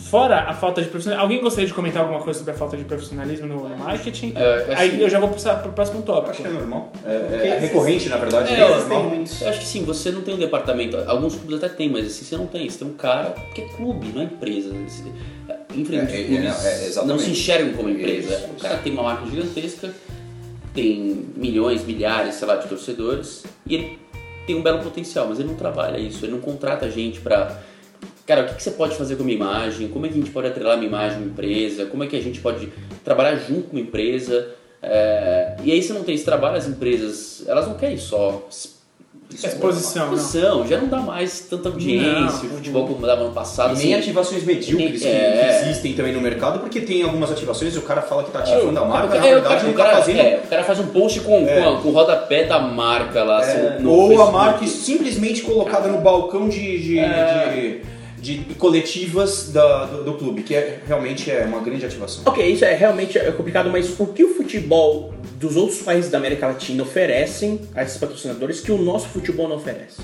Fora 0.10 0.40
a 0.50 0.54
falta 0.54 0.82
de 0.82 0.88
profissionalismo, 0.88 1.24
alguém 1.24 1.42
gostaria 1.44 1.68
de 1.68 1.74
comentar 1.74 2.02
alguma 2.02 2.20
coisa 2.22 2.40
sobre 2.40 2.54
a 2.54 2.58
falta 2.58 2.76
de 2.78 2.84
profissionalismo 2.86 3.46
no, 3.46 3.68
no 3.70 3.78
marketing? 3.78 4.34
É, 4.36 4.56
assim- 4.64 4.74
Aí 4.76 5.02
eu 5.02 5.10
já 5.10 5.20
vou 5.20 5.30
passar 5.30 5.62
pro 5.62 5.72
próximo 5.74 6.02
tópico. 6.02 6.32
Acho 6.32 6.42
que 6.42 6.48
é 6.48 6.52
normal. 6.52 6.92
É, 7.06 7.48
é 7.48 7.60
recorrente, 7.60 8.10
na 8.10 8.18
verdade. 8.18 8.54
É, 8.54 8.58
né? 8.58 8.64
eu, 8.64 8.70
normal. 8.80 9.22
acho 9.24 9.60
que 9.60 9.66
sim, 9.66 9.84
você 9.84 10.10
não 10.10 10.22
tem 10.22 10.34
um 10.34 10.38
departamento. 10.38 10.98
Alguns 11.06 11.36
clubes 11.36 11.58
até 11.58 11.70
tem, 11.70 11.90
mas 11.92 12.08
assim, 12.08 12.24
você 12.26 12.38
não 12.38 12.48
tem. 12.48 12.68
Você 12.68 12.80
tem 12.80 12.88
um 12.88 12.94
cara 12.94 13.36
que 13.54 13.62
é 13.62 13.66
clube, 13.68 14.08
não 14.16 14.22
é 14.22 14.26
empresa. 14.26 14.70
Você- 14.88 15.04
Infelizmente, 15.76 16.14
É, 16.14 16.22
é, 16.22 16.26
clubes 16.26 16.96
não, 16.96 17.04
é, 17.04 17.06
não 17.06 17.20
se 17.20 17.32
enxergam 17.32 17.74
como 17.74 17.90
empresa. 17.90 18.36
Isso, 18.36 18.46
o 18.58 18.62
cara 18.62 18.78
tem 18.78 18.94
uma 18.94 19.04
marca 19.04 19.26
gigantesca, 19.30 19.94
tem 20.74 21.26
milhões, 21.36 21.84
milhares, 21.86 22.36
sei 22.36 22.48
lá, 22.48 22.56
de 22.58 22.68
torcedores, 22.68 23.44
e 23.66 23.76
ele 23.76 24.00
tem 24.46 24.56
um 24.56 24.62
belo 24.62 24.80
potencial, 24.84 25.28
mas 25.28 25.40
ele 25.40 25.50
não 25.50 25.56
trabalha 25.56 25.98
isso, 25.98 26.26
ele 26.26 26.34
não 26.34 26.40
contrata 26.42 26.90
gente 26.90 27.20
pra. 27.22 27.62
Cara, 28.26 28.44
o 28.44 28.48
que, 28.48 28.56
que 28.56 28.64
você 28.64 28.72
pode 28.72 28.96
fazer 28.96 29.16
com 29.18 29.24
a 29.24 29.26
minha 29.26 29.36
imagem? 29.36 29.90
Como 29.90 30.06
é 30.06 30.10
que 30.10 30.16
a 30.16 30.18
gente 30.18 30.32
pode 30.32 30.48
atrelar 30.48 30.74
a 30.76 30.78
minha 30.78 30.88
imagem 30.88 31.20
minha 31.20 31.32
empresa? 31.32 31.86
Como 31.86 32.04
é 32.04 32.08
que 32.08 32.16
a 32.16 32.22
gente 32.22 32.40
pode 32.40 32.70
trabalhar 33.04 33.36
junto 33.36 33.64
com 33.64 33.76
uma 33.76 33.82
empresa? 33.82 34.50
É, 34.82 35.56
E 35.64 35.72
aí 35.72 35.82
você 35.82 35.92
não 35.94 36.04
tem 36.04 36.16
esse 36.16 36.24
trabalho, 36.24 36.56
as 36.58 36.68
empresas, 36.68 37.44
elas 37.48 37.68
não 37.68 37.76
querem 37.76 37.98
só 37.98 38.48
Exposição, 39.34 40.08
não. 40.08 40.14
exposição, 40.16 40.68
já 40.68 40.78
não 40.78 40.88
dá 40.88 40.98
mais 40.98 41.40
tanta 41.42 41.70
audiência, 41.70 42.14
Não. 42.20 42.28
o 42.28 42.56
futebol 42.58 42.88
como 42.88 43.06
dava 43.06 43.24
no 43.24 43.32
passado. 43.32 43.74
E 43.76 43.78
nem 43.78 43.94
assim, 43.94 44.04
ativações 44.04 44.44
medíocres 44.44 45.02
que- 45.02 45.08
É. 45.08 45.60
que 45.62 45.66
existem 45.70 45.94
também 45.94 46.14
no 46.14 46.22
mercado, 46.22 46.60
porque 46.60 46.82
tem 46.82 47.04
algumas 47.04 47.32
ativações 47.32 47.74
e 47.76 47.78
o 47.78 47.82
cara 47.82 48.02
fala 48.02 48.24
que 48.24 48.32
tá 48.32 48.40
ativando 48.40 48.80
a 48.80 48.86
marca, 48.86 49.16
É, 49.16 49.20
na 49.20 49.26
o 49.26 49.30
verdade 49.30 49.56
cara, 49.62 49.70
o 49.70 49.74
tá 49.74 49.84
cara- 49.84 49.98
fazendo. 49.98 50.20
é, 50.20 50.42
o 50.44 50.48
cara 50.48 50.64
faz 50.64 50.80
um 50.80 50.88
post 50.88 51.20
com, 51.22 51.48
É. 51.48 51.62
com, 51.62 51.70
a- 51.70 51.82
com 51.82 51.90
o 51.90 51.92
rodapé 51.92 52.44
da 52.46 52.60
marca 52.60 53.24
lá. 53.24 53.40
assim, 53.40 53.82
no 53.84 53.92
Ou 53.92 54.06
a 54.06 54.08
Facebook. 54.10 54.32
marca 54.34 54.68
simplesmente 54.68 55.42
colocada 55.42 55.88
no 55.90 56.00
balcão 56.00 56.48
de, 56.48 56.80
de, 56.80 57.00
É. 57.00 57.80
de, 57.82 57.93
de 58.24 58.38
coletivas 58.56 59.52
da- 59.52 59.86
do, 59.86 60.04
do 60.06 60.14
clube, 60.14 60.44
que 60.44 60.56
é, 60.56 60.80
realmente 60.88 61.30
é 61.30 61.44
uma 61.44 61.60
grande 61.60 61.86
ativação. 61.86 62.24
Ok, 62.26 62.44
isso 62.48 62.64
é 62.64 62.74
realmente 62.74 63.18
é 63.18 63.30
complicado, 63.32 63.70
mas 63.70 64.00
o 64.00 64.08
que 64.08 64.24
o 64.24 64.34
futebol 64.34 65.14
dos 65.40 65.56
outros 65.58 65.82
países 65.82 66.10
da 66.10 66.18
América 66.18 66.48
Latina 66.48 66.82
oferecem 66.84 67.60
a 67.76 67.84
esses 67.84 67.98
patrocinadores 67.98 68.62
que 68.62 68.72
o 68.72 68.78
nosso 68.78 69.10
futebol 69.10 69.48
não 69.50 69.58
oferece? 69.58 70.02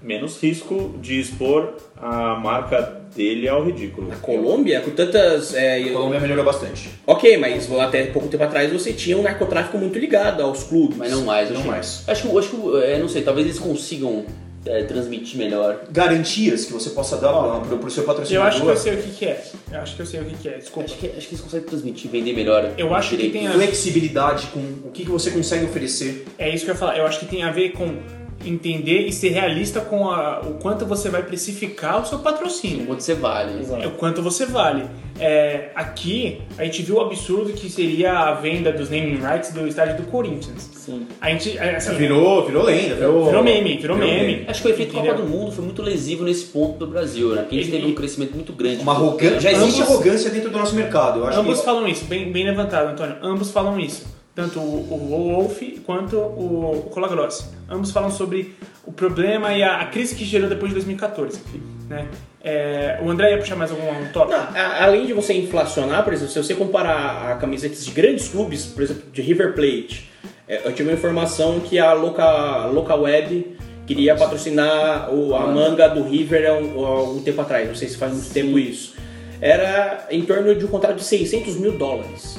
Menos 0.00 0.40
risco 0.42 0.94
de 1.00 1.20
expor 1.20 1.74
a 1.96 2.34
marca 2.34 3.00
dele 3.14 3.48
ao 3.48 3.64
ridículo. 3.64 4.10
A 4.12 4.16
Colômbia, 4.16 4.80
com 4.80 4.90
tantas. 4.90 5.54
é, 5.54 5.78
A 5.80 5.92
Colômbia 5.92 6.18
melhorou 6.18 6.44
bastante. 6.44 6.90
Ok, 7.06 7.36
mas 7.36 7.70
até 7.72 8.06
pouco 8.06 8.26
tempo 8.26 8.42
atrás 8.42 8.72
você 8.72 8.92
tinha 8.92 9.16
um 9.16 9.22
narcotráfico 9.22 9.78
muito 9.78 9.98
ligado 10.00 10.42
aos 10.42 10.64
clubes. 10.64 10.96
Mas 10.96 11.12
não 11.12 11.22
mais, 11.24 11.50
Não 11.50 11.58
acho, 11.58 11.68
mais. 11.68 12.04
Acho 12.08 12.28
que, 12.28 12.38
acho 12.38 12.48
que 12.48 12.76
é, 12.84 12.98
não 12.98 13.08
sei, 13.08 13.22
talvez 13.22 13.46
eles 13.46 13.60
consigam 13.60 14.24
é, 14.66 14.82
transmitir 14.84 15.38
melhor. 15.38 15.80
Garantias 15.90 16.64
que 16.64 16.72
você 16.72 16.90
possa 16.90 17.16
dar 17.16 17.32
para 17.32 17.74
o 17.86 17.90
seu 17.90 18.02
Eu 18.02 18.06
patrocinador. 18.06 18.46
acho 18.48 18.60
que 18.62 18.66
eu 18.68 18.76
sei 18.76 18.94
o 18.94 19.02
que, 19.02 19.10
que 19.10 19.24
é. 19.26 19.44
Eu 19.72 19.80
acho 19.80 19.96
que 19.96 20.02
eu 20.02 20.06
sei 20.06 20.20
o 20.20 20.24
que, 20.24 20.34
que 20.36 20.48
é, 20.48 20.58
desculpa. 20.58 20.88
Acho 20.88 20.98
que, 20.98 21.06
acho 21.06 21.28
que 21.28 21.34
eles 21.34 21.40
conseguem 21.40 21.66
transmitir, 21.68 22.10
vender 22.10 22.32
melhor. 22.34 22.72
Eu 22.78 22.94
acho 22.94 23.10
que 23.10 23.16
direito. 23.16 23.32
tem 23.32 23.46
a- 23.48 23.52
Flexibilidade 23.52 24.46
com 24.48 24.60
o 24.60 24.90
que, 24.92 25.04
que 25.04 25.10
você 25.10 25.30
consegue 25.30 25.64
oferecer. 25.64 26.26
É 26.38 26.48
isso 26.54 26.64
que 26.64 26.70
eu 26.70 26.74
ia 26.74 26.78
falar. 26.78 26.96
Eu 26.98 27.06
acho 27.06 27.18
que 27.20 27.26
tem 27.26 27.42
a 27.42 27.50
ver 27.50 27.70
com 27.72 27.96
entender 28.44 29.06
e 29.06 29.12
ser 29.12 29.30
realista 29.30 29.80
com 29.80 30.08
a- 30.10 30.40
o 30.40 30.54
quanto 30.54 30.84
você 30.86 31.08
vai 31.08 31.22
precificar 31.22 32.02
o 32.02 32.06
seu 32.06 32.18
patrocínio. 32.20 32.86
Quanto 32.86 33.02
você 33.02 33.14
vale. 33.14 33.64
É 33.82 33.86
o 33.86 33.92
quanto 33.92 34.22
você 34.22 34.46
vale. 34.46 34.84
É, 35.20 35.70
aqui, 35.74 36.40
a 36.58 36.64
gente 36.64 36.82
viu 36.82 36.96
o 36.96 37.00
absurdo 37.00 37.52
que 37.52 37.70
seria 37.70 38.12
a 38.12 38.32
venda 38.34 38.72
dos 38.72 38.90
naming 38.90 39.16
rights 39.20 39.52
do 39.52 39.66
estádio 39.68 39.98
do 39.98 40.04
Corinthians. 40.10 40.70
Sim. 40.74 41.06
A 41.20 41.30
gente, 41.30 41.56
é, 41.58 41.76
assim, 41.76 41.94
Virou, 41.94 42.44
virou 42.44 42.64
lenda, 42.64 42.94
virou, 42.96 43.26
virou 43.26 43.42
meme, 43.44 43.76
virou 43.76 43.96
meme. 43.96 44.44
Acho 44.48 44.62
que 44.62 44.68
o 44.68 44.70
efeito 44.70 44.92
Entendeu? 44.96 45.14
Copa 45.14 45.24
do 45.26 45.30
Mundo 45.30 45.52
foi 45.52 45.64
muito 45.64 45.82
lesivo 45.82 46.24
nesse 46.24 46.46
ponto 46.46 46.76
do 46.78 46.86
Brasil, 46.88 47.28
né? 47.34 47.42
Porque 47.42 47.56
a 47.56 47.58
gente 47.62 47.70
teve 47.70 47.86
um 47.86 47.94
crescimento 47.94 48.34
muito 48.34 48.52
grande. 48.52 48.82
Uma 48.82 48.92
arrogância. 48.92 49.40
Já 49.40 49.52
existe 49.52 49.80
Ambos- 49.82 49.92
arrogância 49.94 50.30
dentro 50.30 50.50
do 50.50 50.58
nosso 50.58 50.74
mercado. 50.74 51.20
Eu 51.20 51.26
acho 51.28 51.38
Ambos 51.38 51.58
que 51.60 51.64
falam 51.64 51.86
isso, 51.86 52.04
bem, 52.06 52.32
bem 52.32 52.44
levantado, 52.44 52.88
Antônio. 52.90 53.16
Ambos 53.22 53.50
falam 53.52 53.78
isso. 53.78 54.04
Tanto 54.34 54.58
o, 54.60 54.62
o 54.90 55.34
Wolf 55.34 55.60
quanto 55.84 56.16
o, 56.16 56.84
o 56.86 56.90
Colagrossi. 56.90 57.44
Ambos 57.72 57.90
falam 57.90 58.10
sobre 58.10 58.54
o 58.86 58.92
problema 58.92 59.52
e 59.54 59.62
a, 59.62 59.76
a 59.80 59.86
crise 59.86 60.14
que 60.14 60.24
gerou 60.24 60.48
depois 60.48 60.68
de 60.70 60.74
2014. 60.74 61.40
Né? 61.88 62.06
É, 62.44 62.98
o 63.02 63.08
André 63.10 63.30
ia 63.32 63.38
puxar 63.38 63.56
mais 63.56 63.70
algum 63.70 63.82
um 63.88 64.06
tópico? 64.12 64.30
Não, 64.38 64.60
a- 64.60 64.84
além 64.84 65.06
de 65.06 65.12
você 65.12 65.32
inflacionar, 65.34 66.04
por 66.04 66.12
exemplo, 66.12 66.32
se 66.32 66.42
você 66.42 66.54
comparar 66.54 67.32
a 67.32 67.36
camisetas 67.36 67.84
de 67.84 67.90
grandes 67.92 68.28
clubes, 68.28 68.66
por 68.66 68.82
exemplo, 68.82 69.10
de 69.12 69.22
River 69.22 69.54
Plate, 69.54 70.10
é, 70.48 70.66
eu 70.66 70.72
tive 70.72 70.88
uma 70.90 70.94
informação 70.94 71.60
que 71.60 71.78
a 71.78 71.92
Loca, 71.92 72.66
Loca 72.66 72.94
Web 72.94 73.56
queria 73.86 74.14
patrocinar 74.16 75.12
o- 75.14 75.34
a 75.34 75.46
manga 75.46 75.88
do 75.88 76.02
River 76.02 76.50
há 76.50 76.54
um, 76.54 76.84
há 76.84 77.02
um 77.10 77.22
tempo 77.22 77.40
atrás, 77.40 77.66
não 77.68 77.74
sei 77.74 77.88
se 77.88 77.96
faz 77.96 78.12
muito 78.12 78.30
tempo 78.32 78.58
isso. 78.58 78.94
Era 79.40 80.06
em 80.10 80.22
torno 80.22 80.54
de 80.54 80.64
um 80.64 80.68
contrato 80.68 80.96
de 80.96 81.04
600 81.04 81.56
mil 81.56 81.72
dólares. 81.78 82.38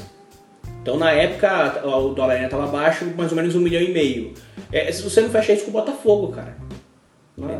Então 0.81 0.97
na 0.97 1.11
época 1.11 1.81
o 1.85 2.09
dólar 2.13 2.33
ainda 2.35 2.45
estava 2.45 2.67
baixo, 2.67 3.05
mais 3.17 3.31
ou 3.31 3.35
menos 3.37 3.55
um 3.55 3.59
milhão 3.59 3.81
e 3.81 3.91
meio. 3.91 4.33
É, 4.73 4.91
se 4.91 5.01
você 5.03 5.21
não 5.21 5.29
fecha 5.29 5.53
isso 5.53 5.63
com 5.65 5.69
o 5.69 5.73
Botafogo, 5.73 6.29
cara. 6.33 6.57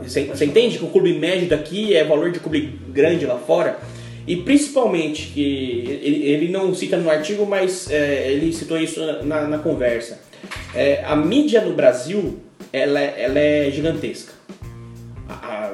Você, 0.03 0.25
você 0.25 0.45
entende 0.45 0.77
que 0.77 0.83
o 0.85 0.89
clube 0.89 1.13
médio 1.13 1.47
daqui 1.47 1.95
é 1.95 2.03
valor 2.03 2.31
de 2.31 2.39
clube 2.39 2.79
grande 2.89 3.25
lá 3.25 3.37
fora? 3.37 3.79
E 4.25 4.35
principalmente, 4.37 5.31
que 5.33 5.99
ele, 6.01 6.23
ele 6.25 6.51
não 6.51 6.73
cita 6.73 6.97
no 6.97 7.09
artigo, 7.09 7.45
mas 7.45 7.89
é, 7.91 8.31
ele 8.31 8.53
citou 8.53 8.77
isso 8.79 8.99
na, 9.23 9.47
na 9.47 9.57
conversa. 9.57 10.21
É, 10.73 11.03
a 11.03 11.15
mídia 11.15 11.61
no 11.61 11.73
Brasil, 11.73 12.39
ela, 12.71 12.99
é- 12.99 13.15
ela 13.17 13.39
é 13.39 13.69
gigantesca. 13.71 14.33
A, 15.27 15.33
a 15.67 15.73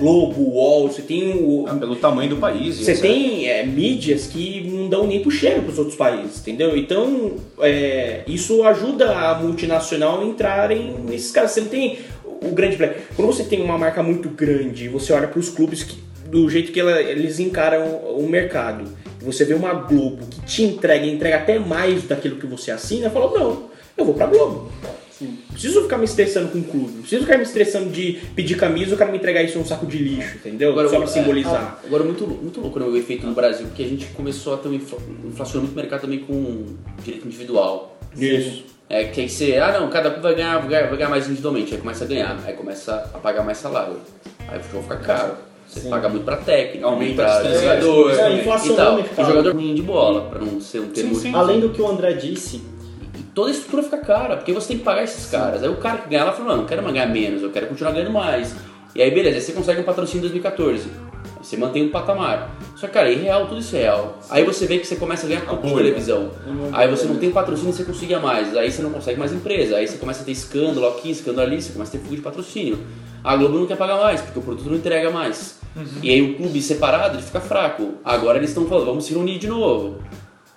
Globo, 0.00 0.40
UOL, 0.42 0.88
você 0.90 1.02
tem 1.02 1.34
o, 1.34 1.66
Ah, 1.68 1.74
pelo 1.74 1.94
tamanho 1.94 2.30
do 2.30 2.36
país. 2.38 2.78
você 2.78 2.94
tem 2.96 3.46
é, 3.48 3.64
mídias 3.64 4.26
que 4.26 4.62
não 4.68 4.88
dão 4.88 5.06
nem 5.06 5.20
pro 5.20 5.30
cheiro 5.30 5.62
pros 5.62 5.78
outros 5.78 5.94
países, 5.96 6.38
entendeu? 6.40 6.76
Então, 6.76 7.32
é, 7.60 8.22
isso 8.26 8.62
ajuda 8.64 9.10
a 9.16 9.38
multinacional 9.38 10.20
a 10.20 10.24
entrarem 10.24 10.94
nesses 11.06 11.30
caras. 11.30 11.50
Você 11.50 11.60
não 11.60 11.68
tem 11.68 11.98
o 12.24 12.48
grande 12.52 12.76
player. 12.76 13.02
Quando 13.14 13.26
você 13.32 13.44
tem 13.44 13.60
uma 13.60 13.76
marca 13.76 14.02
muito 14.02 14.30
grande 14.30 14.86
e 14.86 14.88
você 14.88 15.12
olha 15.12 15.28
pros 15.28 15.50
clubes 15.50 15.82
que, 15.82 15.98
do 16.26 16.48
jeito 16.48 16.72
que 16.72 16.80
ela- 16.80 17.00
eles 17.00 17.38
encaram 17.38 17.84
o 18.16 18.26
mercado, 18.26 18.84
e 19.20 19.24
você 19.24 19.44
vê 19.44 19.52
uma 19.52 19.74
Globo 19.74 20.24
que 20.30 20.40
te 20.46 20.62
entrega, 20.62 21.04
entrega 21.06 21.36
até 21.36 21.58
mais 21.58 22.04
daquilo 22.04 22.36
que 22.36 22.46
você 22.46 22.70
assina, 22.70 23.10
fala, 23.10 23.38
não, 23.38 23.64
eu 23.96 24.04
vou 24.06 24.14
pra 24.14 24.24
Globo. 24.26 24.70
Não 25.24 25.36
preciso 25.52 25.82
ficar 25.82 25.98
me 25.98 26.04
estressando 26.04 26.48
com 26.48 26.58
o 26.58 26.64
clube. 26.64 26.92
Não 26.94 27.00
preciso 27.00 27.22
ficar 27.22 27.36
me 27.36 27.42
estressando 27.42 27.90
de 27.90 28.20
pedir 28.34 28.56
camisa 28.56 28.92
e 28.92 28.94
o 28.94 28.96
cara 28.96 29.10
me 29.10 29.18
entregar 29.18 29.42
isso 29.42 29.58
num 29.58 29.64
saco 29.64 29.86
de 29.86 29.98
lixo, 29.98 30.36
entendeu? 30.36 30.72
Só 30.88 30.96
pra 30.96 31.04
é, 31.04 31.06
simbolizar. 31.06 31.78
ah, 31.82 31.86
agora, 31.86 32.04
muito, 32.04 32.26
muito 32.26 32.60
louco 32.60 32.78
né, 32.78 32.86
o 32.86 32.96
efeito 32.96 33.26
no 33.26 33.32
Brasil, 33.34 33.66
porque 33.66 33.82
a 33.82 33.88
gente 33.88 34.06
começou 34.06 34.54
a 34.54 34.56
ter 34.56 34.68
um 34.68 34.74
infla, 34.74 34.98
inflacionou 35.24 35.62
muito 35.62 35.74
o 35.74 35.76
mercado 35.80 36.00
também 36.02 36.20
com 36.20 36.66
direito 37.04 37.26
individual. 37.26 37.98
Isso. 38.16 38.64
É 38.88 39.04
que 39.04 39.20
aí 39.20 39.28
você, 39.28 39.56
ah 39.56 39.78
não, 39.78 39.88
cada 39.88 40.10
clube 40.10 40.22
vai 40.24 40.34
ganhar, 40.34 40.58
vai 40.58 40.68
ganhar, 40.68 40.88
vai 40.88 40.96
ganhar 40.96 41.10
mais 41.10 41.26
individualmente, 41.26 41.74
aí 41.74 41.80
começa 41.80 42.02
a 42.04 42.06
ganhar, 42.08 42.38
aí 42.44 42.54
começa 42.54 42.92
a 43.14 43.18
pagar 43.18 43.44
mais 43.44 43.58
salário. 43.58 43.96
Aí 44.48 44.58
o 44.58 44.62
futebol 44.62 44.82
fica 44.82 44.96
caro. 44.96 45.34
Você 45.68 45.88
paga 45.88 46.08
muito 46.08 46.24
pra 46.24 46.36
técnico, 46.36 46.84
Aumenta 46.88 47.14
pra 47.22 47.36
a 47.36 47.42
distância. 47.42 47.60
jogador 47.60 48.10
É, 48.18 48.32
e 48.32 48.40
inflacionou 48.40 48.76
tal. 48.76 48.92
o 48.92 48.96
mercado. 48.96 49.20
E 49.20 49.30
jogador 49.30 49.54
ruim 49.54 49.74
de 49.76 49.82
bola, 49.82 50.28
pra 50.28 50.40
não 50.40 50.60
ser 50.60 50.80
um 50.80 50.88
termo. 50.88 51.14
sim. 51.14 51.32
Além 51.32 51.60
do 51.60 51.68
que 51.70 51.80
o 51.80 51.86
André 51.88 52.14
disse, 52.14 52.60
toda 53.40 53.50
a 53.50 53.54
estrutura 53.54 53.82
fica 53.82 53.96
cara, 53.96 54.36
porque 54.36 54.52
você 54.52 54.68
tem 54.68 54.78
que 54.78 54.84
pagar 54.84 55.02
esses 55.02 55.30
caras. 55.30 55.62
Aí 55.62 55.68
o 55.70 55.76
cara 55.76 55.98
que 55.98 56.10
ganha 56.10 56.24
lá 56.24 56.32
fala, 56.32 56.50
mano, 56.50 56.62
não 56.62 56.68
quero 56.68 56.82
mais 56.82 56.92
ganhar 56.92 57.06
menos, 57.06 57.42
eu 57.42 57.50
quero 57.50 57.68
continuar 57.68 57.92
ganhando 57.92 58.12
mais. 58.12 58.54
E 58.94 59.00
aí 59.00 59.10
beleza, 59.10 59.36
aí 59.36 59.40
você 59.40 59.52
consegue 59.52 59.80
um 59.80 59.84
patrocínio 59.84 60.18
em 60.18 60.28
2014. 60.28 60.90
Aí 61.38 61.42
você 61.42 61.56
mantém 61.56 61.86
um 61.86 61.88
patamar. 61.88 62.54
Só 62.76 62.86
que, 62.86 62.92
cara, 62.92 63.08
é 63.08 63.14
irreal, 63.14 63.46
tudo 63.46 63.60
isso 63.60 63.74
é 63.76 63.80
real. 63.80 64.18
Aí 64.28 64.44
você 64.44 64.66
vê 64.66 64.78
que 64.78 64.86
você 64.86 64.96
começa 64.96 65.24
a 65.24 65.28
ganhar 65.30 65.46
pouco 65.46 65.66
de 65.66 65.74
televisão. 65.74 66.30
Aí 66.72 66.86
você 66.88 67.06
não 67.06 67.16
tem 67.16 67.30
patrocínio 67.30 67.70
e 67.70 67.72
você 67.72 67.84
conseguia 67.84 68.20
mais. 68.20 68.54
Aí 68.54 68.70
você 68.70 68.82
não 68.82 68.90
consegue 68.90 69.18
mais 69.18 69.32
empresa. 69.32 69.76
Aí 69.76 69.88
você 69.88 69.96
começa 69.96 70.20
a 70.20 70.24
ter 70.26 70.32
escândalo 70.32 70.86
aqui, 70.88 71.10
escândalo 71.10 71.46
ali, 71.46 71.62
você 71.62 71.72
começa 71.72 71.96
a 71.96 71.98
ter 71.98 72.04
fuga 72.04 72.16
de 72.16 72.22
patrocínio. 72.22 72.78
A 73.24 73.36
Globo 73.36 73.58
não 73.58 73.66
quer 73.66 73.76
pagar 73.76 73.96
mais, 73.96 74.20
porque 74.20 74.38
o 74.38 74.42
produto 74.42 74.68
não 74.68 74.76
entrega 74.76 75.10
mais. 75.10 75.58
E 76.02 76.10
aí 76.10 76.20
o 76.20 76.36
clube 76.36 76.60
separado 76.60 77.16
ele 77.16 77.22
fica 77.22 77.40
fraco. 77.40 77.94
Agora 78.04 78.36
eles 78.36 78.50
estão 78.50 78.66
falando, 78.66 78.86
vamos 78.86 79.04
se 79.04 79.14
reunir 79.14 79.38
de 79.38 79.48
novo. 79.48 80.02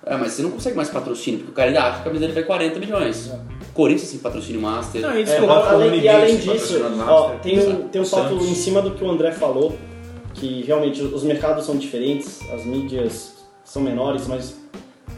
É, 0.06 0.16
mas 0.16 0.32
você 0.32 0.42
não 0.42 0.50
consegue 0.50 0.76
mais 0.76 0.90
patrocínio, 0.90 1.38
porque 1.40 1.52
o 1.52 1.54
cara 1.54 1.68
ainda 1.68 1.80
acha 1.82 1.94
que 1.94 2.00
a 2.00 2.04
camisa 2.04 2.20
dele 2.20 2.32
vai 2.34 2.42
40 2.44 2.78
milhões. 2.78 3.30
Corinthians 3.72 4.10
tem 4.10 4.20
patrocínio 4.20 4.60
master. 4.60 5.00
Não, 5.00 5.18
isso 5.18 5.32
É, 5.32 5.36
que 5.38 5.42
eu- 5.44 5.50
além- 5.50 6.00
e 6.00 6.08
além 6.08 6.36
disso, 6.36 6.80
ó, 6.84 6.90
Master. 7.28 7.40
tem 7.40 7.58
um, 7.58 7.88
tem 7.88 8.02
um 8.02 8.04
fato 8.04 8.28
Santos. 8.28 8.48
em 8.48 8.54
cima 8.54 8.82
do 8.82 8.90
que 8.92 9.02
o 9.02 9.10
André 9.10 9.32
falou, 9.32 9.74
que 10.34 10.62
realmente 10.62 11.00
os 11.02 11.22
mercados 11.22 11.64
são 11.64 11.76
diferentes, 11.76 12.40
as 12.52 12.64
mídias 12.64 13.34
são 13.64 13.82
menores, 13.82 14.26
mas 14.28 14.54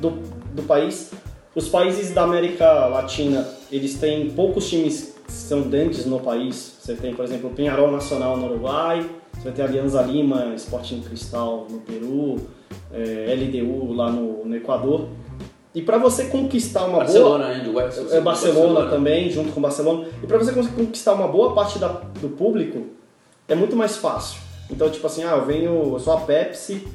do, 0.01 0.11
do 0.55 0.63
país, 0.63 1.11
os 1.55 1.69
países 1.69 2.13
da 2.15 2.23
América 2.23 2.87
Latina, 2.87 3.47
eles 3.73 3.95
têm 3.95 4.31
poucos 4.31 4.69
times 4.69 5.15
que 5.27 5.33
são 5.33 5.63
grandes 5.63 6.07
no 6.07 6.21
país. 6.21 6.77
Você 6.81 6.95
tem, 6.95 7.13
por 7.15 7.25
exemplo, 7.25 7.51
o 7.51 7.53
Penharol 7.53 7.91
Nacional 7.91 8.37
no 8.37 8.47
Uruguai, 8.47 9.05
você 9.35 9.43
vai 9.45 9.53
ter 9.53 9.63
a 9.63 9.65
Alianza 9.65 10.01
Lima, 10.03 10.53
Sporting 10.55 11.01
Cristal 11.01 11.67
no 11.69 11.81
Peru, 11.81 12.41
é, 12.93 13.35
LDU 13.35 13.93
lá 13.93 14.11
no, 14.11 14.45
no 14.45 14.57
Equador. 14.57 15.09
E 15.75 15.83
para 15.83 15.99
você 15.99 16.25
conquistar 16.27 16.81
uma 16.85 16.93
boa 16.93 17.05
Barcelona, 17.05 17.49
né? 17.49 17.61
Do 17.65 17.75
West, 17.75 17.99
é 18.11 18.21
Barcelona, 18.21 18.89
também, 18.89 19.29
junto 19.31 19.53
com 19.53 19.61
Barcelona. 19.61 20.07
E 20.23 20.27
para 20.27 20.39
você 20.39 20.53
conseguir 20.53 20.75
conquistar 20.77 21.13
uma 21.13 21.29
boa 21.29 21.55
parte 21.55 21.79
da- 21.79 22.01
do 22.21 22.31
público, 22.31 22.87
é 23.47 23.55
muito 23.55 23.77
mais 23.77 23.97
fácil. 23.97 24.41
Então, 24.71 24.89
tipo 24.89 25.07
assim, 25.07 25.23
ah, 25.23 25.33
eu 25.37 25.45
venho, 25.45 25.93
eu 25.93 25.99
sou 26.01 26.15
a 26.15 26.21
Pepsi, 26.21 26.87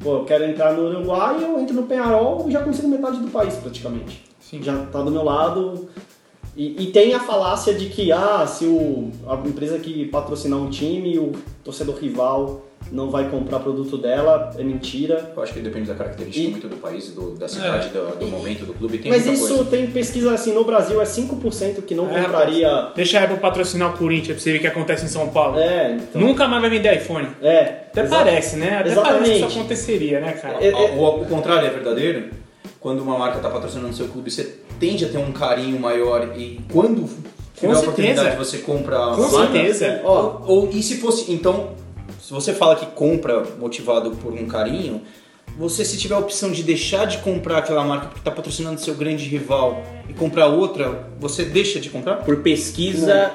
pô, 0.00 0.16
eu 0.18 0.24
quero 0.24 0.44
entrar 0.44 0.72
no 0.72 0.88
Uruguai, 0.88 1.36
eu 1.44 1.60
entro 1.60 1.74
no 1.74 1.82
Penharol 1.82 2.46
e 2.48 2.52
já 2.52 2.62
consigo 2.62 2.88
metade 2.88 3.18
do 3.18 3.28
país, 3.28 3.54
praticamente. 3.56 4.24
Sim. 4.40 4.62
Já 4.62 4.86
tá 4.86 5.02
do 5.02 5.10
meu 5.10 5.22
lado. 5.22 5.86
E, 6.56 6.84
e 6.84 6.86
tem 6.92 7.12
a 7.14 7.20
falácia 7.20 7.74
de 7.74 7.86
que, 7.90 8.10
ah, 8.10 8.46
se 8.46 8.64
o, 8.64 9.10
a 9.28 9.34
empresa 9.46 9.78
que 9.78 10.06
patrocinar 10.06 10.58
um 10.58 10.70
time, 10.70 11.18
o 11.18 11.32
torcedor 11.62 11.96
rival 11.96 12.62
não 12.92 13.10
vai 13.10 13.28
comprar 13.28 13.58
produto 13.60 13.96
dela, 13.98 14.50
é 14.58 14.62
mentira. 14.62 15.32
Eu 15.36 15.42
acho 15.42 15.52
que 15.52 15.60
depende 15.60 15.88
da 15.88 15.94
característica 15.94 16.46
E- 16.46 16.50
muito 16.50 16.68
do 16.68 16.76
país, 16.76 17.08
do- 17.10 17.32
da 17.36 17.48
cidade, 17.48 17.88
do, 17.88 18.16
do 18.18 18.26
momento 18.26 18.64
do 18.64 18.72
clube. 18.74 18.98
Tem 18.98 19.10
Mas 19.10 19.26
isso 19.26 19.48
coisa. 19.48 19.64
tem 19.64 19.86
pesquisa 19.88 20.32
assim, 20.32 20.52
no 20.52 20.64
Brasil 20.64 21.00
é 21.00 21.04
5% 21.04 21.82
que 21.82 21.94
não 21.94 22.08
É, 22.14 22.22
compraria. 22.22 22.88
Deixa 22.94 23.18
a 23.18 23.24
Apple 23.24 23.38
patrocinar 23.38 23.94
o 23.94 23.98
Corinthians 23.98 24.36
pra 24.36 24.38
você 24.42 24.52
ver 24.52 24.58
o 24.58 24.60
que 24.60 24.66
acontece 24.66 25.04
em 25.04 25.08
São 25.08 25.28
Paulo. 25.28 25.58
É, 25.58 25.92
então. 25.96 26.20
Nunca 26.20 26.46
mais 26.46 26.60
vai 26.60 26.70
vender 26.70 26.94
iPhone. 26.96 27.28
É. 27.42 27.84
Até 27.90 28.02
exa- 28.02 28.16
parece, 28.16 28.56
né? 28.56 28.66
Até 28.66 28.76
parece 28.76 28.92
Exatamente. 28.92 29.30
que 29.30 29.36
isso 29.46 29.58
aconteceria, 29.58 30.20
né, 30.20 30.32
cara? 30.32 30.56
É, 30.60 30.68
é- 30.68 30.94
O, 30.96 31.22
o 31.22 31.26
contrário 31.26 31.66
é 31.66 31.70
verdadeiro. 31.70 32.24
Quando 32.80 33.00
uma 33.00 33.16
marca 33.18 33.38
está 33.38 33.48
patrocinando 33.48 33.94
seu 33.94 34.08
clube, 34.08 34.30
você 34.30 34.58
tende 34.78 35.04
a 35.04 35.08
ter 35.08 35.16
um 35.18 35.32
carinho 35.32 35.80
maior 35.80 36.34
e 36.36 36.60
quando 36.70 37.08
tiver 37.54 37.72
a 37.72 37.74
certeza. 37.76 37.80
oportunidade 37.80 38.36
você 38.36 38.58
compra 38.58 38.96
Com 39.14 39.22
marca, 39.22 39.52
certeza. 39.52 40.00
Ó, 40.04 40.42
Ou, 40.46 40.68
e 40.70 40.82
se 40.82 40.96
fosse, 40.98 41.32
então, 41.32 41.70
se 42.24 42.32
você 42.32 42.54
fala 42.54 42.74
que 42.74 42.86
compra 42.86 43.42
motivado 43.58 44.12
por 44.12 44.32
um 44.32 44.46
carinho, 44.46 45.02
você 45.58 45.84
se 45.84 45.98
tiver 45.98 46.14
a 46.14 46.18
opção 46.18 46.50
de 46.50 46.62
deixar 46.62 47.06
de 47.06 47.18
comprar 47.18 47.58
aquela 47.58 47.84
marca 47.84 48.06
porque 48.06 48.20
está 48.20 48.30
patrocinando 48.30 48.80
seu 48.80 48.94
grande 48.94 49.26
rival 49.26 49.84
e 50.08 50.14
comprar 50.14 50.46
outra, 50.46 51.06
você 51.20 51.44
deixa 51.44 51.78
de 51.78 51.90
comprar? 51.90 52.16
Por 52.24 52.38
pesquisa, 52.38 53.30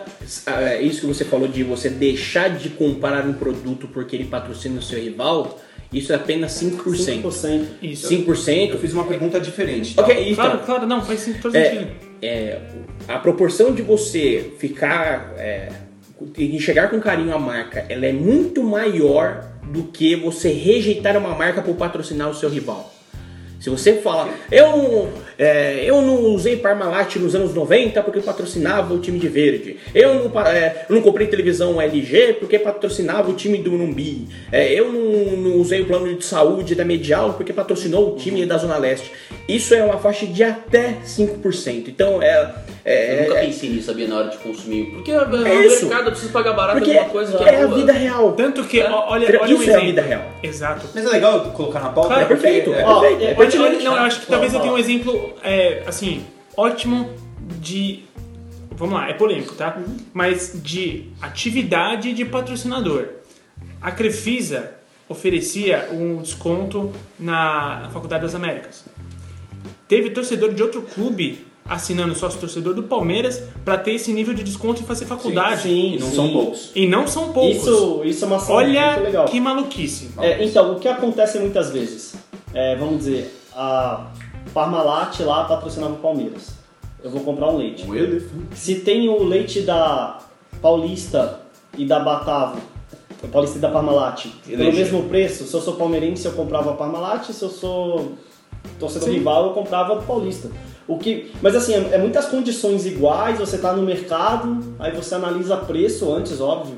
é 0.47 0.81
isso 0.81 1.01
que 1.01 1.05
você 1.05 1.23
falou 1.23 1.47
de 1.47 1.63
você 1.63 1.87
deixar 1.87 2.49
de 2.57 2.69
comprar 2.69 3.27
um 3.27 3.33
produto 3.33 3.87
porque 3.87 4.15
ele 4.15 4.25
patrocina 4.25 4.79
o 4.79 4.81
seu 4.81 4.99
rival, 4.99 5.59
isso 5.93 6.11
é 6.11 6.15
apenas 6.15 6.53
5%. 6.53 7.21
5%. 7.21 7.65
Isso. 7.83 8.09
5%. 8.09 8.71
Eu 8.71 8.79
fiz 8.79 8.91
uma 8.91 9.03
pergunta 9.03 9.39
diferente. 9.39 9.93
tá? 9.93 10.01
Ok, 10.01 10.31
então, 10.31 10.45
Claro, 10.45 10.59
claro, 10.65 10.87
não, 10.87 11.03
faz 11.03 11.29
todo 11.39 11.55
É, 11.55 11.69
sentido. 11.69 11.91
é, 12.23 12.59
a 13.07 13.19
proporção 13.19 13.71
de 13.71 13.83
você 13.83 14.53
ficar 14.57 15.35
é, 15.37 15.69
enxergar 16.37 16.89
com 16.89 16.99
carinho 16.99 17.33
a 17.33 17.39
marca, 17.39 17.85
ela 17.89 18.05
é 18.05 18.13
muito 18.13 18.63
maior 18.63 19.43
do 19.63 19.83
que 19.83 20.15
você 20.15 20.49
rejeitar 20.49 21.17
uma 21.17 21.35
marca 21.35 21.61
por 21.61 21.75
patrocinar 21.75 22.29
o 22.29 22.33
seu 22.33 22.49
rival. 22.49 22.93
Se 23.59 23.69
você 23.69 23.93
fala, 24.01 24.29
eu 24.51 25.11
é, 25.39 25.83
eu 25.85 26.01
não 26.01 26.15
usei 26.35 26.57
Parmalat 26.57 27.15
nos 27.15 27.33
anos 27.33 27.53
90 27.53 28.03
porque 28.03 28.19
patrocinava 28.19 28.93
o 28.93 28.99
time 28.99 29.17
de 29.17 29.29
verde. 29.29 29.77
Eu 29.95 30.15
não, 30.29 30.41
é, 30.41 30.85
eu 30.89 30.95
não 30.95 31.01
comprei 31.01 31.27
televisão 31.27 31.81
LG 31.81 32.33
porque 32.41 32.59
patrocinava 32.59 33.31
o 33.31 33.33
time 33.33 33.57
do 33.57 33.71
Numbi. 33.71 34.27
É, 34.51 34.71
eu 34.73 34.91
não, 34.91 35.37
não 35.37 35.57
usei 35.57 35.81
o 35.81 35.85
plano 35.85 36.13
de 36.13 36.25
saúde 36.25 36.75
da 36.75 36.83
Medial 36.83 37.33
porque 37.33 37.53
patrocinou 37.53 38.13
o 38.13 38.15
time 38.17 38.45
da 38.45 38.57
Zona 38.57 38.77
Leste. 38.77 39.11
Isso 39.47 39.73
é 39.73 39.81
uma 39.81 39.97
faixa 39.97 40.25
de 40.27 40.43
até 40.43 40.97
5%. 41.05 41.87
Então 41.87 42.21
é. 42.21 42.53
é 42.85 43.19
Eu 43.19 43.23
nunca 43.29 43.39
é- 43.39 43.45
pensei 43.45 43.69
nisso, 43.69 43.87
sabia, 43.87 44.07
na 44.07 44.17
hora 44.17 44.27
de 44.29 44.37
consumir. 44.37 44.85
Porque 44.91 45.11
é, 45.11 45.15
É 45.15 45.19
é 45.49 45.65
isso. 45.65 45.85
mercado, 45.87 46.05
eu 46.07 46.11
preciso 46.11 46.31
pagar 46.33 46.53
barato 46.53 46.79
porque 46.79 46.91
alguma 46.91 47.09
coisa 47.09 47.37
que 47.37 47.43
é 47.45 47.61
a 47.63 47.67
boa. 47.67 47.77
vida 47.79 47.93
real. 47.93 48.33
Tanto 48.33 48.63
que, 48.65 48.81
olha, 48.81 49.39
olha 49.41 49.55
um 49.55 49.61
Isso 49.61 49.69
é 49.69 49.73
a 49.73 49.77
exemplo. 49.77 49.85
vida 49.85 50.01
real. 50.01 50.21
Exato. 50.43 50.85
Mas 50.93 51.05
é 51.05 51.09
legal 51.09 51.39
colocar 51.55 51.79
na 51.79 51.89
pauta. 51.89 52.09
Claro, 52.09 52.21
É 52.23 52.25
perfeito. 52.25 52.73
É 52.73 52.83
Ó, 52.83 52.99
perfeito. 52.99 53.21
é- 53.21 53.25
É 53.25 53.27
é- 53.27 53.27
Olha, 53.29 53.35
pertinente. 53.37 53.75
olha, 53.75 53.83
não, 53.83 53.95
eu 53.97 54.01
acho 54.03 54.19
que 54.21 54.27
talvez 54.27 54.53
eu 54.53 54.59
tenha 54.59 54.73
um 54.73 54.77
exemplo, 54.77 55.28
é, 55.43 55.83
assim, 55.85 56.25
ótimo 56.55 57.09
de. 57.59 58.03
Vamos 58.71 58.95
lá, 58.95 59.09
é 59.09 59.13
polêmico, 59.13 59.55
tá? 59.55 59.81
Mas 60.13 60.53
de 60.55 61.09
atividade 61.21 62.13
de 62.13 62.23
patrocinador. 62.23 63.07
A 63.81 63.91
Crefisa 63.91 64.71
oferecia 65.07 65.89
um 65.91 66.21
desconto 66.21 66.91
na, 67.19 67.89
Faculdade 67.91 68.23
das 68.23 68.35
Américas. 68.35 68.85
Teve 69.87 70.11
torcedor 70.11 70.53
de 70.53 70.61
outro 70.61 70.83
clube 70.83 71.45
assinando 71.65 72.15
sócio 72.15 72.39
torcedor 72.39 72.73
do 72.73 72.83
Palmeiras 72.83 73.43
para 73.63 73.77
ter 73.77 73.93
esse 73.93 74.11
nível 74.11 74.33
de 74.33 74.43
desconto 74.43 74.81
e 74.81 74.85
fazer 74.85 75.05
faculdade. 75.05 75.63
Sim, 75.63 75.95
E 75.95 75.99
não 75.99 76.09
sim. 76.09 76.15
são 76.15 76.31
poucos. 76.31 76.71
E 76.75 76.87
não 76.87 77.07
são 77.07 77.31
poucos. 77.33 77.57
Isso, 77.57 78.01
isso 78.05 78.23
é 78.23 78.27
uma 78.27 78.51
Olha 78.51 78.97
legal. 78.97 79.25
que 79.25 79.39
maluquice. 79.39 80.09
É, 80.19 80.43
então, 80.43 80.75
o 80.75 80.79
que 80.79 80.87
acontece 80.87 81.37
muitas 81.39 81.69
vezes? 81.69 82.15
É, 82.53 82.75
vamos 82.75 82.99
dizer, 82.99 83.31
a 83.53 84.07
Parmalat 84.53 85.19
lá 85.21 85.45
patrocinava 85.45 85.93
o 85.93 85.97
Palmeiras. 85.97 86.53
Eu 87.03 87.09
vou 87.09 87.21
comprar 87.21 87.49
um 87.49 87.57
leite. 87.57 87.85
Um 87.85 87.95
elefante. 87.95 88.55
Se 88.55 88.75
tem 88.75 89.07
o 89.07 89.23
leite 89.23 89.61
da 89.61 90.19
Paulista 90.61 91.41
e 91.77 91.85
da 91.85 91.99
Batavo, 91.99 92.59
Paulista 93.31 93.57
e 93.57 93.61
da 93.61 93.69
Parmalat, 93.69 94.27
pelo 94.45 94.73
mesmo 94.73 95.03
preço, 95.03 95.45
se 95.45 95.53
eu 95.53 95.61
sou 95.61 95.75
palmeirense 95.75 96.25
eu 96.25 96.33
comprava 96.33 96.71
a 96.71 96.73
Parmalat, 96.73 97.31
se 97.31 97.43
eu 97.43 97.49
sou 97.49 98.13
torcedor 98.79 99.09
Sim. 99.09 99.15
rival 99.15 99.47
eu 99.47 99.53
comprava 99.53 99.95
do 99.95 100.03
Paulista. 100.03 100.49
O 100.87 100.97
que, 100.97 101.31
mas 101.41 101.55
assim, 101.55 101.73
é, 101.73 101.95
é 101.95 101.97
muitas 101.97 102.25
condições 102.25 102.85
iguais, 102.85 103.37
você 103.37 103.57
está 103.57 103.73
no 103.73 103.83
mercado, 103.83 104.75
aí 104.79 104.91
você 104.91 105.15
analisa 105.15 105.55
preço 105.55 106.11
antes, 106.11 106.41
óbvio, 106.41 106.77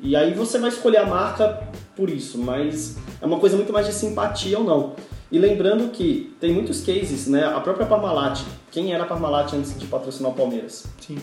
e 0.00 0.16
aí 0.16 0.32
você 0.32 0.58
vai 0.58 0.70
escolher 0.70 0.98
a 0.98 1.06
marca 1.06 1.62
por 1.94 2.08
isso, 2.08 2.38
mas 2.38 2.96
é 3.20 3.26
uma 3.26 3.38
coisa 3.38 3.56
muito 3.56 3.72
mais 3.72 3.86
de 3.86 3.92
simpatia 3.92 4.58
ou 4.58 4.64
não. 4.64 4.92
E 5.32 5.38
lembrando 5.38 5.90
que 5.90 6.34
tem 6.40 6.52
muitos 6.52 6.80
cases, 6.82 7.26
né? 7.28 7.44
A 7.44 7.60
própria 7.60 7.86
Parmalat, 7.86 8.40
quem 8.70 8.92
era 8.92 9.04
a 9.04 9.06
Parmalat 9.06 9.52
antes 9.54 9.78
de 9.78 9.86
patrocinar 9.86 10.32
o 10.32 10.34
Palmeiras? 10.34 10.84
Sim. 11.00 11.18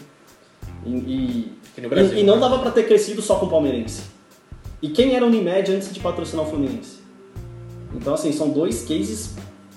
E, 0.86 1.52
e, 1.78 1.88
Brasil, 1.88 2.18
e- 2.18 2.22
e 2.22 2.24
não 2.24 2.36
né? 2.36 2.42
dava 2.42 2.60
pra 2.60 2.72
ter 2.72 2.88
crescido 2.88 3.22
só 3.22 3.36
com 3.36 3.48
o 3.48 3.50
Palmeirense. 3.50 4.04
E 4.82 4.90
quem 4.90 5.16
era 5.16 5.26
a 5.26 5.28
Unimed 5.28 5.72
antes 5.74 5.94
de 5.94 6.00
patrocinar 6.00 6.46
o 6.46 6.50
Fluminense? 6.50 6.98
Então, 7.94 8.14
assim, 8.14 8.32
são 8.32 8.50
dois 8.50 8.84
cases 8.88 9.32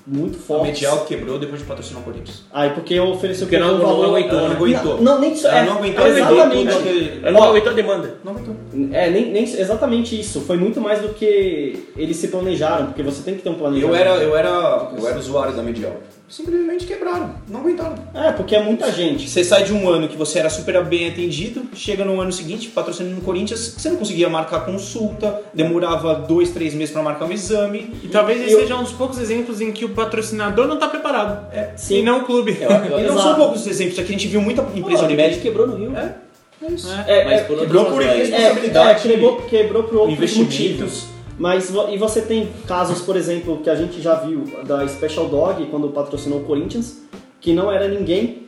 muito 0.07 0.37
A 0.39 0.41
fortes. 0.41 0.81
Medial 0.81 1.05
quebrou 1.05 1.39
depois 1.39 1.61
de 1.61 1.67
patrocinar 1.67 2.03
o 2.03 2.05
Corinthians. 2.05 2.43
Ah, 2.53 2.67
e 2.67 2.71
porque 2.71 2.99
ofereceu 2.99 3.47
Porque 3.47 3.59
não- 3.59 3.75
um 3.75 3.79
não 3.79 3.87
valor... 3.87 4.07
aguentou, 4.17 4.39
Ela 4.39 4.49
não 4.49 4.57
aguentou. 4.57 4.97
Não, 4.97 5.03
não, 5.03 5.21
nem 5.21 5.37
só. 5.37 5.49
Ela 5.49 5.59
é, 5.59 5.65
não 5.65 5.73
aguentou, 5.79 6.07
Exatamente. 6.07 6.73
aguentou 6.75 7.29
Ela 7.29 7.31
não 7.33 7.43
aguentou 7.45 7.73
a 7.73 7.75
demanda. 7.75 8.15
Não 8.25 8.33
aguentou. 8.33 8.57
É, 8.93 9.11
nem, 9.11 9.31
nem 9.31 9.43
exatamente 9.45 10.19
isso. 10.19 10.41
Foi 10.41 10.57
muito 10.57 10.81
mais 10.81 11.01
do 11.01 11.11
que 11.11 11.87
eles 11.97 12.17
se 12.17 12.29
planejaram, 12.29 12.87
porque 12.87 13.03
você 13.03 13.23
tem 13.23 13.35
que 13.35 13.43
ter 13.43 13.51
um 13.51 13.55
planejamento. 13.55 13.95
Eu 13.95 14.01
era, 14.01 14.15
eu 14.23 14.37
era, 14.37 14.91
eu 14.99 15.09
era 15.09 15.19
usuário 15.19 15.55
da 15.55 15.63
Medial. 15.63 15.97
Simplesmente 16.31 16.87
quebraram, 16.87 17.35
não 17.49 17.61
aguentaram. 17.61 17.97
É, 18.15 18.31
porque 18.33 18.55
é 18.55 18.63
muita 18.63 18.91
gente. 18.93 19.29
Você 19.29 19.43
sai 19.43 19.65
de 19.65 19.73
um 19.73 19.89
ano 19.89 20.09
que 20.09 20.17
você 20.17 20.39
era 20.39 20.49
super 20.49 20.83
bem 20.85 21.09
atendido, 21.09 21.63
chega 21.75 22.05
no 22.05 22.21
ano 22.21 22.33
seguinte, 22.33 22.69
patrocinando 22.69 23.17
no 23.17 23.21
Corinthians, 23.21 23.75
você 23.77 23.89
não 23.91 23.97
conseguia 23.97 24.29
marcar 24.29 24.61
consulta, 24.65 25.43
demorava 25.53 26.15
dois, 26.15 26.51
três 26.51 26.73
meses 26.73 26.93
pra 26.93 27.03
marcar 27.03 27.25
um 27.27 27.33
exame. 27.33 27.93
E 28.03 28.09
talvez 28.09 28.41
esse 28.43 28.53
Eu- 28.53 28.61
seja 28.61 28.77
um 28.77 28.83
dos 28.85 28.93
poucos 28.93 29.19
exemplos 29.19 29.61
em 29.61 29.73
que 29.73 29.85
o 29.85 29.89
patrocinador 29.91 30.67
não 30.69 30.79
tá 30.79 30.89
preparado. 30.89 31.53
É, 31.53 31.73
sim. 31.77 31.99
E 31.99 32.03
não 32.03 32.21
o 32.21 32.25
clube. 32.25 32.57
Eu- 32.61 32.71
eu- 32.71 33.01
E 33.01 33.03
não 33.09 33.19
são 33.19 33.35
poucos 33.35 33.63
os 33.63 33.67
exemplos, 33.67 33.99
aqui 33.99 34.09
a 34.09 34.13
gente 34.13 34.29
viu 34.29 34.41
muita 34.41 34.63
empresa 34.75 35.05
a 35.05 35.09
de 35.09 35.15
Unimed 35.15 35.41
quebrou 35.41 35.67
no 35.67 35.77
Rio. 35.77 35.97
É, 35.97 36.15
é 36.63 36.71
isso. 36.73 36.93
É, 37.07 37.25
Mas 37.25 37.41
é, 37.41 37.45
por 37.45 37.59
quebrou 37.59 37.85
por 37.87 38.03
isso. 38.03 38.11
É, 38.11 38.17
responsabilidade, 38.17 39.09
é, 39.09 39.11
quebrou, 39.11 39.37
quebrou 39.43 39.83
por 39.85 39.97
outros 39.97 40.37
motivos. 40.37 41.05
Mas 41.41 41.71
e 41.91 41.97
você 41.97 42.21
tem 42.21 42.51
casos, 42.69 43.01
por 43.01 43.17
exemplo, 43.17 43.63
que 43.65 43.71
a 43.71 43.75
gente 43.75 44.03
já 44.03 44.15
viu 44.17 44.45
da 44.67 44.87
Special 44.87 45.27
Dog 45.27 45.65
quando 45.71 45.89
patrocinou 45.89 46.41
o 46.41 46.45
Corinthians, 46.45 46.99
que 47.41 47.55
não 47.55 47.73
era 47.73 47.89
ninguém 47.89 48.43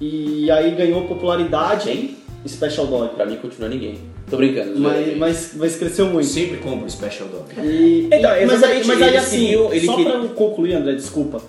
e 0.00 0.50
aí 0.50 0.70
ganhou 0.74 1.02
popularidade. 1.06 1.84
Quem? 1.90 2.16
Special 2.48 2.86
Dog. 2.86 3.14
Pra 3.14 3.26
mim 3.26 3.36
continua 3.36 3.68
ninguém. 3.68 3.98
Tô 4.30 4.38
brincando. 4.38 4.80
Mas, 4.80 5.16
mas, 5.18 5.50
mas 5.56 5.76
cresceu 5.76 6.06
muito. 6.06 6.26
Sempre 6.26 6.56
compra 6.56 6.86
o 6.86 6.90
Special 6.90 7.28
Dog. 7.28 7.44
E, 7.62 8.08
Então, 8.10 8.34
e- 8.34 8.46
mas, 8.46 8.62
aí, 8.62 8.84
mas 8.86 9.02
aí 9.02 9.16
assim, 9.18 9.38
queriam- 9.48 9.64
só 9.84 9.96
queria- 9.96 10.12
pra 10.12 10.20
eu 10.22 10.28
concluir, 10.30 10.72
André, 10.74 10.94
desculpa. 10.94 11.42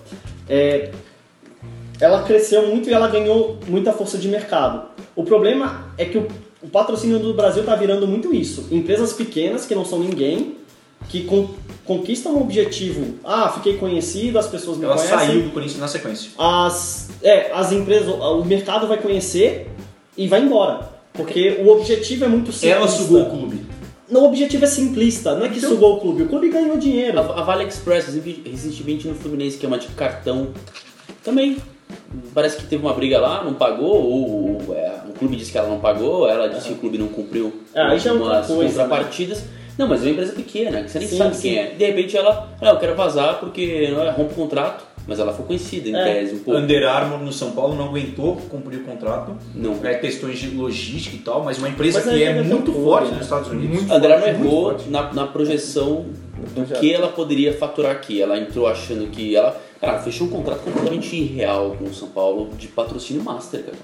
É, 0.46 0.90
ela 1.98 2.22
cresceu 2.24 2.66
muito 2.66 2.90
e 2.90 2.92
ela 2.92 3.08
ganhou 3.08 3.58
muita 3.66 3.92
força 3.94 4.18
de 4.18 4.28
mercado. 4.28 4.88
O 5.16 5.24
problema 5.24 5.86
é 5.96 6.04
que 6.04 6.18
o, 6.18 6.28
o 6.62 6.68
patrocínio 6.68 7.18
do 7.18 7.34
Brasil 7.34 7.62
tá 7.64 7.74
virando 7.76 8.06
muito 8.06 8.34
isso. 8.34 8.66
Empresas 8.70 9.12
pequenas 9.12 9.64
que 9.66 9.74
não 9.74 9.84
são 9.84 9.98
ninguém, 10.00 10.56
que 11.08 11.22
con- 11.24 11.50
conquistam 11.84 12.34
um 12.34 12.40
objetivo. 12.42 13.14
Ah, 13.24 13.48
fiquei 13.50 13.76
conhecido, 13.76 14.38
as 14.38 14.46
pessoas 14.48 14.76
me 14.78 14.84
Ela 14.84 14.96
conhecem. 14.96 15.18
saiu 15.18 15.42
do 15.42 15.50
Corinthians 15.50 15.80
na 15.80 15.88
sequência. 15.88 16.30
As, 16.38 17.08
é, 17.22 17.52
as 17.52 17.70
empresas, 17.72 18.08
o 18.08 18.44
mercado 18.44 18.86
vai 18.86 18.98
conhecer 18.98 19.68
e 20.16 20.26
vai 20.26 20.40
embora. 20.42 20.96
Porque 21.12 21.58
o 21.64 21.68
objetivo 21.68 22.24
é 22.24 22.28
muito 22.28 22.52
simplista. 22.52 22.76
Ela 22.76 22.88
sugou 22.88 23.22
o 23.22 23.30
clube. 23.30 23.66
Não, 24.10 24.22
o 24.22 24.26
objetivo 24.26 24.64
é 24.64 24.68
simplista, 24.68 25.34
não 25.36 25.44
é 25.46 25.48
que 25.48 25.60
sugou 25.60 25.96
o 25.96 26.00
clube. 26.00 26.22
O 26.22 26.28
clube 26.28 26.48
ganhou 26.48 26.76
dinheiro. 26.78 27.18
A, 27.18 27.40
a 27.40 27.42
Vale 27.42 27.64
Express, 27.64 28.06
recentemente 28.44 29.06
no 29.06 29.14
Fluminense, 29.14 29.58
que 29.58 29.66
é 29.66 29.68
uma 29.68 29.78
de 29.78 29.88
cartão, 29.88 30.48
também. 31.22 31.56
Parece 32.34 32.56
que 32.56 32.64
teve 32.64 32.82
uma 32.84 32.92
briga 32.94 33.18
lá, 33.18 33.42
não 33.44 33.54
pagou, 33.54 34.02
ou, 34.02 34.74
é, 34.74 35.00
o 35.08 35.12
clube 35.12 35.36
disse 35.36 35.52
que 35.52 35.58
ela 35.58 35.68
não 35.68 35.80
pagou, 35.80 36.28
ela 36.28 36.48
disse 36.48 36.68
que 36.68 36.74
o 36.74 36.76
clube 36.76 36.98
não 36.98 37.08
cumpriu 37.08 37.62
É, 37.74 37.82
aí 37.82 37.98
já 37.98 38.10
é 38.10 38.12
algumas 38.12 38.46
coisa, 38.46 38.82
contrapartidas. 38.82 39.44
Não, 39.76 39.86
mas 39.86 40.00
é 40.00 40.06
uma 40.06 40.10
empresa 40.10 40.32
pequena, 40.32 40.82
que 40.82 40.90
você 40.90 40.98
nem 40.98 41.08
Sim, 41.08 41.18
sabe 41.18 41.36
sim. 41.36 41.42
quem 41.42 41.58
é. 41.58 41.66
De 41.70 41.84
repente 41.86 42.16
ela, 42.16 42.48
ah, 42.60 42.68
eu 42.70 42.76
quero 42.78 42.94
vazar 42.96 43.38
porque 43.38 43.88
é, 43.88 44.10
rompe 44.10 44.32
o 44.32 44.36
contrato, 44.36 44.84
mas 45.06 45.20
ela 45.20 45.32
foi 45.32 45.46
conhecida 45.46 45.88
em 45.88 45.94
É. 45.94 46.04
tese 46.04 46.34
um 46.34 46.38
pouco. 46.40 46.60
Under 46.60 46.86
Armour 46.88 47.20
no 47.20 47.32
São 47.32 47.52
Paulo 47.52 47.74
não 47.76 47.86
aguentou 47.86 48.36
cumprir 48.50 48.80
o 48.80 48.84
contrato. 48.84 49.36
Não. 49.54 49.78
É 49.84 49.94
questões 49.94 50.38
de 50.38 50.48
logística 50.48 51.16
e 51.16 51.20
tal, 51.20 51.44
mas 51.44 51.58
uma 51.58 51.68
empresa 51.68 52.00
Mas 52.04 52.12
que 52.12 52.22
é 52.22 52.34
ter 52.34 52.44
muito 52.44 52.72
forte 52.72 53.08
né? 53.10 53.16
nos 53.16 53.24
Estados 53.24 53.48
Unidos. 53.50 53.90
A 53.90 53.94
André 53.96 54.32
não 54.32 54.38
Muito 54.38 54.46
errou 54.46 54.76
na, 54.88 55.12
na 55.12 55.26
projeção 55.26 56.06
do 56.54 56.64
que 56.78 56.92
ela 56.92 57.08
poderia 57.08 57.52
faturar 57.52 57.92
aqui. 57.92 58.20
Ela 58.20 58.36
entrou 58.38 58.66
achando 58.66 59.06
que 59.10 59.34
ela. 59.36 59.58
Cara, 59.80 60.00
fechou 60.00 60.26
um 60.26 60.30
contrato 60.30 60.60
completamente 60.64 61.14
irreal 61.14 61.76
com 61.78 61.84
o 61.84 61.94
São 61.94 62.08
Paulo 62.08 62.50
de 62.58 62.66
patrocínio 62.66 63.22
master, 63.22 63.62
cara. 63.62 63.76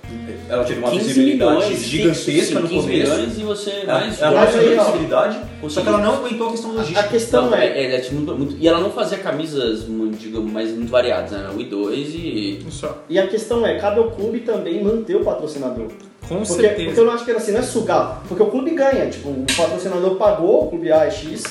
Ela 0.49 0.65
teve 0.65 0.81
uma 0.81 0.91
15 0.91 1.05
visibilidade 1.07 1.57
milhões, 1.67 1.79
gigantesca 1.85 2.61
no 2.61 2.69
15 2.69 2.83
começo. 2.83 3.13
milhões 3.15 3.39
e 3.39 3.43
você 3.45 3.71
Ela, 3.71 4.01
mais 4.01 4.21
ela 4.21 4.47
teve 4.47 4.75
visibilidade, 4.75 5.39
só 5.69 5.81
que 5.83 5.89
ela 5.89 5.99
não 5.99 6.15
aguentou 6.17 6.49
a 6.49 6.51
questão 6.51 6.71
A 6.71 6.75
logística. 6.75 7.09
questão 7.09 7.51
Não, 7.51 7.57
é, 7.57 7.67
é, 7.67 7.83
é, 7.85 7.95
é, 7.97 8.01
tipo, 8.01 8.17
muito- 8.17 8.35
muito- 8.35 8.57
e 8.59 8.67
ela 8.67 8.81
não 8.81 8.91
fazia 8.91 9.19
camisas, 9.19 9.85
muito, 9.87 10.19
digamos, 10.19 10.51
mais 10.53 10.71
muito 10.71 10.91
variadas, 10.91 11.31
né? 11.31 11.49
O 11.55 11.59
I2 11.61 12.09
e. 12.15 12.67
Só. 12.71 13.05
e 13.09 13.17
a 13.17 13.29
questão 13.29 13.65
é, 13.65 13.79
cabe 13.79 14.01
ao 14.01 14.11
clube 14.11 14.41
também 14.41 14.83
manter 14.83 15.15
o 15.15 15.25
patrocinador. 15.25 15.87
Com 16.29 16.37
Porque, 16.39 16.45
certeza. 16.47 16.85
porque 16.87 17.01
eu 17.01 17.05
não 17.05 17.13
acho 17.13 17.25
que 17.25 17.31
assim, 17.31 17.53
não 17.53 17.61
é 17.61 17.63
sugar, 17.63 18.25
porque 18.27 18.43
o 18.43 18.47
clube 18.47 18.71
ganha, 18.73 19.07
tipo, 19.09 19.29
o 19.29 19.45
patrocinador 19.57 20.17
pagou, 20.17 20.65
o 20.65 20.71
clube 20.71 20.91
A 20.91 21.05
é 21.05 21.11
X, 21.11 21.45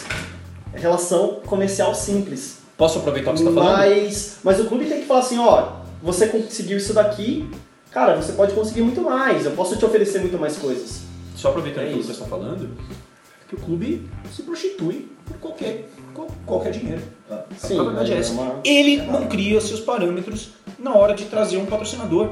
é 0.74 0.80
relação 0.80 1.40
comercial 1.46 1.94
simples. 1.96 2.63
Posso 2.78 3.00
aproveitar 3.00 3.32
o 3.32 3.34
que 3.34 3.40
você 3.42 3.50
está 3.50 3.62
falando? 3.62 3.78
Mas, 3.78 4.38
mas 4.44 4.60
o 4.60 4.66
clube 4.66 4.86
tem 4.86 5.00
que 5.02 5.06
falar 5.06 5.20
assim, 5.22 5.38
ó, 5.40 5.68
você 6.02 6.28
conseguiu 6.28 6.78
isso 6.78 6.94
daqui, 6.94 7.48
cara, 7.92 8.16
você 8.16 8.34
pode 8.34 8.54
conseguir 8.54 8.82
muito 8.82 9.02
mais, 9.02 9.46
eu 9.46 9.52
posso 9.52 9.76
te 9.78 9.86
oferecer 9.86 10.20
muito 10.20 10.38
mais 10.38 10.58
coisas. 10.58 11.02
Só 11.36 11.50
aproveitando 11.50 11.84
É 11.84 11.88
aquilo 11.88 12.02
que 12.02 12.08
você 12.08 12.14
está 12.14 12.26
falando, 12.26 12.66
é 12.66 13.50
que 13.50 13.56
o 13.56 13.60
clube 13.60 14.10
se 14.34 14.42
prostitui 14.44 15.08
por 15.26 15.38
qualquer, 15.38 15.88
qual- 16.14 16.28
qualquer 16.46 16.72
dinheiro. 16.72 17.02
A, 17.30 17.44
Sim, 17.58 17.80
a 17.80 17.84
verdade 17.84 18.14
é 18.14 18.18
é 18.20 18.30
uma- 18.32 18.60
Ele 18.64 18.98
não 19.04 19.26
cria 19.28 19.60
seus 19.62 19.80
parâmetros 19.80 20.50
na 20.80 20.96
hora 20.96 21.14
de 21.14 21.26
trazer 21.26 21.58
um 21.58 21.66
patrocinador. 21.66 22.30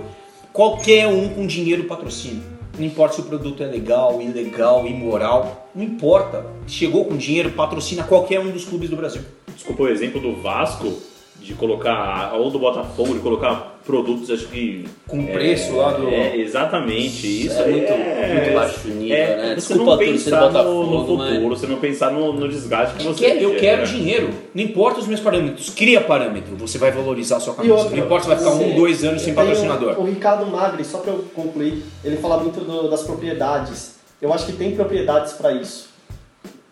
Qualquer 0.52 1.08
um 1.08 1.30
com 1.30 1.48
dinheiro 1.48 1.86
patrocina. 1.86 2.42
Não 2.78 2.86
importa 2.86 3.16
se 3.16 3.22
o 3.22 3.26
produto 3.26 3.62
é 3.64 3.66
legal, 3.68 4.22
ilegal, 4.22 4.86
imoral. 4.88 5.70
Não 5.74 5.84
importa. 5.84 6.46
Chegou 6.68 7.06
com 7.06 7.16
dinheiro, 7.16 7.52
patrocina 7.52 8.04
qualquer 8.04 8.40
um 8.40 8.50
dos 8.52 8.66
clubes 8.66 8.90
do 8.90 8.96
Brasil. 8.96 9.22
Desculpa 9.62 9.84
o 9.84 9.88
exemplo 9.90 10.20
do 10.20 10.36
Vasco, 10.42 10.92
de 11.40 11.54
colocar, 11.54 12.34
ou 12.34 12.50
do 12.50 12.58
Botafogo, 12.58 13.14
de 13.14 13.20
colocar 13.20 13.80
produtos, 13.86 14.32
acho 14.32 14.48
que. 14.48 14.86
Com 15.08 15.20
o 15.20 15.28
preço 15.28 15.76
lá 15.76 15.92
do. 15.92 16.08
É, 16.08 16.36
exatamente. 16.38 17.46
Isso 17.46 17.60
é 17.60 17.64
aí 17.66 17.72
muito, 17.74 17.92
é, 17.94 18.34
muito 18.34 18.54
baixo 18.56 18.88
nível, 18.88 19.16
é, 19.16 19.38
né? 19.38 19.48
Você 19.50 19.56
Desculpa 19.56 19.92
não 19.92 19.98
pensar 20.00 20.42
no, 20.42 20.48
no 20.48 20.52
Botafogo, 20.52 21.18
mas. 21.18 21.30
futuro, 21.36 21.56
você 21.58 21.68
não 21.68 21.78
pensar 21.78 22.12
no, 22.12 22.34
no 22.34 22.50
desgaste 22.50 22.96
que 22.96 23.04
você 23.04 23.24
quero, 23.24 23.40
eu 23.40 23.56
quero 23.56 23.86
dinheiro. 23.86 24.30
Não 24.54 24.64
importa 24.64 25.00
os 25.00 25.06
meus 25.08 25.20
parâmetros. 25.20 25.70
Cria 25.70 26.02
parâmetro. 26.02 26.56
Você 26.56 26.80
vai 26.80 26.92
valorizar 26.92 27.38
a 27.38 27.40
sua 27.40 27.54
camisa. 27.54 27.76
outra, 27.76 27.96
não 27.96 28.04
importa 28.04 28.24
se 28.24 28.30
vai 28.30 28.38
ficar 28.40 28.52
um, 28.52 28.76
dois 28.76 29.04
anos 29.04 29.22
sem 29.22 29.34
Tem 29.36 29.44
o- 29.44 29.48
patrocinador. 29.48 30.00
O, 30.00 30.04
Ricardo 30.06 30.48
Magri, 30.48 30.84
só 30.84 30.98
pra 30.98 31.14
eu 31.14 31.24
concluir, 31.36 31.84
ele 32.04 32.18
fala 32.18 32.38
muito 32.40 32.60
do- 32.62 32.90
das 32.90 33.04
propriedades. 33.04 33.96
Eu 34.20 34.34
acho 34.34 34.48
que 34.48 34.54
tem 34.54 34.76
propriedades 34.76 35.34
pra 35.34 35.52
isso. 35.54 35.91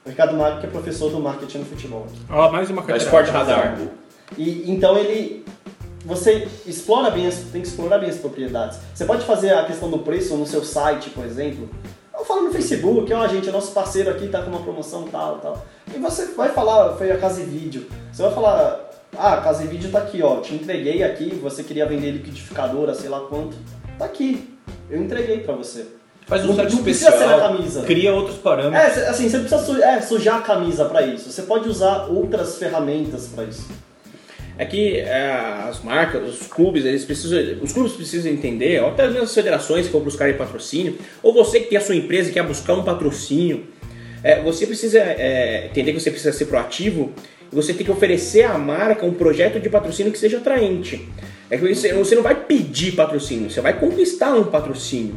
Ricardo 0.10 0.36
Magri 0.36 0.60
que 0.60 0.65
é 0.65 0.69
professor 0.69 1.11
do 1.11 1.19
marketing 1.19 1.60
no 1.60 1.65
futebol. 1.65 2.07
Ó, 2.30 2.52
mais 2.52 2.69
uma 2.69 2.81
É 2.81 2.84
o 2.84 2.88
carteira. 2.88 3.03
Sport 3.03 3.30
Radar. 3.30 3.77
E 4.38 4.72
então 4.72 4.98
ele 4.98 5.45
você 6.06 6.48
explora 6.65 7.11
bem, 7.11 7.27
as, 7.27 7.36
tem 7.52 7.61
que 7.61 7.68
explorar 7.68 7.99
bem 7.99 8.10
as 8.10 8.18
propriedades. 8.18 8.80
Você 8.94 9.06
pode 9.06 9.26
fazer 9.26 9.53
a 9.53 9.65
questão 9.65 9.90
do 9.90 9.99
preço 9.99 10.36
no 10.36 10.45
seu 10.45 10.64
site, 10.64 11.10
por 11.10 11.26
exemplo. 11.26 11.69
Eu 12.18 12.26
falo 12.26 12.44
no 12.44 12.52
Facebook, 12.52 13.11
ó, 13.14 13.27
gente, 13.27 13.48
é 13.49 13.52
nosso 13.52 13.72
parceiro 13.72 14.10
aqui 14.10 14.27
tá 14.27 14.41
com 14.41 14.49
uma 14.49 14.61
promoção 14.61 15.03
tal, 15.03 15.40
tal. 15.40 15.65
E 15.94 15.99
você 15.99 16.26
vai 16.34 16.49
falar, 16.49 16.95
foi 16.95 17.11
a 17.11 17.18
Casa 17.18 17.41
e 17.41 17.45
Vídeo. 17.45 17.88
Você 18.11 18.22
vai 18.22 18.34
falar, 18.34 18.90
ah, 19.18 19.34
a 19.36 19.41
Casa 19.41 19.64
e 19.64 19.68
Vídeo 19.68 19.91
tá 19.91 19.99
aqui, 19.99 20.22
ó, 20.22 20.40
te 20.41 20.53
entreguei 20.53 21.03
aqui, 21.03 21.30
você 21.36 21.64
queria 21.64 21.86
vender 21.86 22.11
liquidificadora, 22.11 22.94
sei 22.94 23.10
lá 23.10 23.22
quanto. 23.22 23.56
Tá 23.98 24.06
aqui. 24.06 24.57
Eu 24.90 25.02
entreguei 25.02 25.40
pra 25.40 25.53
você. 25.53 25.88
Faz 26.30 26.43
um 26.45 26.49
Não- 26.49 26.56
site 26.56 26.76
não 26.76 26.84
precisa 26.84 27.11
ser 27.11 27.18
na 27.18 27.26
especial. 27.26 27.51
camisa. 27.57 27.81
Cria 27.84 28.14
outros 28.14 28.38
parâmetros. 28.38 28.97
É, 28.97 29.10
assim, 29.10 29.27
você 29.27 29.38
não 29.38 29.45
precisa 29.45 29.65
su- 29.73 29.84
é, 29.84 29.99
sujar 30.01 30.38
a 30.38 30.41
camisa 30.41 30.85
pra 30.85 31.01
isso. 31.01 31.31
Você 31.31 31.41
pode 31.41 31.68
usar 31.68 32.06
outras 32.07 32.57
ferramentas 32.57 33.27
pra 33.34 33.45
isso. 33.45 33.68
É 34.57 34.65
que 34.65 34.97
é, 34.97 35.31
as 35.68 35.81
marcas, 35.84 36.22
os 36.41 36.47
clubes, 36.47 36.85
eles 36.85 37.03
precisam, 37.06 37.39
os 37.64 37.72
clubes 37.72 37.93
precisam 37.93 38.31
entender, 38.31 38.81
ou 38.84 38.89
até 38.89 39.07
mesmo 39.07 39.23
as 39.23 39.34
federações 39.34 39.88
que 39.88 39.91
vão 39.93 40.01
buscar 40.01 40.31
patrocínio, 40.35 40.97
ou 41.23 41.34
você 41.34 41.61
que 41.61 41.69
tem 41.69 41.77
a 41.77 41.81
sua 41.81 41.95
empresa 41.95 42.30
e 42.30 42.34
quer 42.34 42.43
buscar 42.43 42.73
um 42.73 42.84
patrocínio, 42.84 43.65
é, 44.23 44.41
você 44.41 44.68
precisa 44.68 44.99
é, 44.99 45.68
entender 45.72 45.93
que 45.93 45.99
você 45.99 46.11
precisa 46.11 46.34
ser 46.34 46.45
proativo 46.45 47.11
e 47.51 47.56
você 47.56 47.73
tem 47.73 47.85
que 47.85 47.91
oferecer 47.91 48.43
à 48.43 48.57
marca 48.57 49.06
um 49.06 49.14
projeto 49.14 49.60
de 49.61 49.69
patrocínio 49.69 50.11
que 50.11 50.19
seja 50.19 50.38
atraente. 50.38 51.07
É 51.49 51.57
que 51.57 51.73
você, 51.73 51.93
você 51.93 52.14
não 52.15 52.22
vai 52.22 52.35
pedir 52.35 52.91
patrocínio, 52.91 53.49
você 53.49 53.61
vai 53.61 53.73
conquistar 53.80 54.34
um 54.35 54.43
patrocínio. 54.43 55.15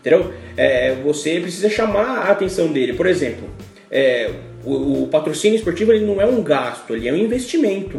Entendeu? 0.00 0.32
É, 0.56 0.94
você 1.02 1.40
precisa 1.40 1.68
chamar 1.68 2.18
a 2.18 2.30
atenção 2.30 2.72
dele. 2.72 2.92
Por 2.92 3.06
exemplo, 3.06 3.48
é, 3.90 4.30
o, 4.64 5.04
o 5.04 5.08
patrocínio 5.08 5.56
esportivo 5.56 5.92
ele 5.92 6.06
não 6.06 6.20
é 6.20 6.26
um 6.26 6.42
gasto, 6.42 6.94
ele 6.94 7.08
é 7.08 7.12
um 7.12 7.16
investimento. 7.16 7.98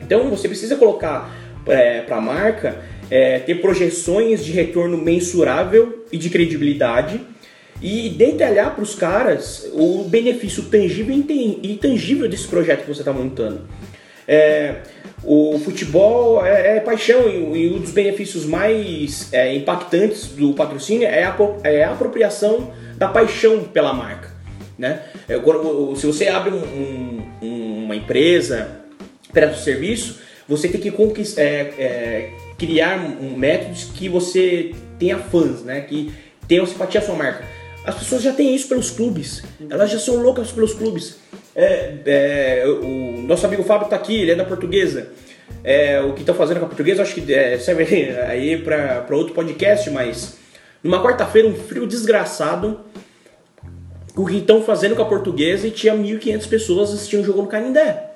Então 0.00 0.28
você 0.28 0.48
precisa 0.48 0.76
colocar 0.76 1.30
para 1.64 2.16
a 2.16 2.20
marca 2.20 2.82
é, 3.10 3.38
ter 3.38 3.56
projeções 3.56 4.44
de 4.44 4.52
retorno 4.52 4.98
mensurável 4.98 6.04
e 6.10 6.18
de 6.18 6.28
credibilidade 6.28 7.20
e 7.80 8.08
detalhar 8.10 8.74
para 8.74 8.82
os 8.82 8.94
caras 8.94 9.68
o 9.72 10.04
benefício 10.04 10.64
tangível 10.64 11.14
e 11.14 11.72
intangível 11.72 12.28
desse 12.28 12.46
projeto 12.46 12.82
que 12.82 12.88
você 12.88 13.00
está 13.00 13.12
montando. 13.12 13.62
É, 14.26 14.76
o 15.24 15.58
futebol 15.58 16.44
é, 16.44 16.76
é 16.76 16.80
paixão 16.80 17.28
e, 17.28 17.64
e 17.66 17.72
um 17.72 17.78
dos 17.78 17.90
benefícios 17.92 18.44
mais 18.44 19.32
é, 19.32 19.54
impactantes 19.54 20.28
do 20.28 20.52
patrocínio 20.54 21.06
é 21.06 21.24
a, 21.24 21.36
é 21.64 21.84
a 21.84 21.92
apropriação 21.92 22.72
da 22.96 23.08
paixão 23.08 23.64
pela 23.64 23.92
marca. 23.92 24.30
Né? 24.78 25.00
É, 25.28 25.34
se 25.96 26.06
você 26.06 26.28
abre 26.28 26.52
um- 26.52 27.22
um- 27.42 27.84
uma 27.84 27.94
empresa, 27.96 28.80
presta 29.32 29.56
um 29.56 29.60
serviço, 29.62 30.18
você 30.48 30.68
tem 30.68 30.80
que 30.80 30.90
conquist- 30.90 31.38
é, 31.38 31.72
é, 31.78 32.30
criar 32.58 32.98
métodos 33.36 33.84
que 33.94 34.08
você 34.08 34.72
tenha 34.98 35.18
fãs, 35.18 35.62
né? 35.62 35.82
que 35.82 36.12
tenham 36.48 36.66
simpatia 36.66 37.00
à 37.00 37.04
sua 37.04 37.14
marca. 37.14 37.44
As 37.84 37.96
pessoas 37.96 38.22
já 38.22 38.32
têm 38.32 38.54
isso 38.54 38.68
pelos 38.68 38.90
clubes, 38.90 39.42
elas 39.68 39.90
já 39.90 39.98
são 39.98 40.16
loucas 40.16 40.52
pelos 40.52 40.72
clubes. 40.72 41.16
É, 41.54 41.94
é, 42.06 42.64
o 42.66 43.22
nosso 43.26 43.44
amigo 43.44 43.62
Fábio 43.64 43.84
está 43.84 43.96
aqui, 43.96 44.14
ele 44.20 44.30
é 44.30 44.34
da 44.34 44.44
portuguesa. 44.44 45.08
é, 45.64 46.00
o 46.00 46.12
que 46.14 46.20
estão 46.20 46.34
fazendo 46.34 46.58
com 46.60 46.64
a 46.66 46.68
portuguesa, 46.68 47.02
acho 47.02 47.14
que 47.14 47.32
é, 47.34 47.58
serve 47.58 48.10
aí 48.26 48.56
para 48.58 49.06
outro 49.10 49.34
podcast, 49.34 49.88
mas 49.90 50.36
numa 50.82 51.02
quarta-feira, 51.02 51.46
um 51.46 51.54
frio 51.54 51.86
desgraçado, 51.86 52.80
o 54.16 54.26
que 54.26 54.38
estão 54.38 54.62
fazendo 54.62 54.94
com 54.96 55.02
a 55.02 55.06
portuguesa 55.06 55.66
e 55.66 55.70
tinha 55.70 55.94
1.500 55.94 56.48
pessoas 56.48 56.92
assistindo 56.92 57.20
o 57.20 57.24
jogo 57.24 57.42
no 57.42 57.48
Canindé. 57.48 58.10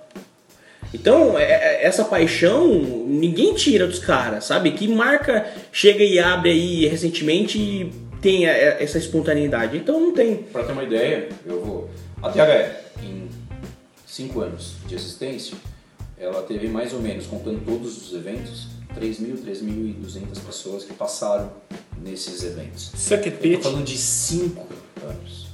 Então, 0.94 1.38
é- 1.38 1.44
é- 1.44 1.86
essa 1.86 2.04
paixão, 2.04 2.66
ninguém 3.06 3.54
tira 3.54 3.86
dos 3.86 3.98
caras, 3.98 4.44
sabe? 4.44 4.70
Que 4.72 4.86
marca 4.88 5.46
chega 5.72 6.02
e 6.02 6.18
abre 6.18 6.50
aí 6.50 6.86
recentemente 6.86 7.58
e 7.58 7.92
tem 8.20 8.46
a- 8.46 8.52
essa 8.82 8.98
espontaneidade. 8.98 9.76
Então, 9.76 10.00
não 10.00 10.12
tem. 10.14 10.36
Pra 10.36 10.64
ter 10.64 10.72
uma 10.72 10.82
ideia, 10.84 11.28
eu 11.44 11.64
vou. 11.64 11.90
A 12.22 12.30
THE, 12.30 13.04
em 13.04 13.28
5 14.06 14.40
anos 14.40 14.74
de 14.86 14.94
existência, 14.94 15.56
ela 16.18 16.42
teve 16.42 16.68
mais 16.68 16.92
ou 16.92 17.00
menos, 17.00 17.26
contando 17.26 17.64
todos 17.64 18.06
os 18.08 18.14
eventos, 18.14 18.68
3.000, 18.94 19.36
3.200 19.44 20.38
pessoas 20.40 20.84
que 20.84 20.94
passaram 20.94 21.52
nesses 22.02 22.42
eventos. 22.42 22.90
Suck 22.96 23.28
it, 23.28 23.30
Eu 23.30 23.36
tô 23.36 23.42
bitch. 23.48 23.62
falando 23.62 23.84
de 23.84 23.98
5 23.98 24.66
anos. 25.04 25.46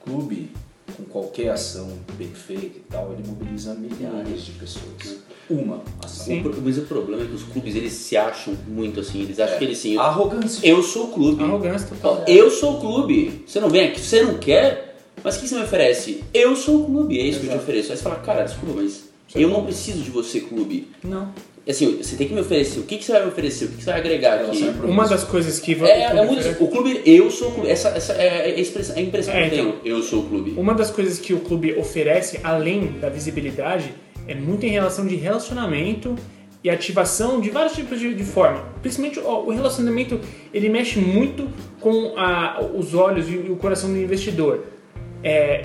O 0.00 0.04
clube, 0.04 0.50
com 0.96 1.04
qualquer 1.04 1.50
ação 1.50 1.98
bem 2.14 2.28
feita 2.32 2.78
e 2.78 2.82
tal, 2.88 3.12
ele 3.12 3.26
mobiliza 3.26 3.74
milhares 3.74 4.42
de 4.42 4.52
pessoas. 4.52 5.18
Uma 5.50 5.82
ação. 6.02 6.26
Sim. 6.26 6.42
O 6.42 6.62
Mas 6.62 6.78
o 6.78 6.82
problema 6.82 7.24
é 7.24 7.26
que 7.26 7.34
os 7.34 7.42
clubes 7.42 7.74
eles 7.74 7.92
se 7.92 8.16
acham 8.16 8.54
muito 8.68 9.00
assim, 9.00 9.22
eles 9.22 9.38
acham 9.40 9.58
que 9.58 9.64
eles 9.64 9.78
sim. 9.78 9.98
Arrogância. 9.98 10.66
Eu 10.66 10.82
sou 10.82 11.06
o 11.06 11.08
clube. 11.08 11.42
Arrogância 11.42 11.88
total. 11.88 12.24
Eu 12.26 12.50
sou 12.50 12.76
o 12.76 12.80
clube. 12.80 13.42
Você 13.46 13.58
não 13.58 13.68
vem 13.68 13.88
aqui, 13.88 14.00
você 14.00 14.22
não 14.22 14.34
quer, 14.38 14.96
mas 15.24 15.36
o 15.36 15.40
que 15.40 15.48
você 15.48 15.56
me 15.56 15.62
oferece? 15.62 16.22
Eu 16.32 16.54
sou 16.56 16.82
o 16.82 16.84
clube, 16.86 17.18
é 17.18 17.22
isso 17.24 17.40
que 17.40 17.46
eu 17.46 17.50
te 17.50 17.58
ofereço. 17.58 17.90
Aí 17.90 17.96
você 17.98 18.02
fala, 18.02 18.16
cara, 18.16 18.44
desculpa, 18.44 18.80
mas 18.80 19.10
eu 19.34 19.48
não 19.48 19.64
preciso 19.64 20.02
de 20.02 20.10
você, 20.10 20.40
clube. 20.40 20.88
Não. 21.04 21.32
Assim, 21.68 21.98
você 21.98 22.16
tem 22.16 22.26
que 22.26 22.34
me 22.34 22.40
oferecer. 22.40 22.80
O 22.80 22.82
que, 22.84 22.96
que 22.96 23.04
você 23.04 23.12
vai 23.12 23.22
me 23.22 23.28
oferecer? 23.28 23.66
O 23.66 23.68
que, 23.68 23.76
que 23.76 23.84
você 23.84 23.90
vai 23.90 24.00
agregar 24.00 24.40
aqui? 24.40 24.66
É 24.66 24.86
Uma 24.86 25.06
das 25.06 25.22
coisas 25.24 25.60
que... 25.60 25.74
É, 25.84 26.04
é 26.04 26.24
muito. 26.24 26.64
O 26.64 26.68
clube, 26.68 27.02
eu 27.04 27.30
sou 27.30 27.48
o 27.48 27.52
clube. 27.52 27.68
Essa, 27.68 27.90
essa 27.90 28.12
é 28.14 28.46
a 28.46 28.48
expressão, 28.58 28.96
a 28.96 29.00
impressão 29.00 29.34
É, 29.34 29.48
que 29.48 29.56
eu 29.56 29.68
então. 29.68 29.78
tenho. 29.80 29.96
Eu 29.96 30.02
sou 30.02 30.20
o 30.20 30.26
clube. 30.26 30.54
Uma 30.56 30.74
das 30.74 30.90
coisas 30.90 31.18
que 31.18 31.32
o 31.34 31.40
clube 31.40 31.74
oferece, 31.78 32.40
além 32.42 32.98
da 33.00 33.08
visibilidade, 33.08 33.92
é 34.30 34.34
muito 34.34 34.64
em 34.64 34.70
relação 34.70 35.06
de 35.06 35.16
relacionamento 35.16 36.14
e 36.62 36.70
ativação 36.70 37.40
de 37.40 37.50
vários 37.50 37.72
tipos 37.74 37.98
de, 37.98 38.14
de 38.14 38.22
forma. 38.24 38.62
Principalmente 38.80 39.18
ó, 39.24 39.42
o 39.42 39.50
relacionamento, 39.50 40.20
ele 40.54 40.68
mexe 40.68 40.98
muito 41.00 41.48
com 41.80 42.14
a- 42.16 42.60
os 42.74 42.94
olhos 42.94 43.28
e 43.28 43.34
o 43.36 43.56
coração 43.56 43.90
do 43.90 43.98
investidor. 43.98 44.64
É, 45.24 45.64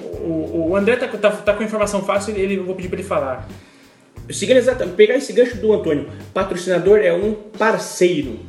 o, 0.00 0.68
o 0.70 0.76
André 0.76 0.96
tá, 0.96 1.08
tá, 1.08 1.30
tá 1.30 1.54
com 1.54 1.62
informação 1.62 2.02
fácil, 2.04 2.34
ele, 2.36 2.56
eu 2.56 2.64
vou 2.64 2.74
pedir 2.74 2.88
para 2.88 2.98
ele 2.98 3.08
falar. 3.08 3.48
Seguindo 4.30 4.56
exatamente, 4.58 4.94
pegar 4.96 5.14
esse 5.16 5.32
gancho 5.32 5.56
do 5.56 5.72
Antônio, 5.72 6.08
patrocinador 6.34 6.98
é 6.98 7.12
um 7.12 7.32
parceiro. 7.58 8.40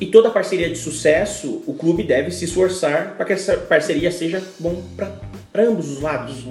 E 0.00 0.06
toda 0.06 0.30
parceria 0.30 0.68
de 0.68 0.76
sucesso, 0.76 1.62
o 1.66 1.72
clube 1.72 2.02
deve 2.02 2.30
se 2.30 2.44
esforçar 2.44 3.14
para 3.16 3.24
que 3.24 3.32
essa 3.32 3.56
parceria 3.56 4.10
seja 4.12 4.42
bom 4.58 4.82
para 4.94 5.62
ambos 5.64 5.90
os 5.90 6.02
lados. 6.02 6.44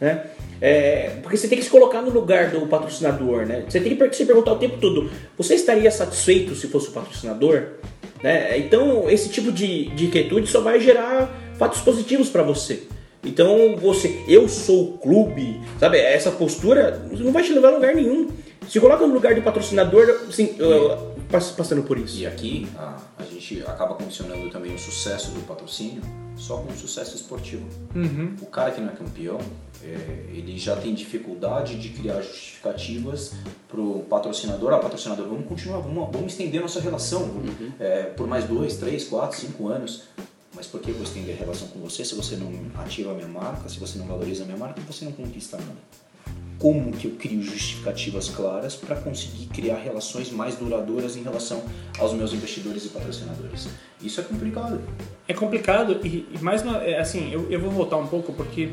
Né? 0.00 0.24
É, 0.64 1.16
porque 1.20 1.36
você 1.36 1.48
tem 1.48 1.58
que 1.58 1.64
se 1.64 1.70
colocar 1.70 2.00
no 2.00 2.10
lugar 2.10 2.52
do 2.52 2.64
patrocinador. 2.68 3.44
Né? 3.44 3.64
Você 3.68 3.80
tem 3.80 3.96
que 3.96 4.16
se 4.16 4.24
perguntar 4.24 4.52
o 4.52 4.58
tempo 4.58 4.78
todo: 4.78 5.10
você 5.36 5.56
estaria 5.56 5.90
satisfeito 5.90 6.54
se 6.54 6.68
fosse 6.68 6.88
o 6.88 6.92
patrocinador? 6.92 7.64
Né? 8.22 8.56
Então, 8.58 9.10
esse 9.10 9.28
tipo 9.28 9.50
de, 9.50 9.88
de 9.88 10.06
inquietude 10.06 10.46
só 10.46 10.60
vai 10.60 10.78
gerar 10.78 11.28
fatos 11.58 11.80
positivos 11.80 12.28
para 12.28 12.44
você. 12.44 12.84
Então 13.24 13.76
você, 13.76 14.20
eu 14.26 14.48
sou 14.48 14.82
o 14.82 14.98
clube, 14.98 15.60
sabe? 15.78 15.98
Essa 15.98 16.30
postura 16.30 17.02
não 17.10 17.32
vai 17.32 17.42
te 17.42 17.52
levar 17.52 17.68
a 17.68 17.72
lugar 17.72 17.94
nenhum. 17.94 18.28
Se 18.68 18.80
coloca 18.80 19.06
no 19.06 19.14
lugar 19.14 19.34
do 19.34 19.42
patrocinador, 19.42 20.26
assim, 20.28 20.56
uh, 20.60 21.11
passando 21.32 21.82
por 21.82 21.98
isso. 21.98 22.18
E 22.18 22.26
aqui 22.26 22.68
a, 22.76 22.98
a 23.18 23.24
gente 23.24 23.62
acaba 23.62 23.94
condicionando 23.94 24.50
também 24.50 24.74
o 24.74 24.78
sucesso 24.78 25.30
do 25.32 25.40
patrocínio 25.46 26.02
só 26.36 26.58
com 26.58 26.72
o 26.72 26.76
sucesso 26.76 27.14
esportivo. 27.14 27.66
O 28.40 28.46
cara 28.46 28.70
que 28.70 28.80
não 28.80 28.88
é 28.88 28.96
campeão, 28.96 29.38
é, 29.82 30.26
ele 30.32 30.58
já 30.58 30.76
tem 30.76 30.94
dificuldade 30.94 31.78
de 31.78 31.90
criar 31.90 32.20
justificativas 32.22 33.34
pro 33.68 34.00
patrocinador. 34.08 34.72
Ah, 34.72 34.78
patrocinador, 34.78 35.28
vamos 35.28 35.46
continuar, 35.46 35.78
vamos, 35.80 36.10
vamos 36.12 36.32
estender 36.32 36.60
nossa 36.60 36.80
relação 36.80 37.42
é, 37.78 38.04
por 38.04 38.26
mais 38.26 38.44
dois, 38.44 38.76
três, 38.76 39.04
quatro, 39.04 39.38
cinco 39.38 39.68
anos. 39.68 40.04
Mas 40.54 40.66
por 40.66 40.80
que 40.80 40.90
eu 40.90 40.94
vou 40.94 41.04
estender 41.04 41.34
a 41.34 41.38
relação 41.38 41.68
com 41.68 41.80
você 41.80 42.04
se 42.04 42.14
você 42.14 42.36
não 42.36 42.52
ativa 42.82 43.12
a 43.12 43.14
minha 43.14 43.28
marca, 43.28 43.68
se 43.68 43.78
você 43.78 43.98
não 43.98 44.06
valoriza 44.06 44.42
a 44.42 44.46
minha 44.46 44.58
marca, 44.58 44.80
você 44.82 45.04
não 45.04 45.12
conquista 45.12 45.56
nada? 45.56 45.78
Como 46.62 46.92
que 46.92 47.08
eu 47.08 47.10
crio 47.18 47.42
justificativas 47.42 48.28
claras 48.28 48.76
para 48.76 48.94
conseguir 48.94 49.46
criar 49.46 49.78
relações 49.78 50.30
mais 50.30 50.54
duradouras 50.54 51.16
em 51.16 51.22
relação 51.24 51.60
aos 51.98 52.12
meus 52.14 52.32
investidores 52.32 52.84
e 52.84 52.88
patrocinadores. 52.90 53.68
Isso 54.00 54.20
é 54.20 54.22
complicado. 54.22 54.80
É 55.26 55.34
complicado 55.34 55.98
e, 56.04 56.24
e 56.32 56.38
mais 56.40 56.62
uma, 56.62 56.76
é, 56.84 57.00
assim, 57.00 57.32
eu, 57.32 57.50
eu 57.50 57.58
vou 57.58 57.72
voltar 57.72 57.96
um 57.96 58.06
pouco 58.06 58.32
porque 58.32 58.68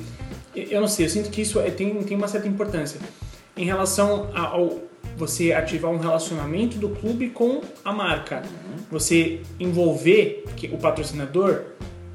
eu 0.56 0.80
não 0.80 0.88
sei, 0.88 1.08
eu 1.08 1.10
sinto 1.10 1.32
que 1.32 1.42
isso 1.42 1.60
é- 1.60 1.72
tem, 1.72 1.96
tem 2.04 2.16
uma 2.16 2.28
certa 2.28 2.48
importância 2.48 3.00
em 3.58 3.66
relação 3.66 4.30
a- 4.36 4.50
ao 4.50 4.88
você 5.18 5.52
ativar 5.52 5.92
um 5.92 5.98
relacionamento 5.98 6.78
do 6.78 6.90
clube 6.90 7.30
com 7.32 7.62
a 7.84 7.92
marca. 7.92 8.44
Você 8.92 9.42
envolver 9.60 10.44
o 10.72 10.78
patrocinador 10.78 11.64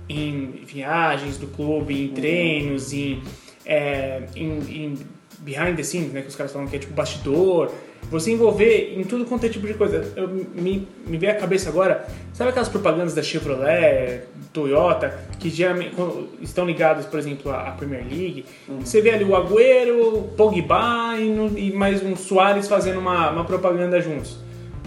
em 0.09 0.63
viagens 0.65 1.37
do 1.37 1.49
clube, 1.49 2.01
em 2.05 2.09
treinos, 2.09 2.93
em, 2.93 3.21
é, 3.67 4.23
em, 4.37 4.49
em 4.85 4.99
behind 5.45 5.77
the 5.77 5.83
scenes, 5.83 6.13
né, 6.13 6.23
que 6.23 6.29
os 6.29 6.37
caras 6.37 6.53
falam 6.53 6.67
que 6.67 6.77
é 6.77 6.79
tipo 6.79 6.95
bastidor. 6.95 7.71
Você 8.11 8.31
envolver 8.33 8.95
em 8.99 9.03
tudo 9.05 9.25
quanto 9.25 9.47
é 9.47 9.49
tipo 9.49 9.67
de 9.67 9.75
coisa. 9.75 10.13
Eu, 10.15 10.29
me, 10.29 10.87
me 11.07 11.17
veio 11.17 11.33
à 11.33 11.35
cabeça 11.35 11.71
agora, 11.71 12.07
sabe 12.35 12.51
aquelas 12.51 12.69
propagandas 12.69 13.15
da 13.15 13.23
Chevrolet, 13.23 14.25
Toyota, 14.53 15.19
que 15.39 15.49
geralmente 15.49 15.95
estão 16.43 16.67
ligadas, 16.67 17.07
por 17.07 17.19
exemplo, 17.19 17.51
à 17.51 17.71
Premier 17.73 18.05
League? 18.05 18.45
Você 18.81 19.01
vê 19.01 19.11
ali 19.11 19.25
o 19.25 19.35
Agüero, 19.35 20.31
Pogba 20.37 21.17
e, 21.19 21.29
no- 21.31 21.59
e 21.59 21.73
mais 21.73 22.03
um 22.03 22.15
Soares 22.15 22.69
fazendo 22.69 22.99
uma, 23.01 23.31
uma 23.31 23.45
propaganda 23.45 24.01
juntos. 24.01 24.37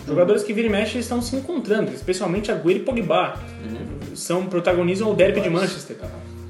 Jogadores 0.08 0.44
que 0.44 0.54
vira 0.54 0.68
e 0.68 0.72
mexe 0.72 1.00
estão 1.00 1.22
se 1.22 1.36
encontrando, 1.36 1.92
especialmente 1.92 2.52
Agüero 2.52 2.80
e 2.80 2.84
Pogba. 2.84 3.34
São, 4.16 4.46
protagonizam 4.46 5.12
o 5.12 5.16
derby 5.16 5.42
de 5.42 5.50
Manchester. 5.50 5.98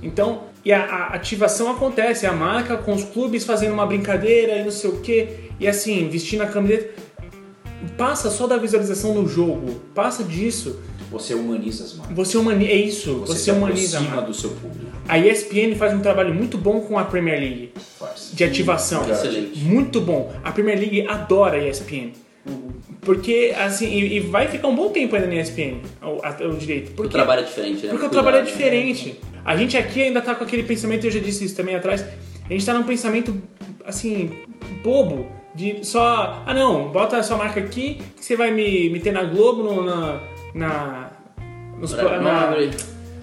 Então, 0.03 0.43
e 0.65 0.73
a, 0.73 0.81
a 0.83 1.07
ativação 1.15 1.71
acontece, 1.71 2.25
a 2.25 2.33
marca 2.33 2.77
com 2.77 2.93
os 2.93 3.03
clubes 3.03 3.43
fazendo 3.45 3.73
uma 3.73 3.85
brincadeira 3.85 4.57
e 4.57 4.63
não 4.63 4.71
sei 4.71 4.89
o 4.89 4.99
que, 5.01 5.27
e 5.59 5.67
assim, 5.67 6.07
vestindo 6.09 6.41
a 6.43 6.47
camiseta. 6.47 6.93
Passa 7.97 8.29
só 8.29 8.47
da 8.47 8.57
visualização 8.57 9.13
no 9.13 9.27
jogo, 9.27 9.79
passa 9.93 10.23
disso. 10.23 10.79
Você 11.09 11.33
humaniza 11.33 11.85
as 11.85 11.93
marcas. 11.93 12.15
Você 12.17 12.37
humaniza. 12.37 12.71
É 12.71 12.75
isso, 12.75 13.13
Você, 13.19 13.33
você, 13.33 13.39
se 13.43 13.51
humaniza 13.51 13.97
a 13.97 14.01
aproxima 14.01 14.15
marca. 14.15 14.31
do 14.31 14.33
seu 14.37 14.49
público. 14.49 14.91
A 15.07 15.17
ESPN 15.17 15.75
faz 15.77 15.93
um 15.93 16.01
trabalho 16.01 16.33
muito 16.33 16.57
bom 16.57 16.81
com 16.81 16.99
a 16.99 17.05
Premier 17.05 17.39
League 17.39 17.71
Faz. 17.97 18.31
de 18.33 18.43
ativação. 18.43 19.09
Excelente. 19.09 19.57
Muito 19.59 20.01
bom. 20.01 20.33
A 20.43 20.51
Premier 20.51 20.77
League 20.77 21.07
adora 21.07 21.55
a 21.57 21.65
ESPN. 21.69 22.11
Porque, 23.01 23.53
assim, 23.57 23.87
e, 23.87 24.17
e 24.17 24.19
vai 24.19 24.47
ficar 24.47 24.67
um 24.67 24.75
bom 24.75 24.89
tempo 24.89 25.15
ainda 25.15 25.27
na 25.27 25.35
ESPN, 25.35 25.77
o, 26.01 26.19
a- 26.25 26.47
o 26.47 26.55
direito. 26.57 26.91
O 26.91 26.95
Porque, 26.95 27.11
trabalho 27.13 27.41
é 27.41 27.43
diferente, 27.43 27.85
né? 27.85 27.91
porque 27.91 28.05
o 28.05 28.09
trabalho 28.09 28.37
é 28.37 28.39
né? 28.41 28.45
diferente. 28.45 29.19
A 29.45 29.55
gente 29.55 29.77
aqui 29.77 30.01
ainda 30.03 30.21
tá 30.21 30.35
com 30.35 30.43
aquele 30.43 30.63
pensamento, 30.63 31.05
eu 31.05 31.11
já 31.11 31.19
disse 31.19 31.45
isso 31.45 31.55
também 31.55 31.75
atrás, 31.75 32.03
a 32.49 32.51
gente 32.51 32.65
tá 32.65 32.73
num 32.73 32.83
pensamento, 32.83 33.41
assim, 33.85 34.31
bobo. 34.83 35.27
De 35.55 35.83
só, 35.83 36.43
ah 36.45 36.53
não, 36.53 36.89
bota 36.89 37.17
a 37.17 37.23
sua 37.23 37.35
marca 37.37 37.59
aqui, 37.59 37.99
que 38.15 38.23
você 38.23 38.35
vai 38.35 38.51
me, 38.51 38.89
me 38.91 38.99
ter 38.99 39.11
na 39.11 39.23
Globo, 39.23 39.63
no, 39.63 39.83
na... 39.83 40.19
na 40.53 41.11
nos, 41.79 41.93
na- 41.93 42.19
nobre. 42.19 42.69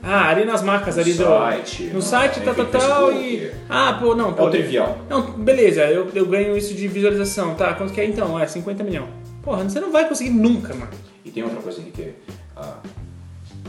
Ah, 0.05 0.29
ali 0.29 0.45
nas 0.45 0.63
marcas 0.63 0.97
No 0.97 1.03
ali 1.03 1.15
site, 1.15 1.83
do. 1.85 1.89
No 1.89 1.95
no- 1.95 2.03
site, 2.03 2.41
tal, 2.43 2.55
tal, 2.55 2.67
tal, 2.67 3.13
e. 3.13 3.51
Ah, 3.69 3.97
pô, 4.01 4.15
não, 4.15 4.31
É 4.31 4.33
pô. 4.35 4.47
o 4.47 4.51
trivial. 4.51 4.99
Não, 5.09 5.33
beleza, 5.33 5.83
eu, 5.87 6.09
eu 6.15 6.27
ganho 6.27 6.57
isso 6.57 6.75
de 6.75 6.87
visualização, 6.89 7.55
tá? 7.55 7.75
Quanto 7.75 7.93
que 7.93 8.01
é 8.01 8.05
então? 8.05 8.39
É 8.39 8.47
50 8.47 8.83
milhões. 8.85 9.09
Porra, 9.43 9.65
você 9.65 9.81
não 9.81 9.91
vai 9.91 10.09
conseguir 10.09 10.31
nunca, 10.31 10.75
mano. 10.75 10.91
E 11.25 11.31
tem 11.31 11.43
outra 11.43 11.61
coisa, 11.61 11.81
Henrique. 11.81 12.15
Ah, 12.57 12.79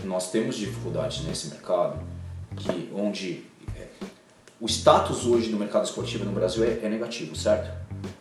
nós 0.04 0.30
temos 0.32 0.56
dificuldades 0.56 1.26
nesse 1.26 1.48
mercado 1.50 2.00
que 2.58 2.90
onde 2.96 3.44
é, 3.76 3.88
o 4.62 4.66
status 4.68 5.26
hoje 5.26 5.50
do 5.50 5.58
mercado 5.58 5.86
esportivo 5.86 6.24
no 6.26 6.32
Brasil 6.32 6.64
é, 6.64 6.80
é 6.86 6.90
negativo, 6.90 7.36
certo? 7.36 7.70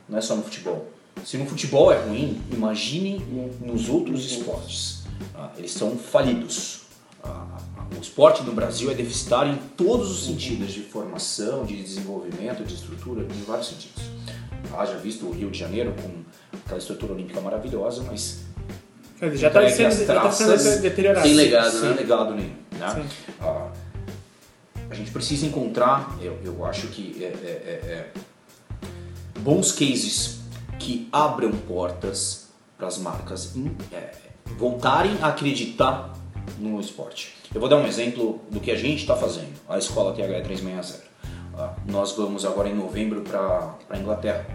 Não 0.09 0.19
é 0.19 0.21
só 0.21 0.35
no 0.35 0.43
futebol. 0.43 0.89
Se 1.25 1.37
no 1.39 1.47
futebol 1.47 1.93
é 1.93 1.97
ruim, 1.99 2.41
imagine 2.53 3.25
nos 3.61 3.89
outros 3.89 4.25
esportes. 4.25 5.05
Ah, 5.35 5.51
eles 5.57 5.73
são 5.73 5.97
falidos. 5.97 6.83
Ah, 7.23 7.47
o 7.97 8.01
esporte 8.01 8.43
no 8.43 8.53
Brasil 8.53 8.91
é 8.91 8.95
deficitário 8.95 9.53
em 9.53 9.57
todos 9.77 10.11
os 10.11 10.27
sentidos, 10.27 10.73
de 10.73 10.81
formação, 10.83 11.65
de 11.65 11.81
desenvolvimento, 11.83 12.65
de 12.65 12.75
estrutura, 12.75 13.23
em 13.23 13.43
vários 13.45 13.69
sentidos. 13.69 14.03
Haja 14.77 14.97
visto 14.97 15.27
o 15.27 15.31
Rio 15.33 15.51
de 15.51 15.59
Janeiro 15.59 15.95
com 16.01 16.25
aquela 16.65 16.79
estrutura 16.79 17.13
olímpica 17.13 17.41
maravilhosa, 17.41 18.03
mas 18.05 18.41
dizer, 19.21 19.37
já 19.37 19.51
tá 19.51 19.63
Entregue 19.69 19.77
sendo, 19.95 20.07
tá 20.07 20.31
sendo 20.33 20.49
traças 20.49 20.81
deteriorado. 20.81 21.27
Sem 21.27 21.35
legado, 21.37 21.71
sem 21.71 21.89
né? 21.91 21.95
legado 21.97 22.35
nenhum. 22.35 22.55
Né? 22.73 22.91
Sim. 22.95 23.35
Ah, 23.41 23.71
a 24.91 24.95
gente 24.95 25.11
precisa 25.11 25.47
encontrar, 25.47 26.17
eu, 26.21 26.39
eu 26.45 26.65
acho 26.65 26.89
que 26.89 27.23
é, 27.23 27.27
é- 27.27 27.31
é- 27.31 27.91
é 27.93 29.41
bons 29.41 29.73
cases 29.73 30.41
que 30.79 31.09
abram 31.13 31.53
portas 31.53 32.49
para 32.77 32.89
as 32.89 32.99
marcas 32.99 33.55
em- 33.57 33.77
é, 33.93 34.11
voltarem 34.59 35.17
a 35.23 35.29
acreditar 35.29 36.13
no 36.65 36.81
esporte. 36.81 37.35
Eu 37.55 37.61
vou 37.61 37.69
dar 37.69 37.77
um 37.77 37.87
exemplo 37.87 38.41
do 38.51 38.61
que 38.61 38.71
a 38.71 38.77
gente 38.77 39.01
está 39.01 39.15
fazendo, 39.15 39.53
a 39.69 39.79
escola 39.79 40.13
TH 40.15 40.43
360. 40.43 41.05
Ah, 41.57 41.75
nós 41.87 42.13
vamos 42.13 42.45
agora 42.45 42.69
em 42.69 42.75
novembro 42.75 43.21
para 43.21 43.77
a 43.89 43.99
Inglaterra. 43.99 44.47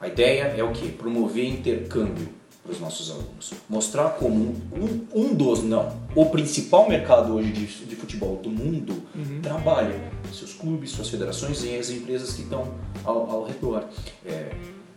A 0.00 0.08
ideia 0.08 0.54
é 0.56 0.64
o 0.64 0.72
que? 0.72 0.90
Promover 0.90 1.46
intercâmbio 1.46 2.28
para 2.62 2.72
os 2.72 2.80
nossos 2.80 3.10
alunos. 3.10 3.52
Mostrar 3.68 4.10
como 4.10 4.56
um, 4.72 5.06
um 5.14 5.34
dos, 5.34 5.62
não, 5.62 5.96
o 6.14 6.26
principal 6.26 6.88
mercado 6.88 7.34
hoje 7.34 7.52
de, 7.52 7.66
de 7.66 7.96
futebol 7.96 8.36
do 8.36 8.50
mundo 8.50 9.02
trabalha. 9.42 10.00
Seus 10.32 10.54
clubes, 10.54 10.90
suas 10.90 11.08
federações 11.08 11.62
e 11.64 11.76
as 11.76 11.90
empresas 11.90 12.34
que 12.34 12.42
estão 12.42 12.74
ao, 13.04 13.30
ao 13.30 13.44
redor. 13.44 13.84
É, 14.24 14.50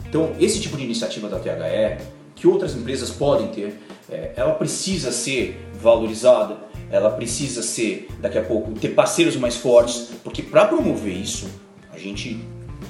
então, 0.08 0.36
esse 0.40 0.60
tipo 0.62 0.78
de 0.78 0.84
iniciativa 0.84 1.28
da 1.28 1.40
THE, 1.40 2.04
que 2.36 2.48
outras 2.48 2.76
empresas 2.76 3.10
podem 3.10 3.48
ter, 3.48 3.80
é, 4.10 4.34
ela 4.36 4.54
precisa 4.54 5.12
ser 5.12 5.60
valorizada, 5.82 6.58
ela 6.92 7.10
precisa 7.10 7.62
ser, 7.62 8.08
daqui 8.20 8.38
a 8.38 8.44
pouco, 8.44 8.72
ter 8.74 8.90
parceiros 8.90 9.36
mais 9.36 9.56
fortes, 9.56 10.10
porque 10.24 10.42
para 10.42 10.66
promover 10.66 11.14
isso, 11.14 11.48
a 11.92 11.98
gente 11.98 12.40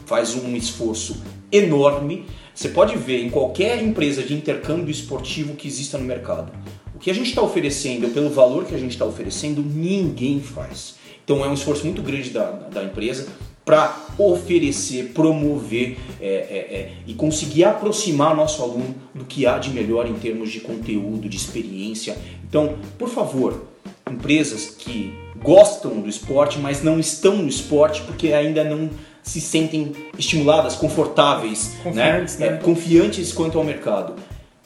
faz 0.05 0.35
um 0.35 0.55
esforço 0.55 1.21
enorme. 1.51 2.25
Você 2.53 2.69
pode 2.69 2.95
ver 2.97 3.23
em 3.23 3.29
qualquer 3.29 3.81
empresa 3.81 4.23
de 4.23 4.33
intercâmbio 4.33 4.91
esportivo 4.91 5.55
que 5.55 5.67
exista 5.67 5.97
no 5.97 6.05
mercado. 6.05 6.51
O 6.93 6.99
que 6.99 7.09
a 7.09 7.13
gente 7.13 7.29
está 7.29 7.41
oferecendo, 7.41 8.09
pelo 8.13 8.29
valor 8.29 8.65
que 8.65 8.75
a 8.75 8.77
gente 8.77 8.91
está 8.91 9.05
oferecendo, 9.05 9.61
ninguém 9.61 10.39
faz. 10.39 10.95
Então 11.23 11.43
é 11.43 11.47
um 11.47 11.53
esforço 11.53 11.83
muito 11.85 12.01
grande 12.01 12.29
da, 12.29 12.51
da 12.51 12.83
empresa 12.83 13.27
para 13.65 13.97
oferecer, 14.17 15.11
promover 15.13 15.97
é, 16.21 16.27
é, 16.27 16.29
é, 16.29 16.91
e 17.07 17.15
conseguir 17.15 17.63
aproximar 17.63 18.35
nosso 18.35 18.61
aluno 18.61 18.95
do 19.13 19.25
que 19.25 19.47
há 19.47 19.57
de 19.57 19.71
melhor 19.71 20.07
em 20.07 20.13
termos 20.13 20.51
de 20.51 20.59
conteúdo, 20.59 21.27
de 21.27 21.35
experiência. 21.35 22.15
Então, 22.47 22.77
por 22.99 23.09
favor, 23.09 23.65
empresas 24.09 24.67
que 24.67 25.13
gostam 25.41 25.99
do 25.99 26.07
esporte, 26.07 26.59
mas 26.59 26.83
não 26.83 26.99
estão 26.99 27.37
no 27.37 27.49
esporte 27.49 28.03
porque 28.03 28.31
ainda 28.31 28.63
não 28.63 28.89
se 29.23 29.41
sentem 29.41 29.91
estimuladas, 30.17 30.75
confortáveis, 30.75 31.75
Confiantes, 31.83 32.37
né? 32.37 32.51
né? 32.51 32.57
Confiantes 32.57 33.33
quanto 33.33 33.57
ao 33.57 33.63
mercado. 33.63 34.13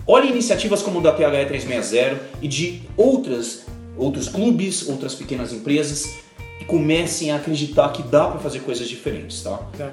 Olhe 0.06 0.30
iniciativas 0.30 0.82
como 0.82 1.00
o 1.00 1.02
da 1.02 1.14
THE 1.14 1.46
360 1.46 2.20
e 2.42 2.48
de 2.48 2.82
outras, 2.98 3.66
outros 3.96 4.28
clubes, 4.28 4.90
outras 4.90 5.16
pequenas 5.16 5.54
empresas 5.54 6.20
e 6.60 6.66
comecem 6.66 7.32
a 7.32 7.38
acreditar 7.38 7.90
que 7.92 8.04
dá 8.04 8.28
para 8.28 8.40
fazer 8.40 8.60
coisas 8.60 8.88
diferentes, 8.88 9.42
tá? 9.42 9.60
Tá. 9.78 9.92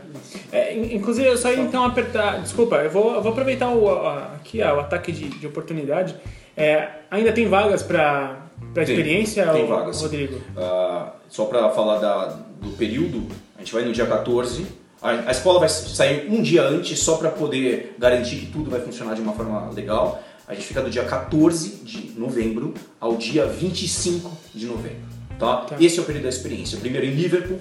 É, 0.52 0.74
in- 0.76 0.94
inclusive, 0.97 1.26
eu 1.28 1.36
só 1.36 1.51
ia 1.52 1.60
então 1.60 1.84
apertar. 1.84 2.40
Desculpa, 2.43 2.76
eu 2.76 2.90
vou, 2.90 3.14
eu 3.14 3.22
vou 3.22 3.32
aproveitar 3.32 3.70
o, 3.70 3.88
a- 3.88 4.32
aqui 4.34 4.60
ó, 4.62 4.76
o 4.76 4.80
ataque 4.80 5.12
de, 5.12 5.28
de 5.28 5.47
oportunidade. 5.47 6.14
É, 6.56 6.88
ainda 7.10 7.32
tem 7.32 7.48
vagas 7.48 7.82
para 7.82 8.38
Tem, 8.74 8.82
experiência, 8.82 9.47
tem 9.52 9.64
ô- 9.64 9.66
vagas. 9.68 10.01
Rodrigo? 10.01 10.40
Ah, 10.56 11.12
só 11.28 11.44
para 11.44 11.70
falar 11.70 11.98
da- 11.98 12.26
do 12.60 12.70
período, 12.70 13.26
a 13.56 13.60
gente 13.60 13.72
vai 13.72 13.84
no 13.84 13.93
dia 13.93 14.06
14. 14.06 14.66
A, 15.02 15.10
a 15.10 15.30
escola 15.30 15.60
vai 15.60 15.68
sair 15.68 16.26
um 16.30 16.43
dia 16.43 16.62
antes 16.62 16.98
só 16.98 17.16
para 17.16 17.30
poder 17.30 17.94
garantir 17.98 18.36
que 18.36 18.47
tudo 18.47 18.70
vai 18.70 18.80
funcionar 18.80 19.14
de 19.14 19.20
uma 19.20 19.34
forma 19.34 19.70
legal. 19.70 20.20
A 20.48 20.55
gente 20.55 20.66
fica 20.66 20.80
do 20.80 20.88
dia 20.90 21.05
14 21.05 21.84
de 21.84 22.18
novembro 22.18 22.72
ao 23.01 23.16
dia 23.16 23.44
25 23.47 24.30
de 24.55 24.66
novembro. 24.66 25.05
Tá? 25.38 25.56
Tá. 25.58 25.76
Esse 25.80 25.98
é 25.98 26.02
o 26.02 26.04
período 26.04 26.24
da 26.24 26.28
experiência. 26.30 26.78
Primeiro 26.78 27.06
em 27.06 27.10
Liverpool 27.10 27.58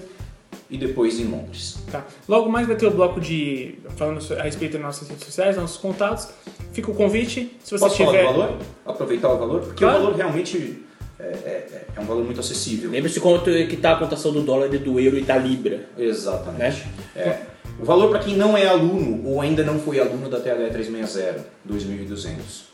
e 0.70 0.76
depois 0.78 1.20
em 1.20 1.24
Londres. 1.24 1.76
Tá. 1.90 2.04
Logo 2.28 2.50
mais 2.50 2.66
vai 2.66 2.76
ter 2.76 2.86
o 2.86 2.90
bloco 2.90 3.20
de. 3.20 3.74
falando 3.96 4.20
a 4.38 4.42
respeito 4.42 4.72
das 4.74 4.82
nossas 4.82 5.08
redes 5.08 5.24
sociais, 5.24 5.56
nossos 5.56 5.76
contatos. 5.78 6.28
Fica 6.72 6.90
o 6.90 6.94
convite. 6.94 7.56
Se 7.62 7.70
você 7.72 7.84
Posso 7.84 7.96
tiver. 7.96 8.24
falar 8.24 8.32
do 8.32 8.38
valor? 8.38 8.58
Aproveitar 8.84 9.28
o 9.32 9.38
valor? 9.38 9.60
Porque 9.60 9.84
Claro. 9.84 9.98
o 9.98 10.02
valor 10.04 10.16
realmente 10.16 10.82
é, 11.18 11.22
é- 11.24 11.84
é 11.96 12.00
um 12.00 12.04
valor 12.04 12.24
muito 12.24 12.40
acessível. 12.40 12.90
Lembre-se 12.90 13.20
quanto 13.20 13.48
é 13.50 13.64
que 13.66 13.76
tá 13.76 13.92
a 13.92 13.96
cotação 13.96 14.32
do 14.32 14.42
dólar 14.42 14.72
e 14.74 14.78
do 14.78 14.98
euro 15.00 15.16
e 15.18 15.22
da 15.22 15.36
libra. 15.38 15.86
Exatamente. 15.96 16.84
É. 17.14 17.38
O 17.80 17.84
valor 17.84 18.08
para 18.10 18.18
quem 18.20 18.36
não 18.36 18.56
é 18.56 18.66
aluno 18.66 19.22
ou 19.28 19.40
ainda 19.40 19.62
não 19.62 19.78
foi 19.78 20.00
aluno 20.00 20.28
da 20.30 20.40
TH 20.40 20.70
360, 20.72 21.46
2.200. 21.68 22.64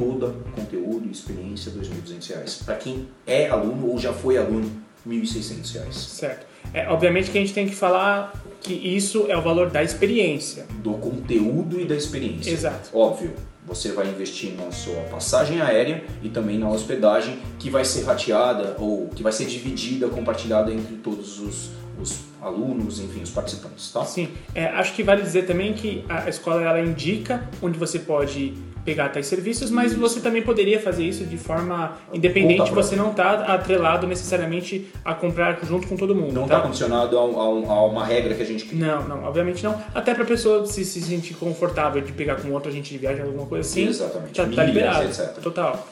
Toda 0.00 0.34
conteúdo 0.56 1.06
e 1.06 1.10
experiência, 1.10 1.70
2.200 1.72 2.28
reais. 2.28 2.62
Para 2.64 2.76
quem 2.76 3.06
é 3.26 3.50
aluno 3.50 3.88
ou 3.90 3.98
já 3.98 4.14
foi 4.14 4.38
aluno, 4.38 4.70
1.600 5.06 5.74
reais. 5.74 5.96
Certo. 5.96 6.46
É, 6.72 6.88
obviamente 6.88 7.30
que 7.30 7.36
a 7.36 7.40
gente 7.40 7.52
tem 7.52 7.68
que 7.68 7.74
falar 7.74 8.32
que 8.60 8.72
isso 8.72 9.26
é 9.28 9.36
o 9.36 9.42
valor 9.42 9.70
da 9.70 9.82
experiência. 9.82 10.66
Do 10.82 10.94
conteúdo 10.94 11.78
e 11.78 11.84
da 11.84 11.94
experiência. 11.94 12.50
Exato. 12.50 12.96
Óbvio, 12.96 13.32
você 13.66 13.92
vai 13.92 14.08
investir 14.08 14.52
na 14.54 14.70
sua 14.70 15.02
passagem 15.04 15.60
aérea 15.60 16.02
e 16.22 16.28
também 16.28 16.58
na 16.58 16.68
hospedagem 16.70 17.38
que 17.58 17.68
vai 17.70 17.84
ser 17.84 18.04
rateada 18.04 18.76
ou 18.78 19.08
que 19.08 19.22
vai 19.22 19.32
ser 19.32 19.46
dividida, 19.46 20.08
compartilhada 20.08 20.72
entre 20.72 20.96
todos 20.96 21.40
os, 21.40 21.70
os 22.00 22.20
alunos, 22.40 23.00
enfim, 23.00 23.22
os 23.22 23.30
participantes, 23.30 23.92
tá? 23.92 24.04
Sim. 24.04 24.28
É, 24.54 24.66
acho 24.66 24.94
que 24.94 25.02
vale 25.02 25.22
dizer 25.22 25.46
também 25.46 25.74
que 25.74 26.04
a 26.08 26.28
escola 26.28 26.62
ela 26.62 26.80
indica 26.80 27.48
onde 27.62 27.78
você 27.78 27.98
pode 27.98 28.54
pegar 28.84 29.08
tais 29.10 29.26
serviços, 29.26 29.70
mas 29.70 29.92
você 29.94 30.20
também 30.20 30.42
poderia 30.42 30.80
fazer 30.80 31.04
isso 31.04 31.24
de 31.24 31.36
forma 31.36 31.96
independente. 32.12 32.70
Você 32.72 32.96
não 32.96 33.10
está 33.10 33.32
atrelado 33.54 34.06
necessariamente 34.06 34.88
a 35.04 35.14
comprar 35.14 35.58
junto 35.64 35.86
com 35.86 35.96
todo 35.96 36.14
mundo. 36.14 36.32
Não 36.32 36.46
tá? 36.46 36.54
está 36.56 36.60
condicionado 36.66 37.18
a, 37.18 37.24
um- 37.24 37.38
a 37.40 37.48
um- 37.50 37.70
a 37.70 37.84
uma 37.86 38.04
regra 38.06 38.34
que 38.34 38.42
a 38.42 38.46
gente 38.46 38.64
cria. 38.64 38.86
Não, 38.86 39.06
não, 39.08 39.24
obviamente 39.24 39.62
não. 39.62 39.78
Até 39.94 40.14
pra 40.14 40.24
pessoa 40.24 40.64
se, 40.66 40.84
se 40.84 41.00
sentir 41.02 41.34
confortável 41.34 42.00
de 42.02 42.12
pegar 42.12 42.36
com 42.36 42.50
outro 42.52 42.70
agente 42.70 42.90
de 42.90 42.98
viagem, 42.98 43.22
alguma 43.22 43.46
coisa 43.46 43.68
assim. 43.68 43.86
Exatamente. 43.88 44.32
Tá, 44.34 44.42
tá 44.44 44.48
Milhas, 44.48 44.66
liberado. 44.68 45.04
etc. 45.04 45.34
Total. 45.42 45.86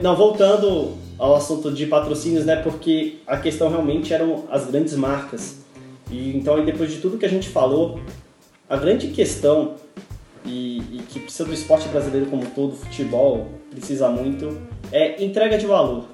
Não, 0.00 0.14
voltando 0.14 0.96
ao 1.18 1.34
assunto 1.34 1.72
de 1.72 1.86
patrocínios, 1.86 2.44
né? 2.44 2.56
Porque 2.56 3.16
a 3.26 3.36
questão 3.38 3.68
realmente 3.68 4.12
eram 4.14 4.44
as 4.50 4.66
grandes 4.66 4.94
marcas. 4.94 5.56
E 6.10 6.36
então, 6.36 6.64
depois 6.64 6.90
de 6.92 6.98
tudo 6.98 7.18
que 7.18 7.26
a 7.26 7.28
gente 7.28 7.48
falou, 7.48 7.98
a 8.68 8.76
grande 8.76 9.08
questão 9.08 9.74
e, 10.44 10.78
e 10.78 11.02
que 11.08 11.20
precisa 11.20 11.44
do 11.44 11.54
esporte 11.54 11.88
brasileiro 11.88 12.26
como 12.26 12.44
todo, 12.50 12.74
futebol 12.74 13.48
precisa 13.70 14.08
muito, 14.08 14.60
é 14.90 15.22
entrega 15.22 15.58
de 15.58 15.66
valor. 15.66 16.04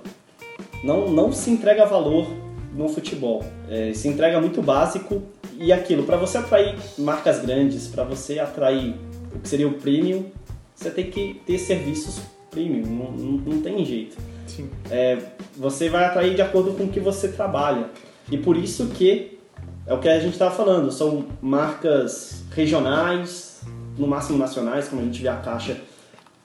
Não, 0.83 1.09
não 1.11 1.33
se 1.33 1.51
entrega 1.51 1.87
valor 1.87 2.27
no 2.75 2.89
futebol. 2.89 3.45
É, 3.71 3.93
se 3.95 4.09
entrega 4.09 4.41
muito 4.41 4.61
básico 4.61 5.23
e 5.59 5.73
aquilo, 5.73 6.03
para 6.03 6.17
você 6.17 6.39
atrair 6.39 6.75
marcas 6.99 7.41
grandes, 7.41 7.87
para 7.87 8.05
você 8.05 8.39
atrair 8.39 8.95
o 9.35 9.39
que 9.39 9.49
seria 9.49 9.69
o 9.69 9.75
premium, 9.75 10.27
você 10.75 10.91
tem 10.91 11.11
que 11.11 11.41
ter 11.47 11.59
serviços 11.59 12.21
premium, 12.51 12.87
não, 12.87 13.13
não, 13.13 13.33
não 13.39 13.61
tem 13.63 13.85
jeito. 13.85 14.17
Sim. 14.47 14.69
É, 14.91 15.19
você 15.57 15.89
vai 15.89 16.05
atrair 16.05 16.35
de 16.35 16.43
acordo 16.43 16.73
com 16.73 16.85
o 16.85 16.89
que 16.89 17.01
você 17.01 17.29
trabalha. 17.29 17.89
E 18.31 18.39
por 18.39 18.57
isso 18.57 18.87
que 18.89 19.39
é 19.87 19.93
o 19.93 19.99
que 19.99 20.09
a 20.09 20.19
gente 20.19 20.33
estava 20.33 20.55
falando, 20.55 20.91
são 20.91 21.27
marcas 21.43 22.43
regionais, 22.53 23.54
no 23.99 24.07
máximo 24.07 24.39
nacionais, 24.39 24.89
como 24.89 25.03
a 25.03 25.05
gente 25.05 25.21
vê 25.23 25.29
a 25.29 25.37
Caixa. 25.37 25.77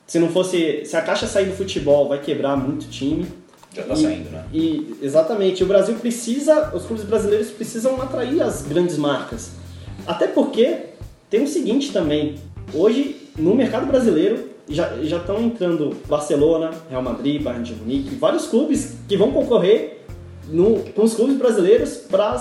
Se 0.08 0.18
não 0.20 0.30
fosse, 0.30 0.84
se 0.86 0.96
a 0.98 1.02
Caixa 1.02 1.28
sair 1.28 1.46
do 1.46 1.56
futebol, 1.56 2.08
vai 2.10 2.20
quebrar 2.20 2.56
muito 2.58 2.88
time. 2.90 3.26
Já 3.74 3.84
tá 3.84 3.94
E- 3.94 3.98
saindo, 3.98 4.30
né? 4.32 4.46
E 4.52 4.96
exatamente, 5.02 5.64
o 5.64 5.68
Brasil 5.68 5.96
precisa, 5.96 6.72
os 6.76 6.86
clubes 6.86 7.06
brasileiros 7.06 7.50
precisam 7.52 8.02
atrair 8.02 8.42
as 8.42 8.64
grandes 8.64 8.98
marcas. 8.98 9.52
Até 10.08 10.28
porque 10.28 10.78
tem 11.30 11.44
o 11.44 11.48
seguinte 11.48 11.92
também, 11.92 12.36
hoje 12.74 13.28
no 13.38 13.54
mercado 13.54 13.86
brasileiro 13.86 14.50
já 14.68 14.98
já 15.04 15.18
estão 15.18 15.40
entrando 15.42 15.96
Barcelona, 16.08 16.72
Real 16.90 17.02
Madrid, 17.02 17.42
Bayern 17.42 17.64
de 17.64 17.74
Munique, 17.76 18.16
vários 18.16 18.48
clubes 18.48 18.96
que 19.08 19.16
vão 19.18 19.32
concorrer 19.32 20.00
no, 20.48 20.80
com 20.94 21.04
os 21.04 21.14
clubes 21.14 21.38
brasileiros 21.38 21.98
para 22.10 22.36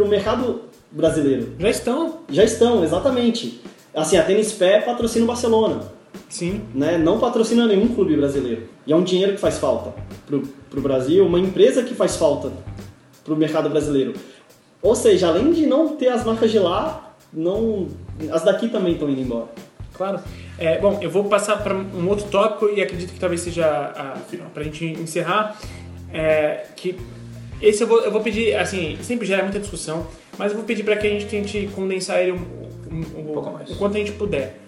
o 0.00 0.08
mercado 0.08 0.62
brasileiro. 0.90 1.54
Já 1.58 1.70
estão? 1.70 2.18
Já 2.30 2.44
estão, 2.44 2.84
exatamente. 2.84 3.60
Assim, 3.94 4.16
a 4.16 4.22
Tênis 4.22 4.52
Pé 4.52 4.80
patrocina 4.80 5.24
o 5.24 5.28
Barcelona 5.28 5.82
Sim. 6.28 6.62
né, 6.74 6.96
não 6.96 7.18
patrocina 7.18 7.66
nenhum 7.66 7.88
clube 7.88 8.16
brasileiro. 8.16 8.68
E 8.86 8.92
é 8.92 8.96
um 8.96 9.02
dinheiro 9.02 9.32
que 9.32 9.38
faz 9.38 9.58
falta 9.58 9.94
pro, 10.26 10.42
pro 10.70 10.80
Brasil, 10.80 11.26
uma 11.26 11.38
empresa 11.38 11.82
que 11.82 11.94
faz 11.94 12.16
falta 12.16 12.52
pro 13.24 13.36
mercado 13.36 13.68
brasileiro. 13.68 14.14
Ou 14.80 14.94
seja, 14.94 15.28
além 15.28 15.52
de 15.52 15.66
não 15.66 15.96
ter 15.96 16.08
as 16.08 16.24
marcas 16.24 16.50
de 16.50 16.58
lá, 16.58 17.14
não, 17.32 17.88
as 18.30 18.42
daqui 18.42 18.68
também 18.68 18.94
estão 18.94 19.08
indo 19.08 19.20
embora. 19.20 19.48
Claro. 19.94 20.20
É, 20.58 20.78
bom, 20.78 20.98
eu 21.00 21.10
vou 21.10 21.24
passar 21.24 21.62
para 21.62 21.74
um 21.74 22.08
outro 22.08 22.26
tópico 22.28 22.68
e 22.74 22.82
acredito 22.82 23.12
que 23.12 23.20
talvez 23.20 23.40
seja 23.42 23.66
a, 23.66 24.18
para 24.52 24.62
a 24.62 24.64
gente 24.64 24.84
encerrar. 24.84 25.56
É, 26.12 26.66
que 26.74 26.98
esse 27.60 27.82
eu 27.82 27.86
vou, 27.86 28.00
eu 28.00 28.10
vou 28.10 28.20
pedir, 28.20 28.56
assim, 28.56 28.98
sempre 29.02 29.26
gera 29.26 29.42
muita 29.42 29.60
discussão, 29.60 30.06
mas 30.36 30.50
eu 30.50 30.58
vou 30.58 30.66
pedir 30.66 30.82
para 30.82 30.96
que 30.96 31.06
a 31.06 31.10
gente 31.10 31.26
tente 31.26 31.70
condensar 31.74 32.20
ele 32.20 32.32
um, 32.32 32.62
um, 32.92 33.00
um- 33.20 33.32
pouco 33.32 33.50
mais. 33.52 33.70
o 33.70 33.76
quanto 33.76 33.96
a 33.96 33.98
gente 33.98 34.12
puder. 34.12 34.60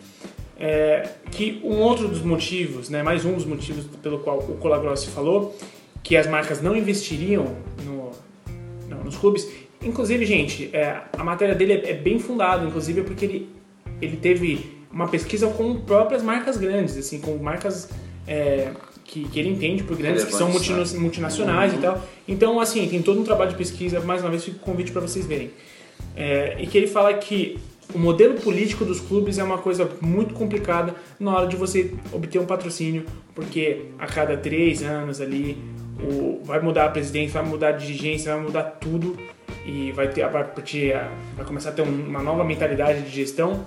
É, 0.59 1.09
que 1.33 1.61
um 1.65 1.81
outro 1.81 2.07
dos 2.07 2.23
motivos, 2.23 2.89
né, 2.89 3.03
mais 3.03 3.25
um 3.25 3.33
dos 3.35 3.45
motivos 3.45 3.87
pelo 4.03 4.21
qual 4.21 4.39
o 4.39 4.57
Colagrossi 4.59 5.09
falou, 5.11 5.57
que 6.03 6.17
as 6.17 6.27
marcas 6.29 6.63
não 6.63 6.77
investiriam 6.77 7.57
no, 7.85 8.13
não, 8.89 9.03
nos 9.05 9.17
clubes. 9.17 9.49
Inclusive, 9.83 10.25
gente, 10.25 10.71
é, 10.73 11.03
a 11.13 11.25
matéria 11.25 11.55
dele 11.55 11.73
é, 11.73 11.91
é 11.91 11.95
bem 11.95 12.19
fundada, 12.19 12.65
inclusive 12.65 13.03
porque 13.03 13.25
ele, 13.25 13.49
ele 14.01 14.17
teve 14.17 14.73
uma 14.93 15.09
pesquisa 15.09 15.49
com 15.49 15.81
próprias 15.81 16.23
marcas 16.23 16.57
grandes, 16.57 16.97
assim, 16.97 17.21
com 17.21 17.37
marcas 17.39 17.91
é, 18.27 18.71
que, 19.05 19.29
que 19.29 19.41
ele 19.41 19.49
entende 19.51 19.83
por 19.83 19.97
grandes, 19.97 20.25
que 20.25 20.33
são 20.33 20.49
multino- 20.49 21.01
multinacionais 21.01 21.75
e 21.75 21.79
tal. 21.79 22.01
Então, 22.29 22.61
assim, 22.61 22.87
tem 22.89 23.03
todo 23.03 23.21
um 23.21 23.25
trabalho 23.25 23.51
de 23.51 23.57
pesquisa, 23.57 23.99
mais 24.01 24.21
uma 24.23 24.31
vez 24.31 24.45
fica 24.45 24.57
o 24.57 24.61
convite 24.61 24.93
para 24.93 25.01
vocês 25.03 25.27
verem. 25.27 25.51
É, 26.17 26.57
e 26.61 26.67
que 26.67 26.79
ele 26.79 26.87
fala 26.87 27.13
que 27.15 27.59
o 27.93 27.99
modelo 27.99 28.35
político 28.41 28.85
dos 28.85 29.01
clubes 29.01 29.39
é 29.39 29.45
uma 29.45 29.59
coisa 29.59 29.89
muito 30.01 30.35
complicada 30.35 30.95
na 31.19 31.37
hora 31.37 31.47
de 31.47 31.57
você 31.57 31.93
obter 32.13 32.39
um 32.39 32.47
patrocínio, 32.47 33.05
porque 33.35 33.87
a 33.99 34.07
cada 34.07 34.37
três 34.37 34.83
anos 34.83 35.21
ali 35.21 35.59
o, 36.01 36.41
vai 36.45 36.61
mudar 36.61 36.87
a 36.87 36.89
presidência, 36.89 37.41
vai 37.41 37.51
mudar 37.51 37.69
a 37.69 37.73
dirigência, 37.73 38.35
vai 38.35 38.43
mudar 38.43 38.63
tudo 38.63 39.17
e 39.67 39.93
vai 39.93 40.09
ter 40.09 40.27
vai, 40.29 40.45
vai 40.45 41.45
começar 41.47 41.71
a 41.71 41.73
ter 41.73 41.83
um- 41.83 42.07
uma 42.09 42.23
nova 42.23 42.45
mentalidade 42.45 43.03
de 43.03 43.11
gestão. 43.11 43.67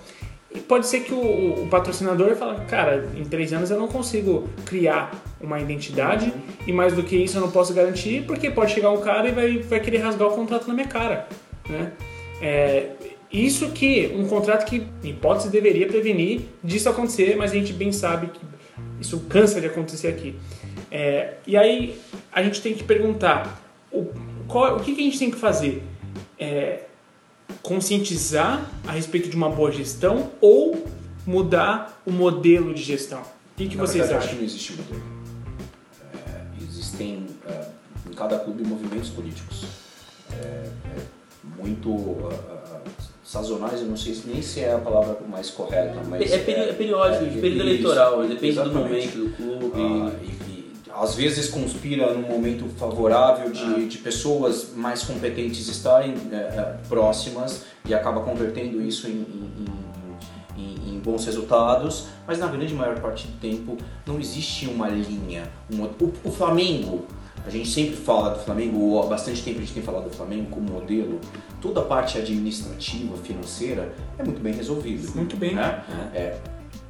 E 0.53 0.60
pode 0.60 0.88
ser 0.88 1.02
que 1.02 1.14
o, 1.14 1.64
o 1.64 1.68
patrocinador 1.69 2.34
fale, 2.35 2.65
cara, 2.65 3.07
em 3.15 3.23
três 3.26 3.52
anos 3.52 3.69
eu 3.69 3.77
não 3.77 3.88
consigo 3.88 4.48
criar 4.65 5.11
uma 5.41 5.60
identidade 5.60 6.34
e 6.65 6.72
mais 6.72 6.94
do 6.94 7.03
que 7.03 7.15
isso 7.18 7.38
eu 7.38 7.41
não 7.41 7.52
posso 7.52 7.73
garantir, 7.73 8.23
porque 8.26 8.49
pode 8.49 8.72
chegar 8.73 8.89
um 8.91 9.02
cara 9.02 9.27
e 9.27 9.31
vai, 9.31 9.57
vai 9.60 9.80
querer 9.80 9.98
rasgar 9.99 10.27
o 10.27 10.31
contrato 10.31 10.68
na 10.68 10.73
minha 10.73 10.88
cara, 10.88 11.27
né? 11.69 11.91
É, 12.41 12.91
isso 13.32 13.72
que 13.72 14.14
um 14.16 14.26
contrato 14.28 14.66
que, 14.66 14.88
em 15.04 15.10
hipótese, 15.10 15.49
deveria 15.49 15.88
prevenir 15.88 16.41
disso 16.64 16.90
acontecer, 16.90 17.36
mas 17.36 17.52
a 17.52 17.56
gente 17.56 17.74
bem 17.74 17.91
sabe 17.91 18.28
que 18.28 18.40
isso 18.99 19.20
cansa 19.30 19.60
de 19.60 19.68
acontecer 19.68 20.08
aqui. 20.08 20.36
É, 20.90 21.36
e 21.45 21.58
aí 21.58 21.99
a 22.32 22.41
gente 22.41 22.62
tem 22.62 22.74
que 22.74 22.84
perguntar 22.84 23.62
o, 23.91 24.06
qual- 24.48 24.78
o 24.78 24.80
que, 24.80 24.95
que 24.95 25.02
a 25.02 25.04
gente 25.04 25.20
tem 25.20 25.30
que 25.32 25.38
fazer? 25.38 25.84
É, 26.40 26.84
conscientizar 27.62 28.70
a 28.88 28.91
respeito 28.91 29.30
de 29.30 29.36
uma 29.36 29.49
boa 29.49 29.72
gestão 29.72 30.32
ou 30.40 30.86
mudar 31.26 32.02
o 32.06 32.12
modelo 32.12 32.74
de 32.74 32.82
gestão? 32.82 33.22
O 33.22 33.26
que, 33.58 33.68
que 33.68 33.78
vocês 33.78 34.08
verdade, 34.08 34.14
eu 34.14 34.18
acho 34.18 34.28
que 34.28 34.34
acham? 34.34 34.40
não 34.40 34.45
existe 34.45 34.74
modelo. 34.74 35.04
É, 36.28 36.64
existem 36.64 37.26
é, 37.48 37.66
em 38.10 38.14
cada 38.14 38.40
clube 38.40 38.64
movimentos 38.64 39.10
políticos. 39.10 39.66
É, 40.32 40.36
é 40.45 40.72
muito 41.62 41.90
sazonais, 43.38 43.82
eu 43.82 43.88
não 43.88 43.98
sei 43.98 44.14
se 44.14 44.26
nem 44.26 44.41
se 44.41 44.62
é 44.62 44.74
a 44.74 44.78
palavra 44.78 45.18
mais 45.30 45.49
correta, 45.49 45.99
mas 46.08 46.32
É, 46.32 46.38
peri- 46.38 46.62
é 46.70 46.74
periódico, 46.74 47.26
de 47.26 47.40
período 47.41 47.64
isso, 47.64 47.70
eleitoral, 47.70 48.22
depende 48.24 48.40
do 48.40 48.48
exatamente. 48.62 48.78
momento 48.78 49.18
do 49.18 49.36
clube. 49.36 49.72
Ah, 49.76 50.12
e, 50.24 50.72
às 50.94 51.14
vezes 51.14 51.49
conspira 51.49 52.14
num 52.14 52.22
momento 52.28 52.66
favorável 52.78 53.52
de, 53.52 53.62
Ah. 53.64 53.86
de 53.88 53.98
pessoas 53.98 54.70
mais 54.76 55.04
competentes 55.04 55.68
estarem 55.68 56.14
é, 56.32 56.36
é, 56.36 56.76
próximas 56.88 57.66
e 57.86 57.94
acaba 57.94 58.22
convertendo 58.22 58.82
isso 58.82 59.08
em, 59.08 59.12
em- 59.12 59.68
em- 60.58 60.64
em- 60.64 60.95
em 60.95 60.99
bons 60.99 61.26
resultados, 61.26 62.06
mas 62.26 62.40
na 62.40 62.48
grande 62.48 62.74
maior 62.74 62.98
parte 62.99 63.28
do 63.28 63.38
tempo 63.40 63.78
não 64.08 64.18
existe 64.20 64.68
uma 64.68 64.88
linha. 64.88 65.44
uma- 65.70 65.90
o, 65.99 66.14
o 66.24 66.32
Flamengo, 66.32 67.06
a 67.48 67.49
gente 67.49 67.69
sempre 67.69 67.95
fala 67.95 68.32
do 68.32 68.40
Flamengo, 68.40 68.78
ou 68.80 69.02
há 69.02 69.06
bastante 69.06 69.41
tempo 69.41 69.57
a 69.57 69.61
gente 69.61 69.74
tem 69.74 69.82
falado 69.82 70.10
do 70.10 70.15
Flamengo 70.15 70.49
como 70.52 70.69
modelo, 70.69 71.19
toda 71.61 71.80
a 71.80 71.84
parte 71.84 72.18
administrativa, 72.18 73.15
financeira 73.18 73.95
é 74.18 74.24
muito 74.24 74.41
bem 74.41 74.53
resolvida. 74.53 75.10
Muito 75.15 75.38
bem. 75.38 75.56
né? 75.56 75.84
É, 76.14 76.38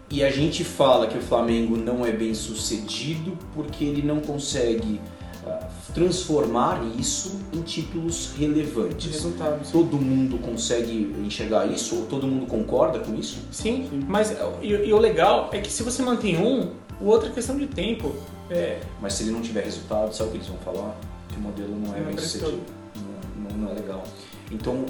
e 0.09 0.23
a 0.23 0.31
gente 0.31 0.63
fala 0.63 1.05
que 1.05 1.17
o 1.17 1.21
Flamengo 1.21 1.77
não 1.77 2.05
é 2.05 2.11
bem 2.11 2.33
sucedido 2.33 3.37
porque 3.53 3.83
ele 3.83 4.01
não 4.01 4.19
consegue 4.19 4.99
ah, 5.45 5.67
transformar 5.93 6.81
isso 6.97 7.39
em 7.53 7.61
títulos 7.61 8.31
relevantes. 8.37 9.11
Resultados. 9.11 9.69
Todo 9.69 9.97
mundo 9.97 10.39
consegue 10.39 11.13
enxergar 11.23 11.67
isso? 11.67 11.97
Ou 11.97 12.05
todo 12.05 12.25
mundo 12.25 12.47
concorda 12.47 12.99
com 12.99 13.13
isso? 13.15 13.37
Sim, 13.51 13.89
mas 14.07 14.35
e, 14.61 14.69
e 14.69 14.93
o 14.93 14.97
legal 14.97 15.49
é 15.51 15.59
que 15.59 15.71
se 15.71 15.83
você 15.83 16.01
mantém 16.01 16.37
um, 16.37 16.71
o 17.01 17.05
outro 17.05 17.29
é 17.29 17.31
questão 17.31 17.57
de 17.57 17.67
tempo. 17.67 18.15
É, 18.49 18.79
Mas 19.01 19.13
se 19.13 19.23
ele 19.23 19.31
não 19.31 19.41
tiver 19.41 19.63
resultado, 19.63 20.13
sabe 20.13 20.29
o 20.29 20.31
que 20.31 20.37
eles 20.37 20.47
vão 20.47 20.57
falar? 20.59 20.95
Que 21.29 21.35
o 21.37 21.39
modelo 21.41 21.75
não 21.79 21.93
é 21.95 21.99
Não 21.99 22.05
bem 22.07 22.17
sucedido. 22.17 22.61
Não, 22.95 23.49
não- 23.51 23.57
não 23.57 23.71
é 23.71 23.73
legal. 23.73 24.03
Então, 24.51 24.85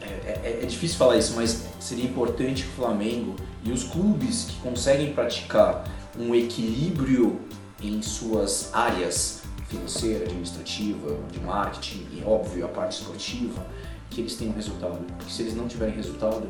é, 0.00 0.06
é- 0.06 0.60
é 0.62 0.66
difícil 0.66 0.96
falar 0.96 1.18
isso, 1.18 1.34
mas 1.36 1.64
seria 1.78 2.04
importante 2.06 2.62
que 2.62 2.68
o 2.70 2.72
Flamengo 2.72 3.36
e 3.62 3.70
os 3.70 3.84
clubes 3.84 4.44
que 4.44 4.56
conseguem 4.60 5.12
praticar 5.12 5.84
um 6.18 6.34
equilíbrio 6.34 7.38
em 7.82 8.00
suas 8.00 8.70
áreas 8.74 9.42
financeira, 9.68 10.24
administrativa, 10.24 11.16
de 11.30 11.40
marketing 11.40 12.06
e, 12.12 12.22
óbvio, 12.26 12.64
a 12.64 12.68
parte 12.68 12.92
esportiva, 13.00 13.64
que 14.10 14.20
eles 14.20 14.34
tenham 14.36 14.54
resultado. 14.54 14.98
Porque 15.18 15.30
se 15.32 15.42
eles 15.42 15.54
não 15.54 15.66
tiverem 15.68 15.94
resultado, 15.94 16.46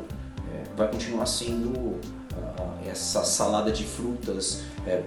é, 0.53 0.63
vai 0.77 0.89
continuar 0.89 1.25
sendo 1.25 1.99
essa 2.89 3.23
salada 3.23 3.71
de 3.71 3.83
frutas 3.83 4.63
é, 4.85 5.01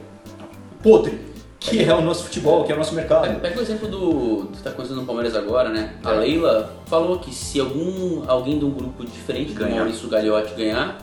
podre, 0.82 1.18
que 1.60 1.82
é 1.82 1.94
o 1.94 2.00
nosso 2.00 2.24
futebol, 2.24 2.64
que 2.64 2.72
é 2.72 2.74
o 2.74 2.78
nosso 2.78 2.94
mercado. 2.94 3.40
pega 3.40 3.58
o 3.58 3.62
exemplo 3.62 3.88
do, 3.88 4.42
do 4.44 4.56
que 4.56 4.62
tá 4.62 4.70
acontecendo 4.70 5.00
no 5.00 5.06
Palmeiras 5.06 5.34
agora, 5.34 5.68
né? 5.70 5.94
A 6.04 6.10
Leila 6.12 6.70
falou 6.86 7.18
que 7.18 7.34
se 7.34 7.58
algum 7.60 8.22
alguém 8.28 8.58
de 8.58 8.64
um 8.64 8.70
grupo 8.70 9.04
diferente 9.04 9.52
do 9.52 9.60
Ganhar. 9.60 9.76
Maurício 9.76 10.08
Gagliotti 10.08 10.54
ganhar, 10.54 10.98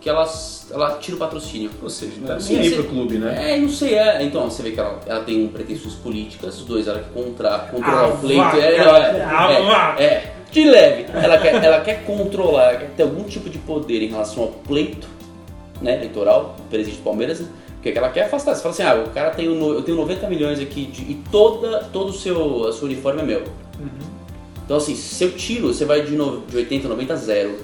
que 0.00 0.08
ela, 0.08 0.28
ela 0.70 0.96
tira 0.98 1.16
o 1.16 1.18
patrocínio. 1.20 1.70
Ou 1.82 1.90
seja, 1.90 2.12
não 2.18 2.26
Tá 2.28 2.34
é 2.34 2.38
nem 2.38 2.58
aí 2.60 2.68
você- 2.70 2.74
pro 2.76 2.84
clube, 2.84 3.18
né? 3.18 3.54
É, 3.54 3.58
não 3.58 3.68
sei, 3.68 3.94
é. 3.94 4.22
Então, 4.22 4.44
você 4.48 4.62
vê 4.62 4.70
que 4.72 4.80
ela, 4.80 4.98
ela 5.06 5.20
tem 5.24 5.46
pretensões 5.48 5.94
políticas, 5.94 6.58
os 6.58 6.64
dois, 6.64 6.86
ela 6.88 7.00
quer 7.00 7.10
contra, 7.12 7.58
controlar 7.70 8.04
Ah, 8.04 8.08
o 8.08 8.18
pleito. 8.18 8.56
é, 8.56 8.76
é, 8.76 8.80
ah, 9.24 9.96
é, 9.98 10.04
é, 10.04 10.32
de 10.50 10.64
leve. 10.64 11.06
Ela 11.12 11.38
quer, 11.38 11.54
ela 11.64 11.80
quer 11.80 12.04
controlar, 12.04 12.70
ela 12.70 12.78
quer 12.78 12.90
ter 12.96 13.02
algum 13.02 13.24
tipo 13.24 13.50
de 13.50 13.58
poder 13.58 14.02
em 14.02 14.08
relação 14.08 14.44
ao 14.44 14.48
pleito 14.50 15.08
né, 15.80 15.96
eleitoral, 15.96 16.56
presidente 16.70 16.98
do 16.98 17.04
Palmeiras, 17.04 17.40
né? 17.40 17.48
Porque 17.74 17.92
que 17.92 17.98
ela 17.98 18.08
quer 18.10 18.24
afastar. 18.24 18.54
Você 18.54 18.62
fala 18.62 18.74
assim, 18.74 18.82
ah, 18.82 19.04
o 19.08 19.10
cara 19.14 19.30
tem, 19.30 19.48
um 19.48 19.72
eu 19.72 19.82
tenho 19.82 19.96
90 19.96 20.28
milhões 20.28 20.58
aqui 20.60 20.86
de- 20.86 21.02
e 21.02 21.22
toda, 21.30 21.84
todo 21.92 22.10
o 22.10 22.12
seu, 22.12 22.66
a 22.66 22.72
seu 22.72 22.86
uniforme 22.86 23.20
é 23.22 23.24
meu. 23.24 23.44
Então 24.64 24.76
assim, 24.76 24.94
se 24.94 25.24
eu 25.24 25.32
tiro, 25.32 25.68
você 25.72 25.84
vai 25.84 26.02
de, 26.02 26.12
no, 26.16 26.40
de 26.42 26.56
80, 26.56 26.88
90 26.88 27.12
a 27.12 27.16
zero. 27.16 27.56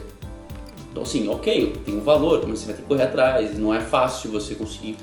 Então 0.90 1.02
assim, 1.02 1.28
ok, 1.28 1.72
tem 1.84 1.96
um 1.96 2.00
valor, 2.00 2.44
mas 2.46 2.60
você 2.60 2.66
vai 2.66 2.74
ter 2.76 2.82
que 2.82 2.88
correr 2.88 3.02
atrás, 3.02 3.58
não 3.58 3.74
é 3.74 3.80
fácil 3.80 4.30
você 4.30 4.54
conseguir 4.54 4.96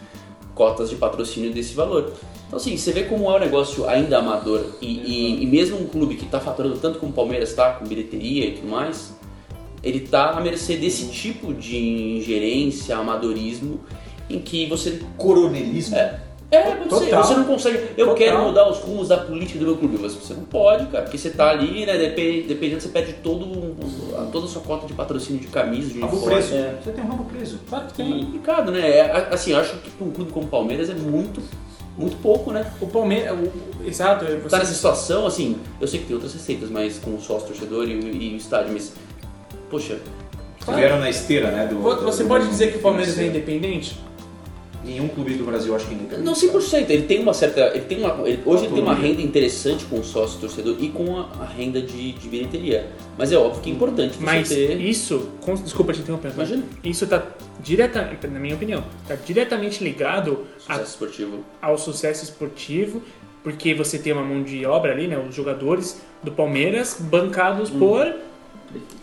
cotas 0.55 0.89
de 0.89 0.95
patrocínio 0.95 1.51
desse 1.53 1.73
valor. 1.75 2.13
Então 2.47 2.57
assim, 2.57 2.75
você 2.77 2.91
vê 2.91 3.03
como 3.03 3.29
é 3.29 3.35
um 3.35 3.39
negócio 3.39 3.87
ainda 3.87 4.17
amador 4.17 4.65
e, 4.81 4.87
e- 4.87 5.43
e 5.43 5.45
mesmo 5.45 5.77
um 5.79 5.85
clube 5.87 6.15
que 6.15 6.25
está 6.25 6.39
faturando 6.39 6.77
tanto 6.77 6.97
como 6.99 7.11
o 7.11 7.15
Palmeiras 7.15 7.49
está, 7.49 7.71
com 7.73 7.85
bilheteria 7.85 8.45
e 8.45 8.51
tudo 8.53 8.67
mais, 8.69 9.13
ele 9.83 9.99
está 10.03 10.31
à 10.31 10.41
mercê 10.41 10.75
desse 10.77 11.07
tipo 11.07 11.53
de 11.53 11.77
ingerência, 12.17 12.95
amadorismo, 12.97 13.79
em 14.29 14.39
que 14.39 14.65
você 14.67 15.01
Coronelismo. 15.17 15.95
é, 15.95 16.19
pode. 16.61 16.89
Total. 16.89 17.23
Você 17.23 17.33
não 17.33 17.43
consegue. 17.45 17.77
Eu 17.97 18.07
Total. 18.07 18.15
quero 18.15 18.41
mudar 18.43 18.69
os 18.69 18.77
rumos 18.79 19.07
da 19.07 19.17
política 19.17 19.57
do 19.59 19.65
meu 19.65 19.77
clube. 19.77 19.97
Você 19.97 20.17
você 20.19 20.33
não 20.33 20.43
pode, 20.43 20.85
cara, 20.87 21.03
porque 21.03 21.17
você 21.17 21.29
tá 21.29 21.49
ali, 21.49 21.85
né? 21.85 21.97
Depende, 21.97 22.47
dependendo, 22.47 22.81
você 22.81 22.89
perde 22.89 23.13
todo, 23.23 23.75
toda 24.31 24.45
a 24.45 24.49
sua 24.49 24.61
cota 24.61 24.85
de 24.85 24.93
patrocínio 24.93 25.41
de 25.41 25.47
camisa, 25.47 25.89
de 25.93 25.99
uniforme. 25.99 26.25
preso. 26.25 26.53
É. 26.55 26.75
Você 26.83 26.91
tem 26.91 27.03
um 27.03 27.07
rabo 27.07 27.23
preso. 27.25 27.59
claro 27.69 27.85
que 27.93 28.01
É 28.01 28.05
tem. 28.05 28.25
complicado, 28.25 28.71
né? 28.71 28.89
É, 28.89 29.27
assim, 29.31 29.51
eu 29.51 29.59
acho 29.59 29.77
que 29.77 29.89
pra 29.91 30.05
um 30.07 30.11
clube 30.11 30.31
como 30.31 30.45
o 30.45 30.49
Palmeiras 30.49 30.89
é 30.89 30.93
muito, 30.93 31.41
muito 31.97 32.17
pouco, 32.21 32.51
né? 32.51 32.69
O 32.81 32.87
Palmeiras, 32.87 33.37
exato, 33.85 34.25
é, 34.25 34.35
Tá 34.35 34.49
você, 34.49 34.57
nessa 34.57 34.73
situação, 34.73 35.25
assim, 35.25 35.55
eu 35.79 35.87
sei 35.87 35.99
que 36.01 36.05
tem 36.07 36.15
outras 36.15 36.33
receitas, 36.33 36.69
mas 36.69 36.99
com 36.99 37.15
o 37.15 37.21
sócio 37.21 37.47
torcedor 37.47 37.87
e, 37.89 37.93
e 37.93 38.33
o 38.33 38.37
estádio, 38.37 38.73
mas, 38.73 38.93
poxa, 39.71 39.97
Vieram 40.75 40.99
na 40.99 41.09
esteira, 41.09 41.49
né? 41.49 41.65
Do, 41.65 41.79
Vo- 41.79 41.95
do- 41.95 42.03
você 42.05 42.21
do- 42.21 42.29
pode 42.29 42.47
dizer 42.47 42.71
que 42.71 42.77
o 42.77 42.81
Palmeiras 42.81 43.17
é 43.17 43.25
independente? 43.25 43.97
Nenhum 44.85 45.07
clube 45.07 45.33
do 45.35 45.43
Brasil 45.43 45.75
acho 45.75 45.85
que 45.87 45.91
é 45.93 45.95
independente. 45.97 46.23
Não, 46.25 46.33
100%. 46.33 46.89
Ele 46.89 47.03
tem 47.03 47.19
uma 47.21 47.33
certa. 47.33 47.61
Ele 47.75 47.81
tem 47.85 47.99
uma, 48.03 48.27
ele- 48.27 48.41
hoje 48.45 48.65
ele 48.65 48.73
tem 48.75 48.83
uma 48.83 48.93
renda 48.95 49.21
interessante 49.23 49.85
com 49.85 49.99
o 49.99 50.03
sócio 50.03 50.39
torcedor 50.39 50.75
e 50.79 50.89
com 50.89 51.17
a, 51.17 51.29
a 51.41 51.45
renda 51.45 51.81
de, 51.81 52.11
de 52.13 52.27
bilheteria. 52.29 52.87
Mas 53.17 53.31
é 53.31 53.37
óbvio 53.37 53.61
que 53.61 53.69
é 53.71 53.73
importante 53.73 54.17
você 54.17 54.23
Mas 54.23 54.49
ter. 54.49 54.79
isso, 54.81 55.29
com- 55.41 55.55
desculpa 55.55 55.93
te 55.93 56.01
interromper, 56.01 56.31
Imagina. 56.31 56.63
isso 56.83 57.03
está 57.05 57.23
diretamente, 57.63 58.27
na 58.27 58.39
minha 58.39 58.55
opinião, 58.55 58.83
está 59.03 59.15
diretamente 59.15 59.83
ligado 59.83 60.45
a- 60.67 60.73
Sucesso 60.75 60.91
esportivo. 60.91 61.39
ao 61.61 61.77
sucesso 61.77 62.23
esportivo, 62.23 63.01
porque 63.43 63.73
você 63.75 63.97
tem 63.99 64.13
uma 64.13 64.23
mão 64.23 64.41
de 64.43 64.63
obra 64.65 64.91
ali, 64.91 65.07
né, 65.07 65.23
os 65.27 65.33
jogadores 65.35 66.01
do 66.23 66.31
Palmeiras 66.31 66.97
bancados 66.99 67.69
por 67.69 68.13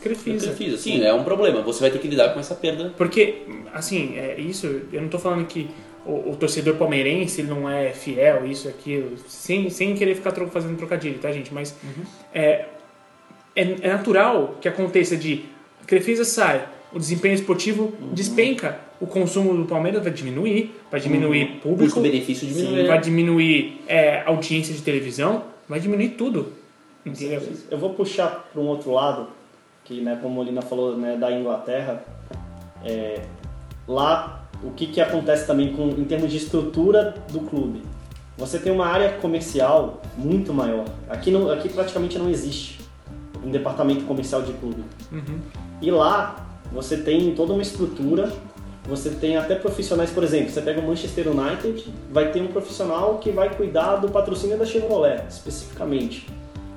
Crefisa. 0.00 0.46
Crefisa. 0.52 0.76
Sim, 0.78 1.02
é 1.02 1.12
um 1.12 1.24
problema. 1.24 1.60
Você 1.62 1.80
vai 1.80 1.90
ter 1.90 1.98
que 1.98 2.08
lidar 2.08 2.32
com 2.34 2.40
essa 2.40 2.54
perda. 2.54 2.92
Porque, 2.96 3.42
assim, 3.72 4.16
é 4.16 4.38
isso, 4.40 4.82
eu 4.92 5.02
não 5.02 5.08
tô 5.08 5.18
falando 5.18 5.46
que 5.46 5.68
o, 6.06 6.30
o 6.30 6.36
torcedor 6.36 6.76
palmeirense 6.76 7.40
ele 7.40 7.48
não 7.48 7.68
é 7.68 7.90
fiel, 7.90 8.46
isso, 8.46 8.68
aquilo, 8.68 9.16
sem, 9.26 9.68
sem 9.70 9.94
querer 9.94 10.14
ficar 10.14 10.32
tro- 10.32 10.48
fazendo 10.48 10.76
trocadilho, 10.76 11.18
tá, 11.18 11.30
gente? 11.32 11.52
Mas 11.52 11.74
é, 12.32 12.66
é, 13.54 13.76
é 13.82 13.88
natural 13.88 14.56
que 14.60 14.68
aconteça 14.68 15.16
de 15.16 15.44
Crefisa 15.86 16.24
sai, 16.24 16.66
o 16.92 16.98
desempenho 16.98 17.34
esportivo 17.34 17.92
despenca, 18.12 18.78
o 19.00 19.06
consumo 19.06 19.54
do 19.56 19.64
Palmeiras 19.66 20.02
vai 20.02 20.12
diminuir, 20.12 20.74
vai 20.90 21.00
diminuir 21.00 21.60
público, 21.62 21.84
Custo-benefício 21.94 22.46
diminui. 22.48 22.86
vai 22.86 23.00
diminuir 23.00 23.80
é, 23.86 24.22
audiência 24.26 24.74
de 24.74 24.82
televisão, 24.82 25.44
vai 25.68 25.78
diminuir 25.80 26.10
tudo. 26.10 26.52
Entendeu? 27.06 27.40
Eu 27.70 27.78
vou 27.78 27.94
puxar 27.94 28.48
para 28.52 28.60
um 28.60 28.66
outro 28.66 28.90
lado, 28.92 29.28
que, 29.88 30.02
né, 30.02 30.18
como 30.20 30.34
a 30.34 30.36
Molina 30.36 30.60
falou, 30.60 30.96
né, 30.96 31.16
da 31.16 31.32
Inglaterra. 31.32 32.04
É, 32.84 33.22
lá 33.88 34.44
o 34.62 34.70
que, 34.72 34.86
que 34.86 35.00
acontece 35.00 35.46
também 35.46 35.72
com, 35.72 35.88
em 35.88 36.04
termos 36.04 36.30
de 36.30 36.36
estrutura 36.36 37.14
do 37.32 37.40
clube. 37.40 37.82
Você 38.36 38.58
tem 38.58 38.70
uma 38.70 38.86
área 38.86 39.14
comercial 39.14 40.02
muito 40.16 40.52
maior. 40.52 40.84
Aqui, 41.08 41.30
não, 41.30 41.50
aqui 41.50 41.68
praticamente 41.70 42.18
não 42.18 42.28
existe 42.28 42.78
um 43.44 43.50
departamento 43.50 44.04
comercial 44.04 44.42
de 44.42 44.52
clube. 44.52 44.84
E 45.80 45.90
lá 45.90 46.46
você 46.70 46.98
tem 46.98 47.34
toda 47.34 47.54
uma 47.54 47.62
estrutura, 47.62 48.30
você 48.86 49.10
tem 49.10 49.36
até 49.36 49.54
profissionais, 49.54 50.10
por 50.10 50.22
exemplo, 50.22 50.50
você 50.50 50.60
pega 50.60 50.80
o 50.80 50.86
Manchester 50.86 51.28
United, 51.28 51.92
vai 52.12 52.30
ter 52.30 52.42
um 52.42 52.48
profissional 52.48 53.18
que 53.18 53.30
vai 53.30 53.54
cuidar 53.54 53.96
do 53.96 54.08
patrocínio 54.08 54.58
da 54.58 54.66
Chevrolet, 54.66 55.24
especificamente. 55.28 56.28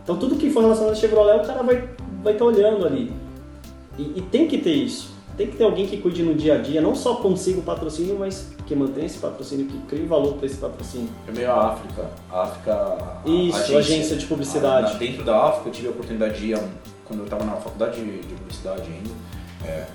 Então 0.03 0.17
tudo 0.17 0.35
que 0.35 0.49
for 0.49 0.61
relacionado 0.61 0.93
à 0.93 0.95
Chevrolet, 0.95 1.43
o 1.43 1.47
cara 1.47 1.61
vai 1.61 1.89
vai 2.23 2.33
estar 2.33 2.45
olhando 2.45 2.85
ali. 2.85 3.11
E, 3.97 4.13
e 4.17 4.21
tem 4.31 4.47
que 4.47 4.57
ter 4.57 4.73
isso. 4.73 5.11
Tem 5.37 5.47
que 5.47 5.55
ter 5.57 5.63
alguém 5.63 5.87
que 5.87 5.97
cuide 5.97 6.23
no 6.23 6.35
dia 6.35 6.55
a 6.55 6.57
dia, 6.57 6.81
não 6.81 6.93
só 6.93 7.15
consiga 7.15 7.59
o 7.59 7.63
patrocínio, 7.63 8.17
mas 8.19 8.49
que 8.67 8.75
mantenha 8.75 9.05
esse 9.05 9.17
patrocínio, 9.17 9.65
que 9.65 9.77
crie 9.87 10.05
valor 10.05 10.33
para 10.33 10.45
esse 10.45 10.57
patrocínio. 10.57 11.09
Primeiro 11.25 11.51
a 11.51 11.71
África. 11.71 12.09
A 12.31 12.41
África. 12.43 12.73
a- 12.73 13.21
Isso, 13.25 13.77
agência 13.77 14.15
de 14.17 14.25
publicidade. 14.25 14.87
Ah, 14.87 14.93
na- 14.93 14.99
dentro 14.99 15.23
da 15.23 15.45
África 15.47 15.69
eu 15.69 15.73
tive 15.73 15.87
a 15.87 15.91
oportunidade 15.91 16.37
de 16.39 16.47
ir, 16.47 16.53
a 16.55 16.63
quando 17.05 17.19
eu 17.19 17.25
estava 17.25 17.43
na 17.43 17.53
faculdade 17.53 17.97
de, 18.01 18.19
de 18.21 18.33
publicidade 18.35 18.83
ainda. 18.83 19.09
é, 19.65 19.85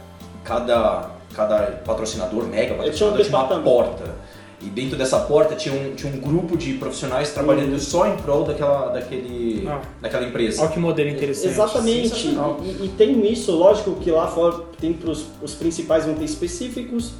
cada, 0.45 1.11
cada 1.35 1.59
patrocinador, 1.85 2.45
mega 2.45 2.75
um 2.75 2.77
patrocinador, 2.79 3.19
tinha 3.25 3.39
uma 3.39 3.63
porta. 3.65 4.15
E 4.67 4.69
dentro 4.69 4.99
dessa 4.99 5.21
porta 5.21 5.55
tinha 5.55 5.73
um, 5.73 5.95
tinha 5.95 6.13
um 6.13 6.19
grupo 6.19 6.57
de 6.57 6.73
profissionais 6.75 7.33
trabalhando 7.33 7.79
só 7.79 8.09
em 8.09 8.17
prol 8.17 8.43
daquela, 8.43 8.89
daquele, 8.89 9.65
Ah. 9.69 9.81
daquela 10.03 10.27
empresa. 10.27 10.63
Olha 10.63 10.73
que 10.73 10.79
modelo 10.81 11.09
interessante. 11.09 11.47
Exatamente. 11.53 12.29
E, 12.65 12.87
e 12.87 12.93
tem 12.99 13.31
isso, 13.33 13.53
lógico 13.53 13.95
que 13.95 14.11
lá 14.11 14.27
fora 14.27 14.65
tem 14.81 14.93
pros, 14.93 15.27
os 15.41 15.55
principais 15.55 16.05
vão 16.05 16.17
ter 16.17 16.25
específicos, 16.25 17.13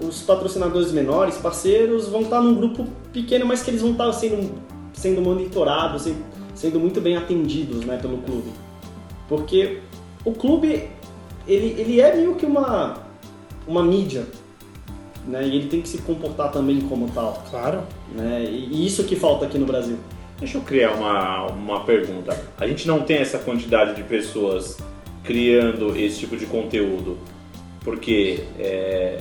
os 0.00 0.22
patrocinadores 0.22 0.92
menores, 0.92 1.36
parceiros, 1.38 2.06
vão 2.06 2.22
estar 2.22 2.40
num 2.40 2.54
grupo 2.54 2.86
pequeno, 3.12 3.44
mas 3.44 3.62
que 3.64 3.70
eles 3.70 3.82
vão 3.82 3.90
estar 3.90 4.12
sendo, 4.12 4.52
sendo 4.92 5.20
monitorados, 5.20 6.02
sendo, 6.02 6.24
sendo 6.54 6.78
muito 6.78 7.00
bem 7.00 7.16
atendidos 7.16 7.84
né, 7.84 7.98
pelo 8.00 8.18
clube. 8.18 8.50
Porque 9.28 9.80
o 10.24 10.30
clube, 10.32 10.88
ele, 11.48 11.74
ele 11.80 12.00
é 12.00 12.14
meio 12.14 12.36
que 12.36 12.46
uma, 12.46 12.94
uma 13.66 13.82
mídia, 13.82 14.24
né, 15.26 15.42
e 15.46 15.56
ele 15.56 15.66
tem 15.68 15.80
que 15.82 15.88
se 15.88 15.98
comportar 15.98 16.50
também 16.52 16.80
como 16.82 17.08
tal. 17.10 17.42
Claro. 17.50 17.82
Né, 18.14 18.44
e 18.48 18.86
isso 18.86 19.04
que 19.04 19.16
falta 19.16 19.44
aqui 19.46 19.58
no 19.58 19.66
Brasil. 19.66 19.96
Deixa 20.38 20.58
eu 20.58 20.62
criar 20.62 20.92
uma, 20.92 21.46
uma 21.46 21.80
pergunta. 21.84 22.36
A 22.58 22.66
gente 22.66 22.86
não 22.86 23.00
tem 23.00 23.16
essa 23.18 23.38
quantidade 23.38 23.94
de 23.94 24.02
pessoas 24.02 24.76
criando 25.24 25.96
esse 25.96 26.18
tipo 26.20 26.36
de 26.36 26.46
conteúdo 26.46 27.16
porque 27.82 28.40
é, 28.58 29.18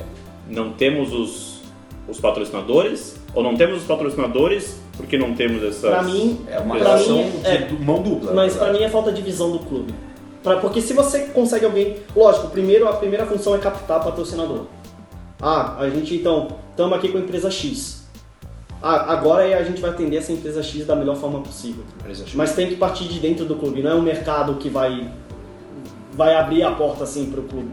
não 0.49 0.71
temos 0.73 1.13
os, 1.13 1.61
os 2.07 2.19
patrocinadores? 2.19 3.15
Ou 3.33 3.43
não 3.43 3.55
temos 3.55 3.77
os 3.79 3.83
patrocinadores 3.83 4.79
porque 4.97 5.17
não 5.17 5.33
temos 5.33 5.61
essas... 5.63 5.81
Pra 5.91 6.03
mim, 6.03 6.39
É 6.49 6.59
uma 6.59 6.75
relação 6.77 7.17
mim, 7.23 7.31
de 7.41 7.47
é. 7.47 7.57
du- 7.59 7.83
mão 7.83 8.01
dupla. 8.01 8.33
Mas 8.33 8.53
verdade. 8.55 8.77
mim 8.79 8.83
é 8.85 8.89
falta 8.89 9.11
de 9.11 9.21
visão 9.21 9.51
do 9.51 9.59
clube. 9.59 9.93
Pra- 10.43 10.57
porque 10.57 10.81
se 10.81 10.93
você 10.93 11.25
consegue 11.27 11.65
alguém. 11.65 11.97
Lógico, 12.15 12.47
primeiro 12.49 12.87
a 12.87 12.93
primeira 12.93 13.25
função 13.25 13.55
é 13.55 13.57
captar 13.57 14.03
patrocinador. 14.03 14.65
Ah, 15.41 15.77
a 15.79 15.89
gente 15.89 16.15
então, 16.15 16.47
estamos 16.71 16.97
aqui 16.97 17.09
com 17.09 17.17
a 17.17 17.21
empresa 17.21 17.49
X. 17.51 18.03
Ah, 18.81 19.13
agora 19.13 19.47
é 19.47 19.53
a 19.55 19.63
gente 19.63 19.81
vai 19.81 19.89
atender 19.91 20.17
essa 20.17 20.31
empresa 20.31 20.61
X 20.61 20.85
da 20.85 20.95
melhor 20.95 21.15
forma 21.17 21.41
possível. 21.41 21.83
Mas 22.35 22.53
tem 22.55 22.69
que 22.69 22.75
partir 22.75 23.07
de 23.07 23.19
dentro 23.19 23.45
do 23.45 23.55
clube, 23.55 23.81
não 23.81 23.91
é 23.91 23.95
um 23.95 24.01
mercado 24.01 24.55
que 24.55 24.69
vai 24.69 25.11
vai 26.13 26.33
abrir 26.35 26.63
a 26.63 26.71
porta 26.71 27.03
assim 27.03 27.29
pro 27.29 27.43
clube. 27.43 27.71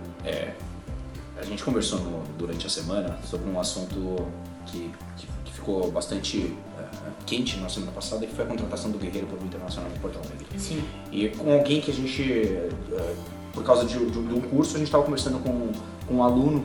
A 1.41 1.45
gente 1.45 1.63
conversou 1.63 1.99
no- 2.01 2.23
durante 2.39 2.67
a 2.67 2.71
semana 2.71 3.17
sobre 3.25 3.49
um 3.51 3.59
assunto 3.61 4.27
que, 4.67 4.91
que, 5.17 5.27
que 5.45 5.53
ficou 5.53 5.91
bastante 5.93 6.57
eh, 6.79 6.85
quente 7.27 7.57
na 7.59 7.69
semana 7.69 7.93
passada, 7.93 8.25
que 8.27 8.33
foi 8.35 8.45
a 8.45 8.49
contratação 8.49 8.91
do 8.91 8.99
Guerreiro 8.99 9.27
pelo 9.29 9.45
Internacional 9.45 9.91
em 9.95 9.99
Porto 9.99 10.17
Alegre. 10.19 10.47
Sim. 10.57 10.83
E 11.11 11.29
com 11.31 11.53
alguém 11.53 11.81
que 11.81 11.91
a 11.91 11.95
gente, 11.95 12.23
eh, 12.23 13.15
por 13.53 13.63
causa 13.65 13.85
de, 13.85 13.99
de- 13.99 14.23
de 14.23 14.35
um 14.35 14.41
curso, 14.41 14.75
a 14.75 14.79
gente 14.79 14.87
estava 14.89 15.03
conversando 15.05 15.39
com, 15.41 15.71
com 16.07 16.15
um 16.15 16.23
aluno 16.23 16.65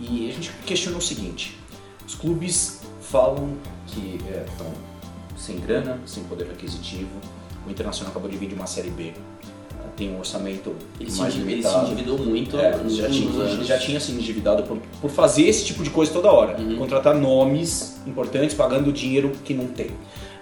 e 0.00 0.30
a 0.30 0.32
gente 0.34 0.50
questionou 0.66 0.98
o 0.98 1.02
seguinte: 1.02 1.56
os 2.06 2.14
clubes 2.14 2.80
falam 3.02 3.56
que 3.86 4.18
estão 4.48 4.66
sem 5.36 5.58
grana, 5.60 5.98
sem 6.06 6.24
poder 6.24 6.44
aquisitivo. 6.50 7.08
O 7.66 7.70
Internacional 7.70 8.10
acabou 8.10 8.30
de 8.30 8.36
vir 8.36 8.48
de 8.48 8.54
uma 8.54 8.66
Série 8.66 8.90
B, 8.90 9.08
eh, 9.08 9.14
tem 9.96 10.10
um 10.14 10.18
orçamento 10.18 10.74
Ele 10.98 11.10
se, 11.10 11.18
mais 11.20 11.34
endiv- 11.34 11.48
ele 11.50 11.62
se 11.62 11.68
limitado. 11.68 11.86
endividou 11.92 12.18
muito 12.18 12.56
É, 12.58 12.76
nos 12.76 12.96
já, 12.96 13.08
tinha, 13.10 13.30
anos. 13.42 13.66
já 13.66 13.78
tinha 13.78 14.00
se 14.00 14.12
endividado 14.12 14.62
por, 14.62 14.78
por 15.00 15.10
fazer 15.10 15.42
esse 15.42 15.64
tipo 15.66 15.82
de 15.82 15.90
coisa 15.90 16.10
toda 16.12 16.32
hora. 16.32 16.58
Uhum. 16.58 16.78
Contratar 16.78 17.14
nomes 17.14 17.98
importantes 18.06 18.54
pagando 18.54 18.90
dinheiro 18.92 19.30
que 19.44 19.52
não 19.52 19.66
tem. 19.66 19.90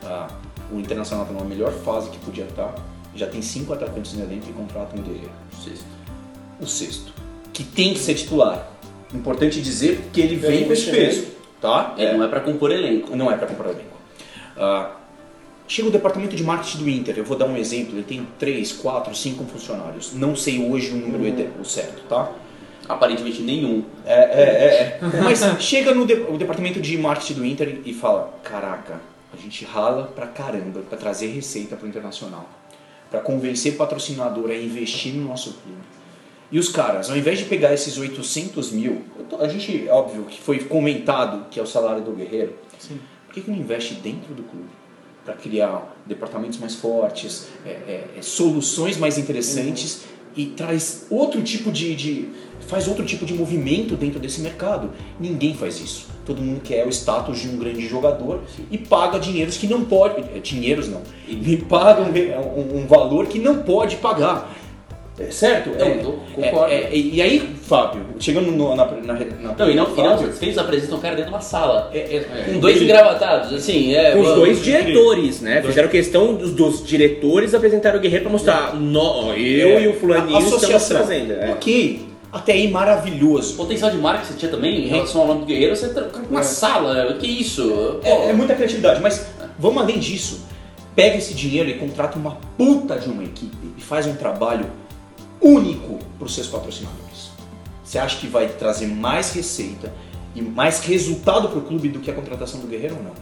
Ah, 0.04 0.28
o 0.72 0.78
Internacional 0.78 1.24
está 1.26 1.36
numa 1.36 1.48
melhor 1.48 1.72
fase 1.72 2.08
que 2.10 2.18
podia 2.18 2.44
estar. 2.44 2.72
Já 3.16 3.26
tem 3.26 3.42
cinco 3.42 3.72
atacantes 3.72 4.14
elenco 4.16 4.46
e 4.48 4.52
contrata 4.52 4.96
um 4.96 5.02
guerreiro. 5.02 5.30
Sexto. 5.64 5.84
O 6.60 6.66
sexto, 6.66 7.12
que 7.52 7.64
tem 7.64 7.94
que 7.94 7.98
ser 8.00 8.14
titular. 8.14 8.70
Importante 9.14 9.60
dizer 9.60 10.10
que 10.12 10.20
ele 10.20 10.36
vem 10.36 10.64
com 10.64 10.72
esse 10.72 10.90
peso. 10.90 11.26
Tá? 11.60 11.94
É, 11.98 12.16
não 12.16 12.24
é 12.24 12.28
pra 12.28 12.40
compor 12.40 12.70
elenco. 12.70 13.16
Não 13.16 13.30
é 13.30 13.36
para 13.36 13.46
comprar 13.48 13.70
elenco. 13.70 13.96
Ah, 14.56 14.92
chega 15.66 15.88
o 15.88 15.90
departamento 15.90 16.36
de 16.36 16.42
marketing 16.44 16.78
do 16.78 16.88
Inter, 16.88 17.14
eu 17.18 17.24
vou 17.24 17.36
dar 17.36 17.46
um 17.46 17.56
exemplo, 17.56 17.94
ele 17.94 18.02
tem 18.02 18.26
3, 18.38 18.72
4, 18.72 19.14
5 19.14 19.44
funcionários. 19.44 20.12
Não 20.14 20.34
sei 20.36 20.58
hoje 20.62 20.90
o 20.92 20.96
número 20.96 21.52
o 21.60 21.64
certo, 21.64 22.02
tá? 22.08 22.30
Aparentemente 22.88 23.42
nenhum. 23.42 23.84
É, 24.06 24.14
é, 24.14 24.42
é, 24.42 25.16
é. 25.16 25.20
Mas 25.22 25.40
chega 25.62 25.94
no 25.94 26.06
de- 26.06 26.14
o 26.14 26.38
departamento 26.38 26.80
de 26.80 26.96
marketing 26.96 27.34
do 27.34 27.44
Inter 27.44 27.80
e 27.84 27.92
fala: 27.92 28.34
Caraca, 28.42 29.00
a 29.32 29.36
gente 29.36 29.64
rala 29.64 30.04
pra 30.14 30.26
caramba 30.26 30.80
pra 30.88 30.96
trazer 30.96 31.26
receita 31.28 31.76
pro 31.76 31.86
internacional, 31.88 32.48
Pra 33.10 33.20
convencer 33.20 33.74
patrocinador 33.76 34.50
a 34.50 34.54
investir 34.54 35.14
no 35.14 35.28
nosso 35.28 35.54
clube. 35.54 35.78
E 36.50 36.58
os 36.58 36.68
caras, 36.70 37.10
ao 37.10 37.16
invés 37.16 37.38
de 37.38 37.44
pegar 37.44 37.74
esses 37.74 37.98
800 37.98 38.72
mil, 38.72 39.02
a 39.38 39.46
gente, 39.48 39.86
óbvio, 39.90 40.24
que 40.24 40.40
foi 40.40 40.60
comentado 40.60 41.46
que 41.50 41.60
é 41.60 41.62
o 41.62 41.66
salário 41.66 42.02
do 42.02 42.12
Guerreiro, 42.12 42.54
Sim. 42.78 42.98
por 43.26 43.34
que, 43.34 43.40
que 43.42 43.50
não 43.50 43.58
investe 43.58 43.94
dentro 43.94 44.34
do 44.34 44.42
clube? 44.42 44.68
Para 45.24 45.34
criar 45.34 45.94
departamentos 46.06 46.58
mais 46.58 46.74
fortes, 46.74 47.48
é, 47.66 47.68
é, 47.68 48.04
é, 48.16 48.22
soluções 48.22 48.96
mais 48.96 49.18
interessantes 49.18 50.02
e 50.34 50.46
traz 50.46 51.06
outro 51.10 51.42
tipo 51.42 51.70
de, 51.70 51.94
de- 51.94 52.28
faz 52.66 52.88
outro 52.88 53.04
tipo 53.04 53.26
de 53.26 53.34
movimento 53.34 53.94
dentro 53.94 54.18
desse 54.18 54.40
mercado. 54.40 54.90
Ninguém 55.20 55.52
faz 55.54 55.78
isso. 55.80 56.06
Todo 56.24 56.40
mundo 56.40 56.60
quer 56.62 56.86
o 56.86 56.88
status 56.90 57.40
de 57.40 57.48
um 57.48 57.58
grande 57.58 57.86
jogador 57.86 58.40
e 58.70 58.78
paga 58.78 59.18
dinheiros 59.18 59.58
que 59.58 59.66
não 59.66 59.84
pode, 59.84 60.20
é, 60.34 60.38
dinheiros 60.38 60.88
não, 60.88 61.02
e 61.28 61.58
paga 61.58 62.02
um- 62.02 62.78
um 62.78 62.86
valor 62.86 63.26
que 63.26 63.38
não 63.38 63.58
pode 63.62 63.96
pagar. 63.96 64.54
É 65.20 65.30
certo? 65.32 65.70
Não, 65.70 65.84
É, 65.84 66.00
eu 66.00 66.18
concordo. 66.34 66.72
é, 66.72 66.76
é, 66.76 66.96
e 66.96 67.20
aí, 67.20 67.40
Fábio, 67.62 68.02
chegando 68.20 68.52
no- 68.52 68.76
na, 68.76 68.84
na, 68.84 69.12
na, 69.14 69.14
Não, 69.14 69.18
e 69.18 69.56
não, 69.58 69.68
e 69.68 69.74
não 69.74 69.86
Fábio, 69.86 70.32
eles 70.40 70.56
apresentam 70.58 70.98
o 70.98 71.00
cara 71.00 71.16
dentro 71.16 71.30
de 71.30 71.34
uma 71.36 71.40
sala. 71.42 71.90
é- 71.92 71.98
é- 72.16 72.44
Com 72.52 72.60
dois 72.60 72.80
engravatados, 72.80 73.52
assim, 73.52 73.94
é. 73.96 74.12
Com 74.12 74.20
os 74.20 74.34
dois 74.34 74.62
diretores, 74.62 75.40
né? 75.40 75.60
Fizeram 75.62 75.88
questão 75.88 76.34
dos, 76.34 76.52
dos 76.52 76.86
diretores 76.86 77.52
apresentar 77.52 77.96
o 77.96 78.00
Guerreiro 78.00 78.24
pra 78.24 78.32
mostrar, 78.32 78.74
nó, 78.76 79.32
eu 79.34 79.68
É, 79.70 79.82
e 79.82 79.88
o 79.88 79.94
fulaninho 79.94 80.36
a 80.36 80.40
estamos 80.40 80.88
fazendo. 80.88 81.32
é. 81.32 81.50
Ok, 81.50 82.06
até 82.32 82.52
aí 82.52 82.68
O 82.68 82.70
maravilhoso. 82.72 83.56
potencial 83.56 83.90
de 83.90 83.96
marketing 83.98 84.26
que 84.26 84.32
você 84.34 84.38
tinha 84.38 84.50
também 84.52 84.84
em 84.84 84.88
relação 84.88 85.22
ao 85.22 85.26
nome 85.26 85.40
do 85.40 85.46
guerreiro, 85.46 85.74
você 85.74 85.88
tá 85.88 86.02
com 86.02 86.20
uma 86.30 86.42
sala, 86.44 87.12
que 87.14 87.26
isso? 87.26 87.98
É, 88.04 88.28
é 88.30 88.32
muita 88.32 88.54
criatividade, 88.54 89.00
mas 89.02 89.26
vamos 89.58 89.82
além 89.82 89.98
disso. 89.98 90.46
Pega 90.94 91.16
esse 91.16 91.32
dinheiro 91.34 91.68
e 91.68 91.74
contrata 91.74 92.18
uma 92.18 92.38
puta 92.56 92.96
de 92.96 93.08
uma 93.08 93.22
equipe 93.24 93.56
e 93.76 93.80
faz 93.80 94.06
um 94.06 94.14
trabalho 94.14 94.66
único 95.40 95.98
para 96.18 96.26
os 96.26 96.34
seus 96.34 96.46
patrocinadores. 96.46 97.30
Você 97.84 97.98
acha 97.98 98.18
que 98.18 98.26
vai 98.26 98.48
trazer 98.48 98.86
mais 98.86 99.32
receita 99.32 99.92
e 100.34 100.42
mais 100.42 100.80
resultado 100.80 101.48
para 101.48 101.58
o 101.58 101.62
clube 101.62 101.88
do 101.88 102.00
que 102.00 102.10
a 102.10 102.14
contratação 102.14 102.60
do 102.60 102.66
Guerreiro 102.66 102.96
ou 102.96 103.02
não? 103.02 103.12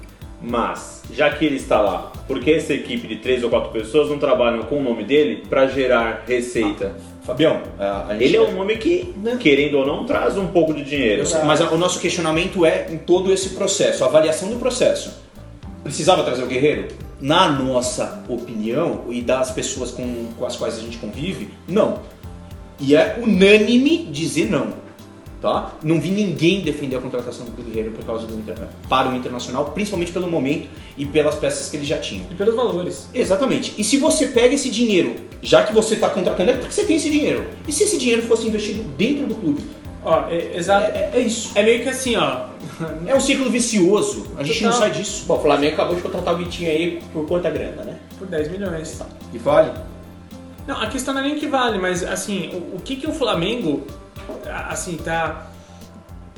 Mas, 0.42 1.02
já 1.12 1.30
que 1.30 1.44
ele 1.46 1.56
está 1.56 1.80
lá, 1.80 2.12
por 2.28 2.40
que 2.40 2.52
essa 2.52 2.74
equipe 2.74 3.06
de 3.08 3.16
três 3.16 3.42
ou 3.42 3.48
quatro 3.48 3.70
pessoas 3.70 4.10
não 4.10 4.18
trabalham 4.18 4.64
com 4.64 4.78
o 4.78 4.82
nome 4.82 5.02
dele 5.04 5.44
para 5.48 5.66
gerar 5.66 6.24
receita? 6.26 6.94
Fabião, 7.22 7.62
a, 7.78 8.06
a 8.08 8.12
gente- 8.12 8.24
Ele 8.24 8.36
é 8.36 8.42
um 8.42 8.52
nome 8.52 8.76
que, 8.76 9.14
querendo 9.40 9.78
ou 9.78 9.86
não, 9.86 10.04
traz 10.04 10.36
um 10.36 10.46
pouco 10.48 10.74
de 10.74 10.84
dinheiro. 10.84 11.22
Mas 11.44 11.60
o 11.60 11.76
nosso 11.78 11.98
questionamento 12.00 12.64
é 12.66 12.86
em 12.92 12.98
todo 12.98 13.32
esse 13.32 13.50
processo, 13.50 14.04
a 14.04 14.08
avaliação 14.08 14.50
do 14.50 14.56
processo. 14.56 15.10
Precisava 15.82 16.22
trazer 16.22 16.42
o 16.42 16.46
guerreiro? 16.46 16.88
Na 17.20 17.48
nossa 17.48 18.22
opinião 18.28 19.04
e 19.08 19.22
das 19.22 19.50
pessoas 19.50 19.90
com, 19.90 20.26
com 20.38 20.44
as 20.44 20.56
quais 20.56 20.76
a 20.76 20.80
gente 20.80 20.98
convive, 20.98 21.50
não. 21.66 22.00
E 22.78 22.94
é 22.94 23.18
unânime 23.22 24.06
dizer 24.12 24.50
não. 24.50 24.84
Tá? 25.40 25.74
Não 25.82 26.00
vi 26.00 26.10
ninguém 26.10 26.60
defender 26.62 26.96
a 26.96 27.00
contratação 27.00 27.44
do 27.44 27.52
guerreiro 27.52 27.92
por 27.92 28.04
causa 28.04 28.26
do 28.26 28.34
Inter- 28.34 28.56
para 28.88 29.10
o 29.10 29.14
internacional, 29.14 29.66
principalmente 29.66 30.10
pelo 30.10 30.28
momento 30.30 30.66
e 30.96 31.04
pelas 31.04 31.34
peças 31.36 31.68
que 31.70 31.76
ele 31.76 31.84
já 31.84 31.98
tinha. 31.98 32.26
E 32.30 32.34
pelos 32.34 32.54
valores. 32.54 33.06
Exatamente. 33.14 33.74
E 33.78 33.84
se 33.84 33.98
você 33.98 34.28
pega 34.28 34.54
esse 34.54 34.70
dinheiro, 34.70 35.14
já 35.42 35.62
que 35.62 35.74
você 35.74 35.94
está 35.94 36.08
contratando, 36.08 36.50
é 36.50 36.54
porque 36.54 36.72
você 36.72 36.84
tem 36.84 36.96
esse 36.96 37.10
dinheiro. 37.10 37.46
E 37.68 37.72
se 37.72 37.84
esse 37.84 37.98
dinheiro 37.98 38.22
fosse 38.22 38.46
investido 38.48 38.82
dentro 38.96 39.26
do 39.26 39.34
clube? 39.34 39.62
Ó, 40.08 40.28
é, 40.30 40.56
exato. 40.56 40.86
É, 40.92 41.10
é 41.14 41.20
isso. 41.20 41.50
É 41.58 41.62
meio 41.62 41.82
que 41.82 41.88
assim, 41.88 42.16
ó. 42.16 42.46
É 43.06 43.14
um 43.14 43.20
ciclo 43.20 43.50
vicioso. 43.50 44.26
A 44.38 44.42
gente 44.44 44.62
não 44.62 44.70
Total. 44.70 44.88
sai 44.88 44.98
disso. 44.98 45.24
Bom, 45.26 45.36
o 45.36 45.42
Flamengo 45.42 45.74
acabou 45.74 45.96
de 45.96 46.02
contratar 46.02 46.34
o 46.34 46.38
Vitinho 46.38 46.70
aí 46.70 47.02
por 47.12 47.26
quanta 47.26 47.50
grana, 47.50 47.82
né? 47.82 47.96
Por 48.18 48.26
10 48.28 48.50
milhões. 48.50 49.00
E 49.32 49.38
vale. 49.38 49.72
Não, 50.66 50.80
a 50.80 50.86
questão 50.88 51.12
não 51.14 51.20
é 51.20 51.24
nem 51.24 51.38
que 51.38 51.46
vale, 51.46 51.78
mas 51.78 52.02
assim, 52.04 52.50
o, 52.52 52.76
o 52.76 52.80
que 52.84 52.96
que 52.96 53.06
o 53.06 53.12
Flamengo, 53.12 53.84
assim, 54.68 54.96
tá, 54.96 55.46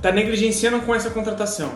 tá 0.02 0.12
negligenciando 0.12 0.80
com 0.80 0.94
essa 0.94 1.10
contratação? 1.10 1.72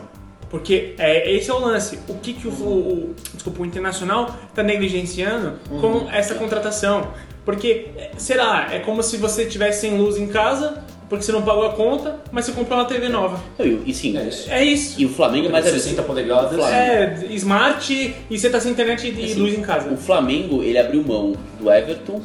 Porque 0.51 0.95
é, 0.99 1.31
esse 1.35 1.51
é 1.51 1.55
o 1.55 1.59
lance. 1.59 1.99
O 2.09 2.15
que 2.15 2.35
que 2.35 2.47
o, 2.47 2.51
o, 2.51 2.89
o- 3.11 3.15
desculpa, 3.35 3.63
o 3.63 3.67
Internacional 3.67 4.35
tá 4.55 4.63
negligenciando 4.63 5.59
com 5.81 6.09
essa 6.11 6.35
contratação? 6.35 7.09
Porque, 7.45 7.89
é, 7.97 8.11
sei 8.19 8.37
lá, 8.37 8.73
é 8.73 8.79
como 8.81 9.03
se 9.03 9.17
você 9.17 9.47
tivesse 9.47 9.81
sem 9.83 9.97
luz 9.97 10.17
em 10.19 10.27
casa, 10.29 10.85
porque 11.13 11.27
você 11.27 11.33
não 11.33 11.43
pagou 11.43 11.67
a 11.67 11.75
conta, 11.75 12.21
mas 12.33 12.47
você 12.47 12.53
comprou 12.53 12.79
uma 12.79 12.87
TV 12.87 13.07
nova. 13.11 13.39
E, 13.61 13.83
e 13.85 13.93
sim, 13.93 14.17
É 14.17 14.27
isso. 14.27 14.51
É 14.51 14.65
isso. 14.65 14.99
e 14.99 15.05
o 15.05 15.11
Flamengo 15.11 15.49
é 15.49 15.51
mais 15.51 15.67
60 15.67 16.03
polegadas. 16.05 16.59
É, 16.59 17.27
smart 17.33 18.15
e 18.31 18.39
você 18.39 18.49
tá 18.49 18.59
sem 18.59 18.73
internet 18.73 19.07
e 19.15 19.25
Assim, 19.25 19.35
luz 19.35 19.53
em 19.53 19.61
casa. 19.61 19.91
O 19.91 19.97
Flamengo, 19.99 20.63
ele 20.63 20.79
abriu 20.79 21.05
mão 21.05 21.35
do 21.61 21.71
Everton, 21.71 22.23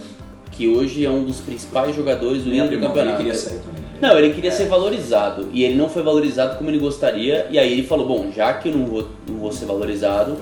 que 0.51 0.69
hoje 0.69 1.05
é 1.05 1.09
um 1.09 1.25
dos 1.25 1.41
principais 1.41 1.93
jogadores 1.93 2.43
do 2.43 2.49
líder 2.49 2.69
do 2.69 2.73
ele 2.75 2.81
campeonato. 2.81 3.17
queria 3.17 3.35
sair 3.35 3.59
também. 3.59 3.83
Não, 3.99 4.17
ele 4.17 4.33
queria 4.33 4.51
ser 4.51 4.67
valorizado 4.67 5.49
e 5.51 5.65
ele 5.65 5.75
não 5.75 5.89
foi 5.89 6.01
valorizado 6.01 6.57
como 6.57 6.69
ele 6.69 6.79
gostaria. 6.79 7.45
E 7.49 7.59
aí 7.59 7.73
ele 7.73 7.83
falou: 7.83 8.07
Bom, 8.07 8.31
já 8.33 8.53
que 8.53 8.69
eu 8.69 8.73
não 8.73 8.85
vou, 8.85 9.09
não 9.27 9.35
vou 9.35 9.51
ser 9.51 9.65
valorizado, 9.65 10.37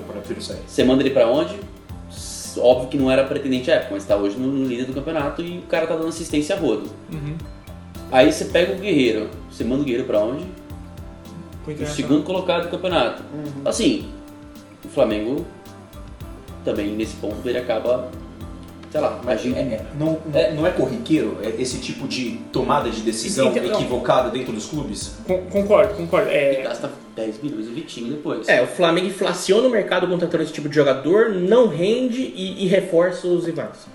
você 0.64 0.84
manda 0.84 1.02
ele 1.02 1.10
pra 1.10 1.28
onde? 1.28 1.56
Óbvio 2.58 2.88
que 2.90 2.96
não 2.96 3.10
era 3.10 3.24
pretendente 3.24 3.72
à 3.72 3.74
época, 3.74 3.94
mas 3.94 4.04
tá 4.04 4.14
hoje 4.14 4.36
no, 4.38 4.46
no 4.46 4.66
líder 4.66 4.84
do 4.84 4.94
campeonato 4.94 5.42
e 5.42 5.58
o 5.58 5.62
cara 5.62 5.84
tá 5.84 5.96
dando 5.96 6.08
assistência 6.08 6.54
a 6.54 6.58
rodo. 6.58 6.88
Uhum. 7.12 7.34
Aí 8.10 8.32
você 8.32 8.44
pega 8.46 8.72
o 8.72 8.76
Guerreiro, 8.76 9.28
você 9.50 9.64
manda 9.64 9.82
o 9.82 9.84
Guerreiro 9.84 10.06
pra 10.06 10.20
onde? 10.20 10.44
O 11.66 11.86
segundo 11.86 12.22
colocado 12.22 12.64
do 12.64 12.68
campeonato. 12.70 13.22
Assim, 13.64 14.08
o 14.84 14.88
Flamengo 14.88 15.44
também 16.64 16.88
nesse 16.94 17.16
ponto 17.16 17.46
ele 17.48 17.58
acaba, 17.58 18.08
sei 18.90 19.00
lá, 19.00 19.20
Mas 19.24 19.40
agindo. 19.40 19.56
é- 19.56 19.60
é- 19.62 19.86
não, 19.98 20.18
não- 20.24 20.54
não 20.54 20.66
é 20.66 20.70
corriqueiro 20.70 21.38
é 21.42 21.48
esse 21.60 21.78
tipo 21.80 22.06
de 22.06 22.38
tomada 22.52 22.88
de 22.88 23.00
decisão 23.00 23.48
Então, 23.50 23.64
não. 23.64 23.72
equivocada 23.74 24.30
dentro 24.30 24.52
dos 24.52 24.66
clubes? 24.66 25.16
Con- 25.26 25.42
Concordo, 25.50 25.94
concordo. 25.94 26.30
E 26.30 26.34
É, 26.34 26.62
gasta 26.62 26.90
10 27.16 27.42
milhões 27.42 27.66
o 27.66 27.72
Vitinho 27.72 28.12
depois. 28.12 28.48
É, 28.48 28.62
o 28.62 28.66
Flamengo 28.68 29.08
inflaciona 29.08 29.66
o 29.66 29.70
mercado 29.70 30.06
contratando 30.06 30.44
esse 30.44 30.52
tipo 30.52 30.68
de 30.68 30.74
jogador, 30.76 31.30
não 31.30 31.66
rende 31.66 32.20
e, 32.22 32.64
e 32.64 32.68
reforça 32.68 33.26
os 33.26 33.44
rivais. 33.46 33.86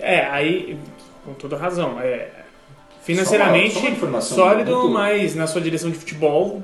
É, 0.00 0.26
aí, 0.26 0.76
com 1.24 1.32
toda 1.34 1.56
razão. 1.56 2.00
É, 2.00 2.28
financeiramente, 3.02 3.74
Só 3.74 3.80
uma- 3.80 3.96
só 3.98 4.06
uma 4.06 4.20
sólido, 4.20 4.72
muito- 4.76 4.90
mas 4.90 5.34
na 5.34 5.46
sua 5.46 5.60
direção 5.60 5.90
de 5.90 5.96
futebol. 5.98 6.62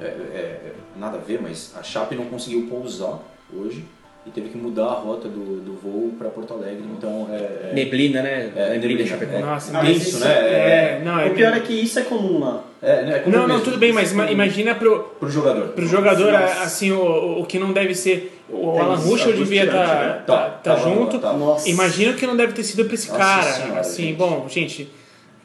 É, 0.00 0.04
é, 0.04 0.08
é, 0.08 0.72
nada 0.98 1.16
a 1.16 1.20
ver, 1.20 1.40
mas 1.42 1.72
a 1.78 1.82
Chape 1.82 2.14
não 2.14 2.24
conseguiu 2.26 2.66
pousar 2.68 3.18
hoje 3.54 3.82
e 4.26 4.30
teve 4.30 4.48
que 4.50 4.58
mudar 4.58 4.86
a 4.86 4.92
rota 4.94 5.26
do, 5.28 5.60
do 5.60 5.72
voo 5.74 6.12
para 6.18 6.28
Porto 6.28 6.52
Alegre. 6.52 6.84
Então 6.98 7.28
é. 7.32 7.36
é- 7.36 7.72
Neblina, 7.74 8.20
né? 8.22 8.50
É, 8.54 8.70
neblina, 8.70 8.78
neblina, 8.78 9.06
Chapecó. 9.08 9.36
é. 9.36 9.40
Nossa, 9.40 9.78
Ah, 9.78 9.90
isso, 9.90 10.08
isso 10.08 10.18
né? 10.18 10.30
É, 10.34 11.02
não, 11.04 11.18
é 11.18 11.26
O 11.26 11.34
pior 11.34 11.54
é 11.56 11.60
que 11.60 11.72
isso 11.72 11.98
é 11.98 12.02
comum 12.02 12.40
lá. 12.40 12.62
é, 12.82 13.04
né, 13.04 13.18
como 13.20 13.34
Não, 13.34 13.42
não, 13.48 13.54
mesmo, 13.56 13.64
tudo 13.64 13.78
bem, 13.78 13.92
mas 13.92 14.06
isso 14.08 14.14
ima- 14.14 14.26
é 14.28 14.32
imagina 14.32 14.74
pro, 14.74 15.00
pro 15.18 15.30
jogador. 15.30 15.68
pro 15.68 15.86
jogador, 15.86 16.30
Nossa. 16.32 16.62
assim, 16.62 16.92
o, 16.92 17.40
o- 17.40 17.46
que 17.46 17.58
não 17.58 17.72
deve 17.72 17.94
ser. 17.94 18.32
O 18.50 18.78
Alan 18.78 18.96
Ruschel 18.96 19.32
devia 19.32 19.64
estar 19.64 19.76
angustiante, 19.76 20.04
né? 20.06 20.22
tá, 20.26 20.34
Tá, 20.34 20.48
tá 20.50 20.74
tá, 20.74 20.76
junto. 20.76 21.18
tá. 21.18 21.34
Imagina 21.66 22.12
o 22.12 22.14
que 22.14 22.26
não 22.26 22.36
deve 22.36 22.52
ter 22.52 22.62
sido 22.64 22.84
pra 22.84 22.94
esse 22.94 23.08
Nossa 23.08 23.18
cara. 23.18 23.52
Senhora, 23.52 23.80
assim, 23.80 24.02
gente. 24.04 24.16
bom, 24.16 24.46
gente, 24.48 24.88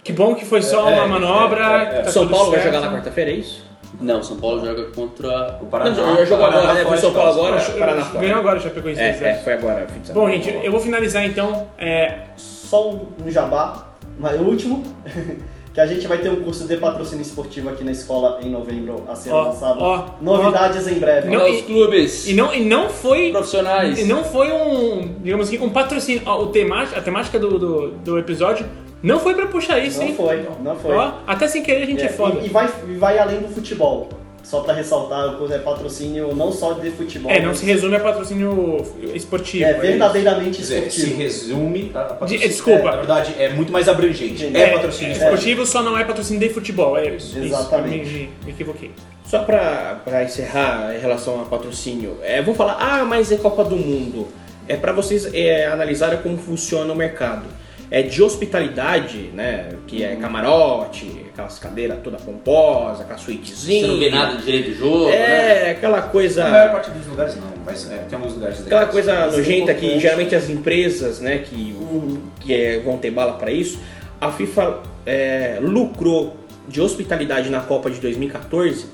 que 0.04 0.12
bom 0.14 0.36
que 0.36 0.46
foi 0.46 0.62
só 0.62 0.90
É, 0.90 0.94
uma 0.96 1.04
é, 1.04 1.08
manobra. 1.08 1.64
é, 1.66 2.00
é. 2.00 2.02
tá 2.04 2.12
São 2.12 2.24
tudo 2.24 2.36
Paulo 2.36 2.52
vai 2.52 2.62
certo. 2.62 2.74
jogar 2.76 2.88
na 2.88 2.94
quarta-feira, 2.96 3.32
é 3.32 3.36
isso? 3.36 3.66
Não, 4.00 4.24
São 4.24 4.38
Paulo 4.38 4.66
joga 4.66 4.84
contra. 4.92 5.60
O 5.62 5.66
Paraná, 5.66 5.92
Não, 5.92 6.16
já 6.18 6.26
jogou 6.26 6.46
Paraná 6.46 6.62
agora, 6.64 6.74
né? 6.80 6.86
Foi 6.86 6.98
São 6.98 7.14
Paulo 7.14 7.32
agora, 7.32 7.62
Paraná 7.78 8.06
fora. 8.06 8.20
Ganhou 8.20 8.40
agora, 8.40 8.60
já 8.60 8.70
pegou 8.70 8.90
isso. 8.92 9.02
É, 9.02 9.10
é, 9.10 9.34
foi 9.44 9.54
agora. 9.54 9.88
fim 9.88 10.00
de 10.00 10.08
semana. 10.08 10.26
Bom, 10.26 10.32
gente, 10.34 10.66
eu 10.66 10.72
vou 10.72 10.80
finalizar 10.82 11.26
então. 11.26 11.68
É, 11.78 12.20
Só 12.38 12.90
um 12.90 13.08
um 13.24 13.30
jabá, 13.30 13.90
mas 14.18 14.40
o 14.40 14.44
último, 14.44 14.84
que 15.74 15.80
a 15.80 15.86
gente 15.88 16.06
vai 16.06 16.18
ter 16.18 16.30
um 16.30 16.42
curso 16.42 16.68
de 16.68 16.76
patrocínio 16.78 17.22
esportivo 17.22 17.70
aqui 17.70 17.84
na 17.84 17.92
escola 17.92 18.40
em 18.44 18.50
novembro 18.50 19.04
a 19.08 19.16
ser 19.16 19.32
lançado. 19.32 19.78
ó, 19.80 20.06
Novidades 20.22 20.86
em 20.88 20.96
breve. 20.96 21.30
Não, 21.30 21.48
e- 21.48 21.52
os 21.60 21.62
clubes 21.62 22.28
e, 22.28 22.34
não, 22.34 22.54
e 22.54 22.64
não 22.66 22.90
foi. 22.90 23.32
profissionais. 23.32 23.98
E 24.00 24.04
não 24.04 24.24
foi 24.24 24.52
um, 24.52 25.16
digamos 25.22 25.48
assim, 25.48 25.58
um 25.64 25.70
patrocínio. 25.70 26.22
Ó, 26.26 26.44
o 26.44 26.48
temática, 26.48 27.00
a 27.00 27.02
temática 27.02 27.40
do, 27.40 27.58
do, 27.58 27.88
do 27.92 28.20
episódio 28.20 28.66
não 29.02 29.20
foi 29.20 29.34
pra 29.34 29.48
puxar 29.48 29.80
isso, 29.80 30.00
Não 30.00 30.08
hein? 30.08 30.14
foi, 30.16 30.46
não 30.62 30.76
foi. 30.76 30.96
Ó, 30.96 31.12
até 31.26 31.48
sem 31.48 31.64
querer 31.64 31.84
a 31.84 31.86
gente 31.86 32.04
é, 32.04 32.06
É, 32.06 32.10
foda. 32.10 32.40
E, 32.42 32.46
e 32.46 32.50
vai, 32.50 32.70
e 32.90 32.94
vai 32.98 33.18
além 33.18 33.40
do 33.40 33.48
futebol. 33.48 34.10
Só 34.44 34.62
pra 34.62 34.74
ressaltar, 34.74 35.36
é 35.52 35.58
patrocínio 35.60 36.36
não 36.36 36.52
só 36.52 36.74
de 36.74 36.92
futebol. 36.92 37.32
É, 37.32 37.40
não 37.40 37.50
mas 37.50 37.60
se 37.60 37.66
resume 37.66 37.96
a 37.96 38.00
patrocínio 38.00 38.86
esportivo. 39.14 39.66
É 39.66 39.74
verdadeiramente 39.74 40.58
Quer 40.58 40.62
dizer, 40.62 40.92
se 40.92 41.00
esportivo. 41.02 41.22
resume 41.22 41.92
a, 41.94 42.00
a 42.00 42.04
patrocínio. 42.06 42.48
desculpa. 42.48 42.80
É, 42.80 42.84
na 42.84 42.98
verdade, 42.98 43.36
é 43.38 43.50
muito 43.50 43.72
mais 43.72 43.88
abrangente. 43.88 44.46
É, 44.46 44.60
É, 44.62 44.70
patrocínio. 44.74 45.14
É, 45.14 45.18
esportivo 45.18 45.66
só 45.66 45.82
não 45.82 45.98
é 45.98 46.04
patrocínio 46.04 46.40
de 46.40 46.54
futebol. 46.54 46.98
É 46.98 47.16
isso. 47.16 47.38
Exatamente. 47.38 48.10
Isso, 48.10 48.30
me, 48.46 48.52
equivoquei. 48.52 48.92
Só 49.26 49.40
pra, 49.44 50.02
pra 50.04 50.24
encerrar 50.24 50.94
em 50.96 51.00
relação 51.00 51.40
a 51.42 51.46
patrocínio, 51.46 52.18
é, 52.22 52.42
vou 52.42 52.54
falar, 52.54 52.78
ah, 52.80 53.06
mas 53.06 53.32
é 53.32 53.38
Copa 53.38 53.64
do 53.64 53.78
Mundo. 53.78 54.28
É 54.68 54.76
pra 54.76 54.92
vocês 54.92 55.34
é, 55.34 55.68
analisarem 55.68 56.20
como 56.22 56.38
funciona 56.38 56.92
o 56.92 56.96
mercado. 56.96 57.46
É 57.90 58.02
de 58.02 58.24
hospitalidade, 58.24 59.30
né? 59.34 59.70
Que 59.86 60.04
é 60.04 60.16
camarote, 60.16 61.21
aquelas 61.34 61.58
cadeiras 61.60 62.00
toda 62.04 62.18
pomposa, 62.18 63.04
aquela 63.04 63.18
suítezinha. 63.18 63.82
Você 63.82 63.88
não 63.88 64.00
vê 64.00 64.10
nada 64.10 64.38
de 64.38 64.44
direito 64.46 64.70
do 64.72 64.76
jogo, 64.76 65.06
né? 65.10 65.16
É, 65.16 65.72
aquela 65.72 66.02
coisa. 66.04 66.46
A 66.46 66.50
maior 66.50 66.72
parte 66.72 66.92
dos 66.92 67.08
lugares 67.08 67.36
não, 67.36 67.52
mas 67.66 67.90
é, 67.92 67.98
tem 68.10 68.18
alguns 68.18 68.34
lugares 68.34 68.62
Aquela 68.62 68.86
coisa 68.86 69.26
nojenta 69.28 69.74
que 69.74 70.00
geralmente 70.00 70.36
as 70.36 70.50
empresas, 70.50 71.20
né, 71.20 71.40
que, 71.40 71.76
Uhum. 71.80 72.22
que 72.40 72.54
é, 72.54 72.80
vão 72.80 72.98
ter 72.98 73.12
bala 73.12 73.34
para 73.34 73.52
isso, 73.52 73.80
a 74.20 74.32
FIFA 74.32 74.80
é, 75.06 75.58
lucrou 75.62 76.38
de 76.68 76.80
hospitalidade 76.82 77.50
na 77.50 77.60
Copa 77.60 77.90
de 77.90 78.00
2014 78.00 78.86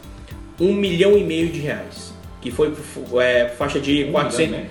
um 0.60 0.74
milhão 0.74 1.16
e 1.18 1.24
meio 1.24 1.50
de 1.50 1.60
reais, 1.60 2.12
que 2.42 2.50
foi 2.50 2.74
é, 3.22 3.50
faixa 3.50 3.80
de 3.80 4.06
Um 4.06 4.12
400, 4.14 4.38
milhão 4.40 4.60
meio. 4.60 4.70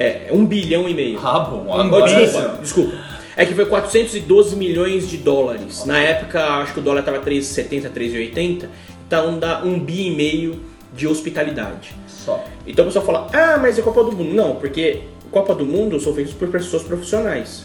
é, 0.00 0.28
um 0.32 0.44
bilhão 0.46 0.88
e 0.88 0.94
meio. 0.94 1.20
Ah, 1.22 1.40
bom. 1.40 1.66
Oh, 1.68 1.72
Agora, 1.74 2.12
desculpa, 2.12 2.58
desculpa. 2.60 2.92
É 3.38 3.46
que 3.46 3.54
foi 3.54 3.64
412 3.66 4.56
milhões 4.56 5.08
de 5.08 5.16
dólares. 5.16 5.84
Na 5.86 5.98
época, 5.98 6.44
acho 6.44 6.74
que 6.74 6.80
o 6.80 6.82
dólar 6.82 7.00
estava 7.00 7.20
3,70, 7.20 7.88
3,80. 7.90 8.66
Então 9.06 9.38
dá 9.38 9.62
um 9.64 9.78
bi 9.78 10.08
e 10.08 10.10
meio 10.10 10.60
de 10.92 11.06
hospitalidade. 11.06 11.94
Só. 12.08 12.44
Então 12.66 12.84
o 12.84 12.88
pessoal 12.88 13.04
fala, 13.06 13.26
ah, 13.32 13.56
mas 13.62 13.78
é 13.78 13.82
Copa 13.82 14.02
do 14.02 14.12
Mundo. 14.12 14.34
Não, 14.34 14.56
porque 14.56 15.02
Copa 15.30 15.54
do 15.54 15.64
Mundo 15.64 16.00
são 16.00 16.12
feitos 16.14 16.34
por 16.34 16.48
pessoas 16.48 16.82
profissionais. 16.82 17.64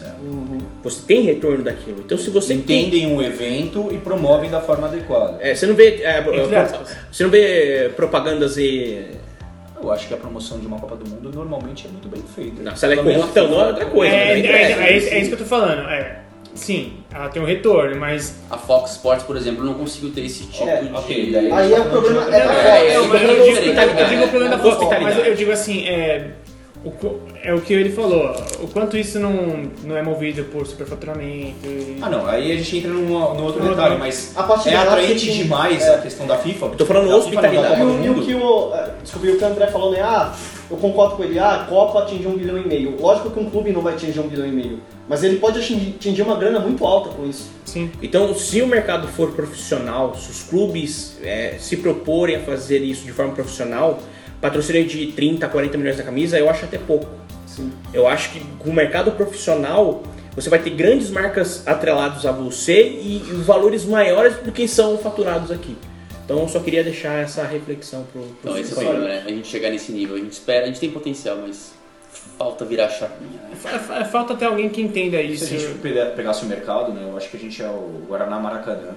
Você 0.82 1.02
tem 1.06 1.22
retorno 1.22 1.64
daquilo. 1.64 2.02
Então 2.04 2.16
se 2.16 2.30
você 2.30 2.54
tem- 2.54 2.58
Entendem 2.86 3.06
um 3.06 3.20
evento 3.20 3.88
e 3.90 3.98
promovem 3.98 4.50
da 4.50 4.60
forma 4.60 4.86
adequada. 4.86 5.38
é, 5.40 5.54
você 5.54 5.66
não 5.66 5.74
vê 5.74 6.00
é, 6.02 6.22
você 7.10 7.22
não 7.24 7.30
vê 7.30 7.90
propagandas 7.96 8.56
e 8.56 9.06
Eu 9.80 9.92
acho 9.92 10.08
que 10.08 10.14
a 10.14 10.16
promoção 10.16 10.58
de 10.58 10.66
uma 10.66 10.78
Copa 10.78 10.96
do 10.96 11.08
Mundo 11.08 11.30
normalmente 11.34 11.86
é 11.86 11.90
muito 11.90 12.08
bem 12.08 12.22
feita. 12.34 12.62
não, 12.62 12.74
se 12.76 12.84
ela 12.84 12.94
é 12.94 12.96
corrupta 12.96 13.42
ou 13.42 13.48
não 13.50 13.60
é 13.60 13.62
a 13.64 13.66
outra 13.68 13.86
coisa. 13.86 14.14
É, 14.14 14.36
né? 14.36 14.48
é, 14.48 14.72
é, 14.72 14.92
é 14.94 14.96
isso 15.18 15.28
que 15.28 15.34
eu 15.34 15.38
tô 15.38 15.44
falando. 15.44 15.88
É, 15.90 16.20
sim, 16.54 16.98
ela 17.12 17.28
tem 17.28 17.42
um 17.42 17.44
retorno, 17.44 17.96
mas. 17.96 18.36
A 18.50 18.56
Fox 18.56 18.92
Sports, 18.92 19.24
por 19.24 19.36
exemplo, 19.36 19.64
não 19.64 19.74
conseguiu 19.74 20.10
ter 20.12 20.22
esse 20.24 20.44
tipo 20.46 20.66
É, 20.68 20.80
de. 20.82 20.94
ok, 20.94 21.32
daí- 21.32 21.52
Aí 21.52 21.72
é 21.72 21.80
o 21.80 21.84
problema 21.90 22.34
é 22.34 22.38
é, 22.38 22.92
é, 22.92 22.96
eu, 22.96 23.08
mas 23.08 23.22
eu, 23.22 23.28
é 23.30 23.34
digo, 23.34 23.44
diferente, 23.60 24.00
eu 24.00 24.06
digo 24.08 24.24
o 24.24 24.28
problema 24.28 24.56
da 24.56 24.62
Fox, 24.62 24.98
mas 25.02 25.26
eu 25.26 25.34
digo 25.34 25.50
assim, 25.52 25.86
é, 25.86 26.30
o, 26.84 27.20
é 27.42 27.54
o 27.54 27.60
que 27.60 27.72
ele 27.72 27.90
falou, 27.90 28.30
o 28.62 28.68
quanto 28.68 28.96
isso 28.96 29.18
não, 29.18 29.32
não 29.84 29.96
é 29.96 30.02
movido 30.02 30.44
por 30.44 30.66
superfaturamento. 30.66 31.66
E... 31.66 31.98
Ah, 32.02 32.10
não, 32.10 32.26
aí 32.26 32.52
a 32.52 32.56
gente 32.56 32.78
entra 32.78 32.90
num, 32.90 33.08
num 33.08 33.42
outro 33.44 33.66
detalhe, 33.66 33.96
mas 33.98 34.34
é 34.66 34.76
atraente 34.76 35.26
tem- 35.26 35.42
demais 35.42 35.82
é. 35.82 35.94
a 35.94 35.98
questão 35.98 36.26
da 36.26 36.36
FIFA. 36.36 36.68
tô 36.70 36.84
falando 36.84 37.08
Da 37.08 37.16
hospitalidade. 37.16 37.80
Copa 37.80 38.04
E 38.04 38.10
o, 38.10 38.22
que 38.22 38.34
o. 38.34 38.74
é, 38.74 38.90
Desculpa, 39.02 39.26
o 39.28 39.36
que 39.38 39.44
o 39.44 39.46
André 39.46 39.66
falou, 39.68 39.92
né? 39.92 40.00
Ah, 40.02 40.34
eu 40.70 40.76
concordo 40.76 41.16
com 41.16 41.24
ele, 41.24 41.38
ah, 41.38 41.54
a 41.62 41.64
Copa 41.64 42.00
atingiu 42.00 42.30
um 42.30 42.36
bilhão 42.36 42.58
e 42.58 42.66
meio. 42.66 43.00
Lógico 43.00 43.30
que 43.30 43.40
um 43.40 43.48
clube 43.48 43.72
não 43.72 43.80
vai 43.80 43.94
atingir 43.94 44.20
um 44.20 44.28
bilhão 44.28 44.46
e 44.46 44.52
meio. 44.52 44.80
Mas 45.08 45.22
ele 45.22 45.36
pode 45.36 45.58
atingir, 45.58 45.94
atingir 45.96 46.22
uma 46.22 46.36
grana 46.36 46.58
muito 46.58 46.84
alta 46.86 47.10
com 47.10 47.26
isso. 47.26 47.50
Sim. 47.64 47.90
Então, 48.02 48.34
se 48.34 48.62
o 48.62 48.66
mercado 48.66 49.08
for 49.08 49.32
profissional, 49.32 50.14
se 50.14 50.30
os 50.30 50.42
clubes 50.42 51.18
é, 51.22 51.56
se 51.58 51.76
proporem 51.76 52.36
a 52.36 52.40
fazer 52.40 52.78
isso 52.78 53.04
de 53.04 53.12
forma 53.12 53.32
profissional, 53.32 54.00
patrocínio 54.48 54.84
de 54.86 55.06
30, 55.12 55.48
40 55.48 55.78
milhões 55.78 55.96
na 55.96 56.04
camisa, 56.04 56.38
eu 56.38 56.50
acho 56.50 56.66
até 56.66 56.76
pouco. 56.76 57.06
Sim. 57.46 57.72
Eu 57.94 58.06
acho 58.06 58.30
que 58.32 58.40
com 58.58 58.68
o 58.68 58.72
mercado 58.74 59.10
profissional, 59.12 60.02
você 60.34 60.50
vai 60.50 60.58
ter 60.58 60.70
grandes 60.70 61.08
marcas 61.10 61.66
atreladas 61.66 62.26
a 62.26 62.32
você 62.32 62.88
e, 62.88 63.16
e 63.26 63.32
valores 63.44 63.84
maiores 63.86 64.36
do 64.38 64.52
que 64.52 64.68
são 64.68 64.98
faturados 64.98 65.50
aqui. 65.50 65.74
Então, 66.24 66.40
eu 66.40 66.48
só 66.48 66.58
queria 66.60 66.82
deixar 66.84 67.14
essa 67.22 67.42
reflexão 67.44 68.04
pro, 68.12 68.20
pro 68.22 68.50
Então, 68.50 68.58
esse 68.58 68.72
é 68.72 68.76
o 68.76 68.80
problema, 68.80 69.04
né? 69.08 69.22
A 69.26 69.28
gente 69.30 69.46
chegar 69.48 69.70
nesse 69.70 69.92
nível. 69.92 70.16
A 70.16 70.18
gente 70.18 70.32
espera, 70.32 70.64
a 70.64 70.66
gente 70.66 70.80
tem 70.80 70.90
potencial, 70.90 71.36
mas 71.38 71.72
falta 72.38 72.64
virar 72.64 72.88
chapinha, 72.88 73.40
né? 73.42 73.50
Fa- 73.56 73.78
fa- 73.78 74.04
Falta 74.06 74.32
até 74.34 74.44
alguém 74.46 74.68
que 74.68 74.80
entenda 74.82 75.18
Se 75.18 75.24
isso. 75.32 75.44
a 75.44 75.48
gente 75.48 75.78
pega- 75.78 76.06
pegasse 76.16 76.44
o 76.44 76.48
mercado, 76.48 76.92
né, 76.92 77.02
eu 77.10 77.16
acho 77.16 77.28
que 77.30 77.36
a 77.36 77.40
gente 77.40 77.62
é 77.62 77.68
o 77.68 78.02
Guaraná 78.08 78.38
Maracanã. 78.38 78.92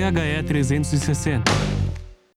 THE 0.01 0.41
360. 0.47 1.80